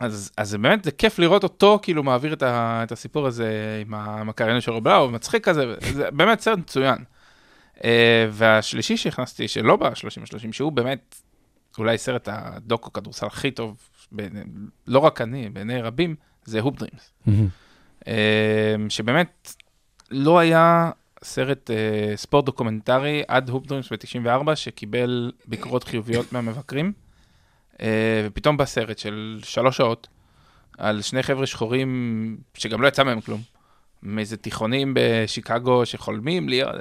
אז, 0.00 0.32
אז 0.36 0.54
באמת, 0.54 0.84
זה 0.84 0.90
כיף 0.90 1.18
לראות 1.18 1.42
אותו 1.42 1.78
כאילו 1.82 2.02
מעביר 2.02 2.32
את, 2.32 2.42
ה, 2.42 2.80
את 2.82 2.92
הסיפור 2.92 3.26
הזה 3.26 3.78
עם, 3.86 3.94
ה, 3.94 4.20
עם 4.20 4.28
הקריינות 4.28 4.62
של 4.62 4.72
רובלאו, 4.72 5.10
מצחיק 5.10 5.44
כזה, 5.44 5.74
זה 5.92 6.10
באמת 6.10 6.40
סרט 6.40 6.58
מצוין. 6.58 6.98
אה, 7.76 7.82
והשלישי 8.30 8.96
שהכנסתי, 8.96 9.48
שלא 9.48 9.76
ב-30-30, 9.76 10.52
שהוא 10.52 10.72
באמת 10.72 11.16
אולי 11.78 11.98
סרט 11.98 12.28
הדוקו 12.32 12.92
כדורסל 12.92 13.26
הכי 13.26 13.50
טוב, 13.50 13.76
בעיני, 14.12 14.40
לא 14.86 14.98
רק 14.98 15.20
אני, 15.20 15.48
בעיני 15.48 15.82
רבים, 15.82 16.14
זה 16.44 16.60
Hoop 16.60 16.78
Dreams. 16.78 17.12
אה, 18.00 18.08
שבאמת 18.88 19.54
לא 20.10 20.38
היה 20.38 20.90
סרט 21.24 21.70
אה, 21.70 22.16
ספורט 22.16 22.44
דוקומנטרי 22.44 23.22
עד 23.28 23.48
Hoop 23.48 23.66
Dreams 23.66 23.92
ב-94, 23.92 24.54
שקיבל 24.54 25.32
ביקורות 25.46 25.84
חיוביות 25.84 26.26
מהמבקרים. 26.32 26.92
אה, 27.72 27.80
ופתאום 28.26 28.56
בא 28.56 28.64
סרט 28.64 28.98
של 28.98 29.40
שלוש 29.42 29.76
שעות 29.76 30.08
על 30.78 31.02
שני 31.02 31.22
חבר'ה 31.22 31.46
שחורים, 31.46 32.36
שגם 32.54 32.82
לא 32.82 32.88
יצא 32.88 33.02
מהם 33.02 33.20
כלום, 33.20 33.40
מאיזה 34.02 34.36
תיכונים 34.36 34.94
בשיקגו 34.96 35.86
שחולמים 35.86 36.48
להיות, 36.48 36.74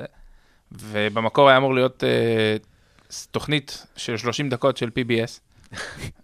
ובמקור 0.72 1.50
היה 1.50 1.58
אמור 1.58 1.74
להיות 1.74 2.04
אה, 2.04 3.18
תוכנית 3.32 3.88
של 3.96 4.18
30 4.18 4.50
דקות 4.50 4.78
של 4.78 4.90
PBS, 4.90 5.40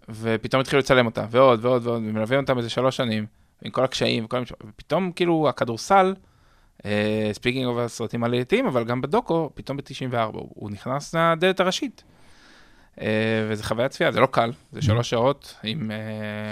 ופתאום 0.08 0.60
התחילו 0.60 0.78
לצלם 0.78 1.06
אותה, 1.06 1.26
ועוד 1.30 1.64
ועוד 1.64 1.86
ועוד, 1.86 2.02
ומלווים 2.06 2.40
אותם 2.40 2.58
איזה 2.58 2.70
שלוש 2.70 2.96
שנים, 2.96 3.26
עם 3.62 3.70
כל 3.70 3.84
הקשיים, 3.84 4.24
וכל 4.24 4.42
ופתאום 4.68 5.12
כאילו 5.12 5.48
הכדורסל, 5.48 6.14
speaking 7.32 7.66
of 7.66 7.78
הסרטים 7.78 8.24
הלעיתים, 8.24 8.66
אבל 8.66 8.84
גם 8.84 9.00
בדוקו, 9.00 9.50
פתאום 9.54 9.76
ב-94, 9.76 10.16
הוא, 10.16 10.48
הוא 10.54 10.70
נכנס 10.70 11.14
לדלת 11.14 11.60
הראשית. 11.60 12.02
אה, 12.96 12.98
וזה 13.48 13.64
חוויית 13.64 13.92
צפייה, 13.92 14.12
זה 14.12 14.20
לא 14.20 14.26
קל, 14.26 14.52
זה 14.72 14.82
שלוש 14.82 15.10
שעות 15.10 15.54
עם 15.62 15.90
אה, 15.90 15.92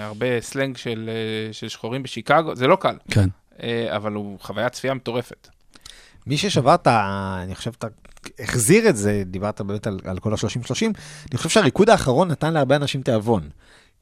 הרבה 0.05 0.41
סלנג 0.41 0.77
של, 0.77 1.11
אה, 1.51 1.53
של 1.53 1.69
שחורים 1.69 2.03
בשיקגו, 2.03 2.57
זה 2.57 2.67
לא 2.67 2.77
קל, 2.77 2.97
כן. 3.11 3.29
אה, 3.53 3.61
אבל 3.89 4.13
הוא 4.13 4.39
חוויית 4.41 4.73
צפייה 4.73 4.95
מטורפת. 4.95 5.49
מי 6.27 6.39
ששבר 6.39 6.75
את 6.75 6.87
ה... 6.87 7.41
אני 7.43 7.55
חושב, 7.55 7.73
אתה 7.79 7.87
החזיר 8.39 8.89
את 8.89 8.97
זה, 8.97 9.23
דיברת 9.27 9.61
באמת 9.61 9.87
על, 9.87 10.01
על 10.05 10.19
כל 10.19 10.33
ה-30-30, 10.33 10.87
אני 11.31 11.37
חושב 11.39 11.49
שהריקוד 11.49 11.91
האחרון 11.91 12.31
נתן 12.31 12.53
להרבה 12.53 12.77
אנשים 12.77 13.03
תיאבון. 13.03 13.49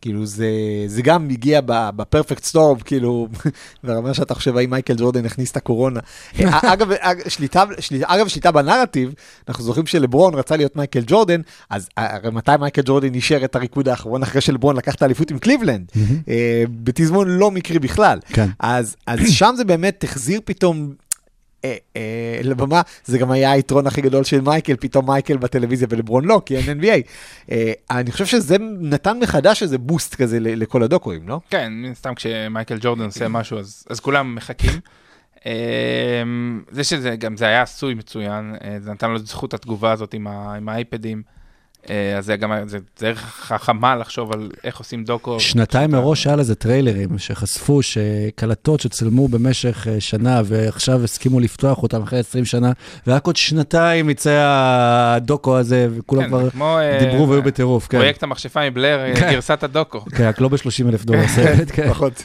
כאילו 0.02 0.26
זה, 0.26 0.46
זה 0.86 1.02
גם 1.02 1.28
הגיע 1.30 1.60
ב-perfect 1.66 2.44
storm, 2.44 2.78
כאילו, 2.78 3.28
ברמה 3.84 4.14
שאתה 4.14 4.34
חושב 4.34 4.56
האם 4.56 4.70
מייקל 4.70 4.94
ג'ורדן 4.96 5.24
הכניס 5.26 5.50
את 5.50 5.56
הקורונה. 5.56 6.00
אה, 6.40 6.72
אגב, 6.72 6.90
אג- 6.92 7.28
שליטה, 7.28 7.64
שליטה, 7.80 8.06
אגב, 8.08 8.28
שליטה 8.28 8.50
בנרטיב, 8.52 9.12
אנחנו 9.48 9.64
זוכרים 9.64 9.86
שלברון 9.86 10.34
רצה 10.34 10.56
להיות 10.56 10.76
מייקל 10.76 11.02
ג'ורדן, 11.06 11.40
אז 11.70 11.88
אה, 11.98 12.14
הרי 12.16 12.30
מתי 12.30 12.50
מייקל 12.60 12.82
ג'ורדן 12.84 13.14
אישר 13.14 13.44
את 13.44 13.56
הריקוד 13.56 13.88
האחרון 13.88 14.22
אחרי 14.22 14.40
שלברון 14.40 14.76
לקח 14.76 14.94
את 14.94 15.02
האליפות 15.02 15.30
עם 15.30 15.38
קליבלנד? 15.38 15.84
אה, 16.28 16.64
בתזמון 16.84 17.28
לא 17.28 17.50
מקרי 17.50 17.78
בכלל. 17.78 18.18
כן. 18.26 18.48
אז, 18.60 18.96
אז 19.06 19.18
שם 19.30 19.54
זה 19.56 19.64
באמת 19.64 20.04
החזיר 20.04 20.40
פתאום 20.44 20.92
אה, 21.64 21.76
אה, 21.96 22.40
לבמה, 22.42 22.82
זה 23.04 23.18
גם 23.18 23.30
היה 23.30 23.52
היתרון 23.52 23.86
הכי 23.86 24.00
גדול 24.00 24.24
של 24.24 24.40
מייקל, 24.40 24.76
פתאום 24.80 25.10
מייקל 25.10 25.36
בטלוויזיה 25.36 25.88
ולברון 25.90 26.24
לא, 26.24 26.42
כי 26.46 26.56
אין 26.56 26.80
NBA. 26.80 27.08
אה, 27.50 27.72
אני 27.90 28.12
חושב 28.12 28.26
שזה 28.26 28.56
נתן 28.80 29.18
מחדש 29.18 29.62
איזה 29.62 29.78
בוסט 29.78 30.14
כזה 30.14 30.38
לכל 30.40 30.82
הדוקואים, 30.82 31.28
לא? 31.28 31.40
כן, 31.50 31.72
מן 31.72 31.90
הסתם 31.90 32.14
כשמייקל 32.14 32.78
ג'ורדן 32.80 33.04
עושה 33.04 33.28
משהו, 33.28 33.58
אז, 33.58 33.84
אז 33.90 34.00
כולם 34.00 34.34
מחכים. 34.34 34.80
זה 36.70 36.84
שזה 36.84 37.16
גם, 37.16 37.36
זה 37.36 37.46
היה 37.46 37.62
עשוי 37.62 37.94
מצוין, 37.94 38.54
זה 38.78 38.92
נתן 38.92 39.10
לו 39.10 39.16
את 39.16 39.26
זכות 39.26 39.54
התגובה 39.54 39.92
הזאת 39.92 40.14
עם, 40.14 40.26
ה, 40.26 40.54
עם 40.54 40.68
האייפדים. 40.68 41.22
אה, 41.90 42.18
אז 42.18 42.26
זה 42.26 42.36
גם, 42.36 42.52
זה 42.66 42.78
דרך 43.00 43.18
חכמה 43.18 43.96
לחשוב 43.96 44.32
על 44.32 44.50
איך 44.64 44.78
עושים 44.78 45.04
דוקו. 45.04 45.40
שנתיים 45.40 45.90
מראש 45.90 46.26
היה 46.26 46.36
לזה 46.36 46.54
טריילרים 46.54 47.18
שחשפו 47.18 47.82
שקלטות 47.82 48.80
שצלמו 48.80 49.28
במשך 49.28 49.86
אה, 49.88 50.00
שנה 50.00 50.42
ועכשיו 50.44 51.04
הסכימו 51.04 51.40
לפתוח 51.40 51.82
אותם 51.82 52.02
אחרי 52.02 52.18
20 52.18 52.44
שנה, 52.44 52.72
ורק 53.06 53.26
עוד 53.26 53.36
שנתיים 53.36 54.10
יצא 54.10 54.42
הדוקו 55.16 55.58
הזה, 55.58 55.88
וכולם 55.90 56.22
כן, 56.22 56.28
כבר 56.28 56.50
כמו, 56.50 56.78
אה, 56.78 56.98
דיברו 57.00 57.28
והיו 57.28 57.42
בטירוף, 57.42 57.88
כן. 57.88 57.98
פרויקט 57.98 58.22
המכשפה 58.22 58.70
מבלר, 58.70 59.00
אה, 59.00 59.16
כן. 59.16 59.32
גרסת 59.32 59.62
הדוקו. 59.62 60.00
כן, 60.00 60.28
רק 60.28 60.40
לא 60.40 60.48
ב-30 60.48 60.88
אלף 60.88 61.04
דולר 61.04 61.28
סרט, 61.36 61.70
כן. 61.72 61.88
פחות. 61.90 62.24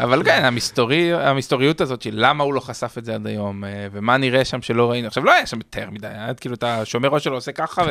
אבל 0.00 0.22
כן, 0.24 0.44
המסתורי, 0.44 1.14
המסתוריות 1.14 1.80
הזאת 1.80 2.02
של 2.02 2.10
למה 2.14 2.44
הוא 2.44 2.54
לא 2.54 2.60
חשף 2.60 2.94
את 2.98 3.04
זה 3.04 3.14
עד 3.14 3.26
היום, 3.26 3.64
אה, 3.64 3.86
ומה 3.92 4.16
נראה 4.16 4.44
שם 4.44 4.62
שלא 4.62 4.90
ראינו. 4.90 5.06
עכשיו, 5.06 5.24
לא 5.24 5.32
היה 5.32 5.46
שם 5.46 5.56
יותר 5.56 5.90
מדי, 5.90 6.06
היה 6.06 6.34
כאילו 6.34 6.54
את 6.54 6.62
השומר 6.62 7.08
ראש 7.08 7.24
שלו 7.24 7.34
עושה 7.34 7.52
ככה, 7.52 7.82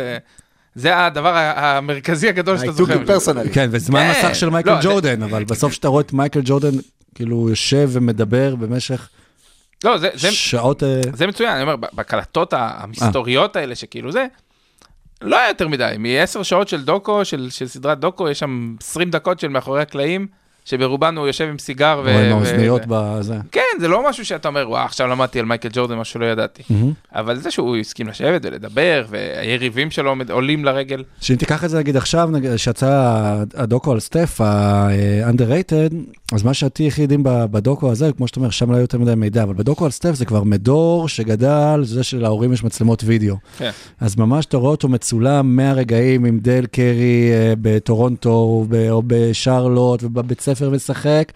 וזה 0.76 1.06
הדבר 1.06 1.36
המרכזי 1.56 2.30
הגדול 2.30 2.58
שאתה 2.58 2.72
זוכר. 2.72 2.94
כן, 3.54 3.68
וזמן 3.72 4.14
כן. 4.14 4.20
מסך 4.28 4.36
של 4.36 4.50
מייקל 4.50 4.70
לא, 4.76 4.82
זה- 4.82 4.88
ג'ורדן, 4.88 5.24
אבל 5.24 5.44
בסוף 5.44 5.74
שאתה 5.74 5.88
רואה 5.88 6.02
את 6.02 6.14
מייקל 6.14 6.42
ג'ורדן, 6.44 6.72
כאילו 7.16 7.50
יושב 7.50 7.90
ומדבר 7.92 8.56
במשך 8.56 9.10
לא, 9.84 9.98
זה, 9.98 10.10
זה, 10.14 10.32
שעות... 10.32 10.84
אה, 10.84 11.02
זה 11.14 11.28
מצוין, 11.28 11.50
אני 11.52 11.62
אומר, 11.62 11.76
בקלטות 11.76 12.54
ה- 12.54 12.72
המסתוריות 12.78 13.56
האלה 13.56 13.76
שכאילו 13.76 14.12
זה, 14.12 14.26
לא 15.22 15.38
היה 15.40 15.48
יותר 15.48 15.68
מדי, 15.68 15.96
מ-10 16.00 16.44
שעות 16.44 16.68
של 16.68 16.84
דוקו, 16.84 17.26
של, 17.26 17.48
של 17.50 17.68
סדרת 17.68 18.00
דוקו, 18.00 18.30
יש 18.30 18.40
שם 18.40 18.76
20 18.82 19.10
דקות 19.10 19.40
של 19.40 19.48
מאחורי 19.48 19.82
הקלעים, 19.82 20.28
שברובן 20.66 21.18
הוא 21.18 21.28
יושב 21.28 21.48
עם 21.50 21.60
סיגר. 21.60 22.02
ו- 22.06 22.12
רואה 22.12 22.26
עם 22.26 22.32
האוזניות 22.32 22.82
בזה. 22.88 23.36
כן, 23.52 23.62
זה 23.80 23.88
לא 23.88 24.10
משהו 24.10 24.26
שאתה 24.26 24.48
אומר, 24.48 24.70
וואו, 24.70 24.86
עכשיו 24.86 25.08
למדתי 25.08 25.40
על 25.40 25.46
מייקל 25.46 25.70
ג'ורדן, 25.74 25.96
משהו 25.96 26.14
שלא 26.14 26.26
ידעתי. 26.26 26.64
מהמם. 26.70 26.92
אבל 27.16 27.38
זה 27.38 27.52
שהוא 27.52 27.78
הסכים 27.78 28.08
לשבת 28.08 28.42
ולדבר, 28.44 29.06
והיריבים 29.10 29.92
שלו 29.92 30.16
עולים 30.30 30.66
לרגל. 30.66 31.04
שאם 31.22 31.36
תיקח 31.36 31.64
את 31.64 31.70
זה 31.70 31.78
נגיד 31.78 31.98
עכשיו, 31.98 32.30
שיצא 32.58 33.34
הדוקו 33.56 33.92
על 33.92 34.00
סטף, 34.00 34.42
ה-underrated, 34.42 35.94
אז 36.32 36.44
מה 36.44 36.54
שאותי 36.54 36.88
הכי 36.88 37.08
בדוקו 37.24 37.92
הזה, 37.92 38.12
כמו 38.18 38.28
שאתה 38.28 38.40
אומר, 38.40 38.50
שם 38.50 38.72
לא 38.72 38.76
היה 38.76 38.84
יותר 38.84 38.98
מדי 38.98 39.16
מידע, 39.16 39.44
אבל 39.44 39.54
בדוקו 39.54 39.86
על 39.86 39.92
סטף 39.92 40.14
זה 40.16 40.26
כבר 40.26 40.44
מדור 40.44 41.10
שגדל, 41.10 41.82
זה 41.84 42.04
שלהורים 42.04 42.54
יש 42.54 42.64
מצלמות 42.64 43.04
וידאו. 43.06 43.36
כן. 43.58 43.72
אז 44.00 44.16
ממש 44.16 44.46
אתה 44.46 44.58
רואה 44.58 44.72
אותו 44.72 44.88
מצולם 44.88 45.56
מהרגעים 45.56 46.26
עם 46.26 46.40
דל 46.40 46.66
קרי 46.66 47.32
אה, 47.32 47.54
בטורונטו 47.62 48.66
או 48.90 49.04
בשרלוט 49.08 50.04
ובבית 50.04 50.42
ספר 50.42 50.70
משחק, 50.70 51.32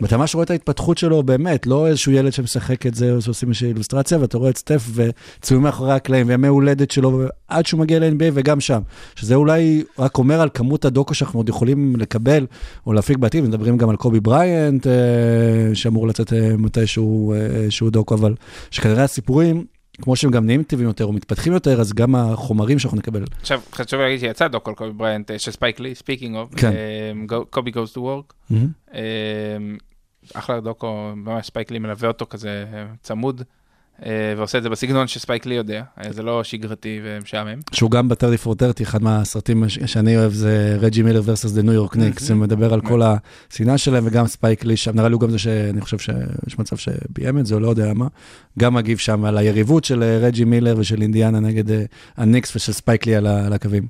ואתה 0.00 0.16
ממש 0.16 0.34
רואה 0.34 0.44
את 0.44 0.50
ההתפתחות 0.50 0.98
שלו 0.98 1.22
באמת, 1.22 1.66
לא 1.66 1.86
איזשהו 1.86 2.12
ילד 2.12 2.32
שמשחק 2.32 2.86
את 2.86 2.94
זה 2.94 3.12
או 3.12 3.20
שעושים 3.20 3.48
איזושהי 3.48 3.68
אילוסטרציה, 3.68 4.18
ואתה 4.20 4.38
רואה 4.38 4.50
את 4.50 4.58
סטף 4.58 4.86
וצילומים 4.94 5.64
מאחורי 5.64 5.92
הקלעים 5.92 6.28
וימי 6.28 6.48
הולדת 6.48 6.90
שלו 6.90 7.22
עד 7.48 7.66
שהוא 7.66 7.80
מגיע 7.80 7.98
ל-NBA 7.98 8.30
וגם 8.34 8.60
שם. 8.60 8.80
שזה 9.14 9.34
אולי 9.34 9.84
רק 9.98 10.18
אומר 10.18 10.40
על 10.40 10.48
כמות 10.54 10.84
הדוקו 10.84 11.14
שאנחנו 11.14 11.38
עוד 11.38 11.48
יכולים 11.48 11.96
לקבל 11.96 12.46
או 12.86 12.92
להפיק 12.92 13.16
בעתיד, 13.16 13.44
מדברים 13.44 13.76
גם 13.76 13.90
על 13.90 13.96
קובי 13.96 14.20
אה, 14.42 15.74
שאמור 15.74 16.08
לצאת 16.08 16.32
אה, 16.32 16.56
מתישהו 16.58 17.32
אה, 17.32 17.70
שהוא 17.70 17.90
דוקו, 17.90 18.14
אבל 18.14 18.34
שכנראה 18.70 19.04
הסיפורים, 19.04 19.64
כמו 20.02 20.16
שהם 20.16 20.30
גם 20.30 20.46
נהיים 20.46 20.62
טבעיים 20.62 20.88
יותר 20.88 21.04
או 21.04 21.12
מתפתחים 21.12 21.52
יותר, 21.52 21.80
אז 21.80 21.92
גם 21.92 22.14
החומרים 22.14 22.78
שאנחנו 22.78 22.98
נקבל. 22.98 23.24
עכשיו, 23.40 23.60
חשוב 23.72 24.00
להגיד 24.00 24.20
שיצא 24.20 24.48
דוקו 24.48 24.70
על 24.70 24.76
קובי 24.76 24.92
בריינט, 24.92 25.30
של 25.38 25.50
ספייק 25.50 25.80
לי, 25.80 25.94
speaking 25.94 26.36
of, 26.36 26.54
כן. 26.54 26.72
קובי 27.50 27.70
goes 27.70 27.92
to 27.92 28.00
work. 28.00 28.34
אחלה 30.34 30.60
דוקו, 30.60 31.12
ממש 31.16 31.46
ספייק 31.46 31.70
לי 31.70 31.78
מלווה 31.78 32.08
אותו 32.08 32.26
כזה 32.30 32.64
צמוד, 33.02 33.42
ועושה 34.36 34.58
את 34.58 34.62
זה 34.62 34.68
בסגנון 34.68 35.06
שספייק 35.06 35.46
לי 35.46 35.54
יודע, 35.54 35.82
אה, 35.98 36.12
זה 36.12 36.22
לא 36.22 36.44
שגרתי 36.44 37.00
ומשעמם. 37.04 37.60
שהוא 37.72 37.90
גם 37.90 38.08
ב-30 38.08 38.46
for 38.46 38.54
30, 38.58 38.86
אחד 38.86 39.02
מהסרטים 39.02 39.68
שאני 39.68 40.16
אוהב 40.16 40.32
זה 40.32 40.76
רג'י 40.80 41.02
מילר 41.02 41.20
versus 41.20 41.58
the 41.58 41.62
New 41.62 41.72
York 41.72 41.96
Knicks, 41.96 42.28
שמדבר 42.28 42.74
על 42.74 42.80
כל 42.80 43.02
השנאה 43.02 43.78
שלהם, 43.78 44.04
וגם 44.06 44.26
ספייק 44.26 44.64
לי 44.64 44.76
שם, 44.76 44.96
נראה 44.96 45.08
לי 45.08 45.12
הוא 45.12 45.20
גם 45.20 45.30
זה 45.30 45.38
שאני 45.38 45.80
חושב 45.80 45.98
שיש 45.98 46.58
מצב 46.58 46.76
שביים 46.76 47.38
את 47.38 47.46
זה, 47.46 47.54
או 47.54 47.60
לא 47.60 47.68
יודע 47.68 47.92
מה, 47.94 48.06
גם 48.58 48.74
מגיב 48.74 48.98
שם 48.98 49.24
על 49.24 49.38
היריבות 49.38 49.84
של 49.84 50.02
אה, 50.02 50.18
רג'י 50.18 50.44
מילר 50.44 50.74
ושל 50.78 51.02
אינדיאנה 51.02 51.40
נגד 51.40 51.70
אה, 51.70 51.84
הניקס 52.16 52.56
ושל 52.56 52.72
ספייק 52.72 53.06
לי 53.06 53.16
על 53.16 53.52
הקווים. 53.52 53.86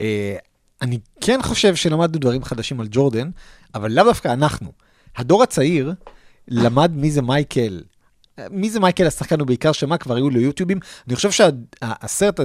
אה, 0.00 0.36
אני 0.82 0.98
כן 1.20 1.42
חושב 1.42 1.74
שלמדנו 1.74 2.18
דברים 2.18 2.44
חדשים 2.44 2.80
על 2.80 2.86
ג'ורדן, 2.90 3.30
אבל 3.74 3.92
לאו 3.92 4.04
דווקא 4.04 4.32
אנחנו. 4.32 4.72
הדור 5.16 5.42
הצעיר 5.42 5.92
למד 6.48 6.92
מי 6.94 7.10
זה 7.10 7.22
מייקל. 7.22 7.80
מי 8.50 8.70
זה 8.70 8.80
מייקל 8.80 9.06
השחקן 9.06 9.40
הוא 9.40 9.46
בעיקר 9.46 9.72
שמע, 9.72 9.96
כבר 9.96 10.16
היו 10.16 10.30
לו 10.30 10.40
יוטיובים. 10.40 10.78
אני 11.08 11.16
חושב 11.16 11.30
שהסרט, 11.30 12.40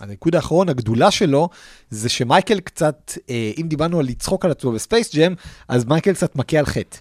הריקוד 0.00 0.34
האחרון, 0.34 0.68
הגדולה 0.68 1.10
שלו, 1.10 1.48
זה 1.90 2.08
שמייקל 2.08 2.60
קצת, 2.60 3.12
אה, 3.30 3.52
אם 3.60 3.68
דיברנו 3.68 3.98
על 3.98 4.06
לצחוק 4.06 4.44
על 4.44 4.50
עצמו 4.50 4.72
בספייס 4.72 5.14
ג'ם, 5.14 5.34
אז 5.68 5.84
מייקל 5.84 6.12
קצת 6.12 6.36
מכה 6.36 6.58
על 6.58 6.66
חטא. 6.66 6.96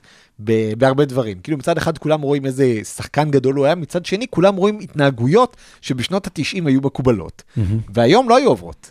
בהרבה 0.78 1.05
דברים. 1.05 1.39
כאילו 1.39 1.57
מצד 1.57 1.78
אחד 1.78 1.97
כולם 1.97 2.22
רואים 2.22 2.45
איזה 2.45 2.80
שחקן 2.84 3.32
גדול 3.32 3.55
הוא 3.55 3.65
היה, 3.65 3.76
מצד 3.76 4.05
שני 4.05 4.28
כולם 4.30 4.55
רואים 4.55 4.80
התנהגויות 4.80 5.57
שבשנות 5.82 6.28
ה-90 6.28 6.67
היו 6.67 6.82
מקובלות, 6.82 7.43
והיום 7.93 8.30
לא 8.30 8.38
היו 8.38 8.49
עוברות. 8.49 8.89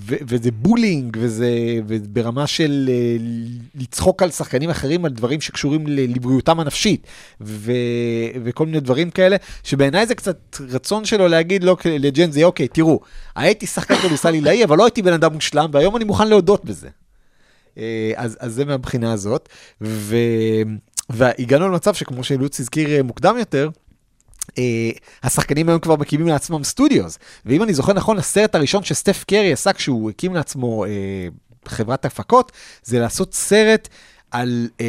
ו- 0.00 0.16
וזה 0.28 0.50
בולינג, 0.50 1.16
וזה 1.20 1.48
ברמה 2.08 2.46
של 2.46 2.90
אה, 2.92 3.16
לצחוק 3.74 4.22
על 4.22 4.30
שחקנים 4.30 4.70
אחרים, 4.70 5.04
על 5.04 5.12
דברים 5.12 5.40
שקשורים 5.40 5.86
ל- 5.86 6.14
לבריאותם 6.16 6.60
הנפשית, 6.60 7.06
ו- 7.40 7.72
וכל 8.44 8.66
מיני 8.66 8.80
דברים 8.80 9.10
כאלה, 9.10 9.36
שבעיניי 9.62 10.06
זה 10.06 10.14
קצת 10.14 10.56
רצון 10.70 11.04
שלו 11.04 11.28
להגיד 11.28 11.64
לו, 11.64 11.76
כ- 11.76 11.86
לג'ן 11.86 12.30
זה, 12.30 12.44
אוקיי, 12.44 12.68
תראו, 12.68 13.00
הייתי 13.36 13.66
שחקן 13.66 13.96
כדורסל 13.96 14.34
עילאי, 14.34 14.64
אבל 14.64 14.78
לא 14.78 14.84
הייתי 14.84 15.02
בן 15.02 15.12
אדם 15.12 15.32
מושלם, 15.32 15.70
והיום 15.72 15.96
אני 15.96 16.04
מוכן 16.04 16.28
להודות 16.28 16.64
בזה. 16.64 16.88
אה, 17.78 18.12
אז, 18.16 18.36
אז 18.40 18.52
זה 18.54 18.64
מהבחינה 18.64 19.12
הזאת, 19.12 19.48
ו... 19.80 20.16
והגענו 21.10 21.68
למצב 21.68 21.94
שכמו 21.94 22.24
שלוץ 22.24 22.60
הזכיר 22.60 22.90
אה, 22.90 23.02
מוקדם 23.02 23.36
יותר, 23.38 23.68
אה, 24.50 24.54
השחקנים 25.22 25.68
היום 25.68 25.80
כבר 25.80 25.96
מקימים 25.96 26.26
לעצמם 26.26 26.64
studios, 26.64 27.18
ואם 27.46 27.62
אני 27.62 27.74
זוכר 27.74 27.92
נכון, 27.92 28.18
הסרט 28.18 28.54
הראשון 28.54 28.84
שסטף 28.84 29.24
קרי 29.24 29.52
עשה 29.52 29.72
כשהוא 29.72 30.10
הקים 30.10 30.34
לעצמו 30.34 30.84
אה, 30.84 30.88
חברת 31.68 32.04
הפקות, 32.04 32.52
זה 32.82 32.98
לעשות 32.98 33.34
סרט 33.34 33.88
על, 34.30 34.68
אה, 34.78 34.82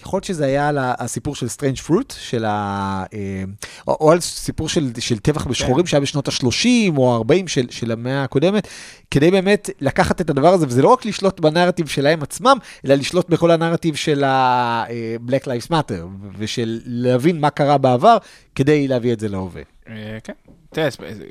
יכול 0.00 0.16
להיות 0.16 0.24
שזה 0.24 0.44
היה 0.46 0.68
על 0.68 0.78
הסיפור 0.80 1.34
של 1.34 1.48
Strange 1.48 1.76
Fruit, 1.76 2.14
של 2.18 2.44
ה... 2.44 3.04
אה, 3.04 3.14
או, 3.88 3.96
או 4.00 4.12
על 4.12 4.20
סיפור 4.20 4.68
של, 4.68 4.90
של 4.98 5.18
טבח 5.18 5.46
בשחורים 5.46 5.86
שהיה 5.86 6.00
בשנות 6.00 6.28
ה-30 6.28 6.96
או 6.96 7.16
ה-40 7.16 7.48
של, 7.48 7.66
של 7.70 7.92
המאה 7.92 8.24
הקודמת, 8.24 8.68
כדי 9.10 9.30
באמת 9.30 9.70
לקחת 9.80 10.20
את 10.20 10.30
הדבר 10.30 10.48
הזה, 10.48 10.66
וזה 10.66 10.82
לא 10.82 10.88
רק 10.88 11.04
לשלוט 11.04 11.40
בנרטיב 11.40 11.86
שלהם 11.86 12.22
עצמם, 12.22 12.56
אלא 12.84 12.94
לשלוט 12.94 13.28
בכל 13.28 13.50
הנרטיב 13.50 13.94
של 13.94 14.24
ה-Black 14.24 15.44
Lives 15.44 15.70
Matter, 15.70 16.04
ושל 16.38 16.80
להבין 16.84 17.40
מה 17.40 17.50
קרה 17.50 17.78
בעבר, 17.78 18.16
כדי 18.54 18.88
להביא 18.88 19.12
את 19.12 19.20
זה 19.20 19.28
להווה. 19.28 19.75
אה, 19.88 20.18
כן. 20.24 20.32
תראה, 20.70 20.88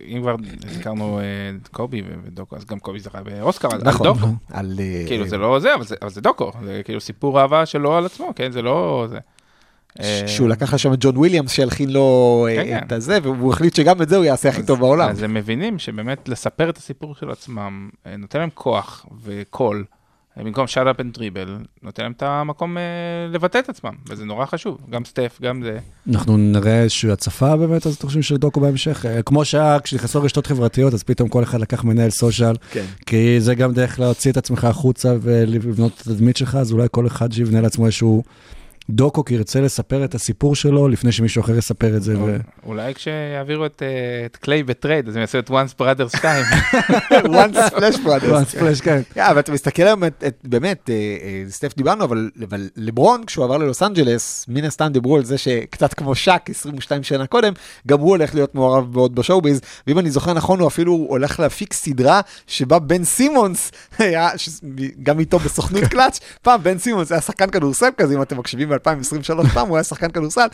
אם 0.07 0.21
כבר 0.21 0.35
הזכרנו 0.67 1.19
אה, 1.19 1.23
את 1.61 1.67
קובי 1.67 2.01
ו- 2.01 2.13
ודוקו, 2.23 2.55
אז 2.55 2.65
גם 2.65 2.79
קובי 2.79 2.99
זכה 2.99 3.23
באוסקר 3.23 3.67
על 3.71 3.81
נכון, 3.83 4.07
דוקו. 4.07 4.27
על... 4.51 4.75
אה, 4.79 5.03
כאילו 5.07 5.27
זה 5.27 5.37
לא 5.37 5.59
זה, 5.59 5.73
אבל 6.01 6.09
זה- 6.09 6.21
דוקו, 6.21 6.51
זה 6.63 6.81
כאילו 6.85 7.01
סיפור 7.01 7.41
אהבה 7.41 7.65
שלו 7.65 7.95
על 7.97 8.05
עצמו, 8.05 8.31
כן? 8.35 8.51
זה 8.51 8.61
לא 8.61 9.05
זה. 9.09 9.17
אה, 9.99 10.23
שהוא 10.27 10.49
לקח 10.49 10.73
לשם 10.73 10.93
את 10.93 10.97
ג'ון 11.01 11.17
וויליאמס 11.17 11.51
שהלחין 11.51 11.89
לו 11.89 12.47
אה, 12.49 12.55
כן, 12.63 12.77
את 12.83 12.89
כן. 12.89 12.95
הזה, 12.95 13.17
והוא 13.23 13.53
החליט 13.53 13.75
שגם 13.75 14.01
את 14.01 14.09
זה 14.09 14.15
הוא 14.17 14.25
יעשה 14.25 14.49
הכי 14.49 14.63
טוב 14.65 14.79
בעולם. 14.79 15.09
אז 15.09 15.23
הם 15.23 15.33
מבינים 15.33 15.79
שבאמת 15.79 16.29
לספר 16.29 16.69
את 16.69 16.77
הסיפור 16.77 17.15
של 17.15 17.31
עצמם, 17.31 17.89
אה, 18.05 18.17
נותן 18.17 18.39
להם 18.39 18.49
כוח 18.53 19.05
וקול, 19.23 19.85
אה, 19.89 19.94
במקום 20.37 20.67
shut 20.67 20.87
up 20.87 20.99
and 20.99 21.13
dribble, 21.13 21.57
נותן 21.83 22.03
להם 22.03 22.11
את 22.11 22.23
המקום 22.23 22.77
אה, 22.77 22.83
לבטא 23.31 23.57
את 23.57 23.69
עצמם, 23.69 23.93
וזה 24.09 24.25
נורא 24.25 24.45
חשוב, 24.45 24.77
גם 24.89 25.05
סטף, 25.05 25.39
גם 25.41 25.63
זה. 25.63 25.79
אנחנו 26.11 26.37
נראה 26.37 26.81
איזושהי 26.81 27.11
הצפה 27.11 27.55
באמת, 27.55 27.87
אז 27.87 27.95
אתם 27.95 28.07
חושבים 28.07 28.23
של 28.23 28.37
דוקו 28.37 28.59
בהמשך? 28.59 29.05
אה, 29.05 29.21
כמו 29.21 29.45
שהיה, 29.45 29.79
כשנכנסו 29.79 30.21
רשתות 30.21 30.47
חברתיות, 30.47 30.93
אז 30.93 31.03
פתאום 31.03 31.29
כל 31.29 31.43
אחד 31.43 31.59
לקח 31.61 31.83
מנהל 31.83 32.09
social, 32.09 32.55
כן. 32.71 32.85
כי 33.05 33.41
זה 33.41 33.55
גם 33.55 33.73
דרך 33.73 33.99
להוציא 33.99 34.31
את 34.31 34.37
עצמך 34.37 34.63
החוצה 34.63 35.15
ולבנות 35.21 35.91
את 35.95 36.01
התדמית 36.01 36.37
שלך, 36.37 36.55
אז 36.55 36.71
אולי 36.71 36.87
כל 36.91 37.07
אחד 37.07 37.31
שיבנה 37.31 37.61
לעצמו 37.61 37.85
איזשהו 37.85 38.23
דוקו, 38.89 39.25
כי 39.25 39.33
ירצה 39.33 39.61
לספר 39.61 40.05
את 40.05 40.15
הסיפור 40.15 40.55
שלו 40.55 40.87
לפני 40.87 41.11
שמישהו 41.11 41.41
אחר 41.41 41.57
יספר 41.57 41.97
את 41.97 42.03
זה. 42.03 42.19
ו... 42.19 42.37
אולי 42.65 42.93
כשיעבירו 42.93 43.65
את, 43.65 43.81
אה, 43.85 43.87
את 44.25 44.35
קליי 44.37 44.63
ב 44.63 44.70
trade, 44.70 45.07
אז 45.07 45.15
הם 45.15 45.21
יעשו 45.21 45.39
את 45.39 45.49
once 45.49 45.81
brothers 45.81 46.17
2. 46.17 46.43
once 47.23 47.73
flash 47.73 47.97
brothers. 48.05 48.59
פלאש, 48.59 48.81
כן. 48.81 49.01
כן, 49.13 49.21
אבל 49.21 49.39
אתה 49.39 49.51
מסתכל 49.51 49.83
היום, 49.83 50.03
את- 50.03 50.23
את- 50.27 50.39
באמת, 50.43 50.89
אה, 50.89 50.95
אה, 50.95 51.43
סטף 51.49 51.75
דיברנו, 51.77 52.03
אבל 52.03 52.29
אבל 52.49 52.69
לברון, 52.77 53.23
כשהוא 53.25 53.45
עבר 53.45 53.57
ללוס 53.57 53.83
אנג'לס, 53.83 54.45
מן 54.47 54.63
הסתם 54.63 54.87
דיברו 54.91 55.15
על 55.15 55.25
זה 55.25 55.37
שקצת 55.37 55.93
כמו 55.93 56.15
שק, 56.15 56.41
22 56.49 57.03
שנה 57.03 57.27
קודם, 57.27 57.53
גם 57.87 57.99
הוא 57.99 58.09
הולך 58.09 58.35
להיות 58.35 58.55
מעורב 58.55 58.93
מאוד 58.93 59.15
בשואו-ביז, 59.15 59.61
ואם 59.87 59.99
אני 59.99 60.11
זוכר 60.11 60.33
נכון, 60.33 60.59
הוא 60.59 60.67
אפילו 60.67 61.05
הולך 61.09 61.39
להפיק 61.39 61.73
סדרה 61.73 62.21
שבה 62.47 62.79
בן 62.79 63.03
סימונס 63.03 63.71
היה, 63.99 64.29
ש- 64.37 64.49
גם 65.03 65.19
איתו 65.19 65.39
בסוכנות 65.39 65.83
קלאץ', 65.91 66.19
פעם 66.41 66.63
בן 66.63 66.77
סימונס 66.77 67.11
היה 67.11 67.21
שחקן 67.21 67.49
כדורסל 67.49 67.89
כזה, 67.97 68.13
אם 68.15 68.21
אתם 68.21 68.37
מקשיבים 68.37 68.69
ב-2023, 68.77 69.53
פעם 69.53 69.67
הוא 69.67 69.77
היה 69.77 69.83
שחקן 69.83 70.11
כדורסל, 70.11 70.47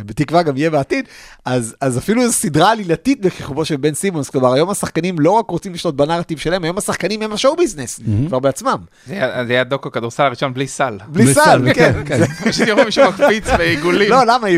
בתקווה 0.00 0.42
גם 0.42 0.56
יהיה 0.56 0.70
בעתיד, 0.70 1.04
אז, 1.44 1.74
אז 1.80 1.98
אפילו 1.98 2.26
זו 2.26 2.32
סדרה 2.32 2.70
עלילתית 2.72 3.20
בכיכובו 3.20 3.64
של 3.64 3.76
בן 3.76 3.94
סימונס, 3.94 4.30
כלומר 4.30 4.52
היום 4.52 4.70
השחקנים 4.70 5.18
לא 5.18 5.30
רק 5.30 5.50
רוצים 5.50 5.74
לשלוט 5.74 5.94
בנרטיב 5.94 6.38
שלהם, 6.38 6.64
היום 6.64 6.78
השחקנים 6.78 7.22
הם 7.22 7.32
ה 7.32 7.37
show 7.37 7.56
business, 7.56 8.00
כבר 8.28 8.38
בעצמם. 8.38 8.76
זה 9.06 9.14
היה- 9.14 9.44
זה 9.46 9.52
היה 9.52 9.64
דוקו 9.64 9.90
כדורסל 9.90 10.22
הראשון 10.22 10.54
בלי 10.54 10.68
סל. 10.68 10.98
בלי 11.08 11.24
בלי 11.24 11.34
סל, 11.34 11.40
סל, 11.44 11.74
כן. 11.74 11.92
כן, 12.06 12.18
זה- 12.18 12.26
פשוט 12.50 12.68
יראו 12.68 12.84
מישהו 12.84 13.08
מקפיץ 13.08 13.44
בעיגולים. 13.58 14.10
לא, 14.10 14.26
למה? 14.26 14.48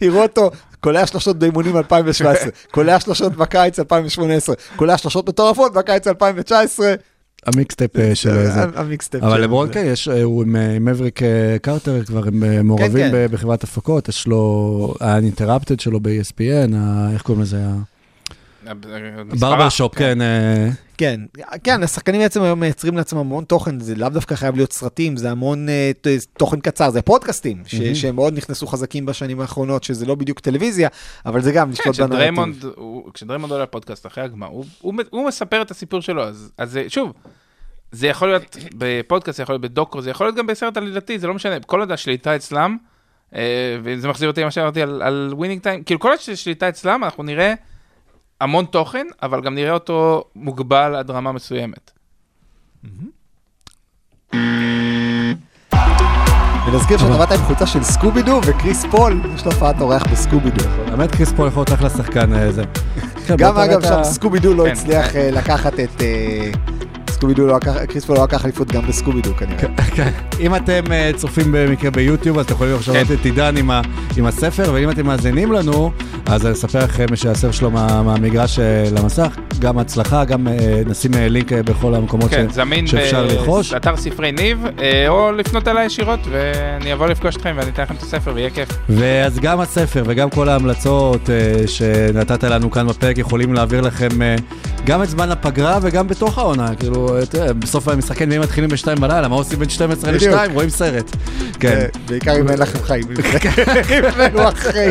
יראו 0.00 0.22
אותו 0.22 0.50
קולע 0.80 1.06
שלושות 1.06 1.38
באימונים 1.38 1.76
2017, 1.76 2.48
קולע 2.70 3.00
שלושות 3.00 3.32
בקיץ 3.36 3.78
2018, 3.78 4.54
קולע 4.76 4.98
שלושות 4.98 5.28
מטורפות 5.28 5.72
בקיץ 5.72 6.06
2019. 6.06 6.94
ה 7.46 7.52
mixtape 7.52 7.96
אה, 7.96 8.14
של 8.14 8.44
זה. 8.46 8.62
ה 8.74 8.80
mixtape 8.80 9.24
אבל 9.24 9.36
של- 9.36 9.42
לברון 9.42 9.68
כן, 9.72 9.84
יש, 9.86 10.08
אה, 10.08 10.22
הוא 10.22 10.42
עם 10.42 10.56
אה, 10.56 10.78
מבריק 10.80 11.22
אה, 11.22 11.28
קרטר, 11.62 12.04
כבר 12.04 12.26
הם 12.28 12.44
אה, 12.44 12.62
מעורבים 12.62 12.90
כן. 12.92 13.10
ב- 13.12 13.32
בחברת 13.32 13.64
הפקות, 13.64 14.08
יש 14.08 14.26
לו, 14.26 14.94
האנינטרפטד 15.00 15.80
שלו 15.80 16.00
ב-ESPN, 16.00 16.74
איך 17.12 17.22
קוראים 17.22 17.42
לזה? 17.42 17.62
ברבר 19.40 19.68
שופ, 19.68 19.94
כן. 19.94 20.20
אה, 20.20 20.68
כן, 20.98 21.20
כן, 21.64 21.82
השחקנים 21.82 22.20
בעצם 22.20 22.42
היום 22.42 22.60
מייצרים 22.60 22.96
לעצמם 22.96 23.18
המון 23.18 23.44
תוכן, 23.44 23.80
זה 23.80 23.94
לאו 23.94 24.08
דווקא 24.08 24.34
חייב 24.34 24.56
להיות 24.56 24.72
סרטים, 24.72 25.16
זה 25.16 25.30
המון 25.30 25.68
אה, 25.68 25.90
תוכן 26.38 26.60
קצר, 26.60 26.90
זה 26.90 27.02
פודקאסטים, 27.02 27.62
שהם 27.94 28.16
מאוד 28.16 28.36
נכנסו 28.36 28.66
חזקים 28.66 29.06
בשנים 29.06 29.40
האחרונות, 29.40 29.84
שזה 29.84 30.06
לא 30.06 30.14
בדיוק 30.14 30.40
טלוויזיה, 30.40 30.88
אבל 31.26 31.40
זה 31.42 31.52
גם 31.52 31.66
כן, 31.66 31.72
לשלוט 31.72 31.86
בנרטיב. 31.96 32.06
כשדריימונד, 32.16 32.64
כשדריימונד 33.14 33.52
עולה 33.52 33.64
לפודקאסט 33.64 34.06
אחרי 34.06 34.24
הגמר, 34.24 34.46
הוא- 34.46 34.64
מספר 35.28 35.62
את 35.62 35.70
הסיפור 35.70 36.00
שלו, 36.00 36.22
אז- 36.58 36.78
שוב, 36.88 37.12
זה 37.92 38.06
יכול 38.06 38.28
להיות 38.28 38.56
בפודקאסט, 38.74 39.36
זה 39.36 39.42
יכול 39.42 39.52
להיות 39.52 39.62
בדוקו, 39.62 40.02
זה 40.02 40.10
יכול 40.10 40.26
להיות 40.26 40.36
גם 40.36 40.46
בסרט 40.46 40.76
עלילתי, 40.76 41.18
זה 41.18 41.26
לא 41.26 41.34
משנה, 41.34 41.60
כל 41.60 41.80
עוד 41.80 41.92
השליטה 41.92 42.36
אצלם, 42.36 42.76
אה, 43.34 43.40
וזה 43.82 44.08
מחזיר 44.08 44.28
אותי 44.28 44.40
למה 44.40 44.50
שאמרתי 44.50 44.82
על- 44.82 45.02
על 45.02 45.30
Winning 45.36 45.62
Time, 45.62 45.82
כאילו 45.84 46.00
כל 46.00 46.08
עוד 46.08 46.18
השליטה 46.32 46.68
אצלם, 46.68 47.04
אנחנו 47.04 47.22
נראה 47.22 47.54
המון 48.40 48.64
תוכן, 48.64 49.06
אבל 49.22 49.40
גם 49.40 49.54
נראה 49.54 49.72
אותו 49.72 50.24
מוגבל 50.36 50.94
עד 50.94 51.10
רמה 51.10 51.32
מסוימת. 51.32 51.90
ונזכיר 56.66 56.98
שאתה 56.98 57.16
באת 57.18 57.32
עם 57.32 57.38
חולצה 57.38 57.66
של 57.66 57.82
סקובידו, 57.82 58.40
וקריס 58.46 58.84
פול, 58.90 59.20
יש 59.34 59.44
לו 59.46 59.52
הופעת 59.52 59.80
אורח 59.80 60.02
בסקובידו. 60.12 60.64
האמת, 60.90 61.10
קריס 61.14 61.32
פול 61.32 61.48
יכול 61.48 61.60
להיות 61.60 61.72
אחלה 61.72 61.90
שחקן 61.90 62.32
אה, 62.34 62.52
זה. 62.52 62.64
כן, 63.26 63.36
גם 63.36 63.56
אגב 63.58 63.82
שם 63.82 63.92
ה- 63.98 64.04
סקובידו 64.04 64.54
לא 64.54 64.64
כן. 64.64 64.70
הצליח 64.70 65.16
אה, 65.16 65.30
לקחת 65.30 65.72
את... 65.80 66.02
סקובידו 67.20 67.46
לא 67.46 67.56
לקח, 67.56 67.84
קריס 67.84 68.04
פול 68.04 68.16
לא 68.16 68.22
לקח 68.24 68.44
אליפות 68.44 68.72
גם 68.72 68.82
בסקובידו 68.88 69.30
כנראה. 69.36 69.58
כן. 69.94 70.10
אם 70.40 70.54
אתם 70.56 70.92
אה, 70.92 71.10
צופים 71.16 71.52
במקרה 71.52 71.90
ביוטיוב, 71.90 72.38
אז 72.38 72.44
אתם 72.44 72.54
יכולים 72.54 72.74
עכשיו 72.76 72.94
כן. 72.94 73.00
לראות 73.00 73.20
את 73.20 73.24
עידן 73.24 73.54
עם 74.16 74.26
הספר, 74.26 74.70
ואם 74.74 74.90
אתם 74.90 75.06
מאזינים 75.06 75.52
לנו, 75.52 75.90
אז 76.26 76.46
אני 76.46 76.52
אספר 76.54 76.84
לכם 76.84 77.06
שהספר 77.16 77.50
שלו 77.50 77.70
מה- 77.70 78.02
מהמגרש 78.02 78.58
אה, 78.58 78.64
למסך, 78.92 79.28
גם 79.58 79.78
הצלחה, 79.78 80.24
גם 80.24 80.48
אה, 80.48 80.54
נשים 80.86 81.10
לינק 81.14 81.52
בכל 81.52 81.94
המקומות 81.94 82.30
כן, 82.30 82.46
ש- 82.50 82.54
זמין 82.54 82.86
שאפשר 82.86 83.22
לרכוש. 83.26 83.72
באתר 83.72 83.96
ספרי 83.96 84.32
ניב, 84.32 84.64
או 85.08 85.32
לפנות 85.32 85.68
אליי 85.68 85.86
ישירות, 85.86 86.20
ואני 86.30 86.92
אבוא 86.92 87.06
לפגוש 87.06 87.36
אתכם 87.36 87.52
ואני 87.56 87.70
אתן 87.70 87.82
לכם 87.82 87.94
את 87.94 88.02
הספר 88.02 88.32
ויהיה 88.34 88.50
כיף. 88.50 88.68
ואז 88.88 89.38
גם 89.38 89.60
הספר 89.60 90.02
וגם 90.06 90.30
כל 90.30 90.48
ההמלצות 90.48 91.30
שנתת 91.66 92.44
לנו 92.44 92.70
כאן 92.70 92.86
בפרק 92.86 93.18
יכולים 93.18 93.52
להעביר 93.54 93.80
לכם 93.80 94.08
גם 94.86 95.02
את 95.02 95.08
זמן 95.10 95.30
הפגרה 95.30 95.78
וגם 95.82 96.08
בתוך 96.08 96.38
העונה. 96.38 96.74
כאילו, 96.74 97.09
בסוף 97.58 97.88
המשחקים 97.88 98.28
נהיים 98.28 98.42
מתחילים 98.42 98.70
בשתיים 98.70 99.00
בלילה, 99.00 99.28
מה 99.28 99.34
עושים 99.36 99.58
בין 99.58 99.68
12 99.68 100.12
בדיוק. 100.12 100.34
ל-2? 100.34 100.52
רואים 100.52 100.70
סרט. 100.70 101.16
כן. 101.60 101.68
אה, 101.68 101.86
בעיקר 102.06 102.40
אם 102.40 102.48
אין 102.48 102.58
לכם 102.58 102.78
חיים. 102.82 103.04
אם 104.30 104.36
אחרי. 104.48 104.90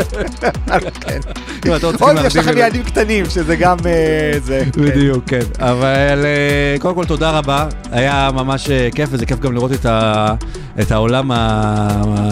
כן. 1.01 1.19
אם 1.67 1.75
אתם 1.75 1.85
או 1.85 1.91
צריכים 1.91 2.17
אם 2.17 2.25
יש 2.25 2.35
לכם 2.35 2.57
ילדים 2.57 2.83
קטנים, 2.83 3.25
שזה 3.29 3.55
גם 3.55 3.77
אה, 3.85 4.39
זה. 4.43 4.63
כן. 4.73 4.81
בדיוק, 4.81 5.23
כן. 5.27 5.39
אבל 5.59 6.25
אה, 6.25 6.79
קודם 6.79 6.95
כל 6.95 7.05
תודה 7.05 7.31
רבה, 7.31 7.67
היה 7.91 8.29
ממש 8.33 8.69
אה, 8.69 8.89
כיף, 8.95 9.09
וזה 9.11 9.25
כיף 9.25 9.39
גם 9.39 9.53
לראות 9.53 9.71
את, 9.71 9.85
ה, 9.85 10.35
את 10.81 10.91
העולם 10.91 11.31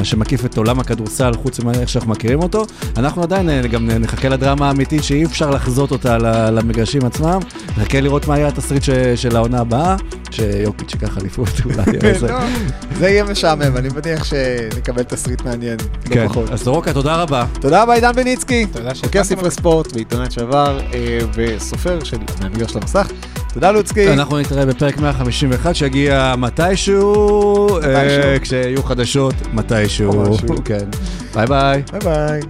שמקיף 0.03 0.45
את 0.45 0.57
עולם 0.57 0.79
הכדורסל, 0.79 1.31
חוץ 1.33 1.59
מאיך 1.59 1.89
שאנחנו 1.89 2.11
מכירים 2.11 2.39
אותו. 2.43 2.65
אנחנו 2.97 3.23
עדיין 3.23 3.49
גם 3.71 3.89
נחכה 3.89 4.29
לדרמה 4.29 4.67
האמיתית 4.67 5.03
שאי 5.03 5.25
אפשר 5.25 5.49
לחזות 5.49 5.91
אותה 5.91 6.17
למגרשים 6.51 7.05
עצמם. 7.05 7.39
נחכה 7.77 8.01
לראות 8.01 8.27
מה 8.27 8.37
יהיה 8.37 8.47
התסריט 8.47 8.83
של 9.15 9.35
העונה 9.35 9.59
הבאה, 9.59 9.76
שיוקיץ' 10.31 10.93
ייקח 10.93 11.17
אליפות 11.17 11.49
אולי. 11.65 11.99
זה 12.99 13.09
יהיה 13.09 13.23
משעמם, 13.23 13.77
אני 13.77 13.89
מניח 13.89 14.23
שנקבל 14.23 15.03
תסריט 15.03 15.41
מעניין, 15.41 15.77
כן, 16.05 16.23
לא 16.23 16.27
פחות. 16.27 16.49
אז 16.49 16.61
סורוקה, 16.61 16.93
תודה 16.93 17.15
רבה. 17.15 17.45
תודה 17.61 17.83
רבה 17.83 17.93
עידן 17.93 18.11
בניצקי, 18.15 18.65
תודה 18.65 18.93
חוקר 18.93 19.23
שהזמנתם 19.23 19.49
ספרי. 19.49 19.51
ספורט 19.51 19.93
ועיתונאי 19.93 20.31
שעבר 20.31 20.79
אה, 20.93 21.19
וסופר 21.33 22.03
של 22.03 22.17
מהמגרש 22.41 22.75
למסך. 22.75 23.07
תודה 23.53 23.71
לוצקי. 23.71 24.13
אנחנו 24.13 24.39
נתראה 24.39 24.65
בפרק 24.65 24.97
151 24.97 25.75
שיגיע 25.75 26.35
מתישהו, 26.37 27.69
אה, 27.69 27.77
מתישהו. 27.77 28.41
כשיהיו 28.41 28.83
חדשות, 28.83 29.33
מתישהו. 29.53 30.37
כן. 30.65 30.85
ביי 31.33 31.47
ביי. 31.47 31.83
ביי 31.91 31.99
ביי. 31.99 32.41